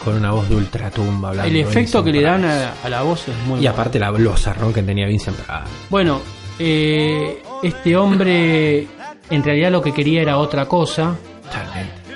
con 0.03 0.15
una 0.15 0.31
voz 0.33 0.49
de 0.49 0.57
ultratumba 0.57 1.29
hablando. 1.29 1.51
el 1.51 1.57
efecto 1.59 2.03
Vincent 2.03 2.05
que 2.07 2.13
le 2.13 2.23
dan 2.23 2.45
a, 2.47 2.73
a 2.83 2.89
la 2.89 3.03
voz 3.03 3.29
es 3.29 3.37
muy 3.47 3.61
Y 3.61 3.67
aparte 3.67 3.99
la 3.99 4.11
blosarrón 4.11 4.73
que 4.73 4.83
tenía 4.83 5.07
Vincent 5.07 5.37
Price. 5.37 5.71
Bueno, 5.91 6.21
eh, 6.59 7.43
este 7.65 7.97
hombre 7.97 8.87
en 9.31 9.43
realidad 9.43 9.71
lo 9.73 9.83
que 9.83 9.93
quería 9.93 10.23
era 10.23 10.39
otra 10.39 10.67
cosa. 10.67 11.17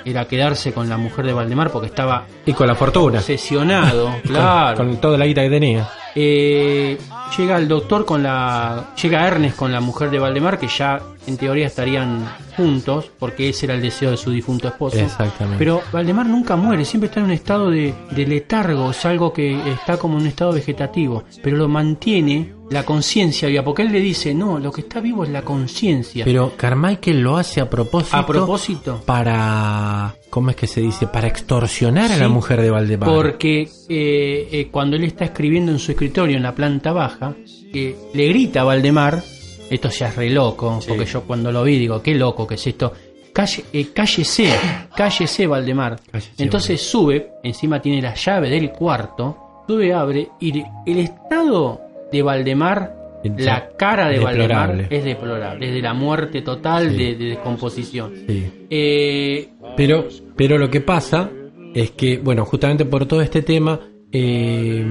Era 0.05 0.25
quedarse 0.25 0.71
con 0.71 0.87
la 0.89 0.97
mujer 0.97 1.25
de 1.25 1.33
Valdemar 1.33 1.71
porque 1.71 1.87
estaba 1.87 2.25
Y 2.45 2.53
con 2.53 2.67
la 2.67 2.75
fortuna. 2.75 3.19
obsesionado, 3.19 4.05
Con- 4.11 4.21
claro. 4.21 4.77
Con, 4.77 4.97
toda 4.97 5.17
la 5.17 5.25
guita 5.25 5.41
que 5.41 5.49
tenía. 5.49 5.89
Eh, 6.15 6.97
llega 7.37 7.57
el 7.57 7.67
doctor 7.67 8.05
con 8.05 8.23
la. 8.23 8.93
Llega 9.01 9.27
Ernest 9.27 9.55
con 9.57 9.71
la 9.71 9.81
mujer 9.81 10.09
de 10.09 10.17
Valdemar, 10.17 10.57
que 10.57 10.67
ya 10.67 10.99
en 11.27 11.37
teoría 11.37 11.67
estarían 11.67 12.25
juntos, 12.57 13.11
porque 13.19 13.49
ese 13.49 13.67
era 13.67 13.75
el 13.75 13.81
deseo 13.81 14.11
de 14.11 14.17
su 14.17 14.31
difunto 14.31 14.67
esposo. 14.69 14.97
Exactamente. 14.97 15.59
Pero 15.59 15.81
Valdemar 15.91 16.25
nunca 16.25 16.55
muere, 16.55 16.83
siempre 16.85 17.07
está 17.09 17.19
en 17.19 17.27
un 17.27 17.31
estado 17.31 17.69
de, 17.69 17.93
de 18.09 18.25
letargo, 18.25 18.89
es 18.91 19.05
algo 19.05 19.31
que 19.31 19.55
está 19.69 19.97
como 19.97 20.15
en 20.15 20.21
un 20.23 20.27
estado 20.27 20.53
vegetativo, 20.53 21.25
pero 21.43 21.57
lo 21.57 21.67
mantiene 21.67 22.53
la 22.69 22.83
conciencia 22.83 23.47
viva, 23.47 23.63
porque 23.63 23.81
él 23.81 23.91
le 23.91 23.99
dice, 23.99 24.33
no, 24.33 24.59
lo 24.59 24.71
que 24.71 24.81
está 24.81 24.99
vivo 24.99 25.23
es 25.23 25.29
la 25.29 25.41
conciencia. 25.41 26.25
Pero 26.25 26.53
Carmichael 26.55 27.21
lo 27.21 27.37
hace 27.37 27.61
a 27.61 27.69
propósito. 27.69 28.17
A 28.17 28.25
propósito. 28.25 29.01
Para. 29.05 30.15
¿Cómo 30.29 30.51
es 30.51 30.55
que 30.55 30.67
se 30.67 30.81
dice? 30.81 31.07
Para 31.07 31.27
extorsionar 31.27 32.11
a 32.11 32.17
la 32.17 32.29
mujer 32.29 32.61
de 32.61 32.69
Valdemar. 32.69 33.09
Porque 33.09 33.69
eh, 33.89 34.49
eh, 34.51 34.67
cuando 34.71 34.95
él 34.95 35.03
está 35.03 35.25
escribiendo 35.25 35.71
en 35.71 35.79
su 35.79 35.91
escritorio 35.91 36.37
en 36.37 36.43
la 36.43 36.53
planta 36.53 36.91
baja, 36.91 37.35
eh, 37.73 37.95
le 38.13 38.27
grita 38.27 38.61
a 38.61 38.63
Valdemar, 38.65 39.23
esto 39.69 39.89
ya 39.89 40.09
es 40.09 40.15
re 40.15 40.29
loco, 40.29 40.79
porque 40.87 41.05
yo 41.05 41.23
cuando 41.23 41.51
lo 41.51 41.63
vi 41.63 41.79
digo, 41.79 42.01
qué 42.01 42.13
loco 42.13 42.45
que 42.45 42.55
es 42.55 42.67
esto, 42.67 42.93
Calle, 43.33 43.65
eh, 43.71 43.89
cállese, 43.93 44.53
cállese 44.95 45.47
Valdemar. 45.47 45.99
Entonces 46.37 46.81
sube, 46.81 47.33
encima 47.43 47.81
tiene 47.81 48.01
la 48.01 48.15
llave 48.15 48.49
del 48.49 48.71
cuarto, 48.71 49.63
sube, 49.67 49.93
abre, 49.93 50.29
y 50.39 50.63
el 50.85 50.99
estado 50.99 51.88
de 52.11 52.21
Valdemar, 52.21 52.95
la 53.37 53.69
cara 53.77 54.07
de 54.07 54.19
Deplorable. 54.19 54.47
Valdemar 54.83 54.93
es 54.93 55.03
deplorable, 55.03 55.67
es 55.67 55.73
de 55.73 55.81
la 55.81 55.93
muerte 55.93 56.41
total, 56.41 56.95
de, 56.97 57.15
de 57.15 57.25
descomposición. 57.25 58.13
Sí. 58.27 58.51
Eh, 58.69 59.49
Pero, 59.75 60.07
pero 60.35 60.57
lo 60.57 60.69
que 60.69 60.81
pasa 60.81 61.29
es 61.75 61.91
que, 61.91 62.17
bueno, 62.17 62.45
justamente 62.45 62.85
por 62.85 63.05
todo 63.05 63.21
este 63.21 63.41
tema, 63.41 63.79
eh, 64.11 64.85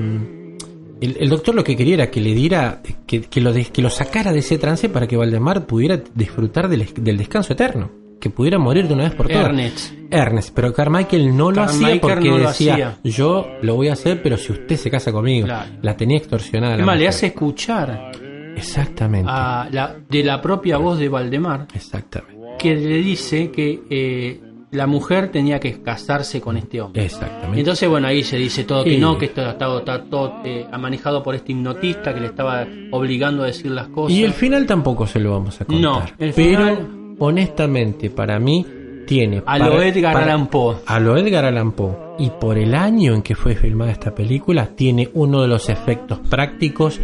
el, 1.01 1.17
el 1.21 1.29
doctor 1.29 1.55
lo 1.55 1.65
que 1.65 1.77
quería 1.77 1.95
era 1.95 2.11
que 2.11 2.21
le 2.21 2.35
diera, 2.35 2.81
que, 3.07 3.23
que 3.23 3.41
lo, 3.41 3.53
des- 3.53 3.71
que 3.71 3.83
lo 3.83 3.91
sacara 3.91 4.33
de 4.33 4.41
ese 4.41 4.59
trance 4.59 4.89
para 4.89 5.07
que 5.07 5.17
Valdemar 5.17 5.67
pudiera 5.67 6.01
disfrutar 6.15 6.69
del, 6.69 6.87
del 6.95 7.17
descanso 7.17 7.53
eterno, 7.55 7.91
que 8.21 8.31
pudiera 8.31 8.59
morir 8.59 8.89
de 8.89 8.95
una 8.95 9.05
vez 9.05 9.15
por 9.15 9.29
todas. 9.29 9.47
Ernest. 9.47 9.93
Ernest, 10.11 10.51
pero 10.55 10.73
Carmichael 10.73 11.37
no 11.37 11.51
lo 11.53 11.63
hacía 11.63 12.01
porque 12.01 12.29
no 12.31 12.39
decía, 12.39 12.75
hacía. 12.75 12.99
yo 13.05 13.47
lo 13.63 13.75
voy 13.77 13.89
a 13.89 13.93
hacer, 13.93 14.23
pero 14.23 14.37
si 14.37 14.53
usted 14.53 14.77
se 14.77 14.91
casa 14.91 15.13
conmigo, 15.13 15.47
Claro. 15.47 15.71
la 15.83 15.97
tenía 15.97 16.17
extorsionada. 16.19 16.75
la 16.77 16.81
es 16.83 16.87
más, 16.87 16.99
le 16.99 17.09
hace 17.09 17.27
escuchar 17.27 18.13
Exactamente. 18.57 19.31
a 19.33 19.69
la, 19.71 19.97
de 20.09 20.25
la 20.25 20.41
propia 20.41 20.79
voz 20.79 20.99
de 20.99 21.09
Valdemar 21.09 21.67
Exactamente. 21.75 22.57
que 22.59 22.75
le 22.75 22.97
dice 22.99 23.51
que 23.51 23.83
eh, 23.89 24.41
la 24.73 24.87
mujer 24.87 25.31
tenía 25.31 25.61
que 25.61 25.81
casarse 25.81 26.41
con 26.41 26.57
este 26.57 26.81
hombre. 26.81 27.05
Exactamente. 27.05 27.61
Entonces, 27.61 27.89
bueno, 27.89 28.09
ahí 28.09 28.23
se 28.23 28.37
dice 28.37 28.65
todo 28.65 28.85
que 28.85 28.95
Sí. 28.95 28.99
no, 28.99 29.17
que 29.17 29.27
esto 29.27 29.49
está, 29.49 29.79
está 29.79 30.03
todo 30.05 30.41
eh, 30.45 30.67
manejado 30.79 31.23
por 31.23 31.35
este 31.35 31.53
hipnotista 31.53 32.13
que 32.13 32.21
le 32.21 32.27
estaba 32.27 32.67
obligando 32.91 33.45
a 33.45 33.47
decir 33.47 33.71
las 33.71 33.89
cosas. 33.89 34.17
Y 34.17 34.25
el 34.25 34.33
final 34.33 34.67
tampoco 34.67 35.07
se 35.07 35.21
lo 35.21 35.31
vamos 35.33 35.61
a 35.61 35.65
contar. 35.65 35.81
No, 35.83 36.03
el 36.19 36.33
pero 36.35 36.49
final- 36.59 36.89
honestamente 37.19 38.11
para 38.11 38.39
mí 38.39 38.65
tiene 39.07 39.43
A 39.47 39.59
lo 39.59 39.81
Edgar 39.83 40.17
Allan 40.17 40.49
Poe. 40.49 40.77
A 40.87 41.01
lo 41.01 41.17
Edgar 41.17 41.45
Allan 41.47 41.73
Poe. 41.73 41.97
Y 42.19 42.31
por 42.31 42.59
el 42.59 42.75
año 42.75 43.15
en 43.15 43.23
que 43.23 43.35
fue 43.35 43.55
filmada 43.55 43.91
esta 43.93 44.15
película 44.15 44.67
tiene 44.75 45.09
uno 45.15 45.41
de 45.43 45.49
los 45.49 45.69
efectos 45.69 46.19
prácticos 46.29 47.01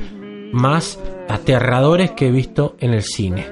más 0.52 1.00
aterradores 1.28 2.10
que 2.12 2.28
he 2.28 2.30
visto 2.30 2.76
en 2.80 2.92
el 2.94 3.02
cine. 3.02 3.46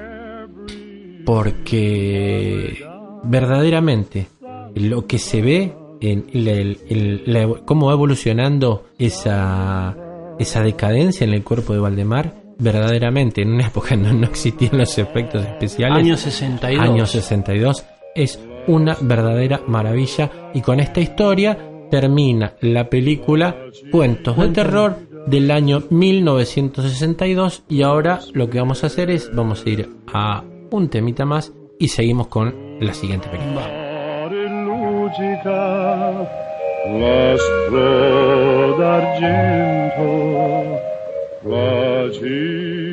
Porque 1.25 2.83
verdaderamente 3.23 4.27
lo 4.75 5.07
que 5.07 5.17
se 5.17 5.41
ve 5.41 5.73
en 6.01 6.25
el- 6.33 7.61
cómo 7.65 7.87
va 7.87 7.93
evolucionando 7.93 8.85
esa, 8.99 9.95
esa 10.37 10.61
decadencia 10.63 11.25
en 11.25 11.33
el 11.33 11.43
cuerpo 11.43 11.73
de 11.73 11.79
Valdemar, 11.79 12.33
verdaderamente 12.57 13.41
en 13.41 13.53
una 13.53 13.67
época 13.67 13.95
no, 13.95 14.13
no 14.13 14.27
existían 14.27 14.77
los 14.77 14.97
efectos 14.97 15.45
especiales. 15.45 15.97
Año 15.97 16.17
62. 16.17 16.89
Año 16.89 17.05
62. 17.05 17.85
Es 18.15 18.39
una 18.67 18.97
verdadera 19.01 19.61
maravilla. 19.67 20.31
Y 20.53 20.61
con 20.61 20.79
esta 20.79 20.99
historia 20.99 21.57
termina 21.89 22.53
la 22.61 22.89
película 22.89 23.55
Cuentos 23.91 24.37
de 24.37 24.47
Terror 24.49 24.97
del 25.27 25.51
año 25.51 25.83
1962. 25.89 27.63
Y 27.69 27.81
ahora 27.81 28.19
lo 28.33 28.49
que 28.49 28.59
vamos 28.59 28.83
a 28.83 28.87
hacer 28.87 29.09
es, 29.09 29.33
vamos 29.33 29.65
a 29.65 29.69
ir 29.69 29.89
a 30.13 30.43
un 30.71 30.89
temita 30.89 31.25
más 31.25 31.53
y 31.79 31.87
seguimos 31.87 32.27
con 32.27 32.77
la 32.79 32.93
siguiente 32.93 33.29
película. 33.29 33.83
Magic. 41.45 42.92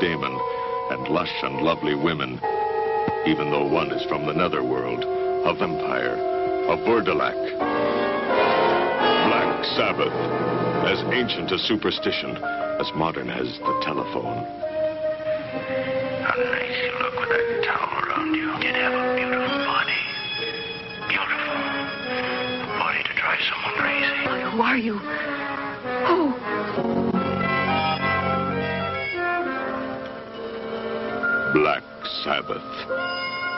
Damon, 0.00 0.32
and 0.90 1.08
lush 1.08 1.32
and 1.42 1.60
lovely 1.60 1.94
women, 1.94 2.40
even 3.26 3.50
though 3.50 3.66
one 3.66 3.92
is 3.92 4.02
from 4.08 4.24
the 4.24 4.32
netherworld, 4.32 5.04
a 5.04 5.52
vampire, 5.54 6.14
a 6.68 6.76
Bordelac. 6.88 7.36
Black 9.28 9.64
Sabbath, 9.76 10.12
as 10.88 11.04
ancient 11.12 11.52
as 11.52 11.60
superstition, 11.68 12.36
as 12.80 12.90
modern 12.94 13.28
as 13.28 13.46
the 13.58 13.80
telephone. 13.84 14.44
How 16.24 16.34
nice 16.36 16.78
you 16.80 16.92
look 16.98 17.14
with 17.20 17.28
that 17.28 17.64
towel 17.64 18.04
around 18.08 18.34
you. 18.34 18.48
You'd 18.64 18.76
have 18.76 18.94
a 18.94 19.16
beautiful 19.16 19.58
body. 19.68 20.00
Beautiful. 21.08 21.60
A 22.64 22.78
body 22.78 23.02
to 23.04 23.14
drive 23.20 23.40
someone 23.52 23.74
crazy. 23.76 24.56
Who 24.56 24.62
are 24.62 24.78
you? 24.78 24.99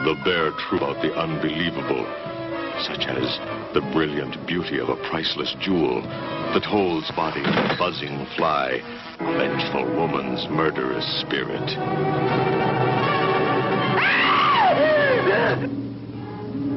The 0.05 0.19
bare 0.25 0.51
truth 0.67 0.83
about 0.83 1.01
the 1.01 1.15
unbelievable, 1.15 2.03
such 2.83 3.07
as 3.07 3.39
the 3.73 3.81
brilliant 3.93 4.35
beauty 4.49 4.81
of 4.81 4.89
a 4.89 4.97
priceless 5.09 5.55
jewel 5.61 6.03
that 6.55 6.65
holds 6.65 7.09
body 7.13 7.39
of 7.39 7.55
a 7.55 7.77
buzzing 7.79 8.27
fly, 8.37 8.83
vengeful 9.21 9.87
woman's 9.95 10.49
murderous 10.51 11.07
spirit. 11.23 11.63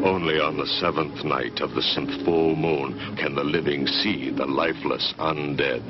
Only 0.06 0.40
on 0.40 0.58
the 0.58 0.68
seventh 0.80 1.26
night 1.26 1.62
of 1.62 1.74
the 1.74 1.82
seventh 1.82 2.24
full 2.26 2.56
moon 2.56 3.18
can 3.18 3.34
the 3.34 3.44
living 3.44 3.88
see 3.88 4.30
the 4.30 4.46
lifeless 4.46 5.16
undead. 5.18 5.82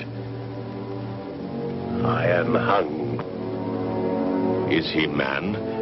I 2.05 2.27
am 2.27 2.55
hung. 2.55 3.19
Is 4.71 4.89
he 4.93 5.05
man 5.05 5.75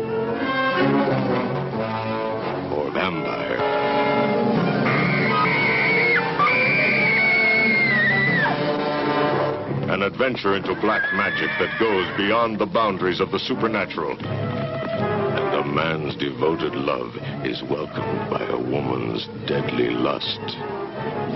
An 10.03 10.11
adventure 10.11 10.57
into 10.57 10.75
black 10.81 11.13
magic 11.13 11.47
that 11.59 11.79
goes 11.79 12.05
beyond 12.17 12.59
the 12.59 12.65
boundaries 12.65 13.21
of 13.21 13.31
the 13.31 13.39
supernatural. 13.39 14.17
And 14.19 15.55
a 15.55 15.63
man's 15.63 16.17
devoted 16.17 16.75
love 16.75 17.15
is 17.45 17.63
welcomed 17.63 18.29
by 18.29 18.43
a 18.49 18.57
woman's 18.57 19.29
deadly 19.47 19.91
lust 19.91 20.41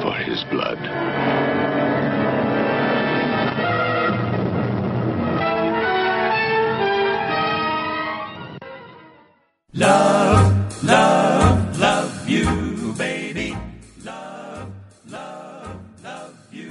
for 0.01 0.11
his 0.15 0.43
blood. 0.51 0.79
Love, 9.75 10.06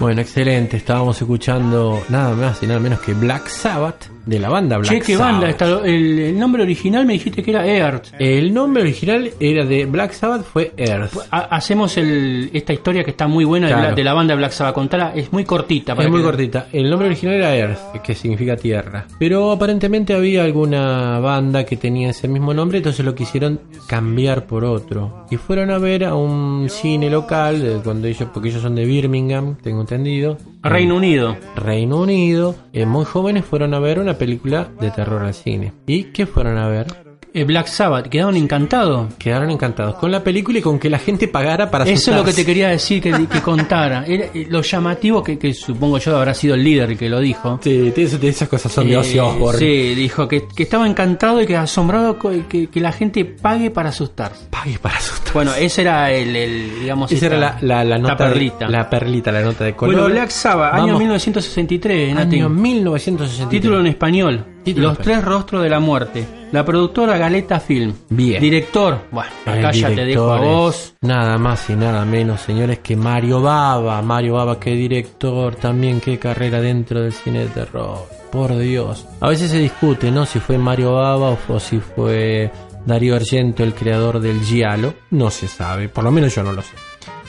Bueno, 0.07 0.21
excelente. 0.21 0.77
Estábamos 0.77 1.21
escuchando 1.21 2.01
nada 2.11 2.33
más 2.37 2.63
y 2.63 2.69
nada 2.69 2.79
menos 2.79 3.01
que 3.01 3.13
Black 3.13 3.49
Sabbath 3.49 4.16
de 4.27 4.39
la 4.41 4.49
banda 4.51 4.77
Black 4.79 4.91
Che, 4.93 5.01
qué 5.01 5.17
Sabbath. 5.17 5.59
banda. 5.61 5.87
El, 5.87 6.19
el 6.19 6.39
nombre 6.39 6.63
original 6.65 7.07
me 7.07 7.15
dijiste 7.15 7.43
que 7.43 7.51
era 7.53 7.67
Earth. 7.67 8.09
El 8.19 8.53
nombre 8.53 8.83
original 8.83 9.31
era 9.41 9.65
de 9.65 9.87
Black 9.87 10.13
Sabbath 10.13 10.43
fue 10.45 10.73
Earth. 10.77 11.13
Ha- 11.31 11.39
hacemos 11.57 11.97
el, 11.97 12.51
esta 12.53 12.73
historia 12.73 13.05
que 13.05 13.11
está 13.13 13.27
muy 13.29 13.45
buena 13.45 13.69
de, 13.69 13.73
la, 13.75 13.93
de 13.93 14.05
la 14.05 14.13
banda 14.15 14.35
Black 14.35 14.51
Sabbath. 14.53 14.75
Contala, 14.75 15.13
es 15.15 15.33
muy 15.33 15.45
cortita. 15.45 15.95
para 15.95 16.07
Es 16.09 16.13
muy 16.13 16.23
cortita. 16.23 16.67
El 16.73 16.91
nombre 16.91 17.07
original 17.07 17.37
era 17.37 17.57
Earth, 17.57 18.03
que 18.05 18.15
significa 18.15 18.57
tierra. 18.57 19.07
Pero 19.19 19.53
aparentemente 19.53 20.13
había 20.13 20.43
alguna 20.45 21.21
banda 21.21 21.65
que 21.65 21.77
tenía 21.77 22.11
ese 22.11 22.27
mismo 22.29 22.53
nombre, 22.53 22.79
entonces 22.79 23.05
lo 23.07 23.15
quisieron 23.15 23.61
cambiar 23.87 24.47
por 24.47 24.65
otro. 24.65 25.27
Y 25.31 25.37
fueron 25.37 25.71
a 25.71 25.79
ver 25.79 26.05
a 26.05 26.15
un 26.17 26.67
cine 26.69 27.09
local, 27.11 27.63
de 27.63 27.75
cuando 27.83 28.09
ellos, 28.09 28.29
porque 28.35 28.49
ellos 28.49 28.63
son 28.63 28.75
de 28.75 28.85
Birmingham, 28.85 29.57
tengo 29.63 29.81
entendido. 29.83 30.37
Reino 30.69 30.97
Unido. 30.97 31.37
Reino 31.55 32.01
Unido. 32.01 32.55
eh, 32.73 32.87
muy 32.87 33.05
jóvenes 33.05 33.45
fueron 33.45 33.75
a 33.75 33.79
ver 33.79 33.99
una 33.99 34.15
película 34.15 34.69
de 34.81 34.91
terror 34.91 35.23
al 35.23 35.35
cine. 35.35 35.73
¿Y 35.87 36.05
qué 36.05 36.27
fueron 36.27 36.59
a 36.59 36.69
ver? 36.69 37.06
Eh, 37.39 37.45
Black 37.45 37.67
Sabbath, 37.67 38.09
quedaron 38.09 38.35
encantados. 38.37 39.13
Quedaron 39.19 39.51
encantados 39.51 39.97
con 39.97 40.11
la 40.11 40.25
película 40.25 40.59
y 40.59 40.63
con 40.63 40.79
que 40.79 40.89
la 40.89 40.99
gente 40.99 41.29
pagara 41.29 41.71
para 41.71 41.85
Eso 41.85 41.93
es 41.93 42.07
lo 42.17 42.25
que 42.25 42.31
asustarse. 42.31 42.41
te 42.43 42.47
quería 42.47 42.69
decir, 42.69 43.03
que, 43.03 43.27
que 43.27 43.41
contara. 43.43 44.05
Era, 44.07 44.25
eh, 44.33 44.47
lo 44.49 44.63
llamativo 44.63 45.23
que, 45.23 45.39
que 45.39 45.53
supongo 45.53 45.99
yo 45.99 46.17
habrá 46.17 46.33
sido 46.33 46.55
el 46.55 46.65
líder 46.65 46.93
el 46.93 46.99
que 46.99 47.11
lo 47.11 47.21
dijo. 47.21 47.61
Sí, 47.63 47.91
de 47.91 48.03
esas- 48.03 48.21
de 48.21 48.47
cosas 48.49 48.73
son 48.73 48.87
de 48.89 48.95
Eh, 48.95 48.97
Ozzy 48.97 49.19
Osbourne. 49.19 49.59
Sí, 49.59 49.95
dijo 49.95 50.27
que, 50.27 50.47
que 50.49 50.63
estaba 50.63 50.87
encantado 50.89 51.43
y 51.43 51.47
que 51.47 51.57
asombrado 51.59 52.19
que, 52.19 52.69
la 52.81 52.93
gente 52.93 53.25
pague 53.27 53.71
para 53.71 53.91
asustarse. 53.91 54.47
Pague 54.49 54.79
para 54.79 54.97
asustarse. 54.97 55.33
Bueno, 55.35 55.53
ese 55.55 55.83
era 55.83 56.11
el, 56.13 56.35
el, 56.35 56.81
digamos, 56.81 57.13
Esa 57.13 57.27
era 57.27 57.37
la, 57.39 57.59
la, 57.61 57.85
la 57.85 57.99
nota 57.99 58.25
de- 58.29 58.33
perlita. 58.33 58.67
la 58.69 58.89
perlita, 58.89 59.31
la 59.31 59.43
nota 59.43 59.63
de 59.65 59.75
color. 59.75 59.95
Bueno, 59.95 60.09
Black 60.11 60.31
Sabbath, 60.31 60.73
año 60.73 60.87
Vamos. 60.87 61.01
1963, 61.01 62.15
Nati. 62.15 62.37
Año 62.37 62.49
1963. 62.49 63.49
Título 63.51 63.81
en 63.81 63.87
español. 63.89 64.45
Título 64.67 64.89
Los 64.89 64.99
tres 64.99 65.25
rostros 65.25 65.63
de 65.63 65.69
la 65.71 65.79
muerte. 65.81 66.27
La 66.51 66.65
productora 66.65 67.17
Galeta 67.17 67.61
Film. 67.61 67.95
Bien. 68.11 68.41
Director. 68.43 68.99
Bueno, 69.13 69.31
acá 69.47 69.71
ya 69.71 69.89
te 69.89 70.05
dejo 70.05 70.33
a 70.33 70.41
vos. 70.41 70.95
Nada 71.03 71.39
más 71.39 71.71
y 71.71 71.77
nada 71.77 72.05
menos, 72.05 72.41
señores, 72.41 72.81
que 72.81 72.97
Mario 72.97 73.41
Baba. 73.41 74.03
Mario 74.03 74.35
Baba, 74.35 74.59
qué 74.59 74.71
director, 74.73 75.55
también 75.55 76.01
qué 76.01 76.19
carrera 76.19 76.61
dentro 76.61 77.01
del 77.01 77.13
cine 77.13 77.41
de 77.45 77.47
terror. 77.47 78.09
Por 78.33 78.59
Dios. 78.59 79.07
A 79.21 79.29
veces 79.29 79.51
se 79.53 79.59
discute, 79.59 80.11
¿no? 80.11 80.27
Si 80.27 80.41
fue 80.41 80.59
Mario 80.59 80.95
Baba 80.95 81.31
o, 81.31 81.39
o 81.49 81.61
si 81.61 81.79
fue 81.79 82.51
Darío 82.85 83.15
Argento 83.15 83.63
el 83.63 83.73
creador 83.73 84.19
del 84.21 84.41
Giallo. 84.41 84.95
No 85.11 85.31
se 85.31 85.47
sabe, 85.49 85.89
por 85.89 86.03
lo 86.05 86.11
menos 86.11 86.35
yo 86.35 86.43
no 86.43 86.53
lo 86.53 86.63
sé. 86.63 86.75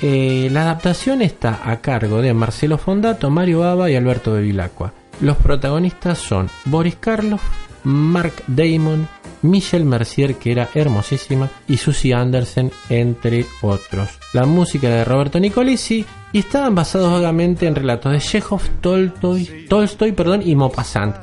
eh, 0.01 0.49
la 0.51 0.63
adaptación 0.63 1.21
está 1.21 1.61
a 1.63 1.77
cargo 1.81 2.21
de 2.21 2.33
Marcelo 2.33 2.77
Fondato, 2.79 3.29
Mario 3.29 3.59
Baba 3.59 3.89
y 3.91 3.95
Alberto 3.95 4.33
Bevilacqua. 4.33 4.91
Los 5.21 5.37
protagonistas 5.37 6.19
son 6.19 6.49
Boris 6.65 6.95
Karloff, 6.95 7.41
Mark 7.83 8.33
Damon, 8.47 9.07
Michelle 9.41 9.85
Mercier, 9.85 10.35
que 10.35 10.51
era 10.51 10.69
hermosísima, 10.73 11.49
y 11.67 11.77
Susie 11.77 12.13
Anderson, 12.13 12.71
entre 12.89 13.45
otros. 13.61 14.09
La 14.33 14.45
música 14.45 14.89
de 14.89 15.05
Roberto 15.05 15.39
Nicolisi 15.39 16.05
y 16.33 16.39
estaban 16.39 16.75
basados 16.75 17.11
vagamente 17.11 17.65
en 17.65 17.75
relatos 17.75 18.11
de 18.11 18.19
Chekhov, 18.19 18.61
Tolstoy, 18.81 19.65
Tolstoy 19.69 20.11
perdón, 20.11 20.41
y 20.45 20.55
Maupassant. 20.55 21.15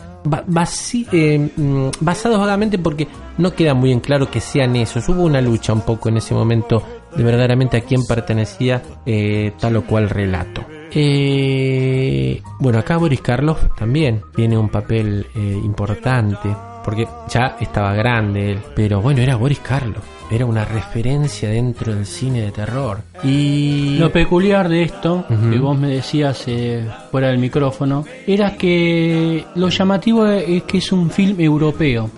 Eh, 1.12 1.51
mm, 1.55 1.89
basados 2.01 2.39
vagamente 2.39 2.79
porque 2.79 3.07
no 3.37 3.55
queda 3.55 3.75
muy 3.75 3.93
en 3.93 4.01
claro 4.01 4.31
que 4.31 4.41
sean 4.41 4.75
esos. 4.75 5.09
Hubo 5.09 5.23
una 5.23 5.41
lucha 5.41 5.73
un 5.73 5.83
poco 5.83 6.09
en 6.09 6.16
ese 6.16 6.35
momento 6.35 6.83
de 7.15 7.23
verdaderamente 7.23 7.77
a 7.77 7.83
quién 7.83 8.05
pertenecía 8.07 8.83
eh, 9.05 9.53
tal 9.59 9.77
o 9.77 9.87
cual 9.87 10.09
relato. 10.09 10.65
Eh, 10.95 12.41
bueno, 12.59 12.79
acá 12.79 12.97
Boris 12.97 13.21
Karloff 13.21 13.65
también 13.77 14.23
tiene 14.35 14.57
un 14.57 14.69
papel 14.69 15.27
eh, 15.35 15.61
importante, 15.65 16.49
porque 16.85 17.07
ya 17.29 17.57
estaba 17.61 17.95
grande 17.95 18.53
él, 18.53 18.59
pero 18.75 19.01
bueno, 19.01 19.21
era 19.21 19.37
Boris 19.37 19.59
Karloff, 19.61 20.05
era 20.31 20.47
una 20.47 20.65
referencia 20.65 21.49
dentro 21.51 21.95
del 21.95 22.07
cine 22.07 22.43
de 22.43 22.53
terror. 22.53 22.99
Y 23.23 23.97
Lo 23.99 24.11
peculiar 24.12 24.69
de 24.69 24.83
esto, 24.83 25.25
Ujú. 25.29 25.51
que 25.51 25.59
vos 25.59 25.79
me 25.79 25.89
decías 25.89 26.45
eh, 26.47 26.87
fuera 27.15 27.28
del 27.28 27.39
micrófono, 27.39 28.05
era 28.27 28.57
que 28.57 29.45
lo 29.55 29.69
llamativo 29.69 30.27
es 30.27 30.65
que 30.65 30.78
es 30.78 30.91
un 30.91 31.11
film 31.11 31.39
europeo, 31.39 32.11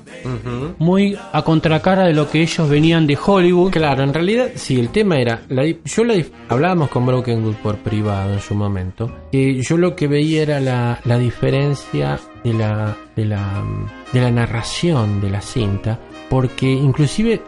muy 0.78 1.14
a 1.32 1.42
contracara 1.42 2.06
de 2.06 2.14
lo 2.14 2.30
que 2.30 2.40
ellos 2.40 2.66
venían 2.66 3.06
de 3.06 3.18
Hollywood. 3.22 3.72
Claro, 3.72 4.04
en 4.04 4.14
realidad, 4.14 4.48
sí, 4.54 4.80
el 4.80 4.88
tema 4.88 5.16
era. 5.16 5.42
La, 5.50 5.66
yo 5.66 6.02
la 6.02 6.14
hablábamos 6.48 6.88
con 6.88 7.04
Broken 7.04 7.42
Good 7.42 7.56
por 7.56 7.76
privado 7.76 8.32
en 8.32 8.40
su 8.40 8.54
momento. 8.54 9.14
Que 9.30 9.60
yo 9.60 9.76
lo 9.76 9.94
que 9.94 10.08
veía 10.08 10.40
era 10.40 10.60
la, 10.60 10.98
la 11.04 11.18
diferencia 11.18 12.18
de 12.42 12.54
la, 12.54 12.96
de 13.14 13.26
la 13.26 13.64
de 14.12 14.20
la 14.20 14.30
narración 14.30 15.20
de 15.20 15.30
la 15.30 15.40
cinta. 15.40 15.98
Porque 16.28 16.66
inclusive, 16.70 17.42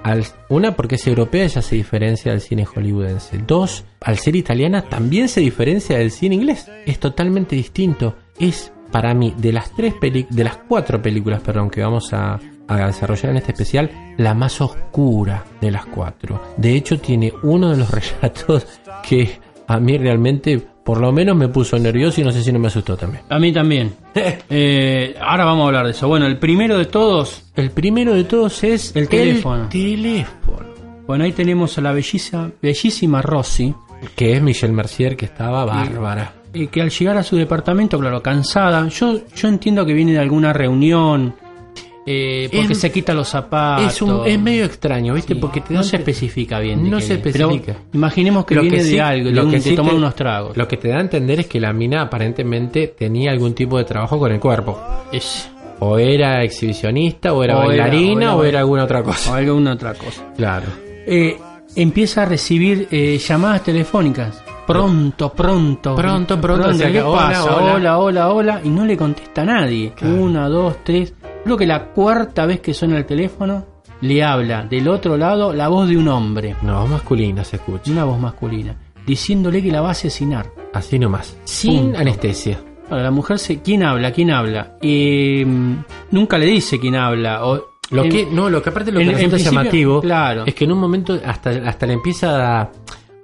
una, 0.49 0.77
porque 0.77 0.95
es 0.95 1.07
europea, 1.07 1.47
ya 1.47 1.63
se 1.63 1.75
diferencia 1.75 2.31
del 2.33 2.41
cine 2.41 2.65
hollywoodense. 2.65 3.39
Dos, 3.39 3.85
al 4.01 4.19
ser 4.19 4.37
italiana, 4.37 4.83
también 4.83 5.29
se 5.29 5.41
diferencia 5.41 5.99
del 5.99 6.11
cine 6.13 6.37
inglés. 6.37 6.71
Es 6.87 6.99
totalmente 7.01 7.57
distinto. 7.57 8.15
Es, 8.39 8.73
para 8.93 9.15
mí, 9.15 9.35
de 9.37 9.53
las 9.53 9.73
tres 9.75 9.95
peli- 9.95 10.27
de 10.31 10.45
las 10.45 10.59
cuatro 10.69 11.03
películas, 11.03 11.41
perdón, 11.41 11.71
que 11.71 11.81
vamos 11.83 12.13
a 12.13 12.39
desarrollar 12.69 13.31
en 13.31 13.39
este 13.39 13.53
especial, 13.53 13.91
la 14.19 14.35
más 14.35 14.61
oscura 14.61 15.45
de 15.61 15.71
las 15.71 15.87
cuatro. 15.87 16.41
De 16.57 16.75
hecho, 16.75 17.01
tiene 17.01 17.33
uno 17.43 17.71
de 17.71 17.79
los 17.79 17.91
relatos 18.21 18.67
que 19.03 19.41
a 19.67 19.81
mí 19.81 19.99
realmente, 19.99 20.67
por 20.89 21.02
lo 21.02 21.12
menos, 21.12 21.36
me 21.36 21.48
puso 21.48 21.78
nervioso 21.78 22.23
y 22.23 22.24
no 22.24 22.32
sé 22.32 22.43
si 22.43 22.51
no 22.51 22.59
me 22.59 22.69
asustó 22.69 22.97
también. 22.97 23.23
A 23.28 23.39
mí 23.39 23.52
también. 23.52 23.93
Eh, 24.48 25.15
ahora 25.20 25.44
vamos 25.44 25.65
a 25.65 25.66
hablar 25.66 25.85
de 25.85 25.90
eso. 25.90 26.09
Bueno, 26.09 26.24
el 26.24 26.39
primero 26.39 26.78
de 26.78 26.86
todos. 26.86 27.43
El 27.56 27.73
primero 27.73 28.15
de 28.15 28.24
todos 28.24 28.65
es 28.65 28.97
el 28.97 29.06
teléfono. 29.06 29.69
teléfono. 29.69 30.66
Bueno, 31.06 31.24
ahí 31.24 31.32
tenemos 31.32 31.77
a 31.77 31.82
la 31.82 31.93
bellísima, 31.93 32.51
bellísima 32.62 33.20
Rosy. 33.20 33.74
Que 34.16 34.32
es 34.32 34.40
Michelle 34.40 34.73
Mercier, 34.73 35.15
que 35.15 35.27
estaba 35.27 35.66
bárbara. 35.66 36.32
eh, 36.55 36.69
que 36.69 36.81
al 36.81 36.89
llegar 36.89 37.19
a 37.19 37.23
su 37.23 37.36
departamento, 37.36 37.98
claro, 37.98 38.23
cansada, 38.23 38.89
yo, 38.89 39.20
yo 39.36 39.48
entiendo 39.48 39.85
que 39.85 39.93
viene 39.93 40.12
de 40.12 40.20
alguna 40.20 40.55
reunión, 40.55 41.35
eh, 42.11 42.49
porque 42.51 42.73
Es- 42.73 42.81
se 42.81 42.91
quita 42.91 43.13
los 43.13 43.29
zapatos. 43.29 43.93
Es, 43.93 44.01
un, 44.03 44.23
es 44.27 44.41
medio 44.41 44.65
extraño, 44.65 45.13
¿viste? 45.15 45.37
Porque 45.37 45.61
te 45.61 45.75
no 45.75 45.81
dan- 45.81 45.89
se 45.89 45.97
especifica 45.97 46.59
bien. 46.59 46.89
No 46.91 47.01
se 47.01 47.17
viene. 47.17 47.23
Pero 47.33 47.51
especifica. 47.51 47.79
imaginemos 47.93 48.45
que 48.47 48.55
Lo 48.55 48.63
viene 48.63 48.83
sí- 48.83 48.93
de 48.93 49.01
algo, 49.03 49.29
de, 49.29 49.35
lo 49.35 49.45
un- 49.45 49.51
que 49.51 49.61
sí 49.61 49.75
te- 49.75 49.81
unos 49.83 50.15
tragos. 50.15 50.57
Lo 50.57 50.67
que 50.67 50.77
te 50.79 50.89
da 50.89 50.97
a 50.97 51.01
entender 51.01 51.41
es 51.41 51.47
que 51.47 51.61
la 51.61 51.73
mina 51.73 52.03
aparentemente 52.03 52.95
tenía 52.99 53.31
algún 53.33 53.55
tipo 53.55 53.77
de 53.79 53.85
trabajo 53.85 54.19
con 54.19 54.33
el 54.33 54.41
cuerpo. 54.41 54.81
Es- 55.13 55.51
O 55.81 55.97
era 55.99 56.43
exhibicionista, 56.43 57.33
o 57.35 57.45
era 57.45 57.57
O 57.59 57.67
bailarina, 57.67 58.35
o 58.35 58.39
o 58.39 58.41
era- 58.43 58.49
era, 58.49 58.59
alguna 58.61 58.85
otra 58.85 59.03
cosa. 59.03 59.31
o 59.31 59.35
alguna 59.35 59.73
otra 59.75 59.95
cosa. 59.95 60.25
Claro. 60.37 60.67
Eh, 61.07 61.37
empieza 61.77 62.23
a 62.23 62.25
recibir 62.25 62.89
eh, 62.91 63.17
llamadas 63.19 63.63
telefónicas. 63.63 64.43
Pronto, 64.67 65.33
pronto. 65.33 65.95
Pronto, 65.95 66.39
pronto, 66.39 66.69
o 66.69 66.75
sea 66.75 66.89
¿Qué 66.89 66.93
que, 66.95 67.03
hola, 67.03 67.17
pasa? 67.29 67.45
hola. 67.57 67.73
Hola, 67.75 67.99
hola, 67.99 68.29
hola. 68.31 68.61
Y 68.65 68.69
no 68.69 68.85
le 68.85 68.97
contesta 68.99 69.41
a 69.41 69.45
nadie. 69.47 69.93
Una, 70.03 70.47
dos, 70.49 70.77
tres. 70.85 71.15
Creo 71.49 71.57
que 71.57 71.66
la 71.66 71.87
cuarta 71.95 72.45
vez 72.45 72.61
que 72.61 72.75
suena 72.75 72.99
el 72.99 73.07
teléfono 73.07 73.65
le 74.03 74.23
habla 74.23 74.65
del 74.66 74.87
otro 74.87 75.16
lado 75.16 75.55
la 75.55 75.69
voz 75.69 75.89
de 75.89 75.97
un 75.97 76.07
hombre. 76.09 76.55
No, 76.61 76.87
masculina 76.87 77.43
se 77.43 77.57
escucha. 77.57 77.91
Una 77.91 78.05
voz 78.05 78.20
masculina. 78.20 78.77
Diciéndole 79.07 79.62
que 79.62 79.73
la 79.73 79.81
va 79.81 79.89
a 79.89 79.93
asesinar. 79.93 80.51
Así 80.75 80.99
nomás. 80.99 81.39
Sin 81.45 81.85
Punto. 81.85 81.99
anestesia. 82.01 82.61
Ahora, 82.91 83.05
la 83.05 83.11
mujer 83.11 83.39
se. 83.39 83.62
¿Quién 83.62 83.83
habla? 83.83 84.12
¿Quién 84.12 84.31
habla? 84.31 84.77
Eh, 84.83 85.47
nunca 86.11 86.37
le 86.37 86.45
dice 86.45 86.79
quién 86.79 86.97
habla. 86.97 87.43
O, 87.47 87.65
Lo 87.93 88.05
en- 88.05 88.11
que, 88.11 88.27
no, 88.31 88.51
lo 88.51 88.61
que 88.61 88.69
aparte 88.69 88.93
lo 88.93 88.99
que 89.01 89.07
en- 89.07 89.12
resulta 89.12 89.39
llamativo 89.39 90.03
Claro. 90.03 90.45
es 90.45 90.55
que 90.55 90.65
en 90.65 90.73
un 90.73 90.79
momento 90.79 91.19
hasta, 91.25 91.49
hasta 91.66 91.87
le 91.87 91.95
empieza 91.95 92.61
a, 92.61 92.70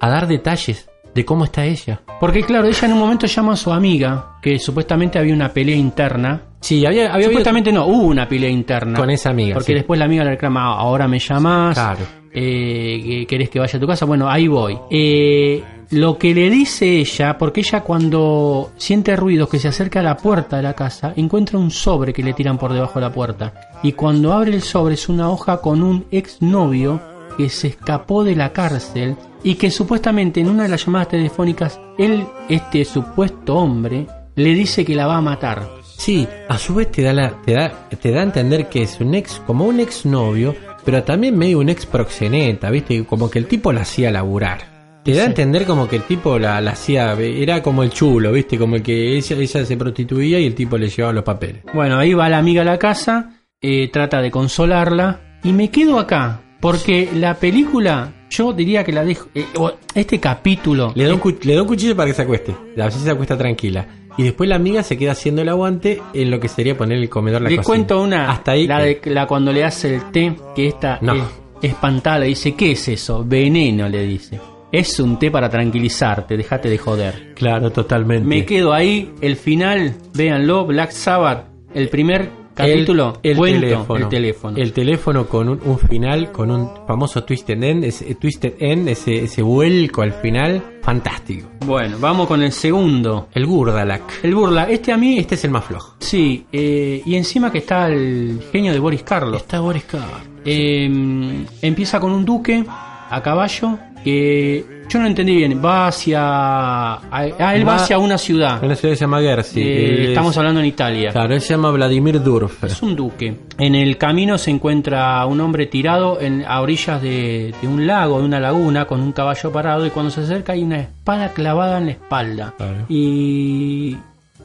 a 0.01 0.09
dar 0.09 0.27
detalles 0.27 0.89
de 1.15 1.25
cómo 1.25 1.45
está 1.45 1.65
ella. 1.65 2.01
Porque 2.21 2.43
claro, 2.43 2.67
ella 2.67 2.87
en 2.87 2.93
un 2.93 2.99
momento 2.99 3.27
llama 3.27 3.53
a 3.53 3.57
su 3.57 3.73
amiga, 3.73 4.37
que 4.43 4.59
supuestamente 4.59 5.19
había 5.19 5.35
una 5.35 5.49
pelea 5.51 5.77
interna. 5.77 6.43
Sí, 6.61 6.85
había, 6.87 7.13
había 7.13 7.27
supuestamente 7.27 7.71
no, 7.73 7.87
hubo 7.87 8.05
una 8.07 8.27
pelea 8.29 8.49
interna. 8.51 8.99
Con 8.99 9.11
esa 9.11 9.31
amiga, 9.31 9.55
Porque 9.55 9.73
sí. 9.73 9.75
después 9.75 9.99
la 9.99 10.07
amiga 10.07 10.25
le 10.25 10.31
reclama, 10.31 10.63
"Ah, 10.73 10.79
ahora 10.81 11.07
me 11.07 11.19
llamas, 11.19 11.75
Claro. 11.75 12.01
eh, 12.33 13.01
que 13.05 13.27
¿querés 13.27 13.51
que 13.51 13.59
vaya 13.61 13.77
a 13.77 13.81
tu 13.81 13.87
casa? 13.87 14.07
Bueno, 14.07 14.29
ahí 14.31 14.49
voy. 14.49 14.77
Eh, 14.91 15.63
lo 15.91 16.17
que 16.19 16.35
le 16.35 16.49
dice 16.51 16.99
ella, 16.99 17.37
porque 17.39 17.61
ella 17.61 17.83
cuando 17.83 18.71
siente 18.77 19.15
ruidos 19.15 19.49
que 19.51 19.59
se 19.59 19.69
acerca 19.69 20.01
a 20.01 20.03
la 20.03 20.17
puerta 20.17 20.57
de 20.57 20.63
la 20.63 20.73
casa, 20.73 21.13
encuentra 21.17 21.59
un 21.59 21.71
sobre 21.71 22.13
que 22.13 22.23
le 22.23 22.33
tiran 22.33 22.57
por 22.59 22.73
debajo 22.73 22.99
de 22.99 23.07
la 23.07 23.13
puerta. 23.13 23.53
Y 23.83 23.93
cuando 23.93 24.33
abre 24.33 24.53
el 24.55 24.63
sobre 24.63 24.95
es 24.95 25.09
una 25.11 25.29
hoja 25.31 25.59
con 25.61 25.83
un 25.83 26.07
exnovio 26.11 27.01
que 27.37 27.49
se 27.49 27.69
escapó 27.69 28.25
de 28.25 28.37
la 28.37 28.53
cárcel 28.53 29.17
y 29.43 29.57
que 29.57 29.71
supuestamente 29.71 30.41
en 30.41 30.49
una 30.49 30.65
de 30.65 30.71
las 30.71 30.85
llamadas 30.85 31.09
telefónicas, 31.09 31.81
él, 31.99 32.27
este 32.49 32.85
supuesto 32.85 33.57
hombre, 33.57 34.07
le 34.35 34.55
dice 34.55 34.85
que 34.85 34.95
la 34.95 35.07
va 35.07 35.19
a 35.19 35.21
matar. 35.21 35.69
Sí, 35.97 36.27
a 36.49 36.59
su 36.59 36.75
vez 36.75 36.91
te 36.91 37.03
da, 37.03 37.13
la, 37.13 37.43
te 37.43 37.53
da, 37.53 37.89
te 38.01 38.11
da 38.11 38.21
a 38.21 38.25
entender 38.25 38.69
que 38.69 38.83
es 38.83 39.01
un 39.01 39.15
ex, 39.15 39.41
como 39.47 39.67
un 39.67 39.81
ex 39.81 40.05
novio, 40.05 40.55
pero 40.85 41.03
también 41.03 41.39
medio 41.39 41.61
un 41.61 41.69
ex 41.69 41.87
proxeneta, 41.87 42.71
¿viste? 42.71 43.05
Como 43.05 43.31
que 43.31 43.39
el 43.39 43.47
tipo 43.47 43.73
la 43.73 43.83
hacía 43.83 44.11
laburar. 44.11 44.75
Te 45.05 45.15
da 45.15 45.25
a 45.25 45.27
entender 45.27 45.67
como 45.67 45.87
que 45.87 45.97
el 45.97 46.03
tipo 46.03 46.39
la, 46.39 46.61
la 46.63 46.73
hacía, 46.73 47.13
era 47.13 47.63
como 47.63 47.83
el 47.83 47.91
chulo, 47.91 48.33
¿viste? 48.33 48.59
Como 48.59 48.77
el 48.77 48.83
que 48.83 49.17
ella, 49.17 49.37
ella 49.37 49.65
se 49.67 49.77
prostituía 49.77 50.41
y 50.41 50.47
el 50.47 50.55
tipo 50.55 50.79
le 50.79 50.89
llevaba 50.89 51.13
los 51.13 51.25
papeles. 51.25 51.63
Bueno, 51.75 51.99
ahí 51.99 52.15
va 52.15 52.31
la 52.31 52.39
amiga 52.39 52.63
a 52.63 52.65
la 52.65 52.79
casa, 52.79 53.43
eh, 53.61 53.91
trata 53.93 54.23
de 54.23 54.31
consolarla 54.31 55.39
y 55.43 55.53
me 55.53 55.71
quedo 55.71 55.99
acá 55.99 56.41
porque 56.65 57.11
la 57.15 57.35
película, 57.35 58.11
yo 58.31 58.55
diría 58.55 58.83
que 58.85 58.91
la 58.91 59.05
dejo, 59.05 59.29
eh, 59.35 59.45
o 59.59 59.71
este 59.95 60.19
capítulo, 60.19 60.93
Le 60.95 61.05
da, 61.05 61.13
un, 61.13 61.21
cu- 61.21 61.37
le 61.43 61.55
da 61.55 61.61
un 61.61 61.69
cuchillo 61.69 61.95
para 61.95 62.09
que 62.09 62.15
se 62.15 62.23
acueste. 62.23 62.53
A 62.81 62.87
veces 62.87 63.03
se 63.03 63.11
acuesta 63.11 63.37
tranquila. 63.37 63.87
Y 64.17 64.23
después 64.23 64.49
la 64.49 64.57
amiga 64.57 64.83
se 64.83 64.97
queda 64.97 65.13
haciendo 65.13 65.43
el 65.43 65.49
aguante 65.51 66.01
en 66.15 66.31
lo 66.31 66.41
que 66.41 66.49
sería 66.49 66.75
poner 66.75 66.97
el 66.97 67.11
comedor 67.11 67.43
la 67.43 67.51
le 67.51 67.57
cocina. 67.57 67.67
cuento 67.77 68.01
una, 68.03 68.31
Hasta 68.31 68.53
ahí. 68.53 68.67
la, 68.67 68.79
de, 68.81 68.99
la 69.05 69.27
cuando 69.27 69.53
le 69.53 69.63
hace 69.63 69.97
el 69.97 70.11
té, 70.11 70.35
que 70.57 70.69
esta 70.69 70.99
No. 71.03 71.15
es 71.17 71.23
espantada, 71.61 72.21
le 72.21 72.27
dice, 72.29 72.55
¿qué 72.55 72.73
es 72.73 72.89
eso? 72.89 73.23
Veneno, 73.27 73.87
le 73.87 74.03
dice. 74.07 74.41
Es 74.73 74.99
un 75.01 75.19
té 75.19 75.31
para 75.31 75.51
tranquilizarte, 75.51 76.35
déjate 76.37 76.71
de 76.71 76.79
joder. 76.79 77.35
Claro, 77.35 77.71
totalmente. 77.71 78.27
Me 78.27 78.47
quedo 78.47 78.73
ahí, 78.73 79.13
el 79.21 79.37
final, 79.37 79.97
véanlo, 80.15 80.65
Black 80.65 80.93
Sabbath, 80.93 81.47
el 81.75 81.91
primer 81.91 82.31
capítulo, 82.55 83.19
el, 83.23 83.31
el 83.33 83.37
cuento, 83.37 83.61
teléfono. 83.61 83.99
el 84.05 84.09
teléfono. 84.09 84.57
El 84.57 84.73
teléfono 84.73 85.27
con 85.27 85.49
un, 85.49 85.61
un 85.65 85.79
final, 85.79 86.33
con 86.33 86.51
un 86.51 86.71
famoso 86.87 87.25
twisted 87.25 87.63
end, 87.63 87.85
ese 87.85 88.15
twisted 88.15 88.55
end, 88.61 88.89
ese, 88.89 89.25
ese 89.25 89.43
vuelco 89.43 90.03
al 90.03 90.13
final, 90.13 90.63
fantástico. 90.83 91.49
Bueno, 91.67 91.97
vamos 92.01 92.27
con 92.29 92.43
el 92.43 92.53
segundo. 92.53 93.29
El 93.35 93.47
Gurdalak. 93.47 94.25
El 94.25 94.35
burla, 94.35 94.65
este 94.65 94.93
a 94.93 94.97
mí, 94.97 95.19
Este 95.19 95.35
es 95.35 95.45
el 95.45 95.51
más 95.51 95.65
flojo. 95.65 95.97
sí, 95.99 96.47
eh, 96.53 97.03
y 97.05 97.15
encima 97.17 97.51
que 97.51 97.59
está 97.59 97.89
el 97.89 98.41
genio 98.53 98.73
de 98.73 98.79
Boris 98.79 99.03
Karloff. 99.03 99.41
Está 99.43 99.61
Boris 99.61 99.85
Karloff. 99.85 100.23
Eh, 100.45 101.45
empieza 101.63 101.99
con 102.01 102.13
un 102.13 102.25
duque 102.25 102.65
a 102.69 103.21
caballo 103.23 103.79
que 104.05 104.65
yo 104.89 104.99
no 105.01 105.07
entendí 105.07 105.35
bien. 105.35 105.61
Va 105.65 105.89
hacia. 105.89 106.21
Ah, 106.23 107.25
él 107.55 107.67
va, 107.67 107.73
Va- 107.73 107.77
hacia 107.77 107.99
una 107.99 108.19
ciudad. 108.19 108.63
Una 108.63 108.77
ciudad 108.77 108.93
que 108.93 108.97
se 108.97 109.01
llama 109.05 109.21
Guernsey. 109.21 109.63
Eh, 109.63 110.05
estamos 110.11 110.37
hablando 110.37 110.61
en 110.61 110.67
Italia. 110.67 111.11
Claro, 111.11 111.35
él 111.35 111.41
se 111.41 111.55
llama 111.55 111.71
Vladimir 111.71 112.23
Durfer. 112.23 112.71
Es 112.71 112.83
un 112.83 112.95
duque. 112.95 113.35
En 113.59 113.75
el 113.75 113.97
camino 113.97 114.37
se 114.39 114.51
encuentra 114.51 115.25
un 115.27 115.41
hombre 115.41 115.67
tirado 115.67 116.21
en, 116.21 116.45
a 116.47 116.61
orillas 116.61 117.01
de, 117.03 117.55
de 117.61 117.67
un 117.69 117.87
lago, 117.87 118.19
de 118.21 118.27
una 118.27 118.39
laguna, 118.39 118.85
con 118.85 119.01
un 119.01 119.13
caballo 119.13 119.51
parado. 119.51 119.87
Y 119.87 119.91
cuando 119.91 120.11
se 120.11 120.21
acerca 120.21 120.53
hay 120.53 120.63
una 120.63 120.81
espada 120.81 121.31
clavada 121.33 121.79
en 121.79 121.87
la 121.87 121.93
espalda. 121.93 122.55
Claro. 122.57 122.85
Y 122.89 123.97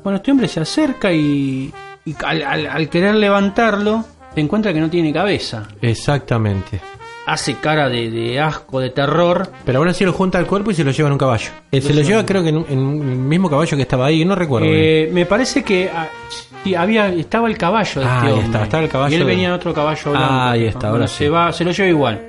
bueno, 0.03 0.17
este 0.17 0.31
hombre 0.31 0.47
se 0.47 0.61
acerca 0.61 1.11
y, 1.11 1.71
y 2.05 2.15
al, 2.25 2.41
al- 2.43 2.67
al 2.67 2.89
querer 2.89 3.15
levantarlo, 3.15 4.05
se 4.33 4.39
encuentra 4.39 4.71
que 4.73 4.79
no 4.79 4.89
tiene 4.89 5.11
cabeza. 5.11 5.67
Exactamente. 5.81 6.79
Hace 7.31 7.55
cara 7.55 7.89
de, 7.89 8.09
de 8.09 8.39
asco, 8.39 8.79
de 8.79 8.89
terror. 8.89 9.49
Pero 9.65 9.79
aún 9.79 9.87
así 9.87 10.03
lo 10.05 10.13
junta 10.13 10.37
al 10.37 10.45
cuerpo 10.47 10.71
y 10.71 10.73
se 10.75 10.83
lo 10.83 10.91
lleva 10.91 11.07
en 11.07 11.13
un 11.13 11.19
caballo. 11.19 11.49
Eh, 11.71 11.81
se 11.81 11.93
lo 11.93 12.01
lleva 12.01 12.25
creo 12.25 12.43
que 12.43 12.49
en, 12.49 12.65
el 12.69 12.77
mismo 12.77 13.49
caballo 13.49 13.75
que 13.77 13.83
estaba 13.83 14.05
ahí, 14.07 14.25
no 14.25 14.35
recuerdo. 14.35 14.67
Eh, 14.69 15.09
me 15.11 15.25
parece 15.25 15.63
que 15.63 15.89
ah, 15.93 16.07
sí, 16.63 16.75
había 16.75 17.07
estaba 17.09 17.47
el 17.47 17.57
caballo 17.57 18.01
de 18.01 18.07
Ah, 18.07 18.15
este 18.17 18.27
ahí 18.27 18.33
hombre. 18.33 18.45
está, 18.47 18.63
estaba 18.63 18.83
el 18.83 18.89
caballo 18.89 19.15
Y 19.17 19.19
él 19.19 19.25
venía 19.25 19.47
en 19.47 19.53
otro 19.53 19.73
caballo 19.73 20.11
blanco. 20.11 20.27
Ah, 20.29 20.51
ahí 20.51 20.65
está, 20.65 20.79
Bueno, 20.89 20.93
ahora 20.95 21.07
se 21.07 21.23
sí. 21.25 21.29
va, 21.29 21.51
se 21.51 21.63
lo 21.65 21.71
lleva 21.71 21.89
igual. 21.89 22.21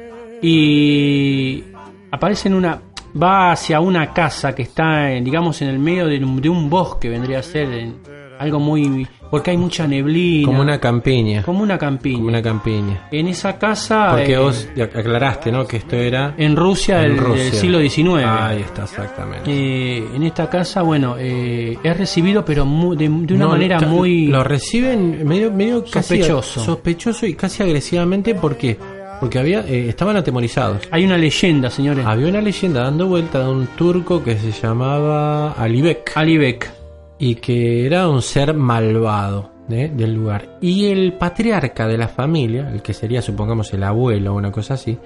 Y 0.42 1.64
aparece 2.10 2.48
en 2.48 2.54
una 2.54 2.80
va 3.20 3.52
hacia 3.52 3.80
una 3.80 4.12
casa 4.12 4.54
que 4.54 4.62
está 4.62 5.10
en, 5.12 5.24
digamos 5.24 5.60
en 5.62 5.68
el 5.68 5.78
medio 5.78 6.06
de 6.06 6.18
un, 6.24 6.40
de 6.40 6.48
un 6.48 6.70
bosque 6.70 7.08
vendría 7.08 7.40
a 7.40 7.42
ser 7.42 7.68
en- 7.72 7.96
algo 8.40 8.58
muy 8.58 9.06
porque 9.30 9.52
hay 9.52 9.56
mucha 9.56 9.86
neblina 9.86 10.46
Como 10.46 10.60
una 10.62 10.80
campiña. 10.80 11.42
como 11.44 11.62
una 11.62 11.78
campiña 11.78 12.16
Como 12.16 12.28
una 12.28 12.42
campiña. 12.42 13.06
en 13.12 13.28
esa 13.28 13.56
casa 13.58 14.08
Porque 14.10 14.32
eh, 14.32 14.38
vos 14.38 14.68
aclaraste, 14.80 15.52
¿no? 15.52 15.66
Que 15.68 15.76
esto 15.76 15.94
era... 15.96 16.34
en 16.36 16.56
Rusia, 16.56 17.04
en 17.04 17.10
del, 17.16 17.18
Rusia. 17.18 17.44
del 17.44 17.52
siglo 17.52 17.78
XIX 17.80 18.24
Ahí 18.26 18.60
está, 18.62 18.82
exactamente. 18.84 19.50
Eh, 19.52 20.04
en 20.16 20.22
esta 20.24 20.50
casa 20.50 20.82
bueno 20.82 21.14
eh, 21.18 21.78
es 21.82 21.96
recibido 21.96 22.44
pero 22.44 22.64
mu- 22.66 22.96
de, 22.96 23.04
de 23.08 23.34
una 23.34 23.44
No, 23.44 23.50
manera 23.50 23.78
muy 23.82 24.26
Lo 24.26 24.42
reciben 24.42 25.24
medio, 25.28 25.52
medio 25.52 25.84
casi- 25.84 26.16
Sospechoso. 26.18 26.60
sospechoso 26.64 27.26
y 27.26 27.34
casi 27.34 27.62
agresivamente 27.62 28.34
porque 28.34 28.76
porque 29.20 29.38
había 29.38 29.60
eh, 29.60 29.90
estaban 29.90 30.16
atemorizados. 30.16 30.80
hay 30.90 31.04
una 31.04 31.18
leyenda 31.18 31.68
señores 31.70 32.04
Había 32.06 32.28
una 32.28 32.40
leyenda 32.40 32.84
dando 32.84 33.06
vuelta 33.06 33.40
de 33.40 33.50
un 33.50 33.66
turco 33.76 34.24
que 34.24 34.36
se 34.38 34.50
llamaba 34.50 35.52
Alibek 35.52 36.12
Alibek 36.16 36.79
y 37.20 37.34
que 37.36 37.86
era 37.86 38.08
un 38.08 38.22
ser 38.22 38.54
malvado 38.54 39.52
¿eh? 39.68 39.92
del 39.94 40.14
lugar. 40.14 40.58
Y 40.62 40.86
el 40.86 41.12
patriarca 41.12 41.86
de 41.86 41.98
la 41.98 42.08
familia, 42.08 42.70
el 42.70 42.80
que 42.80 42.94
sería 42.94 43.20
supongamos 43.20 43.72
el 43.74 43.84
abuelo 43.84 44.32
o 44.32 44.36
una 44.36 44.50
cosa 44.50 44.74
así, 44.74 44.98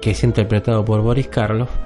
que 0.00 0.12
es 0.12 0.24
interpretado 0.24 0.84
por 0.84 1.02
Boris 1.02 1.26
Karloff, 1.26 1.76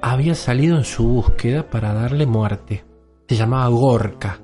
había 0.00 0.36
salido 0.36 0.76
en 0.76 0.84
su 0.84 1.06
búsqueda 1.08 1.68
para 1.68 1.92
darle 1.92 2.24
muerte. 2.24 2.84
Se 3.28 3.34
llamaba 3.34 3.66
Gorka. 3.68 4.38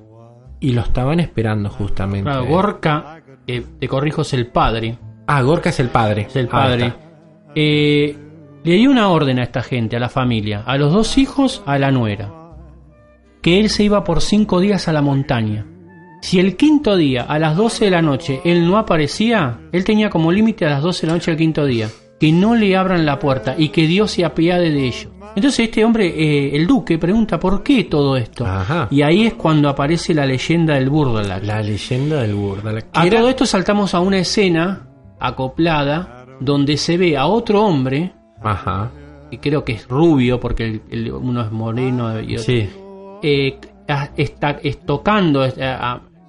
Y 0.59 0.73
lo 0.73 0.81
estaban 0.81 1.21
esperando 1.21 1.69
justamente. 1.69 2.29
Claro, 2.29 2.45
Gorka, 2.45 3.21
eh, 3.47 3.65
te 3.79 3.87
corrijo, 3.87 4.21
es 4.21 4.33
el 4.33 4.47
padre. 4.47 4.97
Ah, 5.27 5.41
Gorka 5.41 5.69
es 5.69 5.79
el 5.79 5.89
padre. 5.89 6.23
Es 6.23 6.35
el 6.35 6.47
padre. 6.49 6.93
Eh, 7.55 8.15
le 8.63 8.73
dio 8.73 8.89
una 8.89 9.09
orden 9.09 9.39
a 9.39 9.43
esta 9.43 9.61
gente, 9.61 9.95
a 9.95 9.99
la 9.99 10.09
familia, 10.09 10.63
a 10.65 10.77
los 10.77 10.91
dos 10.91 11.17
hijos, 11.17 11.63
a 11.65 11.77
la 11.77 11.91
nuera, 11.91 12.42
que 13.43 13.59
él 13.59 13.69
se 13.69 13.83
iba 13.83 14.03
por 14.03 14.21
cinco 14.21 14.59
días 14.59 14.87
a 14.87 14.93
la 14.93 15.01
montaña. 15.03 15.67
Si 16.21 16.39
el 16.39 16.55
quinto 16.55 16.95
día, 16.95 17.23
a 17.23 17.37
las 17.37 17.55
12 17.57 17.85
de 17.85 17.91
la 17.91 18.01
noche, 18.01 18.39
él 18.45 18.65
no 18.65 18.77
aparecía, 18.77 19.59
él 19.73 19.83
tenía 19.83 20.09
como 20.09 20.31
límite 20.31 20.65
a 20.65 20.69
las 20.69 20.81
12 20.81 21.01
de 21.01 21.07
la 21.07 21.13
noche 21.13 21.31
del 21.31 21.37
quinto 21.37 21.65
día, 21.65 21.89
que 22.19 22.31
no 22.31 22.55
le 22.55 22.77
abran 22.77 23.05
la 23.05 23.19
puerta 23.19 23.55
y 23.57 23.69
que 23.69 23.85
Dios 23.85 24.11
se 24.11 24.23
apiade 24.23 24.71
de 24.71 24.87
ellos. 24.87 25.09
Entonces 25.35 25.65
este 25.65 25.83
hombre, 25.83 26.07
eh, 26.07 26.55
el 26.55 26.65
duque, 26.67 26.97
pregunta 26.97 27.37
por 27.39 27.61
qué 27.63 27.83
todo 27.83 28.15
esto. 28.15 28.45
Ajá. 28.45 28.87
Y 28.91 29.01
ahí 29.01 29.25
es 29.25 29.33
cuando 29.33 29.67
aparece 29.67 30.13
la 30.13 30.25
leyenda 30.25 30.75
del 30.75 30.89
Burdalak. 30.89 31.43
La 31.43 31.61
leyenda 31.61 32.21
del 32.21 32.35
Burdalak. 32.35 32.85
A 32.93 33.05
Era- 33.05 33.17
todo 33.19 33.29
esto 33.29 33.45
saltamos 33.45 33.93
a 33.93 33.99
una 33.99 34.19
escena 34.19 34.87
acoplada 35.19 36.25
donde 36.39 36.77
se 36.77 36.97
ve 36.97 37.17
a 37.17 37.25
otro 37.25 37.63
hombre, 37.65 38.13
Ajá. 38.41 38.91
que 39.31 39.39
creo 39.39 39.65
que 39.65 39.73
es 39.73 39.87
rubio 39.89 40.39
porque 40.39 40.63
el- 40.65 40.81
el- 40.91 41.11
uno 41.11 41.41
es 41.41 41.51
moreno 41.51 42.21
y 42.21 42.33
otro- 42.37 42.43
Sí. 42.45 42.69
Eh, 43.23 43.57
está 44.17 44.59
estocando, 44.61 45.43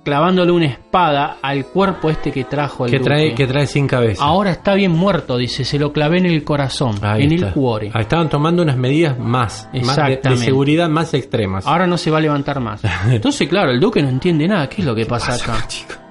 clavándole 0.05 0.53
una 0.53 0.67
espada 0.67 1.39
al 1.41 1.65
cuerpo 1.67 2.11
este 2.11 2.31
que 2.31 2.45
trajo 2.45 2.85
el 2.85 2.91
Que 2.91 3.01
trae, 3.01 3.23
duque. 3.31 3.35
que 3.37 3.47
trae 3.47 3.67
sin 3.67 3.87
cabeza. 3.87 4.23
Ahora 4.23 4.51
está 4.51 4.75
bien 4.75 4.93
muerto, 4.93 5.39
dice, 5.39 5.65
se 5.65 5.79
lo 5.79 5.93
clavé 5.95 6.19
en 6.19 6.27
el 6.27 6.45
corazón, 6.45 6.97
Ahí 7.03 7.23
en 7.25 7.33
está. 7.33 7.49
el 7.49 7.53
cuore. 7.55 7.91
Ahí 7.95 8.03
estaban 8.03 8.29
tomando 8.29 8.63
unas 8.63 8.77
medidas 8.77 9.19
más, 9.19 9.69
más 9.85 9.97
de- 9.97 10.37
seguridad 10.37 10.89
más 10.91 11.15
extremas. 11.15 11.67
Ahora 11.67 11.87
no 11.87 11.97
se 11.97 12.11
va 12.11 12.19
a 12.19 12.21
levantar 12.21 12.61
más. 12.61 12.83
Entonces, 13.09 13.49
claro, 13.49 13.71
el 13.71 13.81
duque 13.81 14.03
no 14.03 14.09
entiende 14.11 14.47
nada. 14.47 14.69
¿Qué 14.69 14.83
es 14.83 14.87
lo 14.87 14.95
que 14.95 15.07
pasa 15.07 15.35
acá? 15.35 15.67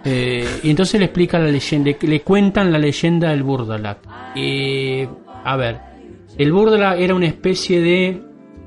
Eh, 0.06 0.46
y 0.64 0.70
entonces 0.70 1.00
le 1.00 1.06
explica 1.06 1.40
la 1.40 1.48
leyenda, 1.48 1.92
le, 2.02 2.08
le 2.10 2.22
cuentan 2.24 2.72
la 2.74 2.78
leyenda 2.80 3.30
del 3.30 3.44
Burdalak. 3.44 4.00
Eh, 4.36 5.08
a 5.46 5.56
ver, 5.56 5.80
el 6.38 6.52
Burdalak 6.52 7.00
era 7.00 7.16
una 7.16 7.28
especie 7.28 7.80
de 7.80 8.22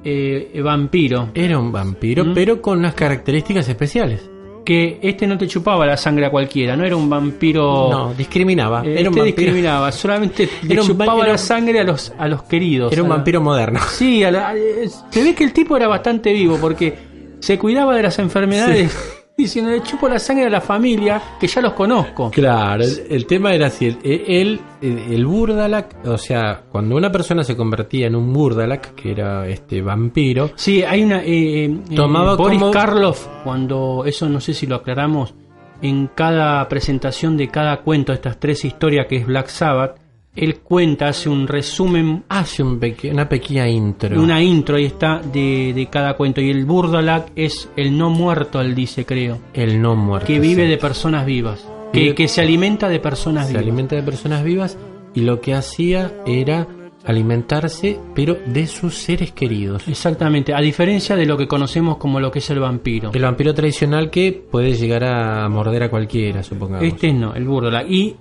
eh, 0.09 0.61
vampiro. 0.62 1.31
Era 1.35 1.59
un 1.59 1.73
vampiro, 1.73 2.24
¿Mm? 2.24 2.35
pero 2.35 2.62
con 2.62 2.78
unas 2.78 2.95
características 2.95 3.69
especiales. 3.69 4.31
Que 4.65 4.99
este 5.03 5.27
no 5.28 5.39
te 5.39 5.47
chupaba 5.47 5.87
la 5.87 5.97
sangre 5.97 6.27
a 6.27 6.31
cualquiera, 6.31 6.77
no 6.77 6.85
era 6.85 6.97
un 6.97 7.09
vampiro. 7.09 7.89
No, 7.91 8.15
discriminaba. 8.15 8.83
Eh, 8.85 9.01
era 9.01 9.11
un 9.11 9.16
este 9.16 9.20
vampiro. 9.20 9.24
discriminaba, 9.24 9.93
solamente 9.93 10.49
le 10.62 10.77
chupaba 10.78 11.23
era 11.23 11.33
la 11.33 11.39
sangre 11.39 11.81
a 11.81 11.85
los, 11.85 12.12
a 12.19 12.27
los 12.28 12.43
queridos. 12.45 12.93
Era 12.93 13.03
un 13.03 13.09
la- 13.09 13.15
vampiro 13.16 13.41
moderno. 13.41 13.81
Sí, 13.91 14.23
a 14.24 14.31
la- 14.31 14.57
eh, 14.57 14.89
se 15.11 15.23
ve 15.24 15.35
que 15.35 15.45
el 15.45 15.53
tipo 15.53 15.77
era 15.77 15.87
bastante 15.89 16.33
vivo 16.33 16.59
porque 16.61 16.95
se 17.41 17.59
cuidaba 17.59 17.95
de 17.97 18.03
las 18.03 18.19
enfermedades 18.19 18.93
diciendo 19.37 19.71
le 19.71 19.83
chupo 19.83 20.09
la 20.09 20.19
sangre 20.19 20.47
a 20.47 20.51
la 20.51 20.63
familia 20.63 21.21
que 21.39 21.47
ya 21.47 21.61
los 21.61 21.75
conozco. 21.75 22.31
Claro, 22.31 22.83
el, 22.83 23.07
el 23.11 23.27
tema 23.27 23.53
era 23.55 23.67
así, 23.67 23.85
el, 23.87 23.99
el, 24.03 24.61
el, 24.81 24.99
el 25.13 25.27
Burdalak, 25.27 26.07
o 26.07 26.17
sea, 26.17 26.63
cuando 26.73 26.97
una 26.97 27.13
persona 27.13 27.45
se 27.45 27.55
convertía 27.55 28.07
en 28.07 28.17
un 28.17 28.33
Burdalak, 28.33 28.95
que 28.95 29.11
era 29.13 29.47
este 29.47 29.83
vampiro, 29.83 30.51
Sí, 30.55 30.83
hay 30.83 31.03
una. 31.03 31.23
eh, 31.23 31.65
eh, 31.67 31.79
Tomaba 31.95 32.35
Boris 32.35 32.59
como- 32.61 32.71
Karloff, 32.73 33.27
cuando. 33.45 34.05
Eso 34.07 34.27
no 34.29 34.41
sé 34.41 34.55
si 34.55 34.67
lo 34.67 34.77
aclaramos. 34.77 35.35
En 35.83 36.07
cada 36.15 36.67
presentación 36.69 37.37
de 37.37 37.49
cada 37.49 37.83
cuento, 37.83 38.15
estas 38.15 38.41
tres 38.41 38.65
historias 38.65 39.07
que 39.07 39.17
es 39.17 39.27
Black 39.27 39.49
Sabbath, 39.49 39.99
él 40.37 40.57
cuenta, 40.61 41.09
hace 41.09 41.29
un 41.29 41.47
resumen, 41.49 42.25
hace 42.29 42.63
un 42.63 42.79
peque- 42.79 43.11
una 43.11 43.29
pequeña 43.29 43.69
intro. 43.69 44.21
una 44.21 44.43
intro, 44.43 44.77
ahí 44.77 44.85
está, 44.87 45.21
de, 45.21 45.73
de 45.75 45.87
cada 45.87 46.15
cuento. 46.15 46.41
Y 46.41 46.51
el 46.51 46.65
Burdalak 46.65 47.33
es 47.35 47.69
el 47.77 47.97
no 47.97 48.11
muerto, 48.11 48.61
él 48.61 48.75
dice, 48.75 49.05
creo. 49.05 49.39
El 49.55 49.81
no 49.81 49.97
muerto. 49.97 50.27
Que 50.27 50.39
vive 50.39 50.65
sí. 50.65 50.69
de 50.71 50.77
personas 50.79 51.27
vivas. 51.27 51.67
Que, 51.93 52.15
que 52.15 52.29
se 52.29 52.43
alimenta 52.43 52.89
de 52.89 53.01
personas 53.01 53.47
Se 53.47 53.53
vivas. 53.53 53.63
alimenta 53.63 53.97
de 53.97 54.03
personas 54.03 54.45
vivas 54.45 54.77
y 55.15 55.21
lo 55.23 55.41
que 55.41 55.55
hacía 55.55 56.13
era 56.27 56.67
alimentarse, 57.05 57.99
pero 58.15 58.37
de 58.47 58.67
sus 58.67 58.95
seres 58.97 59.33
queridos. 59.33 59.87
Exactamente, 59.89 60.53
a 60.53 60.61
diferencia 60.61 61.17
de 61.17 61.25
lo 61.25 61.37
que 61.37 61.47
conocemos 61.49 61.97
como 61.97 62.21
lo 62.21 62.31
que 62.31 62.41
es 62.41 62.51
el 62.51 62.59
vampiro. 62.59 63.11
El 63.15 63.23
vampiro 63.23 63.55
tradicional 63.55 64.11
que 64.11 64.33
puede 64.33 64.75
llegar 64.75 65.05
a 65.05 65.49
morder 65.49 65.85
a 65.85 65.89
cualquiera, 65.91 66.43
supongamos. 66.43 66.85
Este 66.87 67.13
no, 67.13 67.33
el 67.35 67.45
Burdalak. 67.45 67.89
Y 67.91 68.17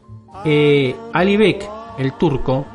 eh, 0.46 0.96
Ali 1.14 1.36
Bek, 1.36 1.66
el 1.98 2.14
turco, 2.14 2.66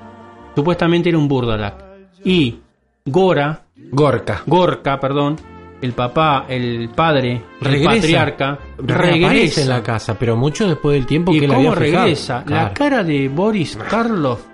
supuestamente 0.55 1.09
era 1.09 1.19
un 1.19 1.29
Burdalak. 1.29 1.85
Y 2.25 2.59
Gora, 3.05 3.63
Gorka. 3.91 4.43
Gorka, 4.47 5.01
perdón, 5.01 5.37
el 5.81 5.93
papá, 5.93 6.45
el 6.49 6.91
padre, 6.95 7.43
el 7.63 7.83
patriarca, 7.85 8.59
regresa. 8.79 9.63
en 9.63 9.69
la 9.69 9.83
casa, 9.83 10.15
pero 10.19 10.37
mucho 10.37 10.69
después 10.69 10.95
del 10.95 11.07
tiempo 11.07 11.33
¿Y 11.33 11.41
que 11.41 11.47
cómo 11.49 11.59
había 11.59 11.73
fijado. 11.73 12.05
regresa? 12.05 12.45
La 12.47 12.75
cara 12.75 13.03
de 13.03 13.29
Boris 13.29 13.77
Karloff, 13.89 14.45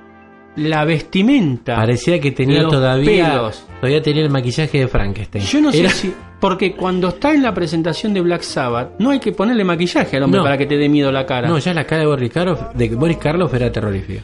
la 0.57 0.85
vestimenta. 0.85 1.77
Parecía 1.77 2.21
que 2.21 2.33
tenía 2.33 2.63
los 2.63 2.73
todavía 2.73 3.31
pelos. 3.33 3.65
todavía 3.81 4.03
tenía 4.03 4.23
el 4.23 4.31
maquillaje 4.31 4.79
de 4.81 4.89
Frankenstein. 4.89 5.45
Yo 5.45 5.61
no 5.61 5.71
Era- 5.71 5.91
sé 5.91 5.97
si. 6.09 6.15
Porque 6.41 6.75
cuando 6.77 7.09
está 7.09 7.33
en 7.33 7.43
la 7.43 7.55
presentación 7.55 8.13
de 8.13 8.21
Black 8.21 8.43
Sabbath, 8.43 8.91
no 8.99 9.09
hay 9.11 9.19
que 9.21 9.33
ponerle 9.33 9.65
maquillaje 9.65 10.19
al 10.19 10.25
hombre 10.25 10.39
No. 10.39 10.45
para 10.45 10.59
que 10.59 10.67
te 10.67 10.77
dé 10.77 10.87
miedo 10.89 11.11
la 11.11 11.25
cara. 11.25 11.49
No, 11.49 11.57
ya 11.59 11.73
la 11.73 11.85
cara 11.85 12.03
de 12.03 12.07
Boris 12.09 12.31
Karloff, 12.31 12.75
de 12.75 12.89
Boris 12.91 13.17
Karloff 13.17 13.55
era 13.55 13.73
terrorífica. 13.73 14.23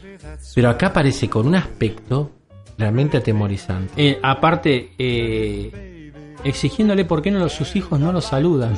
Pero 0.55 0.69
acá 0.69 0.89
aparece 0.89 1.31
con 1.31 1.47
un 1.47 1.55
aspecto 1.55 2.31
realmente 2.77 3.17
atemorizante. 3.17 3.93
Eh, 3.97 4.19
aparte, 4.23 4.91
eh, 4.99 6.13
exigiéndole 6.45 7.05
por 7.07 7.23
qué 7.23 7.31
no 7.31 7.39
los- 7.39 7.53
sus 7.55 7.75
hijos 7.77 7.99
no 7.99 8.13
lo 8.13 8.21
saludan. 8.21 8.75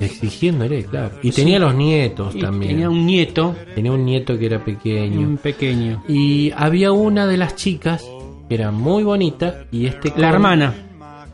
Exigiéndole, 0.00 0.84
claro. 0.84 1.12
Y 1.22 1.30
Sí. 1.32 1.42
tenía 1.42 1.58
los 1.58 1.74
nietos 1.74 2.34
Y 2.34 2.40
también. 2.40 2.72
Tenía 2.72 2.90
un 2.90 3.06
nieto, 3.06 3.54
Tenía 3.74 3.92
un 3.92 4.04
nieto 4.04 4.38
que 4.38 4.46
era 4.46 4.64
pequeño. 4.64 5.20
un 5.20 5.36
pequeño. 5.38 6.02
Y 6.08 6.52
había 6.56 6.92
una 6.92 7.26
de 7.26 7.36
las 7.36 7.56
chicas 7.56 8.04
que 8.48 8.54
era 8.54 8.70
muy 8.70 9.02
bonita 9.04 9.64
y 9.72 9.86
este 9.86 10.08
La 10.10 10.14
con- 10.14 10.24
hermana, 10.24 10.74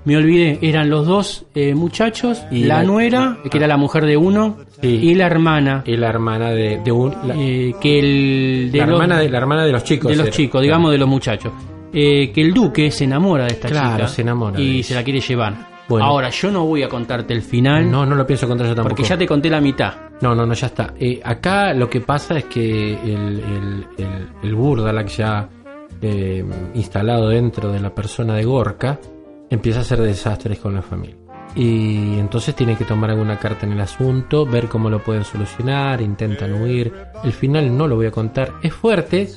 me 0.04 0.16
olvidé, 0.16 0.58
eran 0.62 0.88
los 0.88 1.06
dos 1.06 1.46
eh, 1.54 1.74
muchachos, 1.74 2.42
Y 2.50 2.64
la, 2.64 2.78
la- 2.78 2.84
nuera, 2.84 3.38
que 3.50 3.58
era 3.58 3.66
la 3.66 3.76
mujer 3.76 4.06
de 4.06 4.16
uno, 4.16 4.58
Sí. 4.80 4.88
y 4.88 5.14
la 5.14 5.26
hermana, 5.26 5.82
y 5.86 5.96
la 5.96 6.08
hermana 6.08 6.50
de, 6.52 6.80
de 6.82 6.92
un 6.92 7.10
la, 7.26 7.34
eh, 7.36 7.74
que 7.80 7.98
el 7.98 8.72
de 8.72 8.78
la 8.78 8.86
los, 8.86 8.94
hermana 9.00 9.20
de 9.20 9.28
la 9.28 9.38
hermana 9.38 9.64
de 9.66 9.72
los 9.72 9.84
chicos 9.84 10.10
de 10.10 10.16
los 10.16 10.26
era. 10.28 10.36
chicos, 10.36 10.62
digamos 10.62 10.90
de 10.92 10.98
los 10.98 11.08
muchachos. 11.08 11.52
Eh, 11.92 12.30
que 12.32 12.40
el 12.40 12.54
duque 12.54 12.90
se 12.92 13.02
enamora 13.04 13.44
de 13.46 13.50
esta 13.54 13.68
Claro, 13.68 13.96
chica 13.96 14.08
se 14.08 14.22
enamora 14.22 14.60
y 14.60 14.82
se 14.84 14.94
la 14.94 15.02
quiere 15.02 15.20
llevar. 15.20 15.69
Bueno. 15.90 16.06
Ahora, 16.06 16.30
yo 16.30 16.50
no 16.50 16.64
voy 16.64 16.82
a 16.82 16.88
contarte 16.88 17.34
el 17.34 17.42
final 17.42 17.90
No, 17.90 18.06
no 18.06 18.14
lo 18.14 18.26
pienso 18.26 18.46
contar 18.48 18.66
yo 18.68 18.74
tampoco. 18.74 18.94
porque 18.96 19.08
ya 19.08 19.18
te 19.18 19.26
conté 19.26 19.50
la 19.50 19.60
mitad. 19.60 19.92
No, 20.22 20.34
no, 20.34 20.46
no, 20.46 20.54
ya 20.54 20.68
está. 20.68 20.94
Eh, 20.98 21.20
acá 21.22 21.74
lo 21.74 21.90
que 21.90 22.00
pasa 22.00 22.38
es 22.38 22.44
que 22.44 22.92
el, 22.94 23.40
el, 23.40 23.86
el, 23.98 24.28
el 24.42 24.54
Burdalak 24.54 25.08
ya 25.08 25.48
eh, 26.00 26.44
instalado 26.74 27.28
dentro 27.28 27.70
de 27.72 27.80
la 27.80 27.94
persona 27.94 28.34
de 28.36 28.44
Gorka 28.44 28.98
empieza 29.50 29.80
a 29.80 29.82
hacer 29.82 30.00
desastres 30.00 30.58
con 30.60 30.74
la 30.74 30.82
familia. 30.82 31.16
Y 31.56 32.18
entonces 32.20 32.54
tiene 32.54 32.76
que 32.76 32.84
tomar 32.84 33.10
alguna 33.10 33.36
carta 33.38 33.66
en 33.66 33.72
el 33.72 33.80
asunto, 33.80 34.46
ver 34.46 34.68
cómo 34.68 34.88
lo 34.88 35.02
pueden 35.02 35.24
solucionar, 35.24 36.00
intentan 36.00 36.54
huir. 36.62 36.92
El 37.24 37.32
final 37.32 37.76
no 37.76 37.88
lo 37.88 37.96
voy 37.96 38.06
a 38.06 38.12
contar. 38.12 38.52
Es 38.62 38.72
fuerte, 38.72 39.28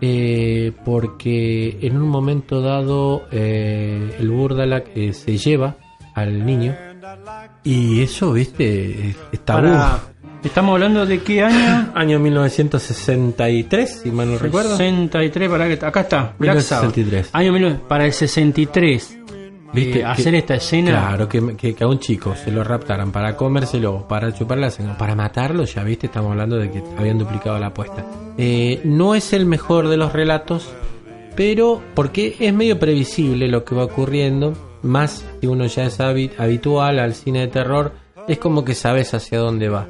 eh, 0.00 0.72
porque 0.84 1.78
en 1.80 1.96
un 1.96 2.08
momento 2.08 2.60
dado 2.60 3.22
eh, 3.30 4.16
el 4.18 4.28
Burdalak 4.30 4.88
eh, 4.96 5.12
se 5.12 5.38
lleva 5.38 5.76
al 6.14 6.44
niño 6.46 6.74
y 7.62 8.02
eso, 8.02 8.32
viste, 8.32 9.14
está 9.32 9.54
Para- 9.54 10.00
Estamos 10.44 10.74
hablando 10.74 11.06
de 11.06 11.20
qué 11.22 11.42
año? 11.42 11.90
Año 11.94 12.18
1963, 12.20 14.00
si 14.02 14.10
mal 14.10 14.30
no 14.30 14.38
recuerdo. 14.38 14.76
63, 14.76 15.48
para 15.48 15.66
que 15.68 15.86
acá 15.86 16.00
está, 16.02 16.34
Black 16.38 16.60
Sabbath. 16.60 16.94
1963. 16.96 17.30
Año 17.32 17.52
19 17.52 17.80
para 17.88 18.04
el 18.04 18.12
63. 18.12 19.18
¿Viste? 19.72 19.90
eh, 19.90 19.92
Que- 19.94 20.04
hacer 20.04 20.34
esta 20.34 20.54
escena. 20.56 20.90
Claro, 20.90 21.28
que, 21.28 21.56
que- 21.56 21.74
que 21.74 21.84
a 21.84 21.88
un 21.88 21.98
chico 21.98 22.34
se 22.36 22.52
lo 22.52 22.62
raptaran 22.62 23.10
para 23.10 23.34
comérselo, 23.36 24.06
para 24.06 24.32
chupar 24.34 24.58
la 24.58 24.70
sangre, 24.70 24.94
para 24.98 25.14
matarlo, 25.16 25.64
ya 25.64 25.82
viste, 25.82 26.06
estamos 26.06 26.30
hablando 26.32 26.56
de 26.58 26.70
que 26.70 26.82
habían 26.98 27.18
duplicado 27.18 27.58
la 27.58 27.68
apuesta. 27.68 28.04
Eh, 28.36 28.80
no 28.84 29.14
es 29.14 29.32
el 29.32 29.46
mejor 29.46 29.88
de 29.88 29.96
los 29.96 30.12
relatos, 30.12 30.68
pero 31.34 31.80
porque 31.94 32.36
es 32.38 32.52
medio 32.52 32.78
previsible 32.78 33.48
lo 33.48 33.64
que 33.64 33.74
va 33.74 33.84
ocurriendo, 33.84 34.52
más 34.84 35.24
si 35.40 35.46
uno 35.46 35.66
ya 35.66 35.84
es 35.86 35.98
habi- 36.00 36.30
habitual 36.38 36.98
al 37.00 37.14
cine 37.14 37.40
de 37.40 37.48
terror, 37.48 37.92
es 38.28 38.38
como 38.38 38.64
que 38.64 38.74
sabes 38.74 39.12
hacia 39.14 39.38
dónde 39.38 39.68
va. 39.68 39.86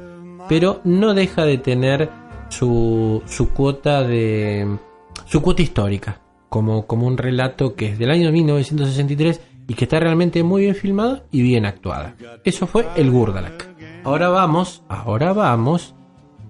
Pero 0.49 0.81
no 0.83 1.13
deja 1.13 1.43
de 1.45 1.57
tener 1.57 2.09
su, 2.49 3.21
su 3.27 3.49
cuota 3.51 4.03
de 4.03 4.77
su 5.25 5.41
cuota 5.41 5.61
histórica, 5.61 6.21
como, 6.49 6.85
como 6.85 7.07
un 7.07 7.17
relato 7.17 7.75
que 7.75 7.87
es 7.89 7.99
del 7.99 8.11
año 8.11 8.31
1963 8.31 9.41
y 9.67 9.73
que 9.73 9.85
está 9.85 9.99
realmente 9.99 10.43
muy 10.43 10.63
bien 10.63 10.75
filmado 10.75 11.23
y 11.31 11.41
bien 11.41 11.65
actuada. 11.65 12.15
Eso 12.43 12.67
fue 12.67 12.85
el 12.95 13.09
Gurdalak. 13.11 13.67
Ahora 14.03 14.29
vamos, 14.29 14.83
ahora 14.87 15.33
vamos 15.33 15.95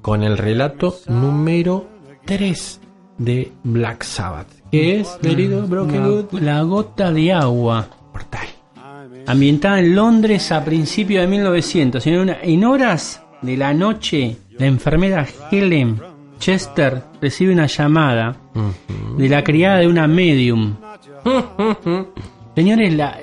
con 0.01 0.23
el 0.23 0.37
relato 0.37 0.95
número 1.07 1.85
3 2.25 2.81
de 3.17 3.53
Black 3.63 4.03
Sabbath, 4.03 4.47
que 4.71 4.99
es 4.99 5.07
querido 5.21 5.65
Brokenwood. 5.65 6.33
La, 6.33 6.55
la 6.55 6.61
gota 6.63 7.13
de 7.13 7.31
agua. 7.31 7.87
Ambientada 9.27 9.79
en 9.79 9.95
Londres 9.95 10.51
a 10.51 10.63
principios 10.63 11.21
de 11.21 11.27
1900. 11.27 12.05
En, 12.07 12.19
una- 12.19 12.37
en 12.41 12.63
horas 12.63 13.21
de 13.41 13.57
la 13.57 13.73
noche, 13.73 14.37
la 14.57 14.65
enfermera 14.67 15.25
Helen 15.51 15.99
Chester 16.39 17.01
recibe 17.21 17.53
una 17.53 17.65
llamada 17.67 18.35
de 19.17 19.29
la 19.29 19.43
criada 19.43 19.79
de 19.79 19.87
una 19.87 20.07
medium. 20.07 20.75
Señores, 22.55 22.93
la, 22.93 23.19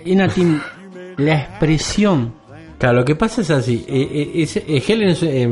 la 1.18 1.34
expresión. 1.34 2.34
Claro, 2.78 2.98
lo 3.00 3.04
que 3.04 3.14
pasa 3.14 3.42
es 3.42 3.50
así. 3.50 3.84
eh, 3.88 4.08
eh, 4.12 4.30
es- 4.42 4.56
eh, 4.56 4.82
Helen, 4.86 5.10
eh, 5.22 5.48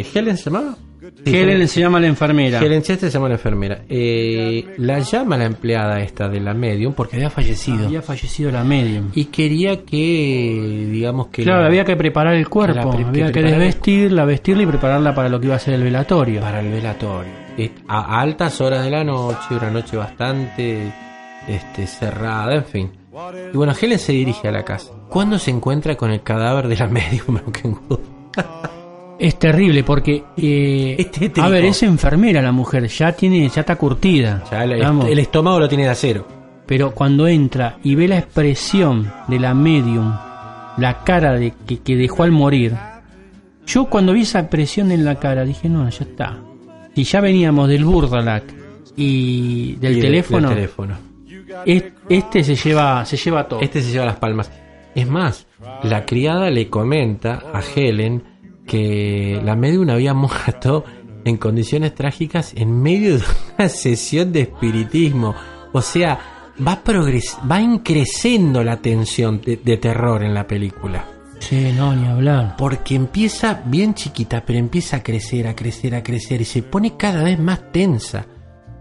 eh, 0.00 0.06
¿Helen 0.14 0.36
se 0.36 0.44
llamaba? 0.50 0.76
Helen 1.24 1.68
se 1.68 1.80
llama 1.80 2.00
la 2.00 2.06
enfermera. 2.06 2.60
Helen 2.60 2.82
Chester 2.82 3.10
se 3.10 3.14
llama 3.18 3.28
la 3.28 3.34
enfermera. 3.34 3.82
Eh, 3.88 4.64
la 4.78 4.98
llama 5.00 5.36
la 5.36 5.44
empleada 5.44 6.00
esta 6.00 6.28
de 6.28 6.40
la 6.40 6.54
medium 6.54 6.92
porque 6.94 7.16
había 7.16 7.30
fallecido. 7.30 7.86
Había 7.86 8.02
fallecido 8.02 8.50
la 8.50 8.64
medium. 8.64 9.10
Y 9.14 9.26
quería 9.26 9.84
que, 9.84 10.88
digamos 10.90 11.28
que... 11.28 11.42
Claro, 11.42 11.60
la- 11.60 11.66
había 11.66 11.84
que 11.84 11.96
preparar 11.96 12.34
el 12.34 12.48
cuerpo, 12.48 12.90
que 12.90 12.96
pre- 12.98 13.06
había 13.06 13.26
que 13.26 13.40
preparar- 13.40 13.58
desvestirla, 13.58 14.24
vestirla 14.24 14.62
y 14.62 14.66
prepararla 14.66 15.14
para 15.14 15.28
lo 15.28 15.38
que 15.40 15.46
iba 15.46 15.56
a 15.56 15.58
ser 15.58 15.74
el 15.74 15.82
velatorio. 15.82 16.40
Para 16.40 16.60
el 16.60 16.70
velatorio. 16.70 17.32
Eh, 17.58 17.70
A 17.88 18.20
altas 18.20 18.60
horas 18.60 18.84
de 18.84 18.90
la 18.90 19.04
noche, 19.04 19.46
una 19.50 19.70
noche 19.70 19.96
bastante 19.96 20.92
este, 21.48 21.86
cerrada, 21.86 22.54
en 22.54 22.64
fin. 22.64 22.90
Y 23.52 23.56
bueno, 23.56 23.74
Helen 23.78 23.98
se 23.98 24.12
dirige 24.12 24.48
a 24.48 24.52
la 24.52 24.64
casa. 24.64 24.92
¿Cuándo 25.08 25.38
se 25.38 25.50
encuentra 25.50 25.96
con 25.96 26.10
el 26.12 26.22
cadáver 26.22 26.68
de 26.68 26.76
la 26.76 26.86
medium? 26.88 27.38
Es 29.20 29.38
terrible 29.38 29.84
porque, 29.84 30.24
eh, 30.38 31.10
a 31.40 31.48
ver, 31.50 31.64
es 31.66 31.82
enfermera 31.82 32.40
la 32.40 32.52
mujer, 32.52 32.86
ya 32.88 33.12
tiene, 33.12 33.48
ya 33.50 33.60
está 33.60 33.76
curtida. 33.76 34.42
Ya 34.50 34.64
el, 34.64 34.72
el 35.08 35.18
estómago 35.18 35.60
lo 35.60 35.68
tiene 35.68 35.84
de 35.84 35.90
acero. 35.90 36.26
Pero 36.66 36.92
cuando 36.92 37.28
entra 37.28 37.78
y 37.84 37.94
ve 37.96 38.08
la 38.08 38.18
expresión 38.18 39.12
de 39.28 39.38
la 39.38 39.52
medium, 39.52 40.10
la 40.78 41.02
cara 41.04 41.32
de 41.34 41.52
que, 41.66 41.80
que 41.80 41.96
dejó 41.96 42.22
al 42.22 42.30
morir, 42.32 42.74
yo 43.66 43.84
cuando 43.86 44.12
vi 44.14 44.22
esa 44.22 44.40
expresión 44.40 44.90
en 44.90 45.04
la 45.04 45.16
cara 45.16 45.44
dije, 45.44 45.68
no, 45.68 45.88
ya 45.90 46.04
está. 46.04 46.38
Si 46.94 47.04
ya 47.04 47.20
veníamos 47.20 47.68
del 47.68 47.84
Burdalak 47.84 48.44
y 48.96 49.74
del 49.76 49.98
Y 49.98 50.00
teléfono, 50.00 50.48
del 50.48 50.56
teléfono. 50.56 50.96
es- 51.66 51.84
este 52.08 52.42
se 52.42 52.54
lleva, 52.56 53.04
se 53.04 53.16
lleva 53.16 53.46
todo. 53.46 53.60
Este 53.60 53.82
se 53.82 53.92
lleva 53.92 54.06
las 54.06 54.16
palmas. 54.16 54.50
Es 54.94 55.06
más, 55.08 55.46
la 55.82 56.04
criada 56.06 56.50
le 56.50 56.68
comenta 56.68 57.42
a 57.52 57.60
Helen 57.76 58.22
que 58.70 59.40
la 59.44 59.56
medium 59.56 59.90
había 59.90 60.14
muerto 60.14 60.84
en 61.24 61.36
condiciones 61.36 61.92
trágicas 61.94 62.52
en 62.54 62.80
medio 62.80 63.18
de 63.18 63.24
una 63.58 63.68
sesión 63.68 64.32
de 64.32 64.42
espiritismo. 64.42 65.34
O 65.72 65.82
sea, 65.82 66.18
va, 66.66 66.76
progres 66.84 67.36
va 67.50 67.60
increciendo 67.60 68.62
la 68.62 68.76
tensión 68.76 69.40
de, 69.40 69.56
de 69.56 69.76
terror 69.76 70.22
en 70.22 70.34
la 70.34 70.46
película. 70.46 71.04
Sí, 71.40 71.72
no, 71.76 71.96
ni 71.96 72.06
hablar. 72.06 72.54
Porque 72.56 72.94
empieza 72.94 73.62
bien 73.64 73.94
chiquita, 73.94 74.44
pero 74.46 74.58
empieza 74.58 74.98
a 74.98 75.02
crecer, 75.02 75.48
a 75.48 75.56
crecer, 75.56 75.94
a 75.96 76.02
crecer 76.02 76.40
y 76.42 76.44
se 76.44 76.62
pone 76.62 76.96
cada 76.96 77.24
vez 77.24 77.38
más 77.40 77.72
tensa. 77.72 78.24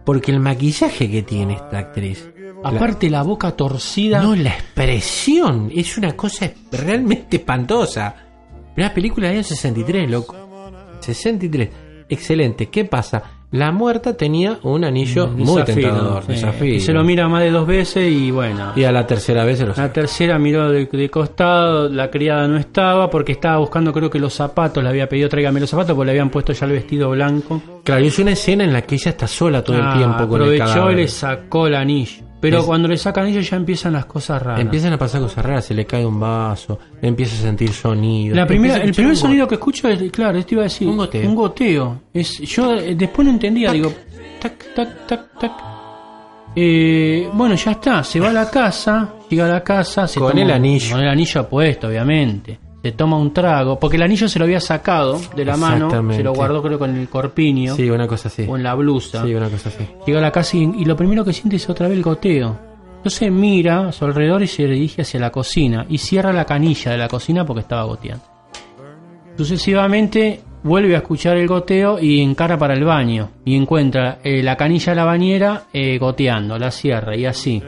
Porque 0.05 0.31
el 0.31 0.39
maquillaje 0.39 1.09
que 1.09 1.23
tiene 1.23 1.53
esta 1.55 1.79
actriz. 1.79 2.29
la- 2.63 2.69
Aparte 2.69 3.09
la 3.09 3.23
boca 3.23 3.51
torcida. 3.53 4.21
no, 4.21 4.35
la 4.35 4.49
expresión 4.51 5.71
es 5.73 5.97
una 5.97 6.13
cosa 6.15 6.51
realmente 6.71 7.37
espantosa. 7.37 8.15
Una 8.79 8.93
película 8.93 9.27
del 9.27 9.37
año 9.39 9.43
63, 9.43 10.09
loco. 10.09 10.35
63. 11.01 11.69
Excelente. 12.07 12.67
¿Qué 12.67 12.85
pasa? 12.85 13.21
La 13.51 13.73
muerta 13.73 14.15
tenía 14.15 14.57
un 14.63 14.85
anillo 14.85 15.25
de 15.27 15.43
muy 15.43 15.61
zafiro, 15.63 15.89
tentador. 15.89 16.23
sí, 16.27 16.45
que 16.59 16.79
se 16.79 16.93
lo 16.93 17.03
mira 17.03 17.27
más 17.27 17.41
de 17.43 17.51
dos 17.51 17.67
veces 17.67 18.09
y 18.09 18.31
bueno. 18.31 18.71
Y 18.77 18.85
a 18.85 18.91
la 18.93 19.05
tercera 19.05 19.43
vez 19.43 19.57
se 19.57 19.65
lo 19.65 19.73
La 19.75 19.91
tercera 19.91 20.39
miró 20.39 20.71
de, 20.71 20.85
de 20.85 21.09
costado, 21.09 21.89
la 21.89 22.09
criada 22.09 22.47
no 22.47 22.57
estaba 22.57 23.09
porque 23.09 23.33
estaba 23.33 23.57
buscando 23.57 23.91
creo 23.91 24.09
que 24.09 24.19
los 24.19 24.33
zapatos, 24.33 24.81
le 24.81 24.89
había 24.89 25.09
pedido 25.09 25.27
tráigame 25.27 25.59
los 25.59 25.69
zapatos 25.69 25.93
porque 25.93 26.05
le 26.05 26.11
habían 26.11 26.29
puesto 26.29 26.53
ya 26.53 26.65
el 26.65 26.71
vestido 26.71 27.09
blanco. 27.09 27.61
Claro, 27.83 28.01
y 28.01 28.07
es 28.07 28.17
una 28.17 28.31
escena 28.31 28.63
en 28.63 28.71
la 28.71 28.83
que 28.83 28.95
ella 28.95 29.11
está 29.11 29.27
sola 29.27 29.61
todo 29.61 29.75
Ah, 29.81 29.91
el 29.91 29.97
tiempo 29.97 30.25
con 30.25 30.41
el 30.41 30.61
aprovechó 30.61 30.91
y 30.91 30.95
le 30.95 31.07
sacó 31.09 31.67
el 31.67 31.75
anillo. 31.75 32.28
Pero 32.41 32.59
Es- 32.59 32.65
cuando 32.65 32.87
le 32.87 32.97
saca 32.97 33.21
anillo 33.21 33.41
ya 33.41 33.57
empiezan 33.57 33.93
las 33.93 34.05
cosas 34.05 34.41
raras. 34.41 34.61
Empiezan 34.61 34.93
a 34.93 34.97
pasar 34.97 35.19
cosas 35.21 35.43
raras, 35.45 35.65
se 35.65 35.73
le 35.73 35.85
cae 35.85 36.05
un 36.05 36.19
vaso, 36.19 36.79
empieza 37.01 37.35
a 37.35 37.39
sentir 37.41 37.71
sonido. 37.73 38.35
La 38.35 38.47
primera, 38.47 38.77
el 38.77 38.93
primer 38.93 39.17
sonido 39.17 39.47
que 39.47 39.55
escucho 39.55 39.89
es, 39.89 40.09
claro, 40.11 40.37
esto 40.37 40.53
iba 40.55 40.61
a 40.61 40.65
decir, 40.65 40.87
Un 40.87 40.97
goteo. 40.97 41.27
Un 41.29 41.35
goteo. 41.35 42.01
Es, 42.13 42.37
yo 42.39 42.73
eh, 42.75 42.95
después 42.95 43.25
no 43.25 43.33
entendía, 43.33 43.71
digo, 43.73 43.91
tac, 44.39 44.73
tac, 44.73 45.05
tac, 45.07 45.39
tac. 45.39 45.51
Eh, 46.55 47.29
bueno, 47.33 47.55
ya 47.55 47.71
está, 47.71 48.03
se 48.03 48.19
va 48.19 48.29
a 48.29 48.33
la 48.33 48.49
casa, 48.49 49.13
llega 49.29 49.45
a 49.45 49.49
la 49.49 49.63
casa, 49.63 50.07
se 50.07 50.19
Con 50.19 50.29
toma 50.31 50.41
el 50.43 50.51
anillo. 50.51 50.91
Con 50.93 51.01
el 51.01 51.09
anillo 51.09 51.47
puesto, 51.47 51.87
obviamente. 51.87 52.59
Se 52.81 52.93
toma 52.93 53.17
un 53.17 53.33
trago, 53.33 53.77
porque 53.77 53.97
el 53.97 54.03
anillo 54.03 54.29
se 54.29 54.39
lo 54.39 54.45
había 54.45 54.61
sacado 54.61 55.19
de 55.35 55.43
la 55.43 55.57
mano, 55.57 55.89
se 56.13 56.23
lo 56.23 56.33
guardó 56.33 56.61
creo 56.63 56.79
con 56.79 56.95
el 56.95 57.09
corpiño 57.09 57.75
Sí, 57.75 57.89
una 57.89 58.07
cosa 58.07 58.29
así. 58.29 58.45
o 58.47 58.55
en 58.55 58.63
la 58.63 58.73
blusa. 58.75 59.23
Sí, 59.25 59.35
una 59.35 59.49
cosa 59.49 59.67
así. 59.69 59.85
Llega 60.07 60.19
a 60.19 60.21
la 60.21 60.31
casa 60.31 60.55
y, 60.55 60.61
y 60.77 60.85
lo 60.85 60.95
primero 60.95 61.25
que 61.25 61.33
siente 61.33 61.57
es 61.57 61.69
otra 61.69 61.87
vez 61.89 61.97
el 61.97 62.03
goteo. 62.03 62.57
Entonces 62.97 63.31
mira 63.31 63.89
a 63.89 63.91
su 63.91 64.05
alrededor 64.05 64.41
y 64.43 64.47
se 64.47 64.65
dirige 64.65 65.01
hacia 65.01 65.19
la 65.19 65.29
cocina 65.29 65.85
y 65.89 65.97
cierra 65.97 66.31
la 66.33 66.45
canilla 66.45 66.91
de 66.91 66.97
la 66.97 67.07
cocina 67.09 67.45
porque 67.45 67.61
estaba 67.61 67.83
goteando. 67.83 68.23
Sucesivamente 69.37 70.41
vuelve 70.63 70.95
a 70.95 70.99
escuchar 70.99 71.37
el 71.37 71.47
goteo 71.47 71.99
y 71.99 72.21
encara 72.21 72.57
para 72.57 72.73
el 72.73 72.83
baño 72.83 73.29
y 73.45 73.55
encuentra 73.55 74.19
eh, 74.23 74.43
la 74.43 74.57
canilla 74.57 74.91
de 74.91 74.95
la 74.97 75.05
bañera 75.05 75.63
eh, 75.71 75.97
goteando, 75.97 76.57
la 76.57 76.71
cierra 76.71 77.15
y 77.15 77.25
así. 77.25 77.61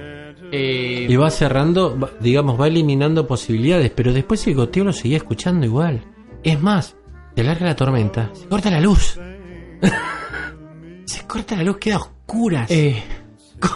Eh, 0.51 1.07
Y 1.09 1.15
va 1.15 1.29
cerrando, 1.29 1.97
digamos, 2.19 2.59
va 2.59 2.67
eliminando 2.67 3.25
posibilidades, 3.27 3.91
pero 3.95 4.11
después 4.13 4.45
el 4.47 4.55
goteo 4.55 4.83
lo 4.83 4.93
seguía 4.93 5.17
escuchando 5.17 5.65
igual. 5.65 6.01
Es 6.43 6.61
más, 6.61 6.95
se 7.35 7.43
larga 7.43 7.67
la 7.67 7.75
tormenta, 7.75 8.29
se 8.33 8.47
corta 8.47 8.69
la 8.69 8.81
luz. 8.81 9.19
se 11.05 11.25
corta 11.27 11.55
la 11.55 11.63
luz, 11.63 11.77
queda 11.77 11.97
oscura. 11.97 12.65
Eh. 12.69 13.01
Con, 13.59 13.71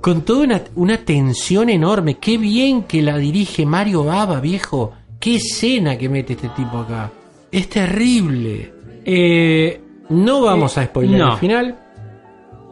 con 0.00 0.22
toda 0.22 0.44
una, 0.44 0.62
una 0.76 0.98
tensión 0.98 1.68
enorme. 1.70 2.18
Qué 2.18 2.38
bien 2.38 2.82
que 2.84 3.02
la 3.02 3.16
dirige 3.18 3.66
Mario 3.66 4.04
Baba, 4.04 4.40
viejo. 4.40 4.92
Qué 5.18 5.36
escena 5.36 5.96
que 5.96 6.08
mete 6.08 6.34
este 6.34 6.48
tipo 6.50 6.78
acá. 6.78 7.10
Es 7.50 7.68
terrible. 7.68 8.72
eh, 9.04 9.80
No 10.10 10.42
vamos 10.42 10.76
eh, 10.76 10.80
a 10.80 10.84
spoiler 10.84 11.18
no. 11.18 11.32
el 11.32 11.38
final. 11.38 11.78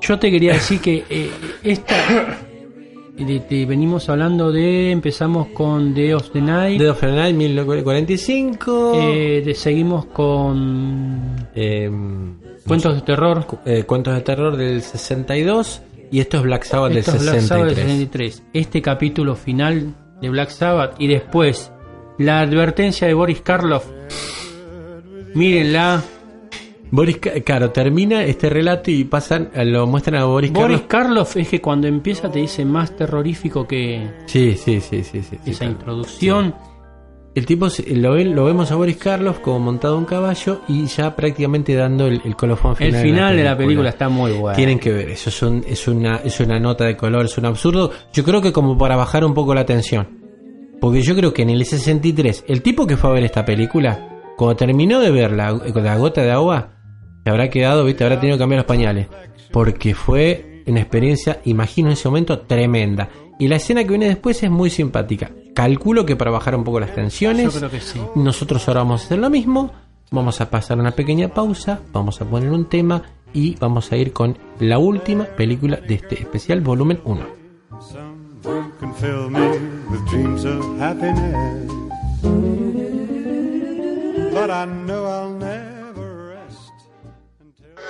Yo 0.00 0.18
te 0.18 0.30
quería 0.30 0.52
decir 0.54 0.80
que 0.80 1.30
esta. 1.62 1.94
de- 3.18 3.40
de- 3.48 3.66
venimos 3.66 4.08
hablando 4.08 4.50
de. 4.52 4.90
Empezamos 4.90 5.48
con 5.48 5.94
The 5.94 6.14
of 6.14 6.30
the 6.30 6.40
Night. 6.40 6.80
Dead 6.80 6.90
of 6.90 7.00
the 7.00 7.12
Night 7.12 7.34
1945. 7.36 8.92
eh, 8.94 9.42
de- 9.44 9.54
seguimos 9.54 10.06
con. 10.06 11.48
Em, 11.54 12.34
Cuentos 12.66 12.94
de 12.94 13.00
terror. 13.02 13.46
eh, 13.66 13.84
Cuentos 13.84 14.14
de 14.14 14.20
terror 14.22 14.56
del 14.56 14.80
62 14.82 15.82
y 16.10 16.20
esto 16.20 16.38
es 16.38 16.42
Black 16.44 16.64
Sabbath 16.64 16.92
Esto 16.96 17.12
del 17.12 17.20
es 17.20 17.26
Black 17.26 17.34
63. 17.40 17.48
Sabbath 17.48 17.66
del 17.76 17.76
63. 17.76 18.42
Este 18.52 18.82
capítulo 18.82 19.34
final 19.36 19.94
de 20.20 20.28
Black 20.30 20.50
Sabbath 20.50 20.94
y 20.98 21.06
después 21.08 21.70
la 22.18 22.40
advertencia 22.40 23.06
de 23.06 23.14
Boris 23.14 23.40
Karloff. 23.42 23.86
Mírenla. 25.34 26.02
Boris, 26.90 27.18
claro, 27.44 27.70
termina 27.70 28.22
este 28.24 28.48
relato 28.48 28.90
y 28.90 29.04
pasan, 29.04 29.50
lo 29.64 29.86
muestran 29.86 30.20
a 30.20 30.24
Boris, 30.26 30.52
Boris 30.52 30.82
Karloff. 30.82 31.36
Es 31.36 31.48
que 31.48 31.60
cuando 31.60 31.88
empieza 31.88 32.30
te 32.30 32.38
dice 32.38 32.64
más 32.64 32.94
terrorífico 32.96 33.66
que 33.66 34.08
Sí, 34.26 34.54
sí, 34.56 34.80
sí, 34.80 35.02
sí, 35.02 35.18
esa 35.44 35.58
claro. 35.58 35.72
introducción. 35.72 36.54
El 37.34 37.46
tipo, 37.46 37.66
lo, 37.96 38.14
lo 38.16 38.44
vemos 38.44 38.70
a 38.70 38.76
Boris 38.76 38.96
Karloff 38.96 39.40
como 39.40 39.58
montado 39.58 39.96
a 39.96 39.98
un 39.98 40.04
caballo 40.04 40.60
y 40.68 40.86
ya 40.86 41.16
prácticamente 41.16 41.74
dando 41.74 42.06
el, 42.06 42.20
el 42.24 42.36
colofón 42.36 42.76
El 42.78 42.90
final. 42.92 43.02
final 43.02 43.36
de 43.36 43.42
la 43.42 43.56
película 43.56 43.88
está 43.88 44.08
muy 44.08 44.30
bueno. 44.30 44.54
Tienen 44.54 44.78
que 44.78 44.92
ver, 44.92 45.08
eso 45.08 45.30
es, 45.30 45.42
un- 45.42 45.64
es, 45.66 45.88
una, 45.88 46.18
es 46.18 46.38
una 46.38 46.60
nota 46.60 46.84
de 46.84 46.96
color, 46.96 47.24
es 47.24 47.36
un 47.36 47.46
absurdo. 47.46 47.90
Yo 48.12 48.22
creo 48.22 48.40
que 48.40 48.52
como 48.52 48.78
para 48.78 48.94
bajar 48.94 49.24
un 49.24 49.34
poco 49.34 49.52
la 49.52 49.66
tensión. 49.66 50.06
Porque 50.80 51.02
yo 51.02 51.16
creo 51.16 51.34
que 51.34 51.42
en 51.42 51.50
el 51.50 51.64
63, 51.64 52.44
el 52.46 52.62
tipo 52.62 52.86
que 52.86 52.96
fue 52.96 53.10
a 53.10 53.14
ver 53.14 53.24
esta 53.24 53.44
película, 53.44 54.20
cuando 54.36 54.54
terminó 54.54 55.00
de 55.00 55.10
ver 55.10 55.32
la, 55.32 55.50
la 55.52 55.96
gota 55.96 56.22
de 56.22 56.30
agua, 56.30 56.73
se 57.24 57.30
habrá 57.30 57.48
quedado, 57.50 57.84
viste, 57.84 58.04
habrá 58.04 58.20
tenido 58.20 58.36
que 58.36 58.42
cambiar 58.42 58.58
los 58.60 58.66
pañales. 58.66 59.08
Porque 59.50 59.94
fue 59.94 60.62
una 60.66 60.80
experiencia, 60.80 61.40
imagino 61.44 61.88
en 61.88 61.94
ese 61.94 62.08
momento, 62.08 62.40
tremenda. 62.40 63.08
Y 63.38 63.48
la 63.48 63.56
escena 63.56 63.82
que 63.82 63.88
viene 63.90 64.06
después 64.06 64.42
es 64.42 64.50
muy 64.50 64.70
simpática. 64.70 65.30
Calculo 65.54 66.04
que 66.06 66.16
para 66.16 66.30
bajar 66.30 66.54
un 66.54 66.64
poco 66.64 66.80
las 66.80 66.94
tensiones, 66.94 67.52
Yo 67.52 67.58
creo 67.58 67.70
que 67.70 67.80
sí. 67.80 68.00
nosotros 68.14 68.66
ahora 68.68 68.80
vamos 68.82 69.02
a 69.02 69.04
hacer 69.06 69.18
lo 69.18 69.30
mismo. 69.30 69.72
Vamos 70.10 70.40
a 70.40 70.50
pasar 70.50 70.78
una 70.78 70.92
pequeña 70.92 71.28
pausa, 71.28 71.80
vamos 71.92 72.20
a 72.20 72.24
poner 72.26 72.50
un 72.52 72.66
tema 72.66 73.02
y 73.32 73.56
vamos 73.56 73.90
a 73.90 73.96
ir 73.96 74.12
con 74.12 74.36
la 74.60 74.78
última 74.78 75.24
película 75.24 75.76
de 75.76 75.94
este 75.94 76.14
especial 76.20 76.60
volumen 76.60 77.00
1. 77.04 77.20
Someone 77.80 78.70
can 78.78 78.94
fill 78.94 79.28
me 79.30 79.40
with 79.90 80.04
dreams 80.10 80.44
of 80.44 80.62
happiness. 80.80 81.70
But 84.32 84.50
I 84.50 84.66
know 84.66 85.04
I'll 85.06 85.30
never 85.38 85.64
rest. 85.64 85.73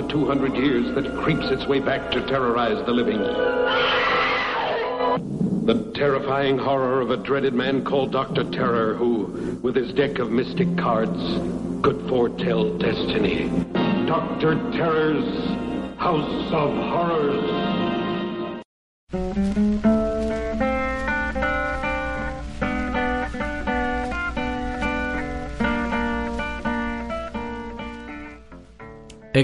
for 0.00 0.08
200 0.08 0.54
years, 0.54 0.94
that 0.94 1.14
creeps 1.16 1.46
its 1.50 1.66
way 1.66 1.80
back 1.80 2.10
to 2.10 2.26
terrorize 2.26 2.84
the 2.86 2.92
living. 2.92 3.18
The 5.66 5.92
terrifying 5.94 6.58
horror 6.58 7.00
of 7.00 7.10
a 7.10 7.16
dreaded 7.16 7.54
man 7.54 7.84
called 7.84 8.12
Dr. 8.12 8.44
Terror, 8.50 8.94
who, 8.94 9.58
with 9.62 9.76
his 9.76 9.92
deck 9.92 10.18
of 10.18 10.30
mystic 10.30 10.76
cards, 10.76 11.20
could 11.82 12.08
foretell 12.08 12.78
destiny. 12.78 13.48
Dr. 14.06 14.54
Terror's 14.72 15.98
House 15.98 16.52
of 16.52 16.74
Horrors. 16.74 17.59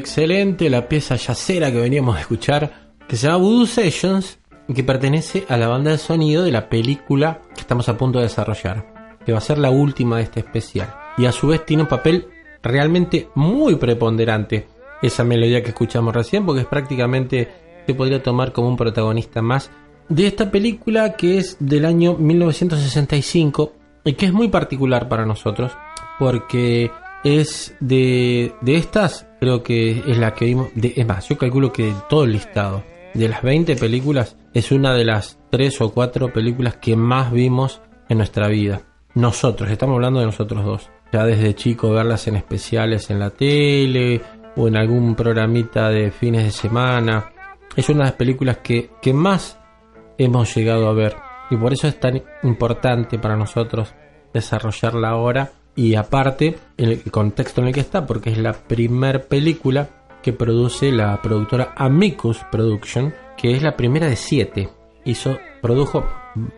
Excelente 0.06 0.70
la 0.70 0.88
pieza 0.88 1.16
yacera 1.16 1.72
que 1.72 1.80
veníamos 1.80 2.16
a 2.16 2.20
escuchar, 2.20 2.92
que 3.08 3.16
se 3.16 3.26
llama 3.26 3.38
Voodoo 3.38 3.66
Sessions 3.66 4.38
y 4.68 4.72
que 4.72 4.84
pertenece 4.84 5.44
a 5.48 5.56
la 5.56 5.66
banda 5.66 5.90
de 5.90 5.98
sonido 5.98 6.44
de 6.44 6.52
la 6.52 6.68
película 6.68 7.42
que 7.52 7.62
estamos 7.62 7.88
a 7.88 7.98
punto 7.98 8.20
de 8.20 8.26
desarrollar, 8.26 9.18
que 9.26 9.32
va 9.32 9.38
a 9.38 9.40
ser 9.40 9.58
la 9.58 9.70
última 9.70 10.18
de 10.18 10.22
este 10.22 10.38
especial. 10.38 10.94
Y 11.18 11.26
a 11.26 11.32
su 11.32 11.48
vez 11.48 11.66
tiene 11.66 11.82
un 11.82 11.88
papel 11.88 12.28
realmente 12.62 13.30
muy 13.34 13.74
preponderante 13.74 14.68
esa 15.02 15.24
melodía 15.24 15.64
que 15.64 15.70
escuchamos 15.70 16.14
recién, 16.14 16.46
porque 16.46 16.60
es 16.60 16.68
prácticamente 16.68 17.48
se 17.84 17.92
podría 17.92 18.22
tomar 18.22 18.52
como 18.52 18.68
un 18.68 18.76
protagonista 18.76 19.42
más 19.42 19.72
de 20.08 20.28
esta 20.28 20.52
película 20.52 21.16
que 21.16 21.38
es 21.38 21.56
del 21.58 21.84
año 21.84 22.14
1965 22.14 23.72
y 24.04 24.12
que 24.12 24.26
es 24.26 24.32
muy 24.32 24.46
particular 24.46 25.08
para 25.08 25.26
nosotros 25.26 25.72
porque 26.20 26.92
es 27.24 27.74
de, 27.80 28.54
de 28.60 28.76
estas, 28.76 29.25
creo 29.40 29.62
que 29.62 30.02
es 30.06 30.18
la 30.18 30.34
que 30.34 30.46
vimos, 30.46 30.68
de, 30.74 30.94
es 30.96 31.06
más, 31.06 31.28
yo 31.28 31.36
calculo 31.38 31.72
que 31.72 31.84
de 31.84 31.94
todo 32.08 32.24
el 32.24 32.32
listado, 32.32 32.82
de 33.14 33.28
las 33.28 33.42
20 33.42 33.76
películas, 33.76 34.36
es 34.52 34.72
una 34.72 34.94
de 34.94 35.04
las 35.04 35.38
3 35.50 35.80
o 35.80 35.92
4 35.92 36.32
películas 36.32 36.76
que 36.76 36.96
más 36.96 37.32
vimos 37.32 37.80
en 38.08 38.18
nuestra 38.18 38.48
vida. 38.48 38.82
Nosotros, 39.14 39.70
estamos 39.70 39.94
hablando 39.94 40.20
de 40.20 40.26
nosotros 40.26 40.64
dos. 40.64 40.90
Ya 41.12 41.24
desde 41.24 41.54
chico 41.54 41.90
verlas 41.90 42.26
en 42.28 42.36
especiales 42.36 43.08
en 43.10 43.18
la 43.18 43.30
tele 43.30 44.20
o 44.56 44.68
en 44.68 44.76
algún 44.76 45.14
programita 45.14 45.88
de 45.88 46.10
fines 46.10 46.44
de 46.44 46.50
semana. 46.50 47.32
Es 47.74 47.88
una 47.88 48.00
de 48.00 48.04
las 48.04 48.12
películas 48.12 48.58
que, 48.58 48.90
que 49.00 49.14
más 49.14 49.58
hemos 50.18 50.54
llegado 50.54 50.88
a 50.88 50.92
ver. 50.92 51.16
Y 51.50 51.56
por 51.56 51.72
eso 51.72 51.88
es 51.88 51.98
tan 51.98 52.22
importante 52.42 53.18
para 53.18 53.36
nosotros 53.36 53.94
desarrollarla 54.34 55.08
ahora 55.08 55.52
y 55.76 55.94
aparte 55.94 56.58
en 56.78 56.90
el 56.90 57.02
contexto 57.10 57.60
en 57.60 57.68
el 57.68 57.74
que 57.74 57.80
está 57.80 58.06
porque 58.06 58.30
es 58.30 58.38
la 58.38 58.54
primer 58.54 59.28
película 59.28 59.88
que 60.22 60.32
produce 60.32 60.90
la 60.90 61.20
productora 61.22 61.74
Amicus 61.76 62.38
Production 62.50 63.14
que 63.36 63.54
es 63.54 63.62
la 63.62 63.76
primera 63.76 64.08
de 64.08 64.16
siete. 64.16 64.70
Hizo 65.04 65.38
produjo 65.60 66.04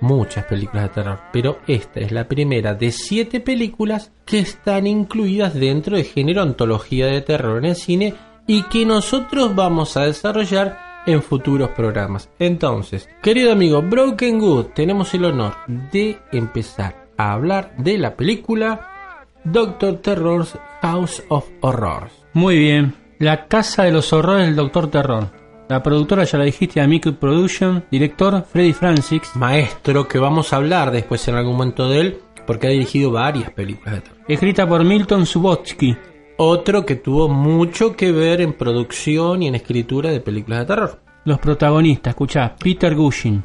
muchas 0.00 0.44
películas 0.44 0.84
de 0.84 0.88
terror 0.90 1.20
pero 1.32 1.58
esta 1.66 2.00
es 2.00 2.12
la 2.12 2.28
primera 2.28 2.74
de 2.74 2.92
siete 2.92 3.40
películas 3.40 4.12
que 4.24 4.38
están 4.38 4.86
incluidas 4.86 5.52
dentro 5.54 5.96
del 5.96 6.06
género 6.06 6.40
antología 6.40 7.06
de 7.06 7.20
terror 7.20 7.58
en 7.58 7.70
el 7.70 7.76
cine 7.76 8.14
y 8.46 8.62
que 8.62 8.86
nosotros 8.86 9.54
vamos 9.54 9.96
a 9.96 10.04
desarrollar 10.04 11.02
en 11.06 11.22
futuros 11.22 11.70
programas. 11.70 12.30
Entonces 12.38 13.08
querido 13.20 13.50
amigo 13.50 13.82
Broken 13.82 14.38
Good 14.38 14.66
tenemos 14.76 15.12
el 15.12 15.24
honor 15.24 15.54
de 15.66 16.18
empezar 16.30 17.08
a 17.16 17.32
hablar 17.32 17.74
de 17.76 17.98
la 17.98 18.16
película 18.16 18.97
Doctor 19.44 19.96
Terror's 19.96 20.58
House 20.82 21.22
of 21.28 21.46
Horrors. 21.60 22.12
Muy 22.32 22.58
bien. 22.58 22.94
La 23.18 23.46
Casa 23.46 23.84
de 23.84 23.92
los 23.92 24.12
Horrores 24.12 24.46
del 24.46 24.56
Doctor 24.56 24.90
Terror. 24.90 25.28
La 25.68 25.82
productora, 25.82 26.24
ya 26.24 26.38
la 26.38 26.44
dijiste, 26.44 26.80
Amico 26.80 27.12
Production. 27.12 27.84
Director, 27.90 28.44
Freddy 28.50 28.72
Francis. 28.72 29.34
Maestro, 29.34 30.08
que 30.08 30.18
vamos 30.18 30.52
a 30.52 30.56
hablar 30.56 30.90
después 30.90 31.26
en 31.28 31.34
algún 31.34 31.54
momento 31.56 31.88
de 31.88 32.00
él, 32.00 32.18
porque 32.46 32.68
ha 32.68 32.70
dirigido 32.70 33.10
varias 33.10 33.50
películas 33.50 33.96
de 33.96 34.00
terror. 34.00 34.18
Escrita 34.28 34.68
por 34.68 34.84
Milton 34.84 35.26
Subotsky. 35.26 35.96
Otro 36.38 36.86
que 36.86 36.94
tuvo 36.96 37.28
mucho 37.28 37.96
que 37.96 38.12
ver 38.12 38.40
en 38.40 38.52
producción 38.52 39.42
y 39.42 39.48
en 39.48 39.56
escritura 39.56 40.10
de 40.10 40.20
películas 40.20 40.60
de 40.60 40.66
terror. 40.66 41.00
Los 41.24 41.38
protagonistas, 41.40 42.12
escuchá, 42.12 42.54
Peter 42.56 42.94
Gushing, 42.94 43.42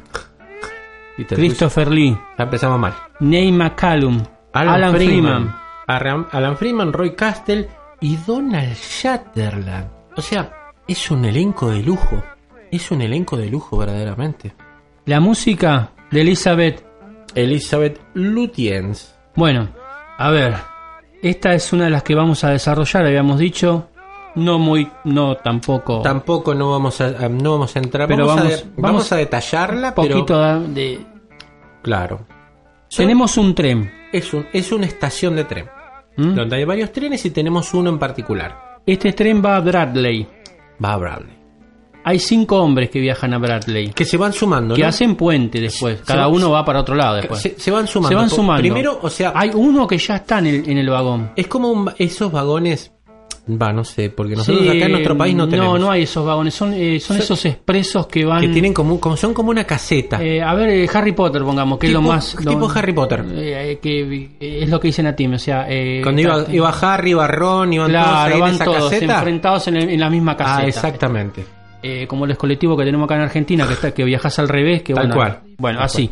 Peter 1.16 1.36
Christopher 1.36 1.90
Lee, 1.90 2.16
Ya 2.38 2.44
empezamos 2.44 2.78
mal. 2.78 2.94
Nate 3.20 3.52
McCallum, 3.52 4.22
Alan, 4.52 4.74
Alan, 4.74 4.94
Freeman, 4.94 5.22
Freeman. 5.42 5.63
Alan 5.86 6.56
Freeman, 6.56 6.92
Roy 6.92 7.14
Castle 7.14 7.68
y 8.00 8.16
Donald 8.16 8.74
Shatterland. 8.76 9.88
O 10.16 10.22
sea, 10.22 10.72
es 10.86 11.10
un 11.10 11.24
elenco 11.24 11.70
de 11.70 11.82
lujo. 11.82 12.22
Es 12.70 12.90
un 12.90 13.02
elenco 13.02 13.36
de 13.36 13.48
lujo 13.48 13.76
verdaderamente. 13.76 14.54
La 15.06 15.20
música 15.20 15.90
de 16.10 16.20
Elizabeth. 16.22 16.84
Elizabeth 17.34 18.00
Lutyens. 18.14 19.14
Bueno, 19.34 19.68
a 20.18 20.30
ver. 20.30 20.54
Esta 21.22 21.54
es 21.54 21.72
una 21.72 21.84
de 21.84 21.90
las 21.90 22.02
que 22.02 22.14
vamos 22.14 22.44
a 22.44 22.50
desarrollar, 22.50 23.06
habíamos 23.06 23.38
dicho. 23.38 23.88
No 24.36 24.58
muy, 24.58 24.90
no 25.04 25.36
tampoco. 25.36 26.02
Tampoco 26.02 26.54
no 26.54 26.70
vamos 26.72 27.00
a, 27.00 27.06
a- 27.06 27.28
no 27.28 27.52
vamos 27.52 27.74
a 27.76 27.78
entrar, 27.78 28.08
Pero 28.08 28.26
vamos, 28.26 28.44
vamos- 28.44 28.58
a, 28.58 28.64
vamos, 28.64 28.76
vamos 28.82 29.12
a 29.12 29.16
detallarla, 29.16 29.88
un 29.88 29.94
poquito 29.94 30.26
pero 30.26 30.60
de. 30.60 31.06
claro. 31.82 32.26
Tenemos 32.94 33.36
un 33.36 33.54
tren. 33.54 33.90
Es 34.12 34.32
un 34.32 34.46
es 34.52 34.70
una 34.72 34.86
estación 34.86 35.34
de 35.36 35.44
tren 35.44 35.66
¿Mm? 36.16 36.34
donde 36.34 36.56
hay 36.56 36.64
varios 36.64 36.92
trenes 36.92 37.24
y 37.24 37.30
tenemos 37.30 37.74
uno 37.74 37.90
en 37.90 37.98
particular. 37.98 38.78
Este 38.86 39.12
tren 39.12 39.42
va 39.44 39.56
a 39.56 39.60
Bradley. 39.60 40.26
Va 40.84 40.92
a 40.92 40.96
Bradley. 40.96 41.34
Hay 42.06 42.18
cinco 42.18 42.60
hombres 42.62 42.90
que 42.90 43.00
viajan 43.00 43.32
a 43.32 43.38
Bradley. 43.38 43.88
Que 43.90 44.04
se 44.04 44.18
van 44.18 44.32
sumando, 44.34 44.74
Que 44.74 44.82
¿no? 44.82 44.88
hacen 44.88 45.16
puente 45.16 45.58
después. 45.60 45.98
Se- 46.00 46.04
Cada 46.04 46.28
uno 46.28 46.50
va 46.50 46.62
para 46.64 46.80
otro 46.80 46.94
lado 46.94 47.16
después. 47.16 47.40
Se, 47.40 47.58
se 47.58 47.70
van 47.70 47.86
sumando. 47.86 48.10
Se 48.10 48.14
van 48.14 48.28
sumando. 48.30 48.60
Primero, 48.60 48.98
o 49.00 49.08
sea, 49.08 49.32
Hay 49.34 49.50
uno 49.54 49.86
que 49.86 49.96
ya 49.98 50.16
está 50.16 50.38
en 50.40 50.46
el, 50.46 50.68
en 50.68 50.78
el 50.78 50.88
vagón. 50.90 51.32
es 51.34 51.46
como 51.46 51.70
un 51.72 51.90
esos 51.98 52.30
vagones. 52.30 52.92
Va, 53.46 53.74
no 53.74 53.84
sé, 53.84 54.08
porque 54.08 54.34
nosotros 54.36 54.62
Sí, 54.64 54.68
acá 54.70 54.86
en 54.86 54.92
nuestro 54.92 55.18
país 55.18 55.34
no 55.34 55.46
tenemos. 55.46 55.78
No, 55.78 55.84
no 55.86 55.90
hay 55.92 56.04
esos 56.04 56.24
vagones. 56.24 56.54
Son, 56.54 56.72
eh, 56.72 56.98
son 56.98 57.16
Son- 57.18 57.22
esos 57.24 57.44
expresos 57.44 58.06
que 58.06 58.24
van. 58.24 58.40
Que 58.40 58.48
tienen 58.48 58.72
como, 58.72 58.98
como 58.98 59.18
son 59.18 59.34
como 59.34 59.50
una 59.50 59.64
caseta. 59.64 60.22
Eh, 60.24 60.40
a 60.40 60.54
ver, 60.54 60.70
eh, 60.70 60.88
Harry 60.94 61.12
Potter, 61.12 61.42
pongamos, 61.42 61.78
que 61.78 61.88
Tipo- 61.88 61.98
es 61.98 62.02
lo 62.04 62.08
más. 62.10 62.34
lo- 62.42 62.50
tipo 62.52 62.70
Harry 62.74 62.92
Potter. 62.94 63.22
eh, 63.34 63.72
eh, 63.72 63.78
que 63.82 64.30
eh, 64.40 64.62
es 64.62 64.70
lo 64.70 64.80
que 64.80 64.88
dicen 64.88 65.06
a 65.08 65.14
ti, 65.14 65.26
o 65.26 65.38
sea. 65.38 65.66
eh, 65.68 66.00
Cuando 66.02 66.22
iba, 66.22 66.46
iba 66.50 66.70
Harry, 66.70 67.10
iba 67.10 67.26
Ron, 67.26 67.70
iban 67.74 67.92
todos 67.92 68.48
en 68.48 68.54
esa 68.54 68.64
todos 68.64 68.90
caseta. 68.90 69.14
enfrentados 69.18 69.68
en, 69.68 69.76
el- 69.76 69.90
en 69.90 70.00
la 70.00 70.08
misma 70.08 70.36
caseta. 70.38 70.56
Ah, 70.62 70.66
exactamente. 70.66 71.44
Eh, 71.82 72.06
como 72.06 72.26
los 72.26 72.38
colectivos 72.38 72.78
que 72.78 72.84
tenemos 72.86 73.04
acá 73.04 73.16
en 73.16 73.20
Argentina, 73.24 73.66
que 73.66 73.74
está 73.74 73.92
que 73.92 74.04
viajas 74.04 74.38
al 74.38 74.48
revés, 74.48 74.82
que 74.82 74.94
Tal 74.94 75.02
bueno, 75.08 75.14
cual. 75.16 75.40
Bueno, 75.58 75.78
Tal 75.80 75.84
así. 75.84 76.10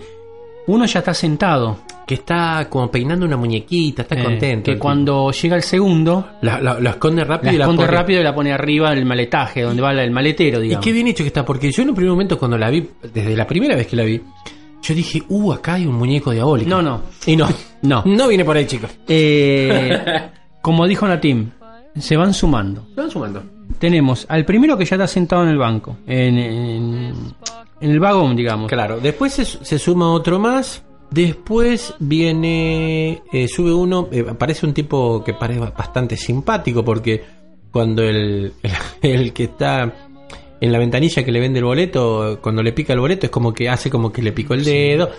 Uno 0.66 0.86
ya 0.86 0.98
está 1.00 1.12
sentado. 1.14 1.78
Que 2.06 2.14
está 2.14 2.66
como 2.68 2.90
peinando 2.90 3.24
una 3.24 3.36
muñequita, 3.36 4.02
está 4.02 4.16
eh, 4.18 4.24
contento. 4.24 4.70
Que 4.70 4.76
cuando 4.78 5.30
llega 5.30 5.56
el 5.56 5.62
segundo, 5.62 6.30
la, 6.42 6.60
la- 6.60 6.80
la 6.80 6.90
esconde 6.90 7.22
rápido 7.24 7.52
la 7.52 7.54
y 7.54 7.58
la 7.58 7.64
esconde 7.64 7.84
pone- 7.84 7.96
rápido 7.96 8.20
y 8.20 8.24
la 8.24 8.34
pone 8.34 8.52
arriba 8.52 8.90
del 8.90 9.04
maletaje, 9.06 9.62
donde 9.62 9.80
va 9.82 9.92
el 9.92 10.10
maletero, 10.10 10.58
Y 10.60 10.64
digamos. 10.64 10.84
qué 10.84 10.92
bien 10.92 11.06
hecho 11.06 11.22
que 11.22 11.28
está, 11.28 11.44
porque 11.44 11.70
yo 11.70 11.82
en 11.82 11.90
un 11.90 11.94
primer 11.94 12.10
momento 12.10 12.36
cuando 12.38 12.58
la 12.58 12.70
vi, 12.70 12.86
desde 13.14 13.36
la 13.36 13.46
primera 13.46 13.76
vez 13.76 13.86
que 13.86 13.96
la 13.96 14.02
vi, 14.02 14.20
yo 14.82 14.94
dije, 14.94 15.22
uh, 15.28 15.52
acá 15.52 15.74
hay 15.74 15.86
un 15.86 15.94
muñeco 15.94 16.32
diabólico. 16.32 16.68
No, 16.68 16.82
no. 16.82 17.02
Y 17.24 17.36
no, 17.36 17.48
No. 17.82 18.02
no 18.06 18.28
viene 18.28 18.44
por 18.44 18.56
ahí, 18.56 18.66
chicos. 18.66 18.90
Eh, 19.06 19.96
como 20.60 20.86
dijo 20.88 21.06
Natim, 21.06 21.50
se 21.96 22.16
van 22.16 22.34
sumando. 22.34 22.84
Se 22.94 23.00
van 23.00 23.10
sumando. 23.10 23.42
Tenemos 23.82 24.26
al 24.28 24.44
primero 24.44 24.78
que 24.78 24.84
ya 24.84 24.94
está 24.94 25.08
sentado 25.08 25.42
en 25.42 25.48
el 25.48 25.58
banco, 25.58 25.96
en, 26.06 26.38
en- 26.38 27.14
en 27.80 27.90
el 27.90 27.98
vagón, 27.98 28.36
digamos. 28.36 28.68
Claro, 28.70 29.00
después 29.00 29.32
se, 29.32 29.44
se 29.44 29.76
suma 29.76 30.12
otro 30.12 30.38
más. 30.38 30.84
Después 31.10 31.92
viene, 31.98 33.22
eh, 33.32 33.48
sube 33.48 33.74
uno, 33.74 34.08
eh, 34.12 34.24
aparece 34.30 34.66
un 34.66 34.72
tipo 34.72 35.24
que 35.24 35.34
parece 35.34 35.58
bastante 35.58 36.16
simpático 36.16 36.84
porque 36.84 37.24
cuando 37.72 38.02
el, 38.04 38.52
el, 38.62 38.72
el 39.02 39.32
que 39.32 39.44
está 39.44 39.92
en 40.60 40.70
la 40.72 40.78
ventanilla 40.78 41.24
que 41.24 41.32
le 41.32 41.40
vende 41.40 41.58
el 41.58 41.64
boleto, 41.64 42.38
cuando 42.40 42.62
le 42.62 42.72
pica 42.72 42.92
el 42.92 43.00
boleto 43.00 43.26
es 43.26 43.30
como 43.32 43.52
que 43.52 43.68
hace 43.68 43.90
como 43.90 44.12
que 44.12 44.22
le 44.22 44.30
picó 44.30 44.54
el 44.54 44.64
dedo. 44.64 45.10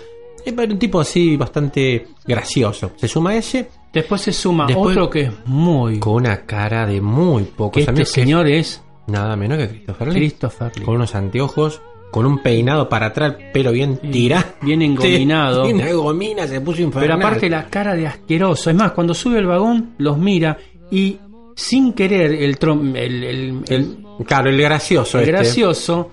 Es 0.42 0.52
un 0.56 0.78
tipo 0.78 1.00
así 1.00 1.36
bastante 1.36 2.06
gracioso. 2.26 2.92
Se 2.96 3.08
suma 3.08 3.36
ese 3.36 3.68
Después 3.94 4.20
se 4.20 4.32
suma 4.32 4.66
Después- 4.66 4.96
otro 4.96 5.08
que 5.10 5.20
es 5.22 5.32
muy... 5.46 5.98
con 6.00 6.14
una 6.14 6.44
cara 6.44 6.86
de 6.86 7.00
muy 7.00 7.44
que 7.44 7.50
pocos 7.52 7.78
este 7.80 7.90
amigos. 7.90 8.12
que 8.12 8.20
es 8.20 8.24
señor 8.26 8.46
es 8.48 8.82
nada 9.06 9.36
menos 9.36 9.58
que 9.58 9.68
Christopher 9.68 10.08
Lee. 10.08 10.14
Christopher 10.20 10.72
Lee. 10.76 10.84
Con 10.84 10.94
unos 10.96 11.14
anteojos, 11.14 11.80
con 12.10 12.26
un 12.26 12.38
peinado 12.42 12.88
para 12.88 13.06
atrás, 13.06 13.34
pero 13.52 13.72
bien 13.72 13.96
tirado. 13.98 14.44
Bien 14.62 14.82
engominado. 14.82 15.66
Una 15.68 15.92
gomina 15.92 16.46
se 16.46 16.60
puso 16.60 16.82
infernal. 16.82 17.18
Pero 17.18 17.26
aparte 17.26 17.48
la 17.50 17.66
cara 17.68 17.94
de 17.94 18.06
asqueroso. 18.06 18.70
Es 18.70 18.76
más, 18.76 18.92
cuando 18.92 19.14
sube 19.14 19.38
el 19.38 19.46
vagón, 19.46 19.94
los 19.98 20.18
mira 20.18 20.56
y 20.90 21.18
sin 21.56 21.92
querer 21.92 22.32
el 22.32 22.58
trom- 22.58 22.96
el, 22.96 23.22
el- 23.24 23.64
El, 23.68 23.96
claro, 24.26 24.50
el 24.50 24.60
gracioso 24.60 25.18
el 25.18 25.24
este. 25.24 25.32
gracioso 25.32 26.10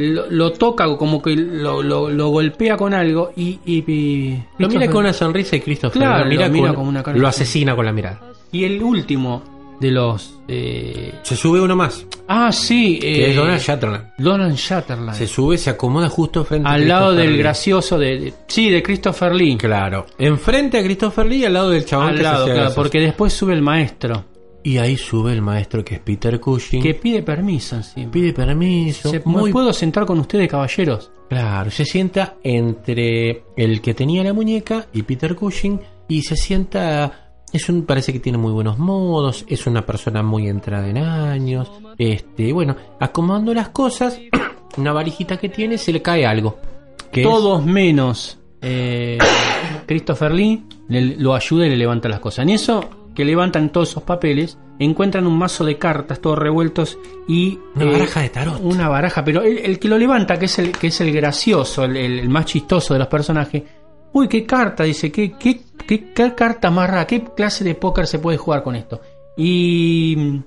lo, 0.00 0.30
lo 0.30 0.52
toca 0.52 0.86
como 0.96 1.20
que 1.22 1.36
lo, 1.36 1.82
lo- 1.82 2.08
lo 2.10 2.28
golpea 2.28 2.76
con 2.76 2.94
algo 2.94 3.30
y, 3.36 3.58
y- 3.64 3.84
y- 3.86 4.42
Lo 4.58 4.68
mira 4.68 4.88
con 4.88 5.00
una 5.04 5.12
sonrisa 5.12 5.56
y 5.56 5.60
Christopher 5.60 6.00
Claro, 6.00 6.24
lo 6.24 6.30
mira, 6.30 6.46
lo 6.48 6.52
mira 6.52 6.66
con- 6.68 6.76
con 6.76 6.88
una 6.88 7.02
cara 7.02 7.16
lo 7.18 7.28
asesina 7.28 7.76
con 7.76 7.84
la 7.86 7.92
mirada. 7.92 8.20
y 8.52 8.64
el 8.64 8.82
último 8.82 9.76
de 9.80 9.90
los 9.90 10.34
eh, 10.46 11.14
Se 11.22 11.36
sube 11.36 11.58
uno 11.60 11.74
más, 11.74 12.04
ah 12.28 12.52
sí 12.52 12.98
que 12.98 13.24
eh, 13.26 13.30
es 13.30 13.36
Donald 13.36 13.60
Shatterland. 13.60 14.04
Donald 14.18 14.54
Shatterland 14.56 15.14
Se 15.16 15.26
sube, 15.26 15.56
se 15.56 15.70
acomoda 15.70 16.08
justo 16.10 16.44
frente 16.44 16.68
a 16.68 16.72
al 16.72 16.86
lado 16.86 17.14
del 17.14 17.32
Lee. 17.32 17.38
gracioso 17.38 17.98
de, 17.98 18.18
de- 18.18 18.34
sí 18.46 18.68
de 18.68 18.82
Christopher 18.82 19.34
Lee 19.34 19.56
Claro. 19.56 20.04
Enfrente 20.18 20.78
a 20.78 20.82
Christopher 20.82 21.24
Lee 21.26 21.36
y 21.38 21.44
al 21.46 21.54
lado 21.54 21.70
del 21.70 21.86
chabón 21.86 22.08
al 22.08 22.16
que 22.16 22.22
lado 22.22 22.44
claro 22.44 22.72
porque 22.74 23.00
después 23.00 23.32
sube 23.32 23.54
el 23.54 23.62
maestro 23.62 24.24
Y 24.62 24.76
ahí 24.78 24.96
sube 24.96 25.32
el 25.32 25.40
maestro 25.42 25.84
que 25.84 25.94
es 25.94 26.00
Peter 26.00 26.38
Cushing. 26.38 26.82
Que 26.82 26.94
pide 26.94 27.22
permiso 27.22 27.76
encima. 27.76 28.10
pide 28.10 28.32
permiso. 28.32 29.10
Se- 29.10 29.22
muy 29.24 29.44
¿Me 29.50 29.52
puedo 29.52 29.72
sentar 29.72 30.04
con 30.06 30.18
ustedes, 30.20 30.48
caballeros? 30.48 31.10
Claro, 31.28 31.70
se 31.70 31.84
sienta 31.84 32.36
entre 32.42 33.44
el 33.56 33.80
que 33.80 33.94
tenía 33.94 34.22
la 34.24 34.32
muñeca 34.32 34.86
y 34.92 35.02
Peter 35.02 35.34
Cushing 35.36 35.80
y 36.08 36.22
se 36.22 36.36
sienta 36.36 37.26
es 37.52 37.68
un 37.68 37.84
parece 37.84 38.12
que 38.12 38.20
tiene 38.20 38.36
muy 38.38 38.52
buenos 38.52 38.78
modos, 38.78 39.44
es 39.48 39.66
una 39.66 39.84
persona 39.86 40.22
muy 40.22 40.46
entrada 40.48 40.88
en 40.88 40.98
años, 40.98 41.70
este, 41.98 42.52
bueno, 42.52 42.76
acomodando 43.00 43.52
las 43.54 43.70
cosas, 43.70 44.20
una 44.76 44.92
valijita 44.92 45.36
que 45.36 45.48
tiene 45.48 45.76
se 45.78 45.92
le 45.92 46.00
cae 46.02 46.24
algo. 46.26 46.58
Que 47.10 47.22
es- 47.22 47.26
Todos 47.26 47.64
menos 47.64 48.38
eh, 48.60 49.18
Christopher 49.86 50.32
Lee 50.32 50.64
le- 50.88 51.16
lo 51.16 51.34
ayuda 51.34 51.66
y 51.66 51.70
le 51.70 51.76
levanta 51.76 52.08
las 52.08 52.20
cosas. 52.20 52.44
En 52.44 52.50
eso, 52.50 52.88
que 53.14 53.24
levantan 53.24 53.70
todos 53.72 53.90
esos 53.90 54.02
papeles, 54.02 54.58
encuentran 54.78 55.26
un 55.26 55.36
mazo 55.38 55.64
de 55.64 55.76
cartas 55.78 56.20
todos 56.20 56.38
revueltos 56.38 56.98
y 57.28 57.58
Una 57.74 57.86
baraja 57.92 58.20
de 58.20 58.28
tarot. 58.30 58.60
Una 58.62 58.88
baraja, 58.88 59.24
pero 59.24 59.42
el, 59.42 59.58
el 59.58 59.78
que 59.78 59.88
lo 59.88 59.98
levanta, 59.98 60.38
que 60.38 60.46
es 60.46 60.58
el, 60.58 60.72
que 60.72 60.86
es 60.88 61.00
el 61.00 61.12
gracioso, 61.12 61.84
el, 61.84 61.96
el- 61.96 62.18
el 62.20 62.28
más 62.28 62.46
chistoso 62.46 62.94
de 62.94 63.00
los 63.00 63.08
personajes, 63.08 63.62
uy, 64.12 64.26
qué 64.28 64.44
carta, 64.46 64.84
dice, 64.84 65.10
qué, 65.12 65.32
qué, 65.38 65.60
qué, 65.86 66.12
qué 66.12 66.34
carta 66.34 66.70
más 66.70 66.88
rara, 66.90 67.06
qué 67.06 67.22
clase 67.36 67.62
de 67.64 67.74
póker 67.74 68.06
se 68.06 68.18
puede 68.18 68.38
jugar 68.38 68.62
con 68.62 68.74
esto. 68.76 69.00
Y 69.36 70.14
mm, 70.16 70.38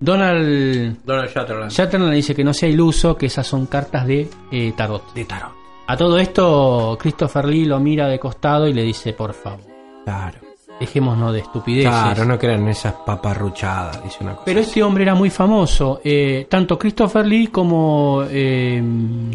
Donald 0.00 0.98
Donald 1.04 1.28
Sutherland. 1.30 1.70
Shatterland 1.70 2.12
dice 2.14 2.34
que 2.34 2.44
no 2.44 2.52
sea 2.52 2.68
iluso, 2.68 3.16
que 3.16 3.26
esas 3.26 3.46
son 3.46 3.66
cartas 3.66 4.06
de 4.06 4.28
eh, 4.52 4.72
tarot. 4.76 5.12
De 5.14 5.24
tarot. 5.24 5.52
A 5.88 5.96
todo 5.96 6.18
esto, 6.18 6.98
Christopher 7.00 7.44
Lee 7.46 7.64
lo 7.64 7.78
mira 7.78 8.08
de 8.08 8.18
costado 8.18 8.66
y 8.68 8.74
le 8.74 8.82
dice, 8.82 9.12
por 9.12 9.32
favor, 9.32 9.60
Claro. 10.04 10.38
Dejémonos 10.80 11.32
de 11.32 11.40
estupideces. 11.40 11.90
Claro, 11.90 12.24
no 12.24 12.38
crean 12.38 12.62
en 12.62 12.68
esas 12.68 12.94
paparruchadas, 13.04 14.02
dice 14.04 14.18
una 14.20 14.32
cosa. 14.32 14.44
Pero 14.44 14.60
este 14.60 14.82
hombre 14.82 15.02
era 15.04 15.14
muy 15.14 15.30
famoso, 15.30 16.00
eh, 16.04 16.46
tanto 16.48 16.78
Christopher 16.78 17.26
Lee 17.26 17.48
como 17.48 18.22
eh, 18.28 18.82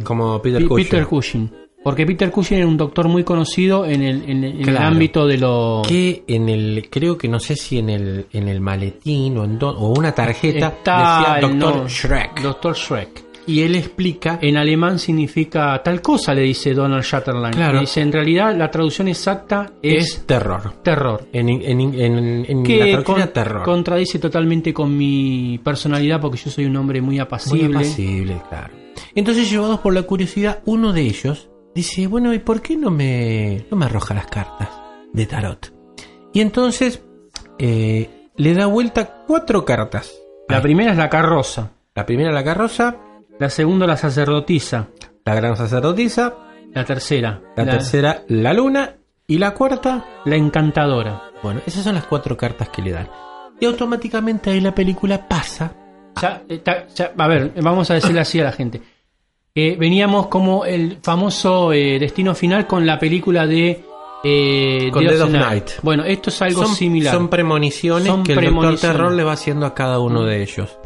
como 0.03 0.41
Peter 0.41 0.67
Cushing. 0.67 0.85
Peter 0.89 1.05
Cushing. 1.07 1.51
Porque 1.83 2.05
Peter 2.05 2.29
Cushing 2.29 2.57
era 2.59 2.67
un 2.67 2.77
doctor 2.77 3.07
muy 3.07 3.23
conocido 3.23 3.85
en 3.87 4.03
el, 4.03 4.23
en 4.29 4.43
el- 4.43 4.51
en 4.53 4.59
el 4.59 4.65
Claro. 4.65 4.85
ámbito 4.85 5.25
de 5.25 5.37
lo... 5.39 5.81
que 5.87 6.23
en 6.27 6.47
el 6.47 6.87
creo 6.91 7.17
que 7.17 7.27
no 7.27 7.39
sé 7.39 7.55
si 7.55 7.79
en 7.79 7.89
el 7.89 8.27
en 8.33 8.47
el 8.47 8.61
maletín 8.61 9.35
o 9.39 9.43
en 9.45 9.57
do- 9.57 9.75
o 9.75 9.87
una 9.97 10.11
tarjeta 10.11 10.67
Está 10.67 10.97
decía 11.39 11.47
Doctor 11.49 11.75
no- 11.77 11.87
Shrek 11.87 12.41
Doctor 12.41 12.75
Shrek. 12.75 13.23
Y 13.47 13.61
él 13.63 13.75
explica 13.75 14.37
En 14.41 14.55
alemán 14.57 14.99
significa 14.99 15.81
tal 15.83 16.01
cosa, 16.01 16.33
le 16.33 16.41
dice 16.43 16.73
Donald 16.73 17.03
Shatterland. 17.03 17.55
Claro. 17.55 17.73
Le 17.75 17.79
dice, 17.81 18.01
en 18.01 18.11
realidad 18.11 18.55
la 18.55 18.69
traducción 18.69 19.07
exacta 19.07 19.71
es, 19.81 20.03
es 20.15 20.25
terror 20.27 20.73
terror. 20.83 21.27
en, 21.33 21.49
en, 21.49 21.61
en, 21.81 21.95
en- 21.95 22.45
en 22.47 22.57
la 22.59 22.63
que 22.63 22.77
traducción 22.91 23.03
con- 23.03 23.33
terror 23.33 23.63
contradice 23.63 24.19
totalmente 24.19 24.73
con 24.73 24.95
mi 24.95 25.59
personalidad 25.63 26.21
porque 26.21 26.37
yo 26.37 26.51
soy 26.51 26.65
un 26.65 26.75
hombre 26.75 27.01
muy 27.01 27.19
apacible. 27.19 27.67
muy 27.67 27.75
apacible 27.77 28.41
claro 28.49 28.73
entonces 29.15 29.49
llevados 29.49 29.79
por 29.79 29.93
la 29.93 30.03
curiosidad 30.03 30.59
uno 30.65 30.93
de 30.93 31.01
ellos 31.01 31.49
dice 31.73 32.07
bueno 32.07 32.33
y 32.33 32.39
por 32.39 32.61
qué 32.61 32.77
no 32.77 32.91
me 32.91 33.65
no 33.71 33.77
me 33.77 33.85
arroja 33.85 34.13
las 34.13 34.27
cartas 34.27 34.69
de 35.13 35.25
tarot 35.25 35.73
y 36.33 36.41
entonces 36.41 37.01
eh, 37.59 38.29
le 38.35 38.53
da 38.53 38.65
vuelta 38.67 39.23
cuatro 39.27 39.65
cartas 39.65 40.13
La 40.49 40.61
primera 40.61 40.91
es 40.91 40.97
la 40.97 41.09
carroza, 41.09 41.71
la 41.95 42.05
primera 42.05 42.31
la 42.31 42.43
carroza 42.43 42.97
la 43.39 43.49
segunda 43.49 43.87
la 43.87 43.97
sacerdotisa, 43.97 44.89
la 45.25 45.35
gran 45.35 45.55
sacerdotisa 45.55 46.35
la 46.73 46.85
tercera 46.85 47.41
la, 47.55 47.65
tercera 47.65 48.23
la 48.29 48.53
luna 48.53 48.95
y 49.27 49.37
la 49.37 49.53
cuarta 49.53 50.05
la 50.25 50.35
encantadora. 50.35 51.23
Bueno, 51.43 51.61
esas 51.65 51.83
son 51.83 51.95
las 51.95 52.05
cuatro 52.05 52.37
cartas 52.37 52.69
que 52.69 52.81
le 52.81 52.91
dan. 52.91 53.09
Y 53.59 53.65
automáticamente 53.65 54.49
ahí 54.49 54.61
la 54.61 54.73
película 54.73 55.27
pasa. 55.27 55.73
Ya, 56.21 56.43
eh, 56.47 56.61
ya, 56.63 57.11
a 57.17 57.27
ver, 57.27 57.53
vamos 57.61 57.89
a 57.89 57.95
decirle 57.95 58.21
así 58.21 58.39
a 58.39 58.45
la 58.45 58.51
gente. 58.51 58.81
Eh, 59.53 59.75
veníamos 59.77 60.27
como 60.27 60.63
el 60.63 60.99
famoso 61.01 61.73
eh, 61.73 61.99
destino 61.99 62.33
final 62.33 62.67
con 62.67 62.85
la 62.85 62.97
película 62.97 63.45
de 63.45 63.83
eh, 64.23 64.89
Con 64.93 65.03
Dead 65.03 65.21
of 65.21 65.29
Night. 65.29 65.43
Night. 65.43 65.71
Bueno, 65.81 66.05
esto 66.05 66.29
es 66.29 66.41
algo 66.41 66.65
son, 66.65 66.75
similar. 66.75 67.13
Son 67.13 67.27
premoniciones 67.27 68.07
Son 68.07 68.23
que 68.23 68.33
el. 68.33 68.53
Doctor 68.53 68.77
Terror 68.79 69.11
le 69.11 69.23
va 69.23 69.33
haciendo 69.33 69.65
a 69.65 69.73
cada 69.73 69.99
uno 69.99 70.23
de 70.23 70.41
ellos. 70.41 70.77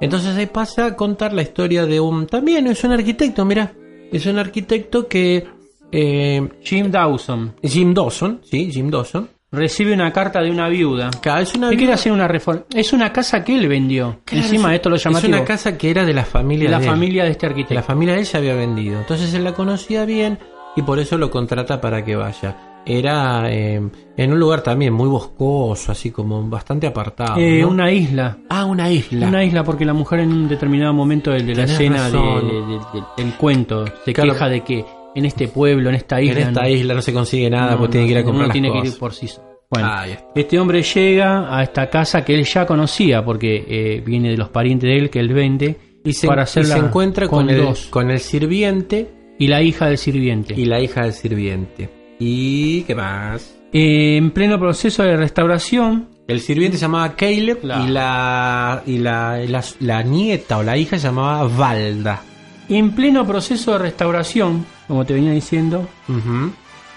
Entonces 0.00 0.36
ahí 0.36 0.46
pasa 0.46 0.86
a 0.86 0.96
contar 0.96 1.32
la 1.32 1.42
historia 1.42 1.86
de 1.86 2.00
un... 2.00 2.26
También 2.26 2.66
es 2.66 2.82
un 2.84 2.92
arquitecto, 2.92 3.44
mira. 3.44 3.72
Es 4.12 4.26
un 4.26 4.38
arquitecto 4.38 5.06
que... 5.06 5.46
eh, 5.92 6.48
Jim 6.62 6.90
Dawson 6.90 7.54
Jim 7.62 7.92
Dawson, 7.94 8.40
sí, 8.44 8.70
Jim 8.72 8.90
Dawson. 8.90 9.28
recibe 9.52 9.92
una 9.92 10.12
carta 10.12 10.40
de 10.40 10.50
una 10.50 10.68
viuda. 10.68 11.08
Acá 11.08 11.40
es 11.40 11.54
una 11.54 11.68
que 11.70 11.76
quiere 11.76 11.88
viuda- 11.92 11.94
hacer 11.94 12.12
una 12.12 12.28
reforma. 12.28 12.62
Es 12.74 12.92
una 12.92 13.12
casa 13.12 13.44
que 13.44 13.56
él 13.56 13.68
vendió. 13.68 14.20
Claro, 14.24 14.44
Encima 14.44 14.70
es- 14.70 14.76
esto 14.76 14.88
lo 14.90 14.96
Es 14.96 15.04
llamativo. 15.04 15.34
una 15.36 15.44
casa 15.44 15.76
que 15.76 15.90
era 15.90 16.04
de 16.04 16.14
la 16.14 16.24
familia 16.24 16.70
la 16.70 16.78
de 16.78 16.84
él. 16.84 16.90
familia 16.90 17.24
de 17.24 17.30
este 17.30 17.46
arquitecto. 17.46 17.74
La 17.74 17.82
familia 17.82 18.14
de 18.14 18.20
él 18.20 18.26
se 18.26 18.36
había 18.38 18.54
vendido. 18.54 18.98
Entonces 19.00 19.34
él 19.34 19.44
la 19.44 19.52
conocía 19.52 20.04
bien 20.04 20.38
y 20.76 20.82
por 20.82 20.98
eso 21.00 21.18
lo 21.18 21.30
contrata 21.30 21.80
para 21.80 22.04
que 22.04 22.14
vaya. 22.16 22.56
Era 22.86 23.50
eh, 23.52 23.80
en 24.16 24.32
un 24.32 24.38
lugar 24.40 24.62
también 24.62 24.92
muy 24.92 25.08
boscoso, 25.08 25.92
así 25.92 26.10
como 26.10 26.42
bastante 26.48 26.86
apartado. 26.86 27.38
Eh, 27.38 27.60
¿no? 27.60 27.68
Una 27.68 27.92
isla. 27.92 28.38
Ah, 28.48 28.64
una 28.64 28.90
isla. 28.90 29.28
Una 29.28 29.44
isla 29.44 29.62
porque 29.64 29.84
la 29.84 29.92
mujer 29.92 30.20
en 30.20 30.32
un 30.32 30.48
determinado 30.48 30.92
momento 30.92 31.30
de, 31.30 31.42
de 31.42 31.54
la 31.54 31.64
escena 31.64 32.10
de- 32.10 32.18
de- 32.18 32.80
del 33.24 33.34
cuento 33.34 33.84
se 34.04 34.12
Claro. 34.12 34.32
queja 34.32 34.48
de 34.48 34.60
que 34.62 34.84
en 35.14 35.24
este 35.26 35.48
pueblo, 35.48 35.88
en 35.90 35.96
esta 35.96 36.20
isla, 36.20 36.40
en 36.40 36.48
esta 36.48 36.62
no- 36.62 36.68
isla 36.68 36.94
no 36.94 37.02
se 37.02 37.12
consigue 37.12 37.50
nada, 37.50 37.72
no, 37.72 37.78
porque 37.78 37.92
tiene 37.92 38.06
que 38.06 38.12
ir 38.12 38.18
a 38.18 38.22
comprar 38.24 38.36
uno 38.40 38.46
las 38.48 38.52
tiene 38.52 38.68
que 38.68 38.78
cosas. 38.78 38.94
ir 38.94 38.98
por 38.98 39.12
sí 39.14 39.28
solo. 39.28 39.48
Bueno, 39.70 39.88
Ah, 39.88 40.06
este 40.34 40.58
hombre 40.58 40.82
llega 40.82 41.56
a 41.56 41.62
esta 41.62 41.88
casa 41.88 42.24
que 42.24 42.34
él 42.34 42.44
ya 42.44 42.66
conocía 42.66 43.24
porque 43.24 43.64
eh, 43.68 44.02
viene 44.04 44.30
de 44.30 44.36
los 44.36 44.48
parientes 44.48 44.88
de 44.88 44.96
él 44.96 45.10
que 45.10 45.20
él 45.20 45.32
vende 45.32 45.76
y 46.04 46.12
se, 46.12 46.26
para 46.26 46.42
y 46.42 46.44
hacerla 46.44 46.74
se 46.76 46.80
encuentra 46.86 47.28
con, 47.28 47.48
el, 47.48 47.58
dos 47.62 47.86
con 47.88 48.10
el 48.10 48.18
sirviente 48.18 49.12
y 49.38 49.46
la 49.46 49.62
hija 49.62 49.86
del 49.86 49.98
sirviente. 49.98 50.54
y 50.56 50.64
la 50.64 50.80
hija 50.80 51.02
del 51.04 51.12
sirviente. 51.12 51.88
¿Y 52.20 52.82
qué 52.82 52.94
más? 52.94 53.56
Eh, 53.72 54.16
en 54.16 54.30
pleno 54.30 54.58
proceso 54.58 55.02
de 55.02 55.16
restauración, 55.16 56.08
El 56.28 56.40
sirviente 56.40 56.76
se 56.76 56.82
llamaba 56.82 57.14
Caleb 57.16 57.60
Claro. 57.60 57.84
y, 57.84 57.88
la, 57.90 58.82
y 58.86 58.98
la, 58.98 59.38
la, 59.48 59.64
la 59.80 60.02
nieta 60.02 60.58
o 60.58 60.62
la 60.62 60.76
hija 60.76 60.98
se 60.98 61.06
llamaba 61.08 61.44
Valda. 61.48 62.20
en 62.68 62.90
pleno 62.92 63.26
proceso 63.26 63.72
de 63.72 63.78
restauración, 63.78 64.64
como 64.86 65.04
te 65.04 65.14
venía 65.14 65.32
diciendo. 65.32 65.88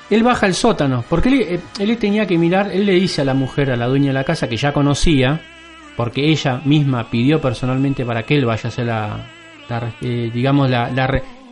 Él 0.09 0.21
baja 0.23 0.45
al 0.45 0.53
sótano, 0.53 1.03
porque 1.09 1.29
él, 1.29 1.41
eh, 1.41 1.59
él 1.79 1.97
tenía 1.97 2.27
que 2.27 2.37
mirar, 2.37 2.69
él 2.71 2.85
le 2.85 2.93
dice 2.93 3.21
a 3.21 3.25
la 3.25 3.33
mujer, 3.33 3.71
a 3.71 3.75
la 3.77 3.87
dueña 3.87 4.07
de 4.07 4.13
la 4.13 4.23
casa, 4.23 4.47
que 4.49 4.57
ya 4.57 4.71
conocía, 4.73 5.41
porque 5.95 6.29
ella 6.29 6.61
misma 6.65 7.09
pidió 7.09 7.39
personalmente 7.41 8.05
para 8.05 8.23
que 8.23 8.35
él 8.35 8.45
vaya 8.45 8.63
a 8.65 8.67
hacer 8.67 8.85
la, 8.85 9.25
la, 9.69 9.93
eh, 10.01 10.29
digamos, 10.33 10.69
la, 10.69 10.91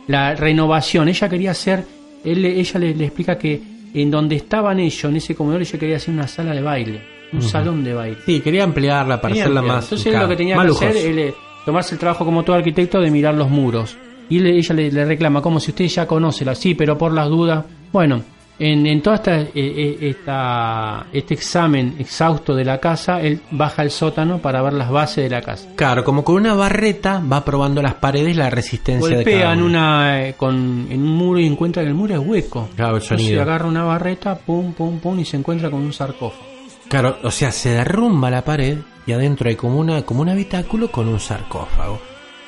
la 0.06 0.34
renovación. 0.34 1.08
Ella 1.08 1.28
quería 1.28 1.50
hacer, 1.52 1.84
él, 2.24 2.44
ella 2.44 2.80
le, 2.80 2.94
le 2.94 3.04
explica 3.06 3.36
que 3.38 3.60
en 3.94 4.10
donde 4.10 4.36
estaban 4.36 4.78
ellos, 4.80 5.04
en 5.04 5.16
ese 5.16 5.34
comedor, 5.34 5.60
ella 5.62 5.78
quería 5.78 5.96
hacer 5.96 6.14
una 6.14 6.26
sala 6.28 6.54
de 6.54 6.62
baile, 6.62 7.00
un 7.32 7.42
salón 7.42 7.84
de 7.84 7.94
baile. 7.94 8.16
Sí, 8.24 8.40
quería 8.40 8.64
ampliarla 8.64 9.20
para 9.20 9.34
hacerla 9.34 9.62
más. 9.62 9.84
Entonces 9.84 10.06
él 10.14 10.20
lo 10.20 10.28
que 10.28 10.36
tenía 10.36 10.54
que 10.56 10.60
hacer, 10.70 10.96
él, 10.96 11.34
tomarse 11.66 11.94
el 11.94 11.98
trabajo 11.98 12.24
como 12.24 12.42
todo 12.42 12.56
arquitecto 12.56 13.00
de 13.00 13.10
mirar 13.10 13.34
los 13.34 13.48
muros. 13.50 13.96
Y 14.28 14.38
le- 14.38 14.56
ella 14.56 14.74
le, 14.74 14.90
le 14.90 15.04
reclama, 15.04 15.42
como 15.42 15.60
si 15.60 15.70
usted 15.72 15.86
ya 15.86 16.06
conoce 16.06 16.44
la, 16.44 16.54
sí, 16.54 16.74
pero 16.74 16.96
por 16.96 17.12
las 17.12 17.28
dudas. 17.28 17.64
Bueno, 17.92 18.22
en, 18.58 18.86
en 18.86 19.02
todo 19.02 19.14
esta, 19.14 19.40
eh, 19.40 19.50
eh, 19.54 19.98
esta- 20.00 21.06
este 21.12 21.34
examen 21.34 21.96
exhausto 21.98 22.54
de 22.54 22.64
la 22.64 22.78
casa, 22.78 23.20
él 23.20 23.40
baja 23.50 23.82
al 23.82 23.90
sótano 23.90 24.38
para 24.38 24.62
ver 24.62 24.74
las 24.74 24.90
bases 24.90 25.24
de 25.24 25.30
la 25.30 25.40
casa. 25.42 25.68
Claro, 25.74 26.04
como 26.04 26.22
con 26.22 26.36
una 26.36 26.54
barreta 26.54 27.20
va 27.20 27.44
probando 27.44 27.82
las 27.82 27.94
paredes 27.94 28.36
la 28.36 28.50
resistencia 28.50 29.08
de 29.08 29.14
Golpea 29.16 29.40
cada 29.40 29.52
en, 29.54 29.58
uno. 29.60 29.66
una, 29.68 30.28
eh, 30.28 30.34
con, 30.34 30.86
en 30.90 31.02
un 31.02 31.16
muro 31.16 31.40
y 31.40 31.46
encuentra 31.46 31.82
que 31.82 31.88
el 31.88 31.94
muro 31.94 32.14
es 32.14 32.20
hueco. 32.26 32.68
Claro, 32.76 32.96
el 32.96 33.02
Entonces 33.02 33.26
sonido. 33.26 33.42
agarra 33.42 33.66
una 33.68 33.84
barreta, 33.84 34.36
pum, 34.36 34.72
pum, 34.74 34.98
pum, 35.00 35.18
y 35.18 35.24
se 35.24 35.36
encuentra 35.38 35.70
con 35.70 35.80
un 35.80 35.92
sarcófago. 35.92 36.44
Claro, 36.88 37.16
o 37.22 37.30
sea, 37.30 37.50
se 37.50 37.70
derrumba 37.70 38.30
la 38.30 38.44
pared 38.44 38.78
y 39.06 39.12
adentro 39.12 39.48
hay 39.48 39.56
como 39.56 39.78
una 39.78 40.02
como 40.02 40.20
un 40.20 40.28
habitáculo 40.28 40.90
con 40.90 41.08
un 41.08 41.18
sarcófago. 41.18 42.00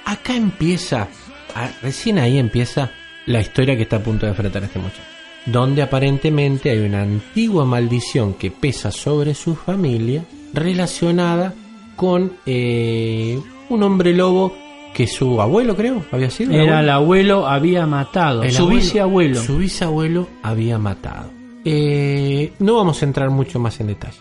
Acá 0.04 0.36
empieza, 0.36 1.08
a- 1.54 1.70
recién 1.82 2.18
ahí 2.18 2.38
empieza 2.38 2.90
la 3.26 3.40
historia 3.40 3.74
que 3.74 3.82
está 3.84 3.96
a 3.96 4.00
punto 4.00 4.26
de 4.26 4.30
enfrentar 4.32 4.62
este 4.62 4.78
muchacho. 4.78 5.00
Donde 5.46 5.82
aparentemente 5.82 6.70
hay 6.70 6.78
una 6.78 7.02
antigua 7.02 7.64
maldición 7.64 8.34
que 8.34 8.50
pesa 8.50 8.90
sobre 8.90 9.34
su 9.34 9.54
familia 9.54 10.24
relacionada 10.54 11.52
con 11.96 12.32
eh, 12.46 13.38
un 13.68 13.82
hombre 13.82 14.14
lobo 14.14 14.54
que 14.94 15.06
su 15.06 15.40
abuelo, 15.40 15.74
creo, 15.76 16.04
había 16.12 16.30
sido. 16.30 16.52
¿el 16.52 16.60
Era 16.62 16.80
el 16.80 16.88
abuelo, 16.90 17.46
había 17.46 17.86
matado. 17.86 18.42
El 18.42 18.52
su 18.52 18.62
abuelo- 18.62 18.80
bisabuelo. 18.80 19.36
Su 19.42 19.58
bisabuelo 19.58 20.28
había 20.42 20.78
matado. 20.78 21.30
Eh, 21.64 22.52
no 22.58 22.76
vamos 22.76 23.02
a 23.02 23.04
entrar 23.06 23.30
mucho 23.30 23.58
más 23.58 23.80
en 23.80 23.88
detalle. 23.88 24.18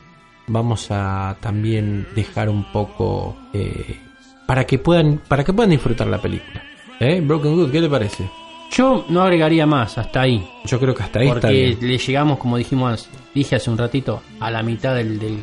Vamos 0.47 0.87
a 0.89 1.37
también 1.39 2.05
dejar 2.15 2.49
un 2.49 2.69
poco 2.71 3.35
eh, 3.53 3.97
para 4.45 4.65
que 4.65 4.77
puedan 4.79 5.21
para 5.27 5.43
que 5.43 5.53
puedan 5.53 5.69
disfrutar 5.69 6.07
la 6.07 6.21
película. 6.21 6.63
¿Eh? 6.99 7.21
Broken 7.21 7.55
Good, 7.55 7.71
¿qué 7.71 7.81
te 7.81 7.89
parece? 7.89 8.29
Yo 8.73 9.05
no 9.09 9.21
agregaría 9.21 9.65
más, 9.65 9.97
hasta 9.97 10.21
ahí. 10.21 10.45
Yo 10.65 10.79
creo 10.79 10.93
que 10.95 11.03
hasta 11.03 11.19
ahí 11.19 11.27
está 11.27 11.41
Porque 11.41 11.53
bien. 11.53 11.77
le 11.81 11.97
llegamos, 11.97 12.39
como 12.39 12.57
dijimos, 12.57 13.07
dije 13.33 13.55
hace 13.55 13.69
un 13.69 13.77
ratito, 13.77 14.21
a 14.39 14.49
la 14.51 14.63
mitad 14.63 14.95
del, 14.95 15.19
del, 15.19 15.37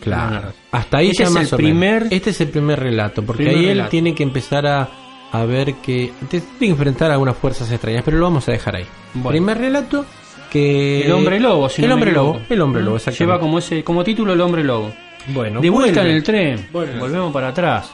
Claro. 0.00 0.52
Hasta 0.72 0.96
ahí 0.98 1.10
Este 1.10 1.22
ya 1.22 1.28
es 1.28 1.30
más 1.34 1.42
el 1.52 1.54
o 1.54 1.58
menos. 1.58 1.70
primer- 1.70 2.06
Este 2.10 2.30
es 2.30 2.40
el 2.40 2.48
primer 2.48 2.80
relato, 2.80 3.22
porque 3.22 3.44
Primer 3.44 3.58
ahí 3.58 3.68
él 3.68 3.88
tiene 3.88 4.14
que 4.16 4.24
empezar 4.24 4.66
a, 4.66 4.88
a 5.30 5.44
ver 5.44 5.74
que 5.74 6.12
te 6.28 6.40
tiene 6.40 6.58
que 6.58 6.66
enfrentar 6.70 7.10
a 7.10 7.14
algunas 7.14 7.36
fuerzas 7.36 7.70
extrañas, 7.70 8.02
pero 8.04 8.18
lo 8.18 8.24
vamos 8.24 8.48
a 8.48 8.52
dejar 8.52 8.74
ahí. 8.76 8.86
Bueno. 9.14 9.28
Primer 9.30 9.58
relato 9.58 10.04
que 10.50 11.06
El 11.06 11.12
hombre 11.12 11.38
lobo, 11.38 11.68
si 11.68 11.82
el 11.82 11.88
no 11.88 11.94
hombre 11.94 12.10
lobo, 12.12 12.40
el 12.50 12.60
hombre 12.60 12.82
lobo, 12.82 12.96
exactamente. 12.96 13.24
Lleva 13.24 13.38
como 13.40 13.58
ese 13.58 13.84
como 13.84 14.02
título 14.02 14.32
el 14.32 14.40
hombre 14.40 14.64
lobo. 14.64 14.92
Bueno, 15.28 15.60
de 15.60 15.70
vuelta 15.70 16.00
vuelve. 16.00 16.10
en 16.10 16.16
el 16.16 16.22
tren. 16.24 16.68
Vuelve. 16.72 16.98
Volvemos 16.98 17.32
para 17.32 17.48
atrás. 17.48 17.92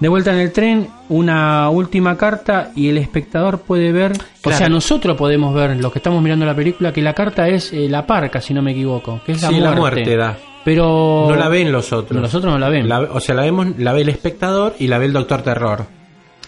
De 0.00 0.08
vuelta 0.08 0.32
en 0.32 0.38
el 0.38 0.50
tren, 0.52 0.88
una 1.10 1.68
última 1.68 2.16
carta 2.16 2.72
y 2.74 2.88
el 2.88 2.96
espectador 2.96 3.60
puede 3.60 3.92
ver, 3.92 4.12
o 4.42 4.50
sea, 4.50 4.68
nosotros 4.70 5.14
podemos 5.16 5.54
ver, 5.54 5.76
los 5.76 5.92
que 5.92 5.98
estamos 5.98 6.22
mirando 6.22 6.46
la 6.46 6.54
película, 6.56 6.90
que 6.92 7.02
la 7.02 7.12
carta 7.12 7.46
es 7.48 7.72
eh, 7.74 7.86
la 7.88 8.06
parca, 8.06 8.40
si 8.40 8.54
no 8.54 8.62
me 8.62 8.72
equivoco, 8.72 9.20
que 9.26 9.32
es 9.32 9.42
la 9.42 9.48
Sí, 9.48 9.54
muerte. 9.56 9.70
la 9.74 9.76
muerte 9.80 10.16
da. 10.16 10.38
Pero 10.64 11.26
No 11.28 11.36
la 11.36 11.48
ven 11.48 11.70
los 11.70 11.92
otros. 11.92 12.20
Los 12.20 12.34
otros 12.34 12.52
no 12.52 12.58
la 12.58 12.68
ven. 12.70 12.88
La- 12.88 13.00
o 13.00 13.20
sea, 13.20 13.34
la 13.34 13.42
vemos, 13.42 13.66
la 13.78 13.92
ve 13.92 14.00
el 14.02 14.08
espectador 14.08 14.74
y 14.78 14.88
la 14.88 14.98
ve 14.98 15.06
el 15.06 15.12
Doctor 15.12 15.42
Terror. 15.42 15.84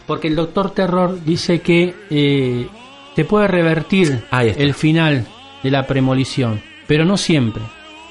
Porque 0.06 0.28
el 0.28 0.34
doctor 0.36 0.70
Terror 0.72 1.22
dice 1.24 1.60
que 1.60 1.94
eh, 2.10 2.66
te 3.14 3.24
puede 3.24 3.48
revertir 3.48 4.24
el 4.32 4.74
final 4.74 5.26
de 5.62 5.70
la 5.70 5.86
premolición, 5.86 6.60
pero 6.86 7.04
no 7.04 7.16
siempre. 7.16 7.62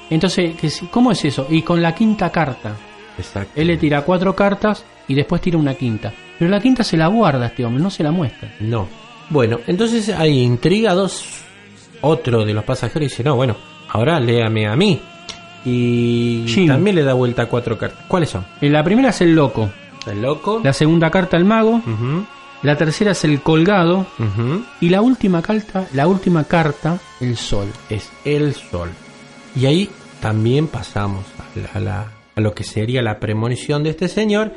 Entonces, 0.08 0.54
¿qué 0.60 0.70
si- 0.70 0.86
¿cómo 0.86 1.10
es 1.12 1.24
eso? 1.24 1.46
Y 1.50 1.62
con 1.62 1.82
la 1.82 1.94
quinta 1.94 2.30
carta. 2.30 2.74
Exacto. 3.18 3.52
Él 3.60 3.66
le 3.68 3.76
tira 3.76 4.02
cuatro 4.02 4.34
cartas 4.34 4.84
y 5.08 5.14
después 5.14 5.40
tira 5.42 5.58
una 5.58 5.74
quinta. 5.74 6.12
Pero 6.38 6.50
la 6.50 6.60
quinta 6.60 6.82
se 6.84 6.96
la 6.96 7.06
guarda 7.08 7.46
este 7.46 7.64
hombre, 7.64 7.82
no 7.82 7.90
se 7.90 8.02
la 8.02 8.10
muestra. 8.10 8.52
No. 8.60 8.88
Bueno, 9.30 9.60
entonces 9.66 10.08
hay 10.10 10.40
intrigados. 10.40 11.24
Otro 12.00 12.44
de 12.44 12.52
los 12.54 12.64
pasajeros 12.64 13.08
dice, 13.10 13.22
no, 13.22 13.36
bueno, 13.36 13.56
ahora 13.88 14.18
léame 14.18 14.66
a 14.66 14.74
mí. 14.76 15.00
Y 15.64 16.44
Jim. 16.48 16.66
también 16.66 16.96
le 16.96 17.04
da 17.04 17.14
vuelta 17.14 17.42
a 17.42 17.46
cuatro 17.46 17.78
cartas. 17.78 18.04
¿Cuáles 18.08 18.30
son? 18.30 18.44
Eh, 18.60 18.68
La 18.68 18.82
primera 18.82 19.10
es 19.10 19.20
el 19.20 19.34
loco, 19.34 19.70
El 20.06 20.22
loco. 20.22 20.60
la 20.64 20.72
segunda 20.72 21.10
carta 21.10 21.36
el 21.36 21.44
mago, 21.44 21.80
la 22.62 22.76
tercera 22.76 23.12
es 23.12 23.24
el 23.24 23.40
colgado 23.42 24.06
y 24.80 24.88
la 24.88 25.00
última 25.02 25.40
carta, 25.42 25.86
la 25.92 26.06
última 26.08 26.44
carta, 26.44 26.98
el 27.20 27.36
sol. 27.36 27.68
Es 27.88 28.10
el 28.24 28.54
sol. 28.54 28.90
Y 29.54 29.66
ahí 29.66 29.88
también 30.20 30.66
pasamos 30.66 31.24
a, 31.38 31.58
la- 31.60 31.70
a 31.74 31.80
la- 31.80 32.06
a 32.34 32.40
lo 32.40 32.54
que 32.54 32.64
sería 32.64 33.02
la 33.02 33.20
premonición 33.20 33.82
de 33.84 33.90
este 33.90 34.08
señor, 34.08 34.52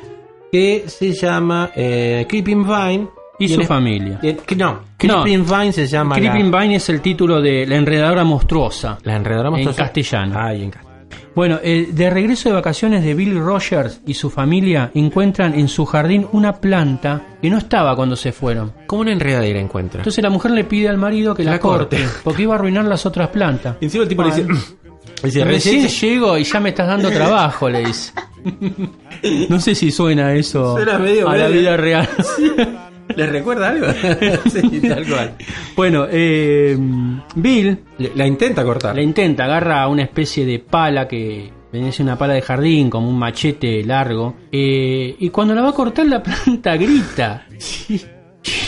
que 0.52 0.84
se 0.86 1.12
llama 1.12 1.70
eh, 1.74 2.26
Creeping 2.28 2.64
Vine. 2.66 3.08
Y 3.38 3.48
su 3.48 3.62
familia. 3.64 4.18
que 4.20 4.56
no, 4.56 4.80
Creeping 4.96 5.44
Vine 5.44 5.70
se 5.72 5.86
llama 5.86 6.18
la- 6.18 6.20
Creeping 6.30 6.50
Vine 6.50 6.76
es 6.76 6.88
el 6.88 7.02
título 7.02 7.42
de 7.42 7.66
La 7.66 7.76
enredadora 7.76 8.24
monstruosa. 8.24 8.96
la, 9.02 9.14
enredadora 9.16 9.48
En 9.48 9.52
monstruosa. 9.52 9.82
castellano. 9.82 10.34
Ah, 10.38 10.54
en 10.54 10.70
castellano. 10.70 10.86
Bueno, 11.34 11.58
eh, 11.62 11.88
de 11.92 12.08
regreso 12.08 12.48
de 12.48 12.54
vacaciones 12.54 13.04
de 13.04 13.12
Bill 13.12 13.38
Rogers 13.38 14.00
y 14.06 14.14
su 14.14 14.30
familia 14.30 14.90
encuentran 14.94 15.52
en 15.54 15.68
su 15.68 15.84
jardín 15.84 16.26
una 16.32 16.54
planta 16.54 17.36
que 17.42 17.50
no 17.50 17.58
estaba 17.58 17.94
cuando 17.94 18.16
se 18.16 18.32
fueron. 18.32 18.72
¿Cómo 18.86 19.02
una 19.02 19.12
enredadera 19.12 19.60
encuentra? 19.60 20.00
Entonces 20.00 20.24
la 20.24 20.30
mujer 20.30 20.52
le 20.52 20.64
pide 20.64 20.88
al 20.88 20.96
marido 20.96 21.34
que 21.34 21.44
la, 21.44 21.50
La 21.52 21.58
corte, 21.58 21.98
corte. 21.98 22.12
porque 22.24 22.42
iba 22.44 22.54
a 22.54 22.56
arruinar 22.56 22.86
las 22.86 23.04
otras 23.04 23.28
plantas. 23.28 23.76
Encima 23.82 24.04
el 24.04 24.08
tipo 24.08 24.22
le 24.22 24.28
dice, 24.34 24.46
dice, 25.26 25.44
Recién 25.44 25.82
recién 25.82 26.10
llego 26.10 26.38
y 26.38 26.44
ya 26.44 26.60
me 26.60 26.70
estás 26.70 26.88
dando 26.88 27.10
trabajo, 27.10 27.68
le 27.68 27.84
dice. 27.84 28.12
No 29.48 29.58
sé 29.58 29.74
si 29.74 29.90
suena 29.90 30.34
eso 30.34 30.76
Suena 30.76 30.98
medio 31.00 31.28
a 31.28 31.36
la 31.36 31.48
vida 31.48 31.76
real. 31.76 32.08
¿Le 33.16 33.26
recuerda 33.26 33.70
algo? 33.70 33.86
sí, 34.50 34.80
tal 34.80 35.06
cual. 35.06 35.34
Bueno, 35.74 36.06
eh, 36.10 36.76
Bill 37.34 37.78
La 38.14 38.26
intenta 38.26 38.64
cortar. 38.64 38.94
la 38.94 39.02
intenta, 39.02 39.44
agarra 39.44 39.88
una 39.88 40.02
especie 40.02 40.44
de 40.44 40.58
pala 40.58 41.06
que 41.06 41.50
ser 41.90 42.02
una 42.02 42.16
pala 42.16 42.34
de 42.34 42.42
jardín, 42.42 42.90
como 42.90 43.08
un 43.08 43.18
machete 43.18 43.84
largo, 43.84 44.34
eh, 44.50 45.14
y 45.18 45.28
cuando 45.30 45.54
la 45.54 45.62
va 45.62 45.70
a 45.70 45.74
cortar 45.74 46.06
la 46.06 46.22
planta 46.22 46.76
grita. 46.76 47.46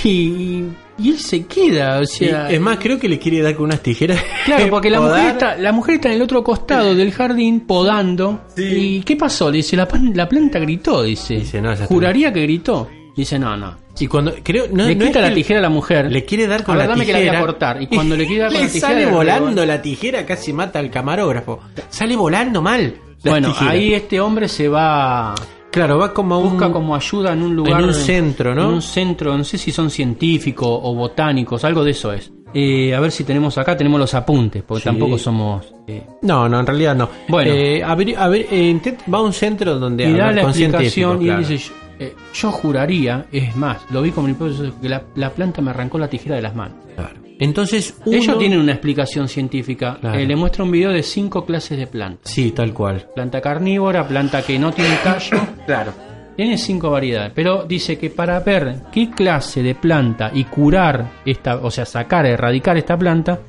Y, 0.09 0.65
y 0.99 1.11
él 1.11 1.19
se 1.19 1.45
queda, 1.47 1.99
o 1.99 2.03
Y, 2.03 2.07
sea... 2.07 2.51
es 2.51 2.61
más, 2.61 2.79
creo 2.79 2.99
que 2.99 3.09
le 3.09 3.19
quiere 3.19 3.41
dar 3.43 3.55
con 3.55 3.67
unas 3.67 3.81
tijeras. 3.83 4.23
Claro, 4.45 4.67
porque 4.71 4.91
la 4.91 5.01
mujer, 5.01 5.27
está, 5.31 5.57
la 5.57 5.73
mujer 5.73 5.95
está 5.97 6.09
en 6.09 6.15
el 6.15 6.23
otro 6.23 6.43
costado 6.43 6.95
del 6.95 7.13
jardín 7.13 7.61
podando. 7.61 8.41
¿Y 8.57 9.01
qué 9.03 9.17
pasó? 9.17 9.51
Le 9.51 9.59
dice, 9.59 9.77
la, 9.77 9.87
planta 9.87 10.59
gritó, 10.59 11.03
dice. 11.03 11.35
Dice, 11.35 11.61
no. 11.61 11.77
Juraría 11.77 12.33
que 12.33 12.43
gritó. 12.43 12.89
Dice, 13.17 13.39
no, 13.39 13.57
no. 13.57 13.77
Y 14.01 14.07
cuando 14.07 14.33
creo 14.45 14.67
no, 14.73 14.87
le 14.87 14.95
no 14.95 15.07
quita 15.07 15.21
la 15.21 15.35
tijera 15.35 15.59
a 15.59 15.63
la 15.63 15.69
mujer. 15.69 16.11
le 16.11 16.25
quiere 16.25 16.47
dar 16.47 16.63
con 16.63 16.77
A 16.77 16.79
ver, 16.79 16.87
la 16.87 16.93
dame 16.95 17.05
que 17.05 17.13
la 17.13 17.19
tijera 17.19 17.39
voy 17.41 17.43
a 17.43 17.47
cortar. 17.47 17.83
Y 17.83 17.87
cuando 17.93 18.17
le 18.17 18.27
quiere 18.27 18.43
dar 18.43 18.53
con 18.53 18.61
le 18.61 18.67
la 18.67 18.73
tijera. 18.73 18.89
sale 18.93 19.07
le 19.07 19.11
volando 19.11 19.67
la 19.67 19.83
tijera 19.83 20.25
casi 20.25 20.53
mata 20.53 20.79
al 20.79 20.89
camarógrafo 20.89 21.59
sale 21.89 22.15
volando 22.15 22.63
mal 22.63 22.95
Bueno, 23.25 23.49
tijera. 23.49 23.71
ahí 23.73 23.95
este 23.95 24.21
hombre 24.21 24.47
se 24.49 24.69
va. 24.69 25.35
Claro 25.71 25.99
va 25.99 26.13
como 26.15 26.39
un 26.39 26.51
Busca 26.51 26.71
como 26.73 26.95
ayuda 26.95 27.33
en 27.33 27.43
un 27.43 27.57
lugar. 27.57 27.81
en 27.81 27.87
un 27.89 27.95
centro 27.95 28.55
no 28.55 28.69
En 28.69 28.75
un 28.75 28.83
centro, 28.83 29.37
no 29.37 29.45
sé 29.45 29.59
si 29.59 29.71
son 29.73 29.91
científicos 29.91 30.69
o 30.83 30.95
botánicos, 30.95 31.65
algo 31.65 31.85
de 31.85 31.91
eso 31.93 32.13
es. 32.13 32.33
Eh, 32.55 32.95
a 32.95 33.01
ver 33.01 33.11
si 33.11 33.25
tenemos 33.25 33.59
acá, 33.59 33.77
tenemos 33.77 34.01
los 34.01 34.15
apuntes, 34.15 34.63
porque 34.67 34.81
Sí. 34.83 34.87
tampoco 34.87 35.19
somos. 35.19 35.67
eh, 35.87 36.03
no 36.23 36.49
no 36.49 36.61
en 36.61 36.67
realidad 36.67 36.95
no 36.97 37.09
Bueno. 37.29 37.51
Eh, 37.53 37.83
a 37.85 37.95
ver, 37.95 38.17
a 38.17 38.29
ver, 38.29 38.47
eh, 38.51 38.71
intent- 38.75 39.01
va 39.13 39.19
a 39.19 39.23
un 39.23 39.33
centro 39.35 39.79
donde 39.79 40.09
y 40.09 40.13
da 40.15 40.33
la 40.33 40.43
explicación 40.43 41.21
y 41.23 41.29
él 41.29 41.39
dice: 41.47 41.59
yo, 41.59 41.73
eh, 41.99 42.15
yo 42.33 42.51
juraría, 42.53 43.27
es 43.33 43.55
más, 43.57 43.79
lo 43.91 44.01
vi 44.03 44.11
con 44.13 44.25
mi 44.27 44.35
que 44.81 44.89
la, 44.89 45.03
la 45.17 45.31
planta 45.31 45.61
me 45.61 45.71
arrancó 45.71 45.99
la 45.99 46.09
tijera 46.09 46.37
de 46.37 46.43
las 46.43 46.55
manos. 46.55 46.77
Claro. 46.97 47.17
Entonces 47.39 47.95
uno, 48.05 48.17
Ellos 48.17 48.39
tienen 48.39 48.59
una 48.59 48.73
explicación 48.73 49.29
científica. 49.29 49.99
Claro. 50.01 50.19
Eh, 50.19 50.27
le 50.27 50.37
muestra 50.37 50.65
un 50.65 50.71
video 50.71 50.91
de 50.91 51.03
cinco 51.03 51.45
clases 51.45 51.79
de 51.79 51.87
plantas: 51.87 52.33
sí 52.33 52.51
tal 52.51 52.73
cual 52.73 53.07
planta 53.15 53.41
carnívora, 53.41 54.07
planta 54.07 54.43
que 54.43 54.59
no 54.59 54.73
tiene 54.73 54.97
tallo. 55.05 55.39
claro 55.67 55.93
Tiene 56.37 56.59
cinco 56.59 56.91
variedades, 56.91 57.33
pero 57.35 57.65
dice 57.65 57.97
que 57.99 58.11
para 58.11 58.41
ver 58.41 58.83
qué 58.93 59.11
clase 59.11 59.63
de 59.63 59.75
planta 59.75 60.31
y 60.35 60.45
curar 60.45 61.23
esta, 61.25 61.57
o 61.57 61.71
sea, 61.71 61.85
sacar, 61.85 62.27
erradicar 62.27 62.77
esta 62.77 62.97
planta, 62.97 63.41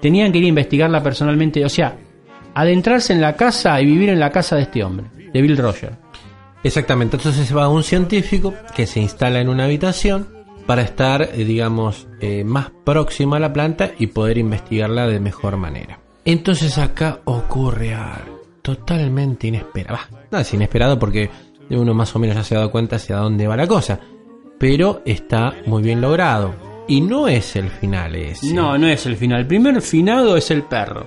tenían 0.00 0.32
que 0.32 0.38
ir 0.38 0.44
a 0.44 0.48
investigarla 0.48 1.02
personalmente, 1.02 1.64
o 1.64 1.68
sea, 1.68 1.96
adentrarse 2.54 3.12
en 3.12 3.20
la 3.20 3.36
casa 3.36 3.80
y 3.80 3.86
vivir 3.86 4.10
en 4.10 4.20
la 4.20 4.30
casa 4.30 4.56
de 4.56 4.62
este 4.62 4.82
hombre, 4.82 5.06
de 5.32 5.42
Bill 5.42 5.56
Rogers. 5.56 5.96
Exactamente, 6.62 7.16
entonces 7.16 7.56
va 7.56 7.68
un 7.68 7.82
científico 7.82 8.54
que 8.74 8.86
se 8.86 9.00
instala 9.00 9.40
en 9.40 9.48
una 9.48 9.64
habitación 9.64 10.39
para 10.70 10.82
estar, 10.82 11.22
eh, 11.22 11.44
digamos, 11.44 12.06
eh, 12.20 12.44
más 12.44 12.70
próximo 12.84 13.34
a 13.34 13.40
la 13.40 13.52
planta 13.52 13.90
y 13.98 14.06
poder 14.06 14.38
investigarla 14.38 15.08
de 15.08 15.18
mejor 15.18 15.56
manera. 15.56 15.98
Entonces 16.24 16.78
acá 16.78 17.18
ocurre 17.24 17.92
algo 17.92 18.38
totalmente 18.62 19.48
inesperado. 19.48 19.98
Bah, 20.12 20.20
no 20.30 20.38
es 20.38 20.54
inesperado 20.54 20.96
porque 20.96 21.28
uno 21.70 21.92
más 21.92 22.14
o 22.14 22.20
menos 22.20 22.36
ya 22.36 22.44
se 22.44 22.54
ha 22.54 22.58
dado 22.58 22.70
cuenta 22.70 22.94
hacia 22.96 23.16
dónde 23.16 23.48
va 23.48 23.56
la 23.56 23.66
cosa, 23.66 23.98
pero 24.60 25.02
está 25.04 25.52
muy 25.66 25.82
bien 25.82 26.00
logrado. 26.00 26.54
Y 26.86 27.00
no 27.00 27.26
es 27.26 27.56
el 27.56 27.68
final 27.68 28.14
ese. 28.14 28.54
No, 28.54 28.78
no 28.78 28.86
es 28.86 29.04
el 29.06 29.16
final. 29.16 29.40
El 29.40 29.46
primer 29.48 29.82
finado 29.82 30.36
es 30.36 30.52
el 30.52 30.62
perro. 30.62 31.04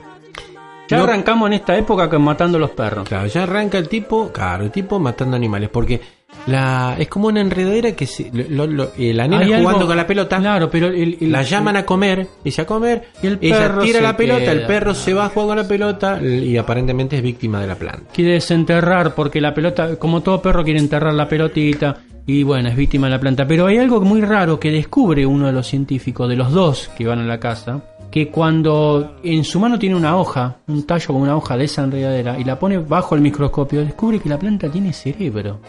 Ya 0.90 0.98
No. 0.98 1.06
arrancamos 1.06 1.48
en 1.48 1.54
esta 1.54 1.78
época 1.78 2.10
matando 2.20 2.60
los 2.60 2.72
perros. 2.72 3.08
Claro, 3.08 3.28
ya 3.28 3.44
arranca 3.44 3.78
el 3.78 3.88
tipo, 3.88 4.30
claro, 4.34 4.66
el 4.66 4.72
tipo 4.72 5.00
matando 5.00 5.38
animales, 5.38 5.70
porque 5.70 6.02
la 6.48 6.96
es 7.00 7.08
como 7.08 7.28
una 7.28 7.40
enredadera 7.42 7.94
que 7.94 8.06
se, 8.06 8.30
lo- 8.50 8.68
lo- 8.68 8.92
eh, 8.98 9.14
la 9.14 9.28
nena 9.28 9.44
Hay 9.44 9.48
jugando 9.50 9.70
algo- 9.70 9.88
con 9.88 9.98
la 9.98 10.08
pelota, 10.08 10.40
Claro, 10.40 10.70
pero 10.70 10.88
el, 10.88 11.18
el- 11.22 11.32
la 11.32 11.42
llaman 11.42 11.78
a 11.78 11.86
comer, 11.86 12.28
dice 12.44 12.62
a 12.62 12.66
comer, 12.66 13.04
Y 13.22 13.28
el 13.28 13.38
ella 13.42 13.58
perro 13.60 13.82
tira 13.84 14.02
la 14.02 14.18
pelota, 14.18 14.52
el 14.52 14.66
perro 14.66 14.94
se 14.94 15.14
va 15.14 15.26
a 15.26 15.30
jugar 15.30 15.48
con 15.48 15.58
la 15.58 15.68
pelota 15.68 16.22
y 16.22 16.58
aparentemente 16.58 17.16
es 17.18 17.22
víctima 17.24 17.62
de 17.62 17.68
la 17.68 17.76
planta. 17.76 18.04
quiere 18.14 18.34
desenterrar 18.34 19.16
porque 19.16 19.40
la 19.42 19.54
pelota, 19.54 19.96
como 19.98 20.22
todo 20.22 20.42
perro 20.42 20.64
quiere 20.64 20.80
enterrar 20.80 21.14
la 21.14 21.28
pelotita 21.30 21.98
y 22.26 22.44
bueno, 22.44 22.70
es 22.70 22.76
víctima 22.78 23.08
de 23.08 23.12
la 23.12 23.20
planta. 23.20 23.46
Pero 23.48 23.66
hay 23.66 23.78
algo 23.78 24.00
muy 24.02 24.22
raro 24.22 24.60
que 24.60 24.72
descubre 24.72 25.26
uno 25.26 25.48
de 25.48 25.52
los 25.54 25.68
científicos, 25.68 26.30
de 26.30 26.36
los 26.38 26.52
dos 26.52 26.90
que 26.98 27.06
van 27.06 27.20
a 27.20 27.24
la 27.26 27.40
casa, 27.40 27.84
que 28.14 28.30
cuando 28.30 29.16
en 29.24 29.44
su 29.44 29.60
mano 29.60 29.80
tiene 29.80 29.96
una 29.96 30.16
hoja, 30.18 30.58
un 30.68 30.86
tallo 30.86 31.08
con 31.08 31.16
una 31.16 31.36
hoja 31.36 31.58
de 31.58 31.66
esa 31.66 31.84
enredadera 31.84 32.40
y 32.40 32.44
la 32.44 32.60
pone 32.60 32.78
bajo 32.78 33.16
el 33.16 33.22
microscopio, 33.22 33.84
descubre 33.84 34.20
que 34.20 34.30
la 34.30 34.38
planta 34.38 34.70
tiene 34.70 34.94
cerebro. 34.94 35.60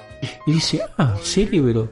Y 0.46 0.52
dice, 0.52 0.82
ah, 0.98 1.14
cerebro. 1.22 1.88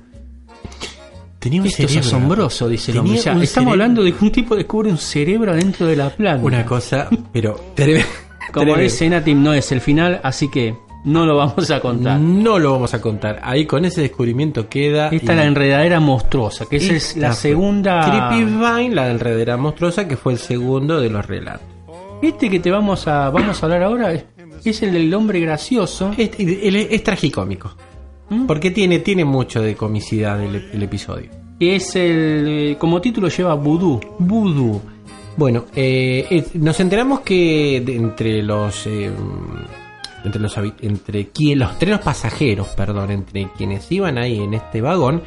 Tenía 1.39 1.63
un 1.63 1.69
Esto 1.69 1.85
es 1.85 1.89
cerebro. 1.89 2.07
asombroso, 2.07 2.69
dice 2.69 2.93
el 2.93 2.99
hombre. 2.99 3.19
O 3.19 3.23
sea, 3.23 3.33
un 3.33 3.43
estamos 3.43 3.49
cerebro. 3.71 3.71
hablando 3.73 4.05
de 4.05 4.13
que 4.13 4.23
un 4.27 4.31
tipo 4.31 4.55
descubre 4.55 4.91
un 4.91 4.99
cerebro 4.99 5.55
dentro 5.55 5.87
de 5.87 5.97
la 5.97 6.11
planta. 6.11 6.45
Una 6.45 6.67
cosa, 6.67 7.09
pero. 7.33 7.59
Como 8.53 8.77
dice 8.77 9.09
Natim, 9.09 9.43
no 9.43 9.55
es 9.55 9.73
el 9.73 9.81
final, 9.81 10.21
así 10.23 10.51
que 10.51 10.77
no 11.05 11.27
lo 11.27 11.37
vamos 11.37 11.71
a 11.71 11.81
contar. 11.81 12.19
No 12.21 12.59
lo 12.59 12.73
vamos 12.73 12.95
a 12.95 13.01
contar. 13.01 13.41
Ahí 13.43 13.67
con 13.67 13.85
ese 13.85 14.03
descubrimiento 14.03 14.69
queda. 14.69 15.09
Esta 15.09 15.33
y- 15.33 15.37
es 15.37 15.37
la 15.37 15.45
enredadera 15.47 16.01
monstruosa, 16.01 16.67
que 16.67 16.77
esa 16.77 16.95
es 16.95 17.17
la 17.17 17.33
segunda. 17.33 18.01
Creepy 18.31 18.45
Vine, 18.45 18.95
la 18.95 19.11
enredadera 19.11 19.57
monstruosa, 19.57 20.07
que 20.07 20.17
fue 20.17 20.33
el 20.35 20.39
segundo 20.39 21.01
de 21.01 21.11
los 21.11 21.27
relatos. 21.27 21.67
Este 22.23 22.49
que 22.49 22.61
te 22.61 22.71
vamos 22.71 23.09
a 23.09 23.31
vamos 23.31 23.61
a 23.63 23.67
hablar 23.67 23.83
ahora 23.83 24.13
es, 24.13 24.25
es 24.65 24.83
el 24.83 24.93
del 24.93 25.13
hombre 25.15 25.41
gracioso. 25.41 26.13
Es, 26.17 26.31
es- 26.39 26.87
es 26.91 27.03
tragicómico. 27.03 27.75
¿Mm? 28.31 28.47
Porque 28.47 28.71
tiene, 28.71 29.01
tiene 29.01 29.25
mucho 29.25 29.61
de 29.61 29.75
comicidad 29.75 30.41
el, 30.43 30.71
el 30.73 30.83
episodio. 30.83 31.31
es 31.59 31.97
el. 31.97 32.45
eh, 32.49 32.77
como 32.79 33.01
título 33.01 33.29
lleva 33.29 33.55
Voodoo. 33.55 34.01
Voodoo. 34.21 34.81
Bueno, 35.37 35.65
eh, 35.75 36.27
eh, 36.31 36.45
nos 36.55 36.79
enteramos 36.79 37.21
que 37.21 37.83
de 37.85 37.97
entre 37.97 38.43
los 38.43 38.87
eh, 38.87 39.11
entre 40.25 40.41
los 40.41 40.57
entre 40.57 41.29
quien, 41.29 41.59
los 41.59 41.79
tres 41.79 41.99
pasajeros, 41.99 42.69
perdón, 42.69 43.11
entre 43.11 43.49
quienes 43.57 43.91
iban 43.91 44.19
ahí 44.19 44.39
en 44.41 44.55
este 44.55 44.81
vagón, 44.81 45.23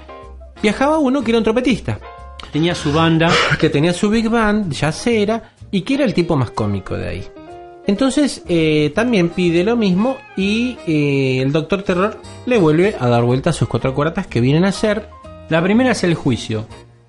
viajaba 0.61 0.99
uno 0.99 1.23
que 1.23 1.31
era 1.31 1.37
un 1.39 1.43
trompetista. 1.43 1.99
Tenía 2.51 2.75
su 2.75 2.93
banda. 2.93 3.29
Que 3.59 3.69
tenía 3.69 3.93
su 3.93 4.09
big 4.09 4.29
band, 4.29 4.71
yacera, 4.71 5.51
y 5.71 5.81
que 5.81 5.95
era 5.95 6.05
el 6.05 6.13
tipo 6.13 6.35
más 6.35 6.51
cómico 6.51 6.95
de 6.95 7.07
ahí. 7.07 7.23
Entonces 7.87 8.43
eh, 8.47 8.91
también 8.95 9.29
pide 9.29 9.63
lo 9.63 9.75
mismo 9.75 10.17
y 10.35 10.77
eh, 10.87 11.41
el 11.41 11.51
Doctor 11.51 11.83
Terror 11.83 12.19
le 12.45 12.57
vuelve 12.57 12.95
a 12.99 13.07
dar 13.07 13.23
vuelta 13.23 13.51
a 13.51 13.53
sus 13.53 13.67
cuatro 13.67 13.93
cuartas 13.93 14.25
que 14.25 14.41
vienen 14.41 14.65
a 14.65 14.71
ser 14.71 15.07
La 15.49 15.61
primera 15.61 15.91
es 15.91 16.03
el 16.03 16.15
juicio, 16.15 16.65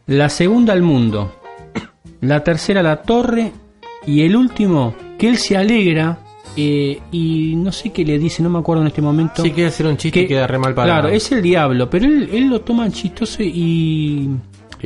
la 0.06 0.28
segunda 0.28 0.74
el 0.74 0.82
mundo, 0.82 1.34
la 2.20 2.44
tercera 2.44 2.82
la 2.82 3.02
torre 3.02 3.52
y 4.06 4.22
el 4.22 4.36
último 4.36 4.94
que 5.18 5.28
él 5.28 5.38
se 5.38 5.56
alegra 5.56 6.18
eh, 6.56 6.98
y 7.12 7.54
no 7.56 7.70
sé 7.72 7.90
qué 7.90 8.04
le 8.04 8.18
dice, 8.18 8.42
no 8.42 8.48
me 8.50 8.58
acuerdo 8.58 8.82
en 8.82 8.88
este 8.88 9.02
momento. 9.02 9.42
Sí, 9.42 9.50
quiere 9.50 9.68
hacer 9.68 9.86
un 9.86 9.96
chiste 9.96 10.20
y 10.22 10.26
queda 10.26 10.46
re 10.46 10.58
mal 10.58 10.74
parado. 10.74 11.02
Claro, 11.02 11.14
es 11.14 11.30
el 11.32 11.42
diablo, 11.42 11.88
pero 11.90 12.06
él, 12.06 12.28
él 12.32 12.48
lo 12.48 12.60
toma 12.62 12.90
chistoso 12.90 13.42
y 13.42 14.28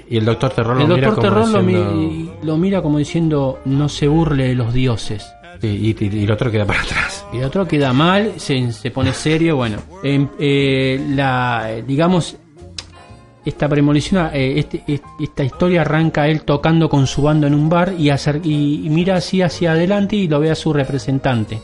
Y 0.08 0.16
el 0.16 0.24
Doctor 0.24 0.50
Terror 0.50 0.80
el 0.80 0.88
lo 0.88 0.94
mira 0.94 1.08
doctor 1.08 1.24
como 1.32 1.42
Terror 1.46 1.62
lo, 1.62 1.66
diciendo- 1.66 1.94
mi- 2.00 2.30
lo 2.46 2.56
mira 2.56 2.82
como 2.82 2.98
diciendo 2.98 3.58
no 3.64 3.88
se 3.88 4.06
burle 4.08 4.48
de 4.48 4.54
los 4.54 4.72
dioses. 4.72 5.26
Y, 5.62 5.66
y- 5.66 5.96
y 6.00 6.24
el 6.24 6.30
otro 6.30 6.50
queda 6.50 6.64
para 6.64 6.80
atrás. 6.80 7.26
Y 7.34 7.38
el 7.38 7.44
otro 7.44 7.68
queda 7.68 7.92
mal, 7.92 8.32
se, 8.36 8.72
se 8.72 8.90
pone 8.90 9.12
serio. 9.12 9.56
Bueno, 9.56 9.76
em, 10.02 10.26
eh, 10.38 11.04
la, 11.10 11.70
digamos, 11.86 12.36
esta 13.44 13.68
premonición, 13.68 14.30
eh, 14.32 14.58
este- 14.58 14.82
est- 14.86 15.04
esta 15.20 15.42
historia 15.44 15.80
arranca 15.82 16.28
él 16.28 16.42
tocando 16.42 16.88
con 16.88 17.06
su 17.06 17.22
banda 17.22 17.46
en 17.46 17.54
un 17.54 17.68
bar 17.68 17.94
y, 17.98 18.10
acer- 18.10 18.40
y- 18.44 18.86
y 18.86 18.90
mira 18.90 19.16
así 19.16 19.40
hacia 19.42 19.72
adelante 19.72 20.16
y 20.16 20.28
lo 20.28 20.40
ve 20.40 20.50
a 20.50 20.54
su 20.54 20.72
representante. 20.72 21.58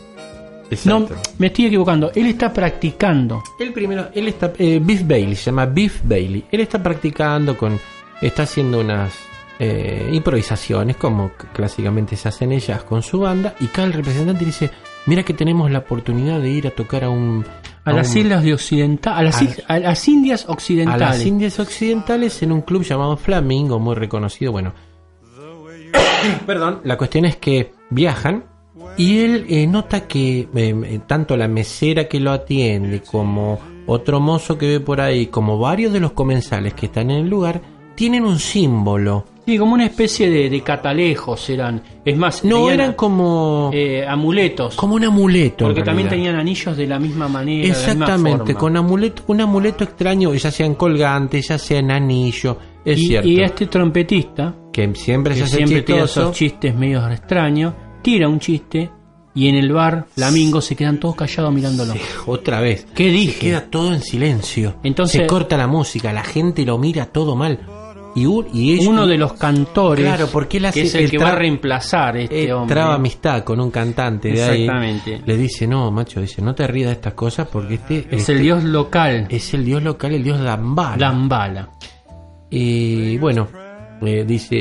No, 0.84 1.06
me 1.38 1.46
estoy 1.46 1.66
equivocando. 1.66 2.10
Él 2.14 2.26
está 2.26 2.52
practicando. 2.52 3.42
Él 3.60 3.72
primero, 3.72 4.08
él 4.14 4.26
está, 4.28 4.52
eh, 4.58 4.80
Biff 4.82 5.06
Bailey, 5.06 5.36
se 5.36 5.44
llama 5.46 5.66
Biff 5.66 6.00
Bailey. 6.02 6.44
Él 6.50 6.60
está 6.60 6.82
practicando 6.82 7.56
con, 7.56 7.78
está 8.20 8.42
haciendo 8.44 8.80
unas 8.80 9.12
eh, 9.58 10.10
improvisaciones 10.12 10.96
como 10.96 11.30
clásicamente 11.54 12.14
se 12.16 12.28
hacen 12.28 12.52
ellas 12.52 12.82
con 12.82 13.02
su 13.02 13.20
banda 13.20 13.54
y 13.60 13.68
el 13.80 13.92
representante 13.92 14.44
dice, 14.44 14.70
mira 15.06 15.22
que 15.22 15.32
tenemos 15.34 15.70
la 15.70 15.78
oportunidad 15.78 16.40
de 16.40 16.50
ir 16.50 16.66
a 16.66 16.70
tocar 16.72 17.04
a 17.04 17.10
un... 17.10 17.44
A 17.86 17.92
las 17.92 18.10
un- 18.12 18.18
islas 18.18 18.42
de 18.42 18.52
Occidental, 18.54 19.14
a 19.16 19.22
las, 19.22 19.40
a- 19.40 19.44
is- 19.44 19.62
a 19.66 19.78
las 19.78 20.08
Indias 20.08 20.44
a 20.48 20.52
Occidentales. 20.52 21.00
las 21.00 21.26
Indias 21.26 21.58
Occidentales 21.60 22.42
en 22.42 22.52
un 22.52 22.60
club 22.62 22.82
llamado 22.82 23.16
Flamingo, 23.16 23.78
muy 23.78 23.94
reconocido. 23.94 24.52
Bueno, 24.52 24.72
perdón, 26.46 26.80
la 26.84 26.96
cuestión 26.98 27.24
es 27.24 27.36
que 27.36 27.72
viajan 27.90 28.44
y 28.96 29.18
él 29.20 29.46
eh, 29.48 29.66
nota 29.66 30.06
que 30.06 30.40
eh, 30.40 30.48
eh, 30.54 31.00
tanto 31.06 31.36
la 31.36 31.48
mesera 31.48 32.08
que 32.08 32.20
lo 32.20 32.32
atiende 32.32 33.00
como 33.02 33.58
otro 33.86 34.20
mozo 34.20 34.58
que 34.58 34.66
ve 34.66 34.80
por 34.80 35.00
ahí, 35.00 35.26
como 35.26 35.58
varios 35.58 35.92
de 35.92 36.00
los 36.00 36.12
comensales 36.12 36.74
que 36.74 36.86
están 36.86 37.10
en 37.10 37.18
el 37.24 37.28
lugar, 37.30 37.60
tienen 37.96 38.24
un 38.24 38.38
símbolo. 38.38 39.24
Sí, 39.46 39.58
como 39.58 39.74
una 39.74 39.86
especie 39.86 40.28
de, 40.28 40.50
de 40.50 40.60
catalejos 40.60 41.48
eran. 41.50 41.80
Es 42.04 42.16
más, 42.16 42.44
No, 42.44 42.68
eran 42.68 42.94
como... 42.94 43.70
eh, 43.72 44.04
amuletos. 44.06 44.74
como 44.74 44.96
un 44.96 45.04
amuleto. 45.04 45.66
Porque 45.66 45.82
también 45.84 46.08
tenían 46.08 46.34
anillos 46.34 46.76
de 46.76 46.86
la 46.86 46.98
misma 46.98 47.28
manera. 47.28 47.62
de 47.62 47.68
la 47.68 47.74
misma 47.78 47.92
Exactamente, 47.92 48.54
con 48.54 48.76
amuleto, 48.76 49.22
un 49.28 49.40
amuleto 49.40 49.84
extraño, 49.84 50.34
ya 50.34 50.50
sean 50.50 50.74
colgantes, 50.74 51.46
ya 51.48 51.58
sean 51.58 51.92
anillo, 51.92 52.58
es 52.84 52.98
y, 52.98 53.06
cierto. 53.06 53.28
y 53.28 53.40
este 53.40 53.66
trompetista, 53.66 54.52
que 54.72 54.92
siempre 54.96 55.36
se 55.36 55.44
hace 55.44 55.56
siempre 55.58 55.84
chistoso. 55.84 56.20
esos 56.22 56.32
chistes 56.36 56.74
medio 56.74 57.08
extraños, 57.08 57.72
tira 58.02 58.28
un 58.28 58.40
chiste 58.40 58.90
y 59.32 59.46
en 59.48 59.54
el 59.54 59.70
bar, 59.72 60.06
Flamingo, 60.12 60.60
se 60.60 60.74
quedan 60.74 60.98
todos 60.98 61.14
callados 61.14 61.54
mirándolo. 61.54 61.94
Otra 62.26 62.60
vez. 62.60 62.86
¿Qué 62.96 63.10
dije? 63.10 63.38
Queda 63.38 63.60
todo 63.70 63.92
en 63.94 64.02
silencio. 64.02 64.74
Entonces- 64.82 65.20
se 65.20 65.26
corta 65.28 65.56
la 65.56 65.68
música, 65.68 66.12
la 66.12 66.24
gente 66.24 66.64
lo 66.64 66.78
mira 66.78 67.06
todo 67.06 67.36
mal. 67.36 67.60
Y, 68.16 68.26
un- 68.26 68.46
y 68.52 68.72
ellos- 68.72 68.86
Uno 68.86 69.06
de 69.06 69.16
los 69.18 69.34
cantores, 69.34 70.04
Claro, 70.04 70.26
porque 70.32 70.56
él 70.56 70.64
hace 70.64 70.80
que 70.80 70.86
es 70.86 70.94
el 70.94 71.10
que 71.10 71.18
va 71.18 71.28
a 71.28 71.34
reemplazar 71.36 72.16
este 72.16 72.44
él 72.46 72.52
hombre. 72.52 72.74
traba 72.74 72.94
amistad 72.94 73.44
con 73.44 73.60
un 73.60 73.70
cantante 73.70 74.30
de 74.32 74.42
ahí. 74.42 74.66
Le 75.24 75.36
dice, 75.36 75.66
no, 75.66 75.90
macho, 75.90 76.20
dice, 76.20 76.40
no 76.42 76.54
te 76.54 76.66
rías 76.66 76.88
de 76.88 76.92
estas 76.94 77.12
cosas 77.12 77.46
porque 77.46 77.74
este 77.74 77.98
Es 78.10 78.20
este 78.20 78.32
el 78.32 78.40
dios 78.40 78.64
local, 78.64 79.26
es 79.28 79.52
el 79.54 79.64
dios 79.64 79.82
local, 79.82 80.12
el 80.14 80.24
dios 80.24 80.40
Dambala. 80.40 80.96
Dambala. 80.96 81.68
Y 82.50 83.18
bueno, 83.18 83.48
eh, 84.02 84.24
dice 84.26 84.56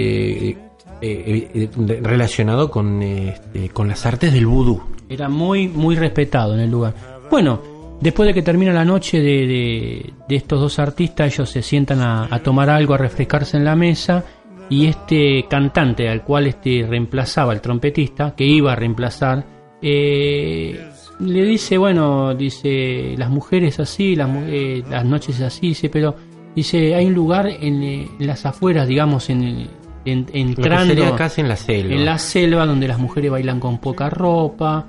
eh, 0.50 0.58
eh, 1.02 1.50
eh, 1.54 2.00
relacionado 2.02 2.70
con, 2.70 3.02
eh, 3.02 3.30
este, 3.30 3.70
con 3.70 3.88
las 3.88 4.06
artes 4.06 4.34
del 4.34 4.48
vudú. 4.48 4.82
Era 5.08 5.30
muy, 5.30 5.68
muy 5.68 5.96
respetado 5.96 6.54
en 6.56 6.62
el 6.62 6.72
lugar. 6.72 6.94
Bueno, 7.30 7.62
después 8.02 8.28
de 8.28 8.34
que 8.34 8.42
termina 8.42 8.72
la 8.74 8.86
noche 8.86 9.20
de, 9.20 9.48
de- 9.48 10.14
de 10.28 10.36
estos 10.36 10.60
dos 10.60 10.80
artistas, 10.80 11.34
ellos 11.34 11.50
se 11.50 11.62
sientan 11.62 12.02
a, 12.02 12.28
a 12.30 12.40
tomar 12.40 12.70
algo, 12.70 12.94
a 12.94 12.98
refrescarse 12.98 13.58
en 13.58 13.66
la 13.66 13.76
mesa. 13.76 14.24
Y 14.68 14.88
este 14.88 15.46
cantante 15.48 16.10
al 16.10 16.24
cual 16.24 16.48
este 16.48 16.86
reemplazaba 16.90 17.54
el 17.54 17.62
trompetista, 17.62 18.34
que 18.36 18.46
iba 18.46 18.72
a 18.74 18.76
reemplazar, 18.76 19.46
eh, 19.80 20.90
le 21.20 21.44
dice, 21.46 21.78
bueno, 21.78 22.34
dice, 22.34 23.14
las 23.18 23.30
mujeres 23.30 23.80
así, 23.80 24.16
las, 24.16 24.28
eh, 24.48 24.84
las 24.90 25.06
noches 25.06 25.40
así, 25.42 25.68
dice, 25.68 25.90
pero 25.90 26.16
dice, 26.56 26.96
hay 26.96 27.06
un 27.06 27.14
lugar 27.14 27.48
en, 27.48 27.84
eh, 27.84 28.08
en 28.20 28.28
las 28.28 28.46
afueras, 28.48 28.88
digamos, 28.88 29.30
en, 29.30 29.68
en- 30.06 30.26
entrando 30.34 30.94
sería 30.96 31.16
casi 31.16 31.42
en 31.42 31.48
la 31.50 31.56
selva. 31.56 31.94
en 31.94 32.04
la 32.06 32.18
selva 32.18 32.66
donde 32.66 32.88
las 32.88 32.98
mujeres 33.00 33.30
bailan 33.32 33.60
con 33.60 33.78
poca 33.78 34.10
ropa, 34.10 34.88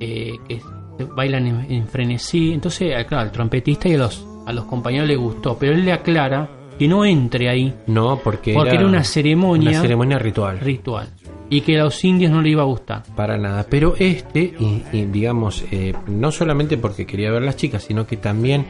eh, 0.00 0.32
que 0.48 0.60
bailan 1.04 1.46
en, 1.46 1.72
en 1.72 1.88
frenesí. 1.88 2.52
Entonces, 2.52 2.92
eh, 2.96 3.06
claro, 3.06 3.24
al 3.24 3.32
trompetista 3.32 3.88
y 3.88 3.94
a 3.94 3.98
los, 3.98 4.26
a 4.46 4.52
los 4.52 4.64
compañeros 4.64 5.08
le 5.08 5.16
gustó, 5.16 5.56
pero 5.58 5.72
él 5.72 5.84
le 5.84 5.92
aclara 5.92 6.48
que 6.78 6.86
no 6.86 7.04
entre 7.04 7.48
ahí 7.48 7.74
No, 7.88 8.20
porque, 8.22 8.54
porque 8.54 8.76
era, 8.76 8.86
una 8.86 9.02
ceremonia 9.02 9.70
una 9.70 9.80
ceremonia 9.80 10.18
ritual. 10.18 10.60
ritual 10.60 11.08
y 11.50 11.62
que 11.62 11.78
a 11.78 11.84
los 11.84 12.04
indios 12.04 12.30
no 12.30 12.42
le 12.42 12.50
iba 12.50 12.62
a 12.62 12.66
gustar. 12.66 13.02
Para 13.16 13.38
nada. 13.38 13.66
Pero 13.68 13.94
este, 13.98 14.54
y, 14.58 14.82
y 14.92 15.06
digamos, 15.06 15.64
eh, 15.70 15.94
no 16.06 16.30
solamente 16.30 16.76
porque 16.76 17.06
quería 17.06 17.30
ver 17.30 17.42
las 17.42 17.56
chicas, 17.56 17.84
sino 17.84 18.06
que 18.06 18.18
también 18.18 18.66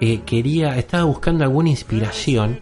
eh, 0.00 0.20
quería, 0.24 0.78
estaba 0.78 1.04
buscando 1.04 1.44
alguna 1.44 1.68
inspiración. 1.70 2.60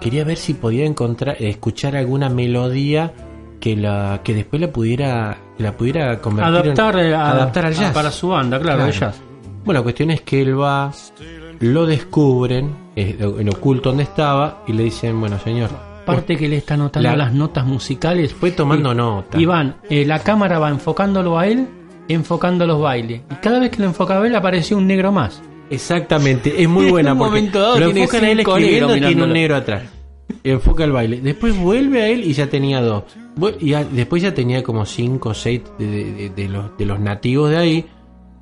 Quería 0.00 0.24
ver 0.24 0.38
si 0.38 0.54
podía 0.54 0.84
encontrar, 0.84 1.36
escuchar 1.40 1.94
alguna 1.94 2.28
melodía 2.28 3.12
que 3.60 3.76
la 3.76 4.22
que 4.24 4.34
después 4.34 4.60
la 4.60 4.72
pudiera 4.72 5.38
la 5.62 5.72
pudiera 5.72 6.18
convertir 6.20 6.54
en- 6.54 6.60
Adaptar, 6.62 6.98
eh, 6.98 7.14
a- 7.14 7.30
adaptar 7.30 7.66
al 7.66 7.72
a- 7.72 7.76
jazz 7.76 7.92
para 7.94 8.10
su 8.10 8.28
banda, 8.28 8.60
claro, 8.60 8.84
el 8.86 8.92
jazz. 8.92 9.20
Bueno, 9.64 9.80
la 9.80 9.82
cuestión 9.84 10.10
es 10.10 10.20
que 10.22 10.42
él 10.42 10.60
va, 10.60 10.92
lo 11.60 11.86
descubren, 11.86 12.74
en 12.96 13.48
oculto 13.48 13.90
donde 13.90 14.02
estaba 14.04 14.64
y 14.66 14.72
le 14.72 14.84
dicen, 14.84 15.18
bueno 15.20 15.38
señor, 15.38 15.70
Parte 16.04 16.36
que 16.36 16.48
le 16.48 16.56
está 16.56 16.74
anotando 16.74 17.08
La- 17.08 17.16
las 17.16 17.32
notas 17.32 17.64
musicales. 17.64 18.34
fue 18.34 18.50
tomando 18.50 18.92
nota. 18.92 19.38
Y 19.40 19.44
van, 19.46 19.76
eh, 19.88 20.04
la 20.04 20.18
cámara 20.18 20.58
va 20.58 20.68
enfocándolo 20.68 21.38
a 21.38 21.46
él, 21.46 21.68
enfocando 22.08 22.66
los 22.66 22.80
bailes. 22.80 23.20
Y 23.30 23.34
cada 23.36 23.60
vez 23.60 23.70
que 23.70 23.78
lo 23.78 23.84
enfocaba 23.84 24.26
él 24.26 24.34
apareció 24.34 24.76
un 24.78 24.88
negro 24.88 25.12
más. 25.12 25.40
Exactamente, 25.70 26.60
es 26.60 26.68
muy 26.68 26.86
En 26.86 26.90
buena 26.90 27.12
un 27.12 27.18
porque 27.18 27.30
momento 27.30 27.60
dado 27.60 27.78
lo 27.78 27.84
tiene 27.86 28.00
enfocan 28.00 28.24
a 28.24 28.30
él 28.30 28.40
escribiendo 28.40 28.96
y 28.96 29.00
tiene 29.00 29.22
un 29.22 29.32
negro 29.32 29.56
atrás. 29.56 29.82
Enfoca 30.44 30.84
el 30.84 30.92
baile. 30.92 31.20
Después 31.20 31.56
vuelve 31.58 32.02
a 32.02 32.08
él 32.08 32.24
y 32.24 32.32
ya 32.32 32.48
tenía 32.48 32.80
dos. 32.80 33.04
Y 33.60 33.70
ya- 33.70 33.84
después 33.84 34.22
ya 34.22 34.34
tenía 34.34 34.62
como 34.62 34.84
cinco 34.86 35.30
o 35.30 35.34
seis 35.34 35.62
de, 35.78 35.86
de- 36.12 36.30
de 36.30 36.48
los, 36.48 36.76
de 36.76 36.86
los 36.86 37.00
nativos 37.00 37.50
de 37.50 37.56
ahí 37.56 37.86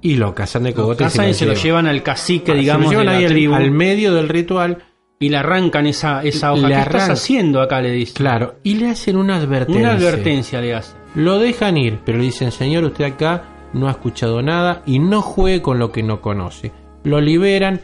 y 0.03 0.17
lo 0.17 0.35
cazan 0.35 0.65
de 0.65 0.71
Lo 0.71 0.77
cogote 0.77 1.05
cazan 1.05 1.29
y 1.31 1.35
se 1.35 1.45
lo 1.47 1.53
llevan. 1.53 1.65
llevan 1.65 1.87
al 1.89 2.03
cacique, 2.03 2.53
Ah, 2.53 2.55
se 2.55 2.61
digamos, 2.61 2.85
lo 2.87 2.91
llevan 2.91 3.07
de 3.07 3.12
ahí 3.19 3.25
al- 3.25 3.31
tribu. 3.31 3.55
al 3.55 3.71
medio 3.71 4.15
del 4.15 4.29
ritual 4.29 4.79
y 5.19 5.29
le 5.29 5.37
arrancan 5.37 5.87
esa, 5.87 6.23
esa 6.23 6.53
hoja. 6.53 6.62
Le 6.69 6.75
¿Qué 6.75 6.81
estás 6.81 6.95
arrancan. 6.95 7.11
haciendo 7.12 7.61
acá? 7.61 7.81
Le 7.83 7.91
dice. 7.93 8.15
Claro, 8.15 8.55
y 8.62 8.75
le 8.77 8.89
hacen 8.89 9.17
una 9.17 9.37
advertencia. 9.37 9.83
Una 9.83 9.93
advertencia 9.93 10.61
le 10.61 10.75
hace. 10.75 10.95
Lo 11.15 11.39
dejan 11.39 11.77
ir, 11.77 11.99
pero 12.05 12.19
le 12.19 12.25
dicen, 12.25 12.51
señor, 12.53 12.85
usted 12.85 13.05
acá 13.05 13.45
no 13.75 13.87
ha 13.89 13.91
escuchado 13.93 14.41
nada 14.43 14.83
y 14.87 14.99
no 14.99 15.21
juegue 15.23 15.61
con 15.62 15.79
lo 15.79 15.93
que 15.93 16.03
no 16.03 16.21
conoce. 16.23 16.73
Lo 17.05 17.21
liberan, 17.21 17.81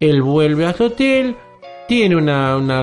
él 0.00 0.22
vuelve 0.22 0.64
a 0.66 0.72
su 0.74 0.84
hotel, 0.84 1.36
tiene 1.88 2.14
una, 2.16 2.56
una, 2.56 2.82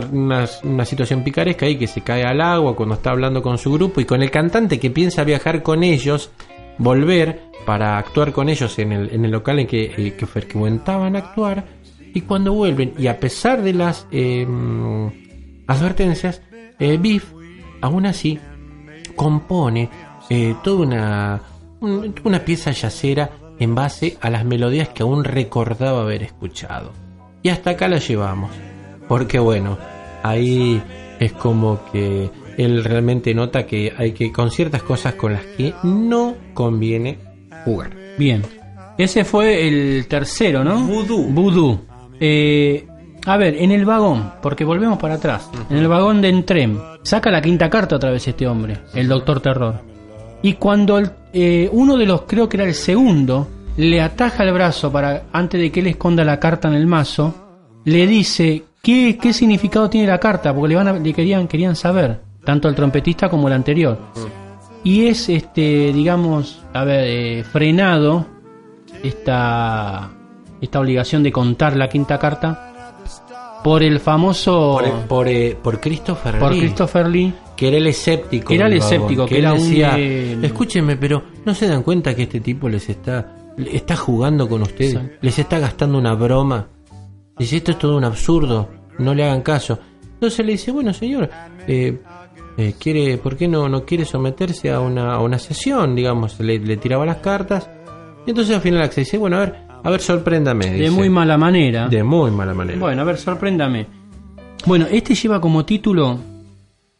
una- 0.63 0.85
situación 0.85 1.23
picaresca 1.23 1.65
ahí 1.67 1.77
que 1.77 1.87
se 1.87 2.01
cae 2.01 2.23
al 2.23 2.41
agua 2.41 2.75
cuando 2.75 2.95
está 2.95 3.11
hablando 3.11 3.41
con 3.41 3.57
su 3.57 3.71
grupo 3.71 4.01
y 4.01 4.05
con 4.05 4.21
el 4.23 4.31
cantante 4.31 4.79
que 4.79 4.89
piensa 4.89 5.23
viajar 5.23 5.61
con 5.63 5.83
ellos, 5.83 6.31
volver 6.79 7.41
para 7.65 7.97
actuar 7.97 8.31
con 8.33 8.49
ellos 8.49 8.77
en 8.79 8.91
el, 8.91 9.09
en 9.13 9.23
el 9.25 9.31
local 9.31 9.59
en 9.59 9.67
que, 9.67 9.93
eh, 9.95 10.15
que 10.17 10.25
frecuentaban 10.25 11.15
actuar. 11.15 11.65
Y 12.13 12.21
cuando 12.21 12.53
vuelven, 12.53 12.93
y 12.97 13.07
a 13.07 13.19
pesar 13.19 13.61
de 13.61 13.73
las 13.73 14.07
eh, 14.11 14.45
advertencias, 15.67 16.41
eh, 16.79 16.97
Biff 16.99 17.31
aún 17.81 18.05
así 18.05 18.39
compone 19.15 19.89
eh, 20.29 20.55
toda 20.63 20.85
una, 20.85 21.41
un- 21.81 22.13
una 22.23 22.39
pieza 22.39 22.71
yacera 22.71 23.29
en 23.59 23.75
base 23.75 24.17
a 24.21 24.29
las 24.29 24.43
melodías 24.45 24.89
que 24.89 25.03
aún 25.03 25.23
recordaba 25.23 26.01
haber 26.01 26.23
escuchado. 26.23 26.91
Y 27.43 27.49
hasta 27.49 27.71
acá 27.71 27.87
la 27.87 27.97
llevamos. 27.97 28.51
Porque 29.07 29.39
bueno, 29.39 29.77
ahí 30.23 30.81
es 31.19 31.31
como 31.33 31.79
que 31.91 32.29
él 32.57 32.83
realmente 32.83 33.33
nota 33.33 33.65
que 33.65 33.93
hay 33.97 34.11
que 34.13 34.31
con 34.31 34.49
ciertas 34.51 34.81
cosas 34.83 35.15
con 35.15 35.33
las 35.33 35.43
que 35.57 35.73
no 35.83 36.35
conviene 36.53 37.19
jugar. 37.65 37.91
Bien. 38.17 38.41
Ese 38.97 39.25
fue 39.25 39.67
el 39.67 40.07
tercero, 40.07 40.63
¿no? 40.63 40.79
Voodoo. 40.85 41.23
Voodoo. 41.29 41.81
Eh, 42.19 42.87
a 43.25 43.37
ver, 43.37 43.55
en 43.57 43.71
el 43.71 43.85
vagón, 43.85 44.31
porque 44.41 44.63
volvemos 44.63 44.97
para 44.97 45.15
atrás. 45.15 45.49
En 45.69 45.77
el 45.77 45.87
vagón 45.87 46.21
de 46.21 46.29
Entrem, 46.29 46.79
saca 47.03 47.29
la 47.29 47.41
quinta 47.41 47.69
carta 47.69 47.97
otra 47.97 48.11
vez 48.11 48.25
este 48.27 48.47
hombre, 48.47 48.77
el 48.93 49.07
Doctor 49.09 49.41
Terror. 49.41 49.81
Y 50.41 50.53
cuando 50.53 50.97
el- 50.99 51.11
eh, 51.33 51.69
uno 51.73 51.97
de 51.97 52.05
los, 52.05 52.21
creo 52.21 52.47
que 52.47 52.55
era 52.57 52.65
el 52.65 52.73
segundo, 52.75 53.47
le 53.77 53.99
ataja 54.01 54.43
el 54.43 54.53
brazo 54.53 54.91
para 54.91 55.23
antes 55.33 55.59
de 55.59 55.71
que 55.71 55.81
él 55.81 55.87
esconda 55.87 56.23
la 56.23 56.39
carta 56.39 56.67
en 56.69 56.75
el 56.75 56.87
mazo, 56.87 57.33
le 57.83 58.07
dice 58.07 58.63
qué, 58.85 59.17
qué 59.19 59.33
significado 59.33 59.89
tiene 59.89 60.07
la 60.07 60.19
carta, 60.19 60.53
porque 60.53 60.69
le, 60.69 60.75
van 60.75 60.87
a- 60.87 60.93
le 60.93 61.11
querían, 61.13 61.47
querían 61.47 61.75
saber, 61.75 62.21
tanto 62.43 62.69
el 62.69 62.75
trompetista 62.75 63.27
como 63.29 63.47
el 63.47 63.53
anterior. 63.53 63.97
Y 64.83 65.07
es, 65.07 65.27
este, 65.29 65.91
digamos, 65.91 66.63
a 66.73 66.83
ver, 66.83 67.03
eh, 67.07 67.43
frenado 67.43 68.27
esta, 69.03 70.11
esta 70.61 70.79
obligación 70.79 71.23
de 71.23 71.31
contar 71.31 71.75
la 71.75 71.89
quinta 71.89 72.17
carta 72.19 72.71
por 73.63 73.81
el 73.81 73.99
famoso 73.99 74.77
Por, 74.79 75.07
por, 75.07 75.27
eh, 75.27 75.57
por 75.61 75.79
Christopher 75.79 76.37
por 76.39 76.53
Lee, 76.53 76.59
Christopher 76.59 77.07
Lee 77.07 77.33
que 77.55 77.69
era 77.69 77.77
el 77.77 77.87
escéptico. 77.87 78.53
Era 78.53 78.67
el 78.67 78.73
escéptico, 78.73 79.25
que 79.25 79.39
era 79.39 79.53
un, 79.53 79.59
decía, 79.59 79.95
eh, 79.97 80.37
escúcheme, 80.43 80.97
pero 80.97 81.23
¿no 81.45 81.53
se 81.55 81.67
dan 81.67 81.81
cuenta 81.83 82.13
que 82.13 82.23
este 82.23 82.41
tipo 82.41 82.67
les 82.69 82.87
está, 82.89 83.33
está 83.57 83.95
jugando 83.95 84.47
con 84.49 84.61
ustedes? 84.61 84.91
Sí. 84.91 84.99
Les 85.21 85.39
está 85.39 85.57
gastando 85.59 85.97
una 85.97 86.13
broma. 86.15 86.67
Dice, 87.37 87.57
esto 87.57 87.71
es 87.71 87.79
todo 87.79 87.97
un 87.97 88.03
absurdo, 88.05 88.69
no 88.99 89.13
le 89.13 89.23
hagan 89.23 89.41
caso. 89.41 89.79
Entonces 90.13 90.45
le 90.45 90.53
dice, 90.53 90.71
bueno 90.71 90.93
señor, 90.93 91.29
eh, 91.67 91.99
eh, 92.57 92.73
quiere, 92.79 93.17
¿por 93.17 93.35
qué 93.35 93.47
no, 93.47 93.67
no 93.67 93.83
quiere 93.85 94.05
someterse 94.05 94.71
a 94.71 94.79
una, 94.79 95.13
a 95.13 95.19
una 95.19 95.37
sesión? 95.37 95.95
Digamos, 95.95 96.39
le, 96.39 96.59
le 96.59 96.77
tiraba 96.77 97.05
las 97.05 97.17
cartas. 97.17 97.69
Y 98.25 98.29
entonces 98.29 98.55
al 98.55 98.61
final 98.61 98.81
accede, 98.81 99.03
dice, 99.03 99.17
bueno, 99.17 99.37
a 99.37 99.39
ver, 99.41 99.55
a 99.83 99.89
ver, 99.91 100.01
sorpréndame. 100.01 100.65
de 100.65 100.77
dice. 100.77 100.91
muy 100.91 101.09
mala 101.09 101.37
manera. 101.37 101.87
De 101.87 102.03
muy 102.03 102.31
mala 102.31 102.53
manera. 102.53 102.79
Bueno, 102.79 103.01
a 103.01 103.05
ver, 103.05 103.17
sorpréndame. 103.17 103.85
Bueno, 104.65 104.87
este 104.89 105.13
lleva 105.13 105.39
como 105.39 105.63
título 105.63 106.17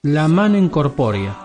La 0.04 0.28
mano 0.28 0.58
incorpórea. 0.58 1.36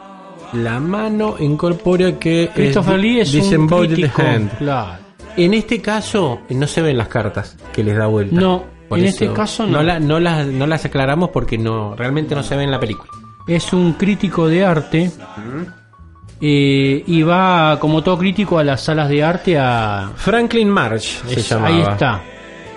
La 0.52 0.80
mano 0.80 1.36
incorpórea 1.38 2.18
que 2.18 2.50
Christopher 2.54 2.96
es 2.96 3.32
Lee 3.32 3.40
es 3.40 3.52
un 3.52 3.68
crítico. 3.68 4.20
hand. 4.20 4.58
Claro. 4.58 5.02
En 5.36 5.54
este 5.54 5.80
caso 5.80 6.40
eh, 6.48 6.54
no 6.54 6.66
se 6.66 6.82
ven 6.82 6.98
las 6.98 7.08
cartas 7.08 7.56
que 7.72 7.84
les 7.84 7.96
da 7.96 8.06
vuelta. 8.06 8.38
No, 8.38 8.64
en 8.98 9.06
este 9.06 9.32
caso 9.32 9.66
no. 9.66 9.82
la- 9.82 10.00
no, 10.00 10.18
las, 10.20 10.46
no 10.46 10.66
las 10.66 10.84
aclaramos 10.84 11.30
porque 11.30 11.56
no 11.58 11.94
realmente 11.96 12.34
no 12.34 12.42
se 12.42 12.56
ve 12.56 12.64
en 12.64 12.70
la 12.70 12.80
película. 12.80 13.10
Es 13.46 13.72
un 13.72 13.94
crítico 13.94 14.46
de 14.48 14.64
arte 14.64 15.10
eh, 16.40 17.02
y 17.06 17.22
va, 17.22 17.78
como 17.78 18.02
todo 18.02 18.16
crítico, 18.18 18.58
a 18.58 18.64
las 18.64 18.82
salas 18.82 19.08
de 19.08 19.22
arte 19.22 19.58
a... 19.58 20.10
Franklin 20.16 20.68
March 20.70 21.22
se 21.26 21.40
Es-. 21.40 21.52
Ahí 21.52 21.80
está. 21.80 22.22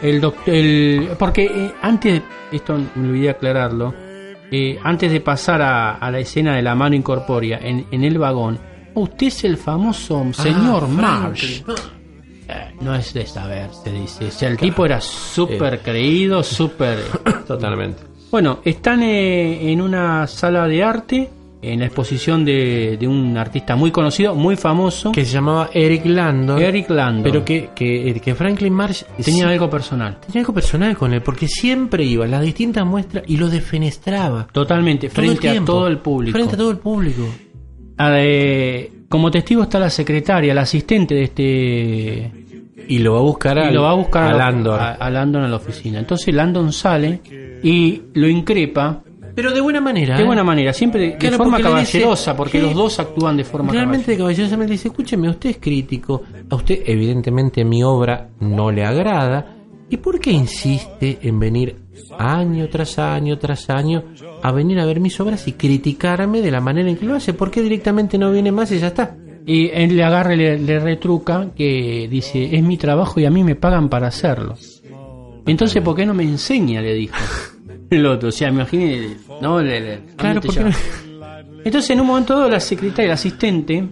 El 0.01 0.19
doc- 0.19 0.47
el, 0.47 1.09
porque 1.17 1.45
eh, 1.45 1.73
antes, 1.81 2.21
esto 2.51 2.77
me 2.95 3.07
olvidé 3.09 3.29
aclararlo, 3.29 3.93
eh, 4.51 4.77
antes 4.83 5.11
de 5.11 5.21
pasar 5.21 5.61
a, 5.61 5.95
a 5.95 6.11
la 6.11 6.19
escena 6.19 6.55
de 6.55 6.61
la 6.61 6.75
mano 6.75 6.95
incorpórea 6.95 7.57
en, 7.61 7.85
en 7.89 8.03
el 8.03 8.17
vagón, 8.17 8.59
usted 8.95 9.27
es 9.27 9.43
el 9.45 9.55
famoso 9.57 10.25
señor 10.33 10.87
Marsh. 10.89 11.63
Eh, 12.53 12.75
no 12.81 12.93
es 12.95 13.13
de 13.13 13.25
saberse, 13.25 13.91
dice. 13.91 14.25
O 14.25 14.31
sea, 14.31 14.49
el 14.49 14.57
tipo 14.57 14.85
era 14.85 15.01
súper 15.01 15.79
creído, 15.81 16.43
súper... 16.43 16.99
Totalmente. 17.47 18.03
Bueno, 18.31 18.59
están 18.63 19.01
eh, 19.03 19.71
en 19.71 19.81
una 19.81 20.25
sala 20.27 20.67
de 20.67 20.83
arte, 20.83 21.29
en 21.61 21.79
la 21.79 21.85
exposición 21.85 22.43
de, 22.43 22.97
de 22.99 23.07
un 23.07 23.37
artista 23.37 23.75
muy 23.75 23.89
conocido, 23.91 24.35
muy 24.35 24.55
famoso. 24.55 25.11
Que 25.13 25.23
se 25.23 25.31
llamaba 25.33 25.69
Eric 25.73 26.05
Landon. 26.05 26.61
Eric 26.61 26.89
Landon. 26.89 27.23
Pero 27.23 27.45
que, 27.45 27.69
que, 27.75 28.19
que 28.21 28.35
Franklin 28.35 28.73
Marsh 28.73 29.03
Tenía 29.23 29.45
sí- 29.45 29.53
algo 29.53 29.69
personal. 29.69 30.17
tenía 30.25 30.41
algo 30.41 30.53
personal 30.53 30.97
con 30.97 31.13
él, 31.13 31.21
porque 31.21 31.47
siempre 31.47 32.03
iba 32.03 32.25
a 32.25 32.27
las 32.27 32.41
distintas 32.41 32.85
muestras 32.85 33.23
y 33.27 33.37
lo 33.37 33.49
defenestraba. 33.49 34.47
Totalmente, 34.51 35.07
Todo 35.09 35.15
frente 35.15 35.49
a 35.49 35.63
todo 35.63 35.87
el 35.87 35.99
público. 35.99 36.35
Frente 36.37 36.55
a 36.55 36.57
todo 36.57 36.71
el 36.71 36.77
público. 36.79 37.23
Ah, 37.97 38.11
eh, 38.17 38.91
como 39.07 39.29
testigo 39.29 39.61
está 39.63 39.77
la 39.79 39.91
secretaria, 39.91 40.53
la 40.55 40.61
asistente 40.63 41.13
de 41.13 41.23
este. 41.23 42.42
Y 42.87 42.99
lo 42.99 43.13
va 43.13 43.19
a 43.19 43.23
buscar 43.23 43.57
al- 43.59 43.73
lo 43.73 43.83
va 43.83 43.91
a 43.91 43.95
buscar 43.95 44.23
a 44.23 44.31
la- 44.31 44.37
Landon. 44.51 44.79
A, 44.79 44.91
a 44.93 45.09
Landon 45.09 45.43
a 45.43 45.47
la 45.47 45.55
oficina. 45.55 45.99
Entonces 45.99 46.33
Landon 46.33 46.71
sale 46.73 47.21
y 47.63 48.01
lo 48.13 48.27
increpa. 48.27 49.01
Pero 49.35 49.51
de 49.51 49.61
buena 49.61 49.81
manera. 49.81 50.15
De 50.15 50.21
¿eh? 50.21 50.25
buena 50.25 50.43
manera, 50.43 50.71
siempre 50.73 51.17
de, 51.19 51.31
forma 51.31 51.57
porque 51.57 51.79
dice, 51.79 51.97
caballerosa, 51.99 52.37
porque 52.37 52.59
¿qué? 52.59 52.65
los 52.65 52.75
dos 52.75 52.99
actúan 52.99 53.35
de 53.35 53.43
forma 53.43 53.71
Realmente 53.71 54.15
caballerosamente 54.15 54.73
dice, 54.73 54.89
escúcheme, 54.89 55.27
usted 55.27 55.49
es 55.51 55.57
crítico, 55.57 56.21
a 56.49 56.55
usted 56.55 56.83
evidentemente 56.85 57.65
mi 57.65 57.81
obra 57.83 58.29
no 58.41 58.69
le 58.69 58.85
agrada, 58.85 59.55
¿y 59.89 59.97
por 59.97 60.19
qué 60.19 60.29
insiste 60.31 61.17
en 61.23 61.39
venir 61.39 61.77
año 62.19 62.67
tras 62.69 62.99
año 62.99 63.39
tras 63.39 63.71
año 63.71 64.03
a 64.43 64.51
venir 64.51 64.79
a 64.79 64.85
ver 64.85 64.99
mis 64.99 65.19
obras 65.19 65.47
y 65.47 65.53
criticarme 65.53 66.41
de 66.41 66.51
la 66.51 66.61
manera 66.61 66.87
en 66.89 66.95
que 66.97 67.05
lo 67.05 67.15
hace? 67.15 67.33
¿Por 67.33 67.49
qué 67.49 67.63
directamente 67.63 68.19
no 68.19 68.31
viene 68.31 68.51
más 68.51 68.71
y 68.71 68.77
ya 68.77 68.87
está? 68.87 69.15
Y 69.45 69.69
él 69.73 69.95
le 69.97 70.03
agarra 70.03 70.33
y 70.33 70.37
le, 70.37 70.57
le 70.59 70.79
retruca 70.79 71.49
que 71.55 72.07
dice, 72.09 72.55
es 72.55 72.63
mi 72.63 72.77
trabajo 72.77 73.19
y 73.19 73.25
a 73.25 73.29
mí 73.29 73.43
me 73.43 73.55
pagan 73.55 73.89
para 73.89 74.07
hacerlo. 74.07 74.55
Entonces, 75.45 75.81
¿por 75.81 75.95
qué 75.95 76.05
no 76.05 76.13
me 76.13 76.23
enseña? 76.23 76.81
Le 76.81 76.93
dijo 76.93 77.15
el 77.89 78.05
otro. 78.05 78.29
O 78.29 78.31
sea, 78.31 78.49
imagínate, 78.49 79.17
¿no? 79.41 79.61
Le- 79.61 79.79
le- 79.81 79.99
Claro, 80.15 80.39
¿dónde 80.39 80.41
te 80.41 80.47
¿por 80.47 80.55
qué 80.55 80.61
lleva? 80.63 81.41
Entonces, 81.65 81.89
en 81.91 82.01
un 82.01 82.07
momento 82.07 82.35
dado, 82.37 82.49
la 82.49 82.59
secretaria, 82.59 83.05
el 83.05 83.11
asistente, 83.11 83.87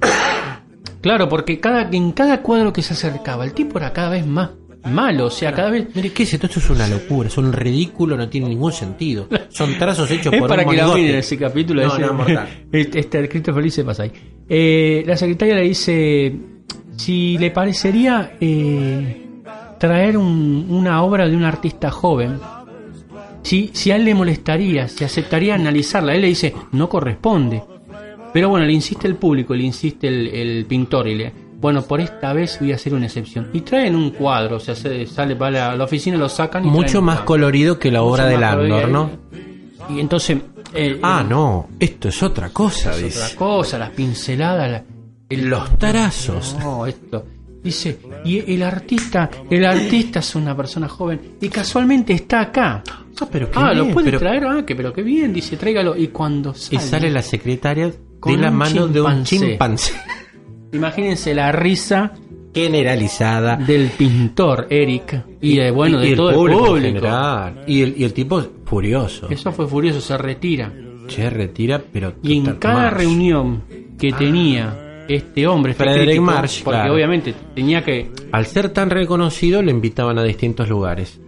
claro, 1.01 1.27
porque 1.29 1.59
cada, 1.59 1.89
en 1.91 2.11
cada 2.11 2.41
cuadro 2.41 2.71
que 2.73 2.81
se 2.81 2.93
acercaba, 2.93 3.43
el 3.45 3.53
tipo 3.53 3.77
era 3.77 3.91
cada 3.93 4.09
vez 4.09 4.25
más 4.25 4.49
malo, 4.89 5.25
o 5.27 5.29
sea, 5.29 5.51
cada 5.53 5.69
vez... 5.69 5.87
Mire, 5.93 6.11
¿qué 6.11 6.23
es 6.23 6.33
esto? 6.33 6.47
Esto 6.47 6.59
es 6.59 6.69
una 6.69 6.87
locura, 6.87 7.27
es 7.27 7.37
un 7.37 7.51
ridículo, 7.53 8.17
no 8.17 8.27
tiene 8.29 8.49
ningún 8.49 8.71
sentido. 8.71 9.27
Son 9.49 9.77
trazos 9.77 10.09
hechos 10.11 10.33
Es 10.33 10.39
por 10.39 10.49
para 10.49 10.63
un 10.63 10.71
que 10.71 10.77
la 10.77 10.87
miren 10.95 11.15
ese 11.15 11.37
capítulo. 11.37 11.83
No, 11.83 11.93
ese- 11.93 12.01
no, 12.01 12.13
mortal. 12.13 12.47
Este, 12.71 12.99
este 12.99 13.29
Christopher 13.29 13.63
Lee 13.63 13.69
se 13.71 13.83
pasa 13.83 14.03
ahí. 14.03 14.11
Eh, 14.49 15.03
la 15.05 15.15
secretaria 15.17 15.55
le 15.55 15.61
dice 15.63 16.35
si 16.97 17.37
le 17.37 17.51
parecería 17.51 18.37
eh, 18.39 19.27
traer 19.79 20.17
un- 20.17 20.65
una 20.69 21.03
obra 21.03 21.27
de 21.27 21.35
un 21.35 21.43
artista 21.43 21.91
joven. 21.91 22.39
Si, 23.43 23.71
si 23.73 23.89
a 23.91 23.95
él 23.95 24.05
le 24.05 24.13
molestaría, 24.13 24.87
si 24.87 25.03
aceptaría 25.03 25.55
analizarla. 25.55 26.13
Él 26.15 26.21
le 26.21 26.27
dice, 26.27 26.53
no 26.73 26.87
corresponde. 26.89 27.63
Pero 28.33 28.49
bueno, 28.49 28.65
le 28.65 28.73
insiste 28.73 29.07
el 29.07 29.15
público, 29.15 29.53
le 29.55 29.63
insiste 29.63 30.07
el, 30.07 30.27
el 30.27 30.65
pintor 30.65 31.07
y 31.07 31.15
le... 31.15 31.33
Bueno, 31.61 31.83
por 31.83 32.01
esta 32.01 32.33
vez 32.33 32.57
voy 32.59 32.71
a 32.71 32.75
hacer 32.75 32.93
una 32.93 33.05
excepción. 33.05 33.49
Y 33.53 33.61
traen 33.61 33.95
un 33.95 34.09
cuadro, 34.09 34.57
o 34.57 34.59
sea, 34.59 34.75
se 34.75 35.05
sale 35.05 35.35
va 35.35 35.47
a 35.47 35.75
la, 35.75 35.83
oficina, 35.83 36.17
lo 36.17 36.27
sacan 36.27 36.65
y 36.65 36.69
Mucho 36.69 37.01
más 37.01 37.19
colorido 37.21 37.77
que 37.77 37.91
la 37.91 38.01
obra 38.01 38.25
de. 38.25 38.38
Landor, 38.38 38.89
¿no? 38.89 39.09
Y 39.89 39.99
entonces... 39.99 40.38
eh, 40.73 40.99
Ah, 41.03 41.23
no, 41.27 41.69
esto 41.79 42.09
es 42.09 42.23
otra 42.23 42.49
cosa, 42.49 42.91
es 42.95 43.03
dice. 43.03 43.19
otra 43.23 43.35
cosa, 43.35 43.77
las 43.77 43.91
pinceladas, 43.91 44.71
la- 44.71 44.83
el- 45.29 45.45
Los 45.47 45.77
tarazos. 45.77 46.55
No, 46.59 46.85
esto. 46.88 47.25
Dice, 47.63 47.99
y 48.25 48.39
el 48.53 48.63
artista, 48.63 49.29
el 49.49 49.63
artista 49.65 50.19
es 50.19 50.33
una 50.35 50.57
persona 50.57 50.88
joven 50.89 51.35
y 51.39 51.47
casualmente 51.47 52.11
está 52.13 52.41
acá. 52.41 52.83
Ah, 53.21 53.27
pero 53.31 53.51
qué 53.51 53.59
Ah, 53.59 53.71
lo 53.73 53.88
puede 53.89 54.05
pero- 54.07 54.17
traer, 54.19 54.45
ah, 54.45 54.63
que 54.65 54.75
pero 54.75 54.91
qué 54.91 55.03
bien, 55.03 55.31
dice, 55.31 55.57
tráigalo. 55.57 55.95
Y 55.95 56.07
cuando 56.07 56.51
Y 56.51 56.55
sale, 56.77 56.79
sale 56.81 57.09
la 57.11 57.21
secretaria 57.21 57.91
Con 58.19 58.35
de 58.35 58.41
la 58.41 58.49
mano 58.49 58.88
de 58.88 58.99
un 59.01 59.23
chimpancé. 59.23 59.93
Imagínense 60.73 61.34
la 61.34 61.52
risa 61.52 62.14
Generalizada. 62.53 63.56
del 63.56 63.89
pintor 63.89 64.68
Eric 64.69 65.23
y 65.39 65.57
de, 65.57 65.72
bueno, 65.72 65.99
de 65.99 66.15
todo 66.15 66.34
público 66.34 66.60
el 66.64 66.68
público. 66.68 66.95
general. 66.99 67.64
Y 67.68 67.81
el, 67.81 67.93
y 67.98 68.03
el 68.03 68.14
tipo 68.14 68.41
furioso. 68.65 69.27
Eso 69.30 69.52
fue 69.52 69.68
furioso, 69.68 70.02
se 70.02 70.18
retira. 70.18 70.72
Che, 71.07 71.30
retira, 71.30 71.81
pero. 71.91 72.14
Y 72.23 72.38
en 72.38 72.56
cada 72.56 72.84
Marsh. 72.84 72.98
reunión 72.98 73.64
que 73.98 74.11
tenía 74.11 75.06
este 75.07 75.48
hombre, 75.48 75.72
este 75.72 75.84
Frederick 75.84 76.06
crítico, 76.07 76.23
Marsh, 76.26 76.64
porque 76.64 76.80
claro. 76.80 76.93
obviamente 76.93 77.34
tenía 77.56 77.84
que 77.84 78.11
Al 78.31 78.45
ser 78.45 78.69
tan 78.69 78.89
reconocido, 78.89 79.61
le 79.61 79.72
invitaban 79.72 80.18
a 80.19 80.23
distintos 80.23 80.69
lugares. 80.69 81.19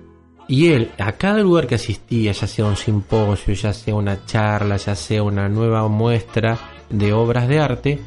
Y 0.48 0.68
él, 0.68 0.90
a 1.00 1.14
cada 1.14 1.40
lugar 1.40 1.68
que 1.68 1.76
asistía, 1.76 2.34
ya 2.34 2.48
sea 2.48 2.66
un 2.66 2.76
simposio, 2.76 3.54
ya 3.54 3.72
sea 3.74 3.96
una 3.96 4.26
charla, 4.26 4.76
ya 4.78 4.94
sea 4.96 5.24
una 5.24 5.48
nueva 5.48 5.88
muestra 5.88 6.58
de 6.90 7.14
obras 7.14 7.48
de 7.48 7.60
arte, 7.60 8.00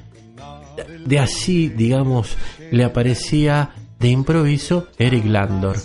de 1.04 1.18
así, 1.18 1.68
digamos, 1.68 2.36
le 2.70 2.84
aparecía 2.84 3.70
de 3.98 4.08
improviso 4.08 4.88
Eric 4.98 5.24
Landor, 5.26 5.76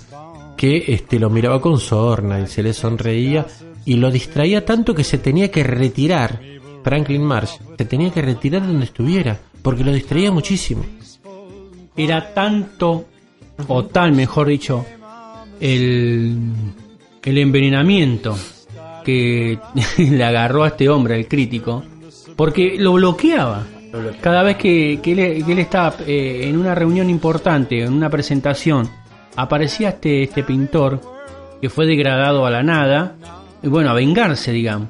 que 0.57 0.85
este, 0.87 1.19
lo 1.19 1.29
miraba 1.29 1.61
con 1.61 1.79
sorna 1.79 2.39
y 2.39 2.47
se 2.47 2.63
le 2.63 2.73
sonreía 2.73 3.45
y 3.85 3.95
lo 3.95 4.11
distraía 4.11 4.65
tanto 4.65 4.93
que 4.93 5.03
se 5.03 5.17
tenía 5.17 5.49
que 5.49 5.63
retirar. 5.63 6.41
Franklin 6.83 7.23
Marsh 7.23 7.57
se 7.77 7.85
tenía 7.85 8.11
que 8.11 8.21
retirar 8.21 8.61
de 8.61 8.67
donde 8.69 8.85
estuviera, 8.85 9.39
porque 9.61 9.83
lo 9.83 9.93
distraía 9.93 10.31
muchísimo. 10.31 10.83
era 11.95 12.33
tanto, 12.33 13.05
o 13.67 13.85
tal, 13.85 14.13
mejor 14.13 14.47
dicho, 14.47 14.85
el, 15.59 16.35
el 17.23 17.37
envenenamiento 17.37 18.35
que 19.03 19.59
le 19.97 20.23
agarró 20.23 20.63
a 20.63 20.69
este 20.69 20.89
hombre, 20.89 21.15
el 21.15 21.27
crítico, 21.27 21.83
porque 22.35 22.75
lo 22.77 22.93
bloqueaba. 22.93 23.65
Cada 24.21 24.43
vez 24.43 24.57
que, 24.57 24.99
que 25.01 25.11
él, 25.11 25.45
que 25.45 25.51
él 25.51 25.59
estaba 25.59 25.95
eh, 26.07 26.41
en 26.47 26.57
una 26.57 26.73
reunión 26.75 27.09
importante, 27.09 27.83
en 27.83 27.93
una 27.93 28.09
presentación, 28.09 28.89
aparecía 29.35 29.89
este, 29.89 30.23
este 30.23 30.43
pintor 30.43 31.01
que 31.61 31.69
fue 31.69 31.85
degradado 31.85 32.45
a 32.45 32.49
la 32.49 32.63
nada, 32.63 33.15
y 33.61 33.67
bueno, 33.67 33.89
a 33.91 33.93
vengarse, 33.93 34.51
digamos. 34.51 34.89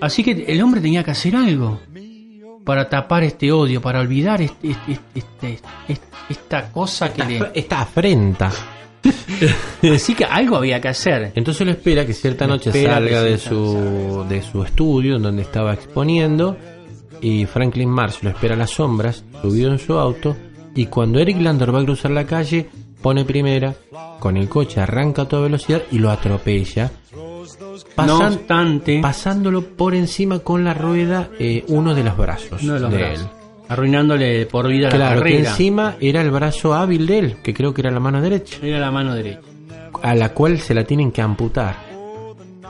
Así 0.00 0.24
que 0.24 0.44
el 0.48 0.60
hombre 0.62 0.80
tenía 0.80 1.04
que 1.04 1.10
hacer 1.12 1.36
algo 1.36 1.80
para 2.64 2.88
tapar 2.88 3.22
este 3.24 3.52
odio, 3.52 3.80
para 3.80 4.00
olvidar 4.00 4.40
este- 4.42 4.70
este- 4.70 4.98
este- 5.14 5.58
este- 5.88 6.06
esta 6.28 6.70
cosa 6.72 7.12
que 7.12 7.24
le... 7.24 7.42
Esta 7.54 7.80
afrenta. 7.82 8.50
Así 9.94 10.14
que 10.14 10.24
algo 10.24 10.56
había 10.56 10.80
que 10.80 10.88
hacer. 10.88 11.32
Entonces 11.34 11.66
lo 11.66 11.72
espera 11.72 12.04
que 12.06 12.12
cierta 12.12 12.46
noche 12.46 12.70
salga 12.72 13.22
de 13.22 13.38
su, 13.38 14.26
de 14.28 14.42
su 14.42 14.62
estudio 14.64 15.16
en 15.16 15.22
donde 15.22 15.42
estaba 15.42 15.72
exponiendo 15.74 16.56
y 17.20 17.46
Franklin 17.46 17.88
Marsh 17.90 18.22
lo 18.22 18.30
espera 18.30 18.54
a 18.54 18.58
las 18.58 18.70
sombras, 18.70 19.24
subido 19.42 19.70
en 19.70 19.78
su 19.78 19.94
auto 19.98 20.36
y 20.74 20.86
cuando 20.86 21.18
Eric 21.18 21.40
Landor 21.40 21.74
va 21.74 21.80
a 21.80 21.84
cruzar 21.84 22.10
la 22.12 22.24
calle 22.26 22.68
pone 23.02 23.24
primera, 23.24 23.74
con 24.18 24.36
el 24.36 24.48
coche 24.48 24.80
arranca 24.80 25.22
a 25.22 25.28
toda 25.28 25.42
velocidad 25.42 25.82
y 25.90 25.98
lo 25.98 26.10
atropella. 26.10 26.90
No 27.12 27.44
pasan- 27.96 28.32
obstante, 28.34 29.00
pasándolo 29.00 29.62
por 29.62 29.94
encima 29.94 30.38
con 30.40 30.64
la 30.64 30.74
rueda 30.74 31.30
eh, 31.38 31.64
uno 31.68 31.94
de 31.94 32.04
los 32.04 32.16
brazos 32.16 32.62
uno 32.62 32.74
de 32.74 32.80
los 32.80 32.90
de 32.90 32.96
brazos, 32.98 33.20
él. 33.24 33.28
arruinándole 33.68 34.46
por 34.46 34.68
vida 34.68 34.88
la 34.90 34.96
Claro, 34.96 35.22
que 35.22 35.30
carrera. 35.30 35.50
encima 35.50 35.96
era 36.00 36.20
el 36.22 36.30
brazo 36.30 36.74
hábil 36.74 37.06
de 37.06 37.18
él, 37.18 37.36
que 37.42 37.52
creo 37.54 37.72
que 37.74 37.80
era 37.80 37.90
la 37.90 38.00
mano 38.00 38.20
derecha, 38.20 38.58
Era 38.62 38.78
la 38.78 38.90
mano 38.90 39.14
derecha. 39.14 39.40
a 40.02 40.14
la 40.14 40.32
cual 40.34 40.58
se 40.60 40.74
la 40.74 40.84
tienen 40.84 41.10
que 41.10 41.22
amputar. 41.22 41.76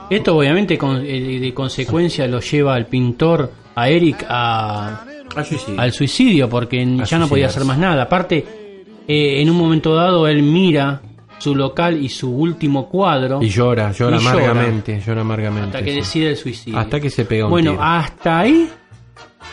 Esto 0.09 0.35
obviamente 0.37 0.77
con- 0.77 1.05
eh, 1.05 1.39
de 1.39 1.53
consecuencia 1.53 2.27
lo 2.27 2.39
lleva 2.39 2.73
al 2.75 2.87
pintor, 2.87 3.51
a 3.75 3.89
Eric, 3.89 4.25
a, 4.27 5.03
al 5.77 5.91
suicidio, 5.93 6.49
porque 6.49 6.85
ya 7.05 7.17
no 7.19 7.27
podía 7.27 7.47
hacer 7.47 7.63
más 7.65 7.77
nada. 7.77 8.03
Aparte, 8.03 8.45
eh, 9.07 9.41
en 9.41 9.49
un 9.49 9.57
momento 9.57 9.95
dado 9.95 10.27
él 10.27 10.43
mira 10.43 11.01
su 11.39 11.55
local 11.55 12.01
y 12.03 12.07
su 12.09 12.29
último 12.29 12.87
cuadro 12.87 13.41
Y 13.41 13.49
llora, 13.49 13.91
llora 13.91 14.17
Y 14.17 14.19
amargamente, 14.19 15.01
llora 15.05 15.21
amargamente. 15.21 15.77
hasta 15.77 15.83
que 15.83 15.91
sí. 15.91 15.97
decide 15.97 16.29
el 16.29 16.37
suicidio. 16.37 16.77
Hasta 16.79 16.99
que 16.99 17.09
se 17.09 17.25
pega 17.25 17.45
un 17.45 17.51
Bueno, 17.51 17.71
tiro. 17.71 17.83
hasta 17.83 18.39
ahí 18.39 18.69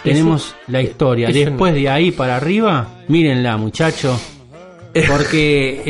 tenemos 0.05 0.55
la 0.67 0.83
historia. 0.83 1.29
Después 1.29 1.75
de 1.75 1.89
ahí 1.89 2.11
para 2.11 2.37
arriba, 2.37 2.89
mírenla, 3.09 3.57
muchachos. 3.57 4.21
Porque 5.09 5.83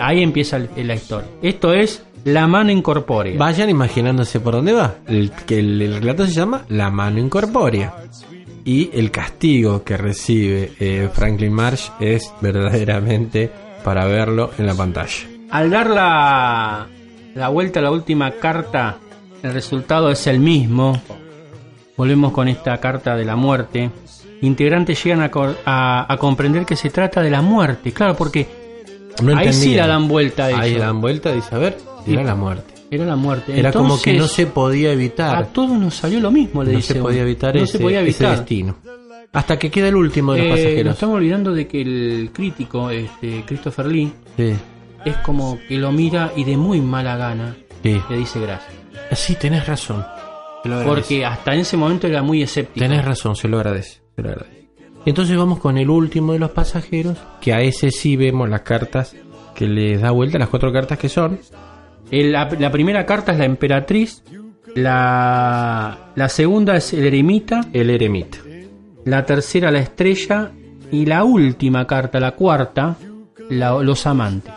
ahí 0.00 0.22
empieza 0.22 0.58
la 0.58 0.94
historia. 0.94 1.28
Esto 1.42 1.72
es 1.72 2.05
La 2.26 2.46
mano 2.46 2.70
incorpórea. 2.72 3.38
Vayan 3.38 3.70
imaginándose 3.70 4.40
por 4.40 4.54
dónde 4.54 4.72
va. 4.72 4.96
El, 5.06 5.30
que 5.30 5.58
el, 5.60 5.80
el 5.80 5.94
relato 6.00 6.26
se 6.26 6.32
llama 6.32 6.64
La 6.68 6.90
mano 6.90 7.18
incorpórea. 7.20 7.94
Y 8.64 8.90
el 8.92 9.10
castigo 9.12 9.84
que 9.84 9.96
recibe 9.96 10.72
eh, 10.80 11.08
Franklin 11.12 11.52
Marsh 11.52 11.88
es 12.00 12.32
verdaderamente 12.40 13.50
para 13.84 14.06
verlo 14.06 14.50
en 14.58 14.66
la 14.66 14.74
pantalla. 14.74 15.26
Al 15.50 15.70
dar 15.70 15.88
la, 15.88 16.86
la 17.36 17.48
vuelta 17.48 17.78
a 17.78 17.82
la 17.84 17.92
última 17.92 18.32
carta, 18.32 18.96
el 19.44 19.52
resultado 19.52 20.10
es 20.10 20.26
el 20.26 20.40
mismo. 20.40 21.00
Volvemos 21.96 22.32
con 22.32 22.48
esta 22.48 22.76
carta 22.78 23.14
de 23.16 23.24
la 23.24 23.36
muerte. 23.36 23.88
Integrantes 24.42 25.02
llegan 25.04 25.22
a, 25.22 25.30
a- 25.64 26.12
a 26.12 26.16
comprender 26.16 26.66
que 26.66 26.74
se 26.74 26.90
trata 26.90 27.22
de 27.22 27.30
la 27.30 27.40
muerte. 27.40 27.92
Claro, 27.92 28.16
porque 28.16 28.65
No 29.22 29.36
ahí 29.36 29.52
sí 29.52 29.74
la 29.74 29.86
dan 29.86 30.08
vuelta. 30.08 30.46
Ahí 30.46 30.70
ellos. 30.70 30.80
la 30.80 30.86
dan 30.86 31.00
vuelta 31.00 31.32
dice, 31.32 31.54
a 31.54 31.58
ver, 31.58 31.78
era 32.06 32.22
la 32.22 32.34
muerte. 32.34 32.74
Era 32.90 33.04
la 33.04 33.16
muerte. 33.16 33.58
Era 33.58 33.72
como 33.72 34.00
que 34.00 34.12
no 34.14 34.28
se 34.28 34.46
podía 34.46 34.92
evitar. 34.92 35.36
A 35.36 35.44
todos 35.46 35.70
nos 35.78 35.94
salió 35.94 36.20
lo 36.20 36.30
mismo, 36.30 36.62
le 36.62 36.72
no 36.72 36.76
dice 36.78 36.92
se 36.94 36.98
uno. 37.00 37.08
podía 37.08 37.22
evitar, 37.22 37.54
No 37.56 37.62
ese, 37.62 37.78
se 37.78 37.78
podía 37.82 38.00
ese 38.00 38.10
evitar. 38.24 38.36
destino. 38.38 38.76
Hasta 39.32 39.58
que 39.58 39.70
queda 39.70 39.88
el 39.88 39.96
último 39.96 40.32
de 40.32 40.38
los 40.38 40.46
Eh, 40.46 40.50
Nos 40.50 40.58
pasajeros. 40.60 40.94
estamos 40.94 41.16
olvidando 41.16 41.52
de 41.52 41.66
que 41.66 41.82
el 41.82 42.30
crítico, 42.32 42.90
este, 42.90 43.42
Christopher 43.46 43.86
Lee, 43.86 44.12
Sí, 44.36 44.54
es 45.04 45.16
como 45.18 45.58
que 45.68 45.76
lo 45.78 45.90
mira 45.92 46.32
y 46.36 46.44
de 46.44 46.56
muy 46.56 46.80
mala 46.80 47.16
gana 47.16 47.56
sí. 47.82 48.00
le 48.08 48.16
dice 48.18 48.40
gracias. 48.40 48.72
Sí, 49.12 49.34
tenés 49.34 49.66
razón. 49.66 50.04
Porque 50.84 51.24
hasta 51.24 51.54
en 51.54 51.60
ese 51.60 51.76
momento 51.76 52.06
era 52.06 52.22
muy 52.22 52.42
escéptico. 52.42 52.80
Tenés 52.84 53.04
razón, 53.04 53.36
se 53.36 53.46
lo 53.48 53.56
agradece. 53.58 54.00
se 54.16 54.22
lo 54.22 54.30
agradece. 54.30 54.65
Entonces 55.06 55.36
vamos 55.36 55.58
con 55.60 55.78
el 55.78 55.88
último 55.88 56.32
de 56.34 56.38
los 56.40 56.50
pasajeros, 56.50 57.16
que 57.40 57.54
a 57.54 57.62
ese 57.62 57.90
sí 57.90 58.16
vemos 58.16 58.48
las 58.50 58.60
cartas 58.62 59.14
que 59.54 59.66
les 59.66 60.00
da 60.02 60.10
vuelta, 60.10 60.38
las 60.38 60.48
cuatro 60.50 60.70
cartas 60.72 60.98
que 60.98 61.08
son. 61.08 61.38
El- 62.10 62.32
la, 62.32 62.48
la 62.58 62.70
primera 62.70 63.06
carta 63.06 63.32
es 63.32 63.38
la 63.38 63.44
emperatriz, 63.46 64.22
la, 64.74 66.10
la 66.14 66.28
segunda 66.28 66.76
es 66.76 66.92
el 66.92 67.04
eremita, 67.06 67.60
El 67.72 67.90
eremita. 67.90 68.38
la 69.04 69.24
tercera 69.24 69.70
la 69.70 69.78
estrella 69.80 70.50
y 70.90 71.06
la 71.06 71.24
última 71.24 71.86
carta, 71.86 72.20
la 72.20 72.32
cuarta, 72.32 72.96
la- 73.50 73.80
los 73.82 74.06
amantes. 74.06 74.52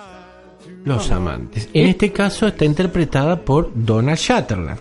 Los 0.85 1.11
amantes. 1.11 1.69
En 1.73 1.87
este 1.87 2.11
caso 2.11 2.47
está 2.47 2.65
interpretada 2.65 3.41
por 3.41 3.71
Donald 3.75 4.17
Shatterland, 4.17 4.79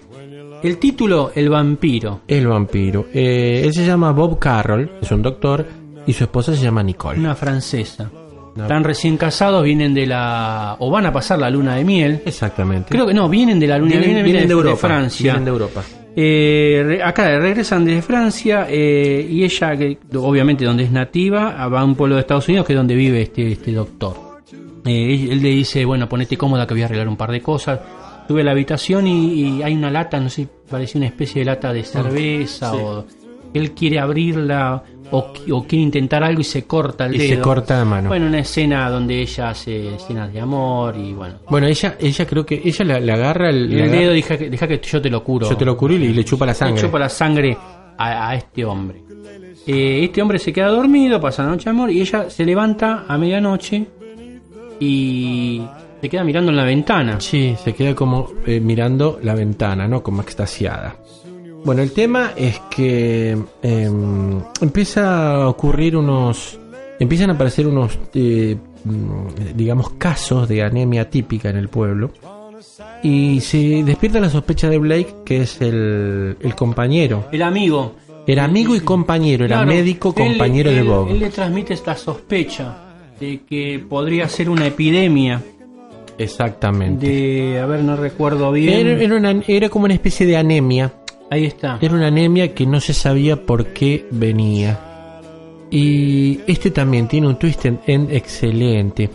El 0.62 0.78
título, 0.78 1.30
El 1.34 1.48
vampiro. 1.50 2.20
el 2.26 2.46
vampiro. 2.46 3.06
Eh, 3.14 3.62
él 3.64 3.72
se 3.72 3.86
llama 3.86 4.10
Bob 4.12 4.38
Carroll, 4.38 4.90
es 5.00 5.10
un 5.12 5.22
doctor, 5.22 5.64
y 6.06 6.12
su 6.12 6.24
esposa 6.24 6.54
se 6.56 6.62
llama 6.62 6.82
Nicole. 6.82 7.18
Una 7.18 7.34
francesa. 7.34 8.10
No. 8.56 8.64
Están 8.64 8.82
recién 8.82 9.16
casados, 9.16 9.62
vienen 9.62 9.94
de 9.94 10.06
la... 10.06 10.74
o 10.80 10.90
van 10.90 11.06
a 11.06 11.12
pasar 11.12 11.38
la 11.38 11.48
luna 11.48 11.76
de 11.76 11.84
miel. 11.84 12.22
Exactamente. 12.26 12.88
Creo 12.90 13.06
que 13.06 13.14
no, 13.14 13.28
vienen 13.28 13.60
de 13.60 13.68
la 13.68 13.78
luna 13.78 13.92
de 13.92 13.98
vienen, 13.98 14.14
miel, 14.16 14.24
vienen 14.24 14.48
de 14.48 14.52
Europa. 14.52 14.76
Francia. 14.88 15.22
Vienen 15.22 15.44
de 15.44 15.50
Europa. 15.50 15.82
Eh, 16.16 16.82
re- 16.84 17.02
acá 17.04 17.38
regresan 17.38 17.84
desde 17.84 18.02
Francia 18.02 18.66
eh, 18.68 19.24
y 19.30 19.44
ella, 19.44 19.76
que 19.76 19.98
obviamente 20.16 20.64
donde 20.64 20.82
es 20.82 20.90
nativa, 20.90 21.68
va 21.68 21.80
a 21.80 21.84
un 21.84 21.94
pueblo 21.94 22.16
de 22.16 22.22
Estados 22.22 22.48
Unidos 22.48 22.66
que 22.66 22.72
es 22.72 22.76
donde 22.76 22.96
vive 22.96 23.22
este, 23.22 23.52
este 23.52 23.70
doctor. 23.70 24.16
Eh, 24.84 25.14
él, 25.14 25.30
él 25.32 25.42
le 25.42 25.50
dice, 25.50 25.84
bueno, 25.84 26.08
ponete 26.08 26.36
cómoda 26.36 26.66
que 26.66 26.74
voy 26.74 26.82
a 26.82 26.86
arreglar 26.86 27.06
un 27.08 27.16
par 27.16 27.30
de 27.30 27.40
cosas. 27.40 27.78
A 28.28 28.42
la 28.44 28.50
habitación 28.52 29.06
y, 29.06 29.58
y 29.58 29.62
hay 29.62 29.74
una 29.74 29.90
lata, 29.90 30.20
no 30.20 30.28
sé, 30.28 30.46
parece 30.70 30.98
una 30.98 31.06
especie 31.06 31.40
de 31.40 31.46
lata 31.46 31.72
de 31.72 31.82
cerveza 31.82 32.70
Sí. 32.72 32.76
o 32.80 33.04
él 33.54 33.72
quiere 33.72 33.98
abrirla 33.98 34.82
o, 35.10 35.32
qui- 35.32 35.50
o 35.52 35.64
quiere 35.66 35.82
intentar 35.84 36.22
algo 36.22 36.42
y 36.42 36.44
se 36.44 36.64
corta 36.66 37.06
el 37.06 37.14
Y 37.14 37.18
dedo. 37.18 37.36
se 37.36 37.40
corta 37.40 37.78
la 37.78 37.84
mano. 37.86 38.08
Bueno, 38.10 38.26
una 38.26 38.40
escena 38.40 38.90
donde 38.90 39.22
ella 39.22 39.48
hace 39.48 39.94
escenas 39.94 40.30
de 40.32 40.40
amor 40.40 40.94
y 40.96 41.14
bueno. 41.14 41.36
Bueno, 41.48 41.66
ella, 41.66 41.96
ella 41.98 42.26
creo 42.26 42.44
que 42.44 42.60
ella 42.62 42.84
le, 42.84 43.00
le 43.00 43.12
agarra 43.12 43.48
el, 43.48 43.70
le 43.70 43.84
El 43.84 43.90
dedo, 43.90 44.12
deja 44.12 44.36
que, 44.36 44.50
deja 44.50 44.68
que 44.68 44.78
yo 44.82 45.00
te 45.00 45.08
lo 45.08 45.24
curo. 45.24 45.48
Yo 45.48 45.56
te 45.56 45.64
lo 45.64 45.76
curo 45.78 45.94
y 45.94 45.98
le, 45.98 46.10
le 46.10 46.24
chupa 46.24 46.44
la 46.44 46.52
Le 46.52 46.56
sangre. 46.58 46.80
chupa 46.82 46.98
la 46.98 47.08
sangre 47.08 47.56
a, 47.96 48.28
a 48.28 48.34
este 48.34 48.64
hombre. 48.66 49.02
Eh, 49.66 50.04
este 50.04 50.20
hombre 50.20 50.38
se 50.38 50.52
queda 50.52 50.68
dormido, 50.68 51.18
pasa 51.20 51.42
la 51.42 51.48
noche 51.50 51.64
de 51.64 51.70
amor 51.70 51.90
y 51.90 52.02
ella 52.02 52.28
se 52.28 52.44
levanta 52.44 53.04
a 53.08 53.16
medianoche 53.16 53.86
y 54.80 55.62
se 56.00 56.08
queda 56.08 56.24
mirando 56.24 56.50
en 56.50 56.56
la 56.56 56.64
ventana. 56.64 57.20
Sí, 57.20 57.54
se 57.62 57.72
queda 57.74 57.94
como 57.94 58.28
eh, 58.46 58.60
mirando 58.60 59.18
la 59.22 59.34
ventana, 59.34 59.86
¿no? 59.88 60.02
Como 60.02 60.22
extasiada. 60.22 60.96
Bueno, 61.64 61.82
el 61.82 61.92
tema 61.92 62.32
es 62.36 62.60
que 62.70 63.36
em, 63.62 64.40
empieza 64.60 65.34
a 65.42 65.48
ocurrir 65.48 65.96
unos... 65.96 66.58
Empiezan 67.00 67.30
a 67.30 67.34
aparecer 67.34 67.66
unos, 67.66 67.98
eh, 68.14 68.56
mm, 68.84 69.56
digamos, 69.56 69.90
casos 69.90 70.48
de 70.48 70.62
anemia 70.62 71.08
típica 71.10 71.50
en 71.50 71.56
el 71.56 71.68
pueblo. 71.68 72.10
Y 73.02 73.40
se 73.40 73.82
despierta 73.84 74.18
la 74.20 74.30
sospecha 74.30 74.68
de 74.68 74.78
Blake, 74.78 75.14
que 75.24 75.42
es 75.42 75.60
el, 75.60 76.36
el 76.40 76.54
compañero. 76.54 77.26
El 77.32 77.42
amigo. 77.42 77.94
Era 78.26 78.44
amigo 78.44 78.74
y 78.76 78.80
compañero, 78.80 79.44
era 79.46 79.56
Claro, 79.62 79.70
médico 79.70 80.12
él- 80.16 80.24
compañero 80.26 80.70
de 80.70 80.78
él- 80.80 80.84
Bob. 80.86 81.08
Él 81.08 81.18
le 81.20 81.30
transmite 81.30 81.74
esta 81.74 81.96
sospecha 81.96 82.76
de 83.18 83.40
que 83.48 83.84
podría 83.88 84.28
ser 84.28 84.50
una 84.50 84.66
epidemia. 84.66 85.40
Exactamente. 86.18 87.06
De, 87.06 87.58
a 87.60 87.66
ver, 87.66 87.82
no 87.84 87.96
recuerdo 87.96 88.52
bien. 88.52 88.86
Era, 88.86 89.02
era 89.02 89.16
una- 89.16 89.42
era 89.46 89.68
como 89.68 89.84
una 89.86 89.94
especie 89.94 90.26
de 90.26 90.36
anemia. 90.36 90.92
Ahí 91.30 91.44
está. 91.44 91.78
Era 91.80 91.94
una 91.94 92.08
anemia 92.08 92.54
que 92.54 92.66
no 92.66 92.80
se 92.80 92.92
sabía 92.94 93.36
por 93.44 93.66
qué 93.68 94.06
venía. 94.10 94.78
Y 95.70 96.40
este 96.46 96.70
también 96.70 97.06
tiene 97.08 97.26
un 97.28 97.38
twist 97.38 97.64
en, 97.66 97.80
en 97.86 98.08
excelente. 98.10 99.08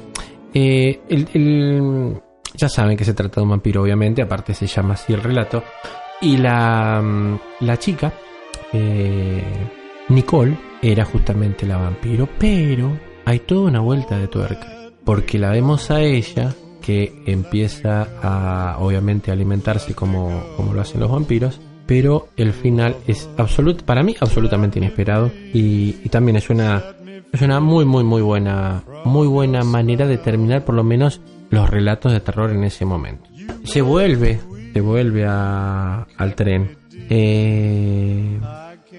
Eh, 0.54 1.00
el- 1.10 1.28
el- 1.34 2.22
ya 2.56 2.70
saben 2.70 2.96
que 2.96 3.04
se 3.04 3.14
trata 3.16 3.42
de 3.42 3.44
un 3.44 3.50
vampiro, 3.50 3.82
obviamente, 3.82 4.22
aparte 4.22 4.54
se 4.54 4.68
llama 4.68 4.94
así 4.94 5.12
el 5.14 5.24
relato. 5.24 5.64
Y 6.22 6.38
la, 6.38 7.02
mm, 7.04 7.66
la 7.66 7.78
chica, 7.78 8.14
eh, 8.72 9.44
Nicole, 10.10 10.56
era 10.82 11.04
justamente 11.06 11.66
la 11.66 11.78
vampiro, 11.78 12.30
pero 12.38 12.98
hay 13.26 13.40
toda 13.40 13.70
una 13.70 13.80
vuelta 13.80 14.18
de 14.20 14.28
tuerca. 14.28 14.68
Porque 15.04 15.38
la 15.40 15.50
vemos 15.50 15.90
a 15.92 16.02
ella 16.02 16.54
que 16.86 17.24
empieza 17.26 18.08
a, 18.22 18.78
obviamente, 18.80 19.32
alimentarse 19.32 19.94
como, 19.96 20.44
como 20.58 20.74
lo 20.74 20.82
hacen 20.82 21.00
los 21.00 21.10
vampiros. 21.10 21.60
Pero 21.86 22.28
el 22.38 22.54
final 22.54 22.96
es 23.08 23.30
absolut, 23.38 23.82
para 23.84 24.04
mí 24.04 24.16
absolutamente 24.20 24.80
inesperado 24.80 25.32
y, 25.54 25.96
y 26.04 26.10
también 26.10 26.38
es 26.38 26.50
una 26.50 26.82
es 27.32 27.42
una 27.42 27.60
muy 27.60 27.84
muy 27.84 28.04
muy 28.04 28.22
buena 28.22 28.84
muy 29.06 29.28
buena 29.28 29.64
manera 29.64 30.06
de 30.08 30.18
terminar 30.18 30.64
por 30.64 30.76
lo 30.76 30.84
menos 30.84 31.20
los 31.50 31.70
relatos 31.70 32.12
de 32.14 32.20
terror 32.22 32.52
en 32.52 32.64
ese 32.64 32.86
momento. 32.86 33.26
Se 33.64 33.82
vuelve 33.82 34.40
se 34.74 34.80
vuelve 34.82 35.26
a- 35.28 36.08
al 36.18 36.36
tren. 36.36 36.78
Eh, 37.10 38.40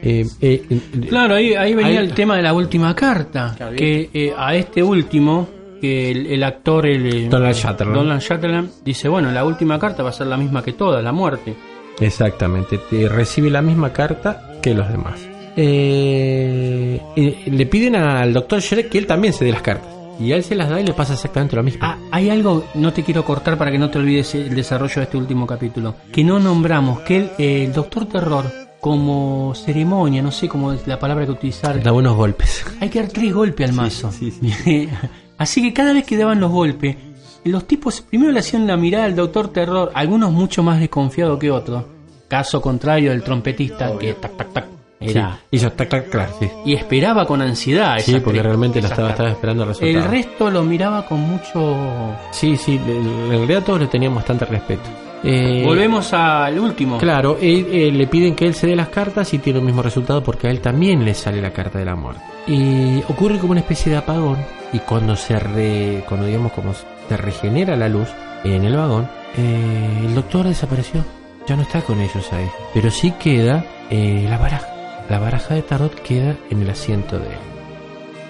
Eh, 0.07 0.27
eh, 0.43 0.63
Claro, 1.09 1.37
ahí, 1.37 1.55
ahí 1.55 1.73
venía 1.75 2.01
Ahí- 2.01 2.07
el 2.07 2.13
tema 2.13 2.37
de 2.37 2.43
la 2.43 2.53
última 2.53 2.95
carta. 2.95 3.57
Que 3.77 4.35
a 4.37 4.55
este 4.55 4.83
último, 4.83 5.49
que 5.85 6.11
el, 6.11 6.27
el 6.29 6.43
actor, 6.43 6.87
el, 6.87 7.29
Donald 7.29 7.55
Sutherland. 7.55 7.95
Donald 7.95 8.21
Sutherland, 8.23 8.71
dice: 8.83 9.09
Bueno, 9.09 9.31
la 9.31 9.45
última 9.45 9.79
carta 9.79 10.03
va 10.03 10.09
a 10.09 10.13
ser 10.13 10.29
la 10.29 10.39
misma 10.39 10.63
que 10.63 10.73
todas, 10.73 11.05
la 11.05 11.13
muerte. 11.13 11.55
Exactamente, 12.01 12.79
te 12.79 13.07
recibe 13.09 13.51
la 13.51 13.61
misma 13.61 13.93
carta 13.93 14.59
que 14.63 14.73
los 14.73 14.89
demás. 14.89 15.21
Eh, 15.57 17.01
eh, 17.17 17.43
le 17.47 17.67
piden 17.67 17.97
al 17.97 18.33
doctor 18.33 18.61
Shrek 18.61 18.89
que 18.89 18.99
él 18.99 19.07
también 19.07 19.35
se 19.35 19.45
dé 19.45 19.53
las 19.53 19.61
cartas. 19.63 19.93
Y 20.19 20.33
a 20.33 20.37
él 20.37 20.45
se 20.45 20.55
las 20.55 20.71
da 20.71 20.81
y 20.81 20.85
le 20.87 20.95
pasa 20.95 21.13
exactamente 21.13 21.55
lo 21.57 21.63
mismo. 21.63 21.81
Ah, 21.83 21.99
hay 22.11 22.31
algo, 22.31 22.65
no 22.75 22.93
te 22.93 23.03
quiero 23.03 23.25
cortar 23.25 23.59
para 23.59 23.71
que 23.71 23.79
no 23.79 23.91
te 23.91 23.99
olvides 23.99 24.35
el 24.37 24.55
desarrollo 24.55 24.95
de 24.97 25.03
este 25.03 25.17
último 25.19 25.47
capítulo. 25.47 25.97
Que 26.13 26.25
no 26.25 26.39
nombramos 26.41 27.01
que 27.01 27.17
el, 27.17 27.31
el 27.39 27.73
Doctor 27.73 28.07
Terror, 28.07 28.45
como 28.81 29.55
ceremonia, 29.55 30.23
no 30.23 30.31
sé 30.31 30.49
cómo 30.49 30.73
es 30.73 30.87
la 30.87 30.99
palabra 30.99 31.27
que 31.27 31.33
utilizar, 31.33 31.83
Da 31.83 31.91
buenos 31.91 32.17
golpes. 32.17 32.65
hay 32.81 32.89
que 32.89 33.01
dar 33.01 33.11
tres 33.11 33.35
golpes 33.35 33.69
al 33.69 33.75
mazo. 33.75 34.11
Así 35.39 35.63
que 35.63 35.73
cada 35.73 35.93
vez 35.93 36.05
que 36.05 36.17
daban 36.17 36.41
los 36.41 36.51
golpes, 36.51 36.97
los 37.45 37.67
tipos 37.67 38.01
primero 38.01 38.33
le 38.33 38.41
hacían 38.41 38.67
la 38.67 38.77
mirada 38.77 39.05
al 39.05 39.17
Doctor 39.17 39.49
Terror, 39.49 39.91
algunos 39.95 40.33
mucho 40.33 40.63
más 40.63 40.81
desconfiados 40.81 41.39
que 41.39 41.51
otros. 41.51 41.85
Caso 42.29 42.61
contrario 42.61 43.11
del 43.11 43.23
trompetista, 43.23 43.97
que 43.99 44.15
tac, 44.15 44.37
tac, 44.37 44.53
tac, 44.53 44.65
era. 45.01 45.35
Sí, 45.35 45.47
hizo 45.57 45.73
tac, 45.73 45.89
tac, 45.89 46.09
claro, 46.09 46.33
sí. 46.41 46.49
Y 46.65 46.75
esperaba 46.75 47.27
con 47.27 47.43
ansiedad. 47.43 47.99
Sí, 47.99 48.19
porque 48.21 48.43
realmente 48.43 48.79
esas 48.79 48.93
estaba, 48.93 49.31
esperando 49.31 49.65
el 49.65 49.69
resultado. 49.69 50.05
El 50.05 50.11
resto 50.11 50.51
lo 50.51 50.63
miraba 50.63 51.07
con 51.07 51.21
mucho. 51.21 52.17
Sí, 52.31 52.57
sí, 52.57 52.81
en 52.87 53.29
realidad 53.29 53.63
todos 53.63 53.81
le 53.81 53.87
tenían 53.89 54.15
bastante 54.15 54.47
respeto. 54.47 54.89
Eh, 55.25 55.63
Volvemos 55.65 56.13
al 56.13 56.59
último. 56.59 56.99
Claro, 56.99 57.39
él- 57.41 57.67
eh, 57.73 57.91
le 57.91 58.07
piden 58.07 58.35
que 58.35 58.45
él 58.45 58.55
se 58.55 58.67
dé 58.67 58.77
las 58.77 58.89
cartas 58.89 59.33
y 59.33 59.39
tiene 59.39 59.59
el 59.61 59.65
mismo 59.65 59.83
resultado 59.83 60.23
porque 60.23 60.49
a 60.49 60.51
él 60.51 60.61
también 60.61 61.05
le 61.05 61.15
sale 61.15 61.41
la 61.41 61.51
carta 61.51 61.79
de 61.79 61.87
la 61.87 61.97
muerte. 61.97 62.21
Y 62.47 63.03
ocurre 63.09 63.39
como 63.39 63.53
una 63.53 63.61
especie 63.61 63.91
de 63.93 63.99
apagón 63.99 64.37
y 64.73 64.81
cuando 64.81 65.17
se 65.17 65.39
re, 65.39 66.05
cuando 66.09 66.27
digamos 66.27 66.53
como 66.53 66.75
se 66.75 67.17
regenera 67.17 67.75
la 67.77 67.89
luz 67.89 68.09
en 68.45 68.65
el 68.65 68.77
vagón, 68.77 69.09
eh, 69.39 70.03
el 70.07 70.15
doctor 70.15 70.47
desapareció. 70.47 71.03
Ya 71.47 71.57
no 71.57 71.63
está 71.63 71.81
con 71.81 72.01
ellos 72.01 72.31
ahí. 72.33 72.47
Pero 72.75 72.91
sí 72.91 73.13
queda 73.19 73.65
la 73.91 74.37
baraja. 74.39 74.67
La 75.09 75.19
baraja 75.19 75.55
de 75.55 75.63
tarot 75.63 75.95
queda 76.03 76.37
en 76.51 76.63
el 76.63 76.71
asiento 76.71 77.19
de 77.19 77.27
él. 77.27 77.39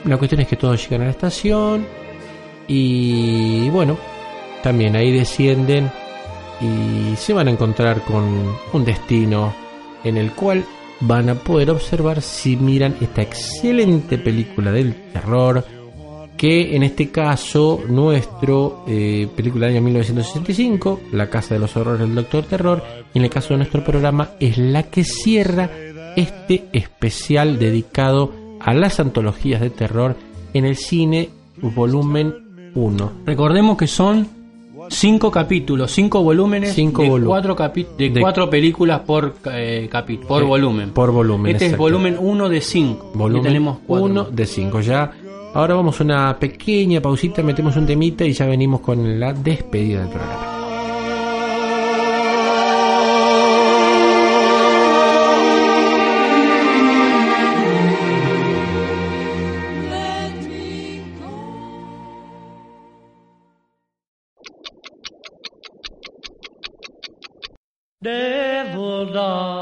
La 0.04 0.16
cuestión 0.16 0.40
es 0.42 0.48
que 0.48 0.56
todos 0.56 0.82
llegan 0.82 1.02
a 1.02 1.04
la 1.06 1.10
estación 1.12 1.86
y 2.66 3.68
bueno, 3.70 3.96
también 4.62 4.96
ahí 4.96 5.12
descienden 5.12 5.90
y 6.60 7.16
se 7.16 7.32
van 7.32 7.48
a 7.48 7.50
encontrar 7.50 8.02
con 8.02 8.24
un 8.72 8.84
destino 8.84 9.54
en 10.02 10.16
el 10.16 10.32
cual 10.32 10.64
van 11.00 11.28
a 11.28 11.34
poder 11.34 11.70
observar 11.70 12.22
si 12.22 12.56
miran 12.56 12.96
esta 13.00 13.22
excelente 13.22 14.18
película 14.18 14.72
del 14.72 14.94
terror 15.12 15.64
que 16.36 16.74
en 16.74 16.82
este 16.82 17.10
caso 17.10 17.82
nuestro 17.88 18.84
eh, 18.86 19.28
película 19.34 19.66
del 19.66 19.76
año 19.76 19.84
1965 19.84 21.00
La 21.12 21.30
Casa 21.30 21.54
de 21.54 21.60
los 21.60 21.76
Horrores 21.76 22.00
del 22.00 22.14
Doctor 22.14 22.44
Terror 22.44 22.82
y 23.12 23.18
en 23.18 23.24
el 23.24 23.30
caso 23.30 23.54
de 23.54 23.58
nuestro 23.58 23.84
programa 23.84 24.30
es 24.40 24.58
la 24.58 24.84
que 24.84 25.04
cierra 25.04 25.70
este 26.16 26.64
especial 26.72 27.58
dedicado 27.58 28.32
a 28.60 28.72
las 28.74 29.00
antologías 29.00 29.60
de 29.60 29.70
terror 29.70 30.16
en 30.52 30.64
el 30.64 30.76
cine 30.76 31.30
volumen 31.60 32.72
1 32.74 33.12
Recordemos 33.26 33.76
que 33.76 33.86
son 33.86 34.43
cinco 34.94 35.30
capítulos, 35.30 35.90
cinco 35.92 36.22
volúmenes 36.22 36.72
Cinco 36.74 37.02
de, 37.02 37.08
volu- 37.10 37.26
cuatro 37.26 37.54
capi- 37.56 37.86
de, 37.98 38.10
de- 38.10 38.20
cuatro 38.20 38.48
películas 38.48 39.00
por, 39.00 39.34
eh, 39.52 39.88
capi- 39.90 40.18
por 40.18 40.42
Eh, 40.42 40.46
volumen. 40.46 40.90
por 40.90 41.10
volumen, 41.10 41.52
Este 41.52 41.66
es 41.66 41.76
volumen 41.76 42.16
1 42.18 42.48
de 42.48 42.60
5. 42.60 43.10
Volumen 43.14 43.42
tenemos 43.42 43.78
cuatro 43.86 44.04
1 44.06 44.22
más. 44.24 44.34
de 44.36 44.46
5. 44.46 44.80
Ya 44.80 45.10
ahora 45.54 45.74
vamos 45.74 46.00
a 46.00 46.04
una 46.04 46.36
pequeña 46.38 47.00
pausita, 47.00 47.42
metemos 47.42 47.76
un 47.76 47.86
temita 47.86 48.24
y 48.24 48.32
ya 48.32 48.46
venimos 48.46 48.80
con 48.80 49.18
la 49.20 49.32
despedida 49.32 50.00
del 50.00 50.08
programa. 50.08 50.53
Devil 68.04 69.06
dog. 69.06 69.53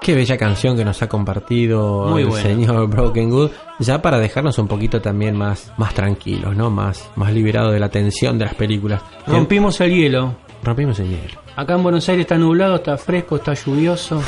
Qué 0.00 0.14
bella 0.14 0.36
canción 0.36 0.76
que 0.76 0.84
nos 0.84 1.00
ha 1.00 1.08
compartido 1.08 2.06
Muy 2.08 2.22
el 2.22 2.32
señor 2.32 2.86
Broken 2.88 3.30
Good, 3.30 3.50
ya 3.78 4.02
para 4.02 4.18
dejarnos 4.18 4.58
un 4.58 4.68
poquito 4.68 5.00
también 5.00 5.36
más, 5.36 5.72
más 5.78 5.94
tranquilos, 5.94 6.54
¿no? 6.54 6.70
Más, 6.70 7.08
más 7.16 7.32
liberados 7.32 7.72
de 7.72 7.80
la 7.80 7.88
tensión 7.88 8.38
de 8.38 8.44
las 8.44 8.54
películas. 8.54 9.00
Rompimos 9.26 9.80
el 9.80 9.94
hielo. 9.94 10.34
Rompimos 10.62 10.98
el 11.00 11.08
hielo. 11.08 11.40
Acá 11.56 11.74
en 11.74 11.82
Buenos 11.82 12.08
Aires 12.08 12.24
está 12.24 12.36
nublado, 12.36 12.76
está 12.76 12.96
fresco, 12.98 13.36
está 13.36 13.54
lluvioso. 13.54 14.22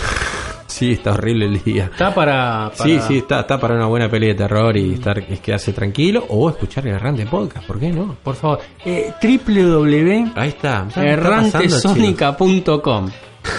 Sí, 0.74 0.92
está 0.94 1.12
horrible 1.12 1.46
el 1.46 1.62
día. 1.62 1.84
Está 1.84 2.12
para, 2.12 2.70
para- 2.76 2.84
Sí, 2.90 2.98
sí, 3.06 3.18
está, 3.18 3.40
está 3.40 3.60
para 3.60 3.76
una 3.76 3.86
buena 3.86 4.08
peli 4.10 4.26
de 4.26 4.34
terror 4.34 4.76
y 4.76 4.94
estar 4.94 5.16
es 5.20 5.38
quedarse 5.38 5.72
tranquilo 5.72 6.24
o 6.28 6.50
escuchar 6.50 6.84
el 6.88 6.94
errante 6.94 7.26
podcast, 7.26 7.64
¿por 7.64 7.78
qué 7.78 7.92
no? 7.92 8.16
Por 8.24 8.34
favor, 8.34 8.58
eh, 8.84 9.12
www. 9.22 10.32
Ahí 10.34 10.48
está. 10.48 10.90
¿sabes 10.90 10.94
qué 10.94 11.10
está 11.12 11.58
pasando, 11.60 12.00
errantesonica.com 12.08 13.10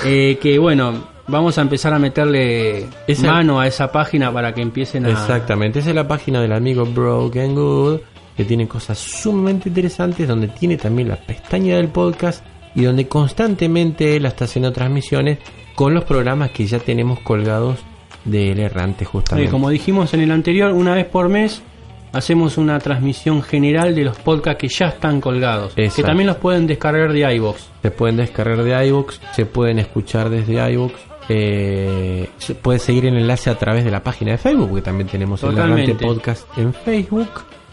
eh, 0.04 0.38
que 0.42 0.60
bueno 0.60 1.08
vamos 1.28 1.58
a 1.58 1.62
empezar 1.62 1.94
a 1.94 2.00
meterle 2.00 2.86
Esa- 3.08 3.32
mano 3.32 3.62
a 3.62 3.68
esa 3.68 3.92
página 3.92 4.32
para 4.34 4.54
que 4.54 4.62
empiecen 4.62 5.06
a 5.06 5.12
Exactamente, 5.12 5.80
esa 5.80 5.90
es 5.92 5.96
la 5.96 6.08
página 6.08 6.42
del 6.42 6.52
amigo 6.52 6.86
Broken 6.86 7.56
Good, 7.56 8.00
que 8.36 8.44
tiene 8.44 8.68
cosas 8.68 8.98
sumamente 9.00 9.70
interesantes, 9.70 10.28
donde 10.28 10.50
tiene 10.50 10.76
también 10.76 11.08
la 11.08 11.16
pestaña 11.16 11.78
del 11.78 11.88
podcast 11.88 12.44
y 12.76 12.84
donde 12.84 13.08
constantemente 13.08 14.18
él 14.18 14.26
está 14.26 14.44
haciendo 14.46 14.74
transmisiones 14.74 15.40
con 15.76 15.94
los 15.94 16.04
programas 16.06 16.52
que 16.52 16.66
ya 16.66 16.80
tenemos 16.80 17.20
colgados 17.20 17.80
del 18.24 18.60
errante 18.60 19.04
Eh, 19.04 19.08
justamente. 19.08 19.52
como 19.52 19.70
dijimos 19.70 20.14
en 20.14 20.22
el 20.22 20.32
anterior 20.32 20.72
una 20.72 20.96
vez 20.96 21.06
por 21.06 21.30
mes 21.30 21.62
hacemos 22.12 22.58
una 22.58 22.80
transmisión 22.80 23.44
general 23.44 23.94
de 23.94 24.06
los 24.06 24.18
podcasts 24.18 24.60
que 24.62 24.68
ya 24.70 24.88
están 24.88 25.20
colgados 25.22 25.74
que 25.76 25.90
también 26.02 26.28
los 26.28 26.38
pueden 26.38 26.66
descargar 26.66 27.12
de 27.14 27.36
iVoox 27.36 27.62
Se 27.84 27.92
pueden 27.92 28.18
descargar 28.18 28.64
de 28.64 28.88
iVoox, 28.88 29.20
se 29.34 29.46
pueden 29.46 29.80
escuchar 29.80 30.30
desde 30.30 30.72
iVoox. 30.72 30.94
Eh, 31.28 32.30
se 32.38 32.54
puede 32.56 32.78
seguir 32.80 33.06
el 33.08 33.18
enlace 33.18 33.50
a 33.50 33.56
través 33.58 33.84
de 33.84 33.90
la 33.92 34.02
página 34.04 34.32
de 34.32 34.38
Facebook, 34.38 34.70
porque 34.70 34.84
también 34.84 35.08
tenemos 35.08 35.42
el 35.44 35.50
Totalmente. 35.50 35.92
Errante 35.92 36.06
Podcast 36.06 36.58
en 36.58 36.72
Facebook. 36.74 37.28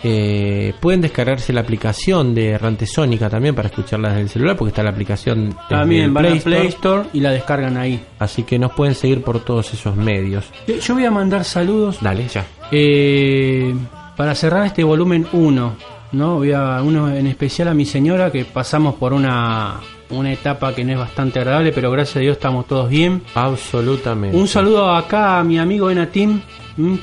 Eh, 0.05 0.75
pueden 0.81 1.01
descargarse 1.01 1.53
la 1.53 1.61
aplicación 1.61 2.35
de 2.35 2.51
Errante 2.51 2.87
Sónica 2.87 3.31
también 3.31 3.55
para 3.55 3.69
escucharla 3.69 4.09
desde 4.09 4.23
el 4.23 4.29
celular, 4.29 4.57
porque 4.57 4.71
está 4.71 4.83
la 4.83 4.91
aplicación 4.91 5.57
también 5.69 6.13
van 6.13 6.25
Play 6.25 6.39
a 6.39 6.43
Play 6.43 6.67
Store. 6.69 7.03
Store 7.03 7.09
y 7.13 7.21
la 7.21 7.31
descargan 7.31 7.77
ahí 7.77 8.03
Así 8.19 8.43
que 8.43 8.59
nos 8.59 8.73
pueden 8.73 8.95
seguir 8.95 9.23
por 9.23 9.41
todos 9.41 9.73
esos 9.73 9.97
medios. 9.97 10.45
Eh, 10.67 10.81
yo 10.83 10.95
voy 10.95 11.05
a 11.05 11.11
mandar 11.11 11.45
saludos 11.45 11.99
Dale, 12.01 12.27
ya. 12.29 12.45
Eh, 12.71 13.75
para 14.17 14.35
cerrar 14.35 14.67
este 14.67 14.83
volumen 14.83 15.27
1, 15.33 15.77
¿no? 16.13 16.35
Voy 16.37 16.53
a 16.53 16.83
uno 16.83 17.15
en 17.15 17.27
especial 17.27 17.69
a 17.69 17.75
mi 17.75 17.85
señora 17.85 18.31
que 18.33 18.45
pasamos 18.45 18.95
por 18.97 19.13
una 19.13 19.81
una 20.11 20.33
etapa 20.33 20.75
que 20.75 20.85
no 20.85 20.93
es 20.93 20.99
bastante 20.99 21.39
agradable, 21.39 21.73
pero 21.73 21.91
gracias 21.91 22.17
a 22.17 22.21
Dios 22.21 22.37
estamos 22.37 22.67
todos 22.67 22.91
bien. 22.91 23.23
Absolutamente. 23.35 24.37
Un 24.37 24.47
saludo 24.47 24.95
acá 24.95 25.39
a 25.39 25.45
mi 25.45 25.59
amigo 25.59 25.91
Enatim 25.91 26.41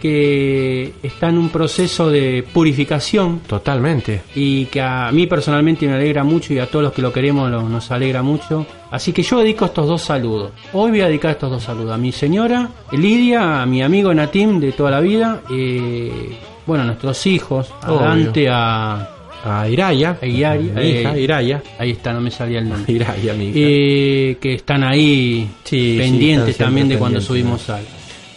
que 0.01 0.93
está 1.03 1.29
en 1.29 1.37
un 1.37 1.49
proceso 1.49 2.09
de 2.09 2.43
purificación 2.53 3.39
Totalmente. 3.47 4.21
y 4.35 4.65
que 4.65 4.81
a 4.81 5.11
mí 5.11 5.27
personalmente 5.27 5.87
me 5.87 5.93
alegra 5.93 6.23
mucho 6.23 6.53
y 6.53 6.59
a 6.59 6.65
todos 6.67 6.83
los 6.83 6.93
que 6.93 7.01
lo 7.01 7.11
queremos 7.13 7.49
lo- 7.51 7.67
nos 7.69 7.91
alegra 7.91 8.21
mucho. 8.23 8.65
Así 8.91 9.11
que 9.13 9.21
yo 9.21 9.39
dedico 9.39 9.65
estos 9.65 9.87
dos 9.87 10.01
saludos. 10.01 10.51
Hoy 10.73 10.91
voy 10.91 11.01
a 11.01 11.07
dedicar 11.07 11.31
estos 11.31 11.51
dos 11.51 11.63
saludos 11.63 11.93
a 11.93 11.97
mi 11.97 12.11
señora 12.11 12.69
Lidia, 12.91 13.61
a 13.61 13.65
mi 13.65 13.81
amigo 13.81 14.13
Natim 14.13 14.59
de 14.59 14.71
toda 14.71 14.91
la 14.91 14.99
vida, 14.99 15.41
eh, 15.51 16.11
bueno, 16.65 16.83
a 16.83 16.87
nuestros 16.87 17.25
hijos, 17.27 17.71
a 17.81 17.91
Obvio. 17.91 17.99
Dante, 18.07 18.49
a, 18.49 19.09
A 19.45 19.69
Iraya, 19.69 20.17
a 20.21 20.25
Iari- 20.25 20.73
mi 20.73 20.81
hija, 20.89 21.15
eh, 21.15 21.21
Iraya. 21.21 21.63
ahí 21.79 21.91
está, 21.91 22.11
no 22.11 22.19
me 22.19 22.29
salía 22.29 22.59
el 22.59 22.67
nombre. 22.67 22.91
Iraya, 22.93 23.33
mi 23.35 23.45
hija. 23.45 23.53
Eh, 23.55 24.37
que 24.41 24.53
están 24.55 24.83
ahí 24.83 25.47
Sí, 25.63 25.93
sí, 25.93 25.97
pendientes 25.97 26.49
están 26.49 26.67
también 26.67 26.89
de 26.89 26.97
cuando 26.97 27.21
subimos 27.21 27.69
algo. 27.69 27.87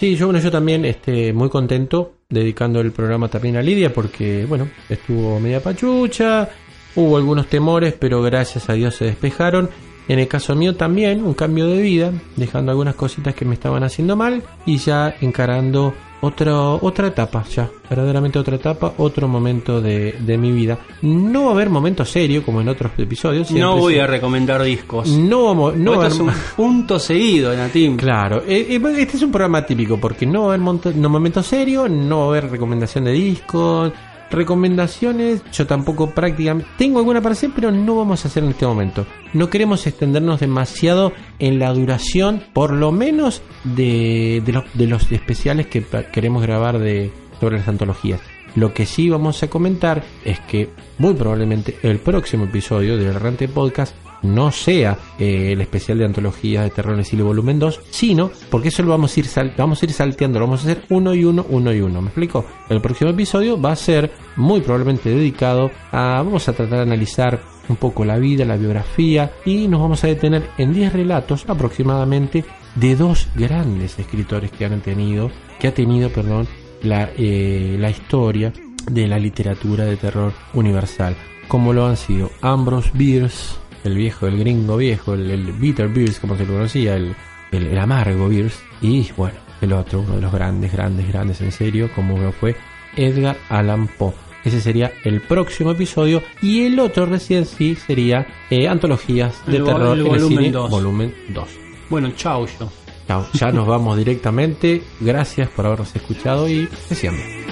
Sí, 0.03 0.17
yo, 0.17 0.27
bueno, 0.27 0.41
yo 0.41 0.51
también 0.51 0.85
este, 0.85 1.33
muy 1.33 1.49
contento 1.49 2.15
dedicando 2.29 2.81
el 2.81 2.91
programa 2.91 3.29
también 3.29 3.57
a 3.57 3.63
Lidia 3.63 3.95
porque, 3.95 4.45
bueno, 4.47 4.69
estuvo 4.89 5.39
media 5.39 5.63
pachucha, 5.63 6.49
hubo 6.97 7.17
algunos 7.17 7.47
temores, 7.47 7.95
pero 7.97 8.21
gracias 8.21 8.69
a 8.69 8.73
Dios 8.73 8.97
se 8.97 9.05
despejaron. 9.05 9.71
En 10.09 10.19
el 10.19 10.27
caso 10.27 10.57
mío 10.57 10.75
también, 10.75 11.23
un 11.23 11.35
cambio 11.35 11.69
de 11.69 11.81
vida, 11.81 12.13
dejando 12.35 12.73
algunas 12.73 12.97
cositas 12.97 13.37
que 13.37 13.45
me 13.45 13.55
estaban 13.55 13.85
haciendo 13.85 14.17
mal 14.17 14.43
y 14.67 14.79
ya 14.79 15.15
encarando 15.21 15.95
otra, 16.23 16.57
otra 16.61 17.09
etapa, 17.09 17.43
ya, 17.45 17.69
verdaderamente 17.91 18.39
otra 18.39 18.57
etapa, 18.57 18.95
otro 18.99 19.27
momento 19.29 19.81
de, 19.81 20.13
de 20.21 20.39
mi 20.39 20.53
vida. 20.53 20.79
No 21.03 21.45
va 21.45 21.51
a 21.51 21.53
haber 21.55 21.69
momento 21.69 22.05
serio 22.05 22.43
como 22.45 22.61
en 22.61 22.69
otros 22.69 22.93
episodios. 22.97 23.51
No 23.51 23.77
voy 23.77 23.95
se- 23.95 24.01
a 24.03 24.07
recomendar 24.07 24.63
discos. 24.63 25.09
No 25.09 25.45
vamos, 25.47 25.77
no 25.77 25.97
va 25.99 26.05
a 26.05 26.09
Esto 26.09 26.23
es 26.25 26.29
haber- 26.31 26.35
un 26.35 26.55
punto 26.57 26.99
seguido, 26.99 27.55
Natim. 27.57 27.97
Claro, 27.97 28.43
eh, 28.47 28.67
eh, 28.71 28.81
este 28.99 29.17
es 29.17 29.23
un 29.23 29.33
programa 29.33 29.67
típico 29.67 29.99
porque 29.99 30.25
no 30.25 30.43
va 30.47 30.53
a 30.53 30.55
haber 30.55 30.95
no 30.97 31.09
momento 31.09 31.43
serio, 31.43 31.89
no 31.89 32.19
va 32.21 32.25
a 32.25 32.29
haber 32.29 32.51
recomendación 32.51 33.05
de 33.05 33.13
discos, 33.13 33.93
recomendaciones, 34.33 35.43
yo 35.53 35.67
tampoco 35.67 36.11
prácticamente 36.11 36.69
tengo 36.79 36.99
alguna 36.99 37.21
para 37.21 37.35
hacer, 37.35 37.51
pero 37.55 37.71
no 37.71 37.97
vamos 37.97 38.25
a 38.25 38.29
hacer 38.29 38.45
en 38.45 38.51
este 38.51 38.67
momento. 38.67 39.07
No 39.33 39.51
queremos 39.51 39.87
extendernos 39.87 40.41
demasiado 40.41 41.13
en 41.39 41.59
la 41.59 41.73
duración, 41.73 42.43
por 42.53 42.73
lo 42.73 42.93
menos 42.93 43.43
de, 43.65 44.43
los, 44.77 45.13
especiales 45.13 45.67
que 45.67 45.85
queremos 46.13 46.43
grabar 46.43 46.79
de 46.79 47.11
sobre 47.41 47.59
las 47.59 47.69
antologías. 47.69 48.21
Lo 48.55 48.75
que 48.75 48.87
sí 48.87 49.09
vamos 49.09 49.43
a 49.43 49.49
comentar 49.49 50.05
es 50.25 50.39
que 50.41 50.69
muy 50.99 51.15
probablemente 51.15 51.79
el 51.83 51.99
próximo 51.99 52.45
episodio 52.45 52.97
del 52.99 53.17
Errante 53.17 53.49
Podcast 53.49 53.97
no 54.23 54.51
sea 54.53 54.97
eh, 55.19 55.53
el 55.53 55.61
especial 55.61 55.99
de 55.99 56.05
antologías 56.07 56.65
de 56.65 56.71
terror 56.71 56.95
en 56.95 57.01
exilio 57.01 57.25
volumen 57.27 57.59
2, 57.59 57.81
sino 57.91 58.31
porque 58.51 58.69
eso 58.69 58.83
lo 58.83 58.91
vamos 58.91 59.17
a 59.17 59.21
ir 59.21 59.27
sal- 59.27 59.55
vamos 59.57 59.83
a 59.83 59.87
ir 59.87 59.93
salteando, 59.93 60.39
lo 60.39 60.47
vamos 60.47 60.61
a 60.61 60.71
hacer 60.71 60.85
uno 60.91 61.15
y 61.15 61.25
uno, 61.25 61.45
uno 61.49 61.73
y 61.73 61.81
uno. 61.81 62.01
¿Me 62.01 62.09
explico? 62.09 62.45
El 62.69 62.81
próximo 62.81 63.11
episodio 63.11 63.61
va 63.61 63.73
a 63.73 63.77
ser 63.77 64.11
muy 64.37 64.61
probablemente 64.61 65.11
dedicado 65.11 65.71
a 65.91 66.23
vamos 66.25 66.49
a 66.49 66.53
tratar 66.53 66.79
de 66.79 66.83
analizar 66.83 67.41
un 67.69 67.77
poco 67.77 68.05
la 68.05 68.19
vida, 68.19 68.45
la 68.45 68.57
biografía 68.57 69.31
y 69.45 69.69
nos 69.69 69.81
vamos 69.81 70.03
a 70.05 70.09
detener 70.09 70.49
en 70.59 70.73
10 70.75 70.93
relatos 70.93 71.45
aproximadamente 71.49 72.45
de 72.75 72.97
dos 72.97 73.29
grandes 73.35 73.99
escritores 73.99 74.51
que 74.51 74.65
han 74.65 74.81
tenido, 74.81 75.31
que 75.61 75.69
ha 75.69 75.75
tenido, 75.75 76.09
perdón, 76.11 76.49
la, 76.83 77.11
eh, 77.17 77.77
la 77.79 77.91
historia 77.91 78.53
de 78.91 79.07
la 79.07 79.19
literatura 79.19 79.85
de 79.85 79.97
terror 79.97 80.33
universal, 80.55 81.15
como 81.49 81.73
lo 81.73 81.87
han 81.87 81.97
sido 81.97 82.31
Ambrose 82.41 82.91
Bierce, 82.95 83.55
el 83.85 83.95
viejo, 83.97 84.27
el 84.27 84.39
gringo 84.39 84.77
viejo, 84.77 85.15
el, 85.15 85.31
el 85.31 85.53
Bitter 85.53 85.89
Bierce, 85.89 86.21
como 86.21 86.37
se 86.37 86.47
lo 86.47 86.55
conocía, 86.55 86.97
el, 86.97 87.15
el, 87.51 87.67
el 87.67 87.79
amargo 87.79 88.29
Bierce, 88.29 88.59
y 88.81 89.11
bueno, 89.17 89.39
el 89.61 89.73
otro, 89.73 90.01
uno 90.01 90.17
de 90.17 90.23
los 90.23 90.33
grandes, 90.33 90.73
grandes, 90.73 91.09
grandes 91.09 91.41
en 91.41 91.53
serio, 91.53 91.91
como 91.95 92.19
lo 92.19 92.33
fue 92.33 92.57
Edgar 92.97 93.37
Allan 93.49 93.89
Poe. 93.89 94.13
Ese 94.45 94.61
sería 94.61 94.93
el 95.05 95.21
próximo 95.21 95.71
episodio 95.71 96.21
y 96.41 96.65
el 96.65 96.81
otro 96.81 97.07
recién 97.07 97.47
sí 97.47 97.77
sería 97.77 98.27
eh, 98.51 98.67
antologías 98.67 99.41
de 99.47 99.59
El 99.59 99.65
terror 99.65 99.97
el 99.97 100.07
en 100.07 100.13
el 100.15 100.21
volumen 100.21 100.39
cine, 100.39 100.51
dos. 100.51 100.71
volumen 100.71 101.15
2. 101.29 101.49
Bueno, 101.89 102.11
chau 102.17 102.47
yo. 102.59 102.69
Chao, 103.07 103.27
ya 103.35 103.53
nos 103.53 103.67
vamos 103.69 103.97
directamente. 103.97 104.83
Gracias 105.01 105.49
por 105.51 105.67
habernos 105.67 105.95
escuchado 105.95 106.49
y 106.49 106.67
que 106.89 106.95
siempre. 106.97 107.52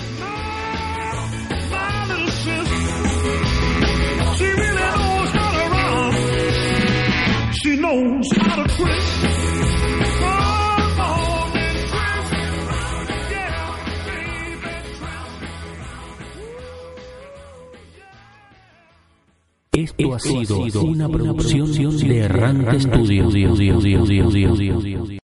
Knows 7.97 8.29
how 8.37 8.57
to 8.57 8.75
twist. 8.77 9.61
Esto 19.73 20.15
ha 20.15 20.19
sido 20.19 20.83
una 20.83 21.09
producción 21.09 21.97
de 21.97 22.19
Errante 22.19 22.81
Studios. 22.81 23.35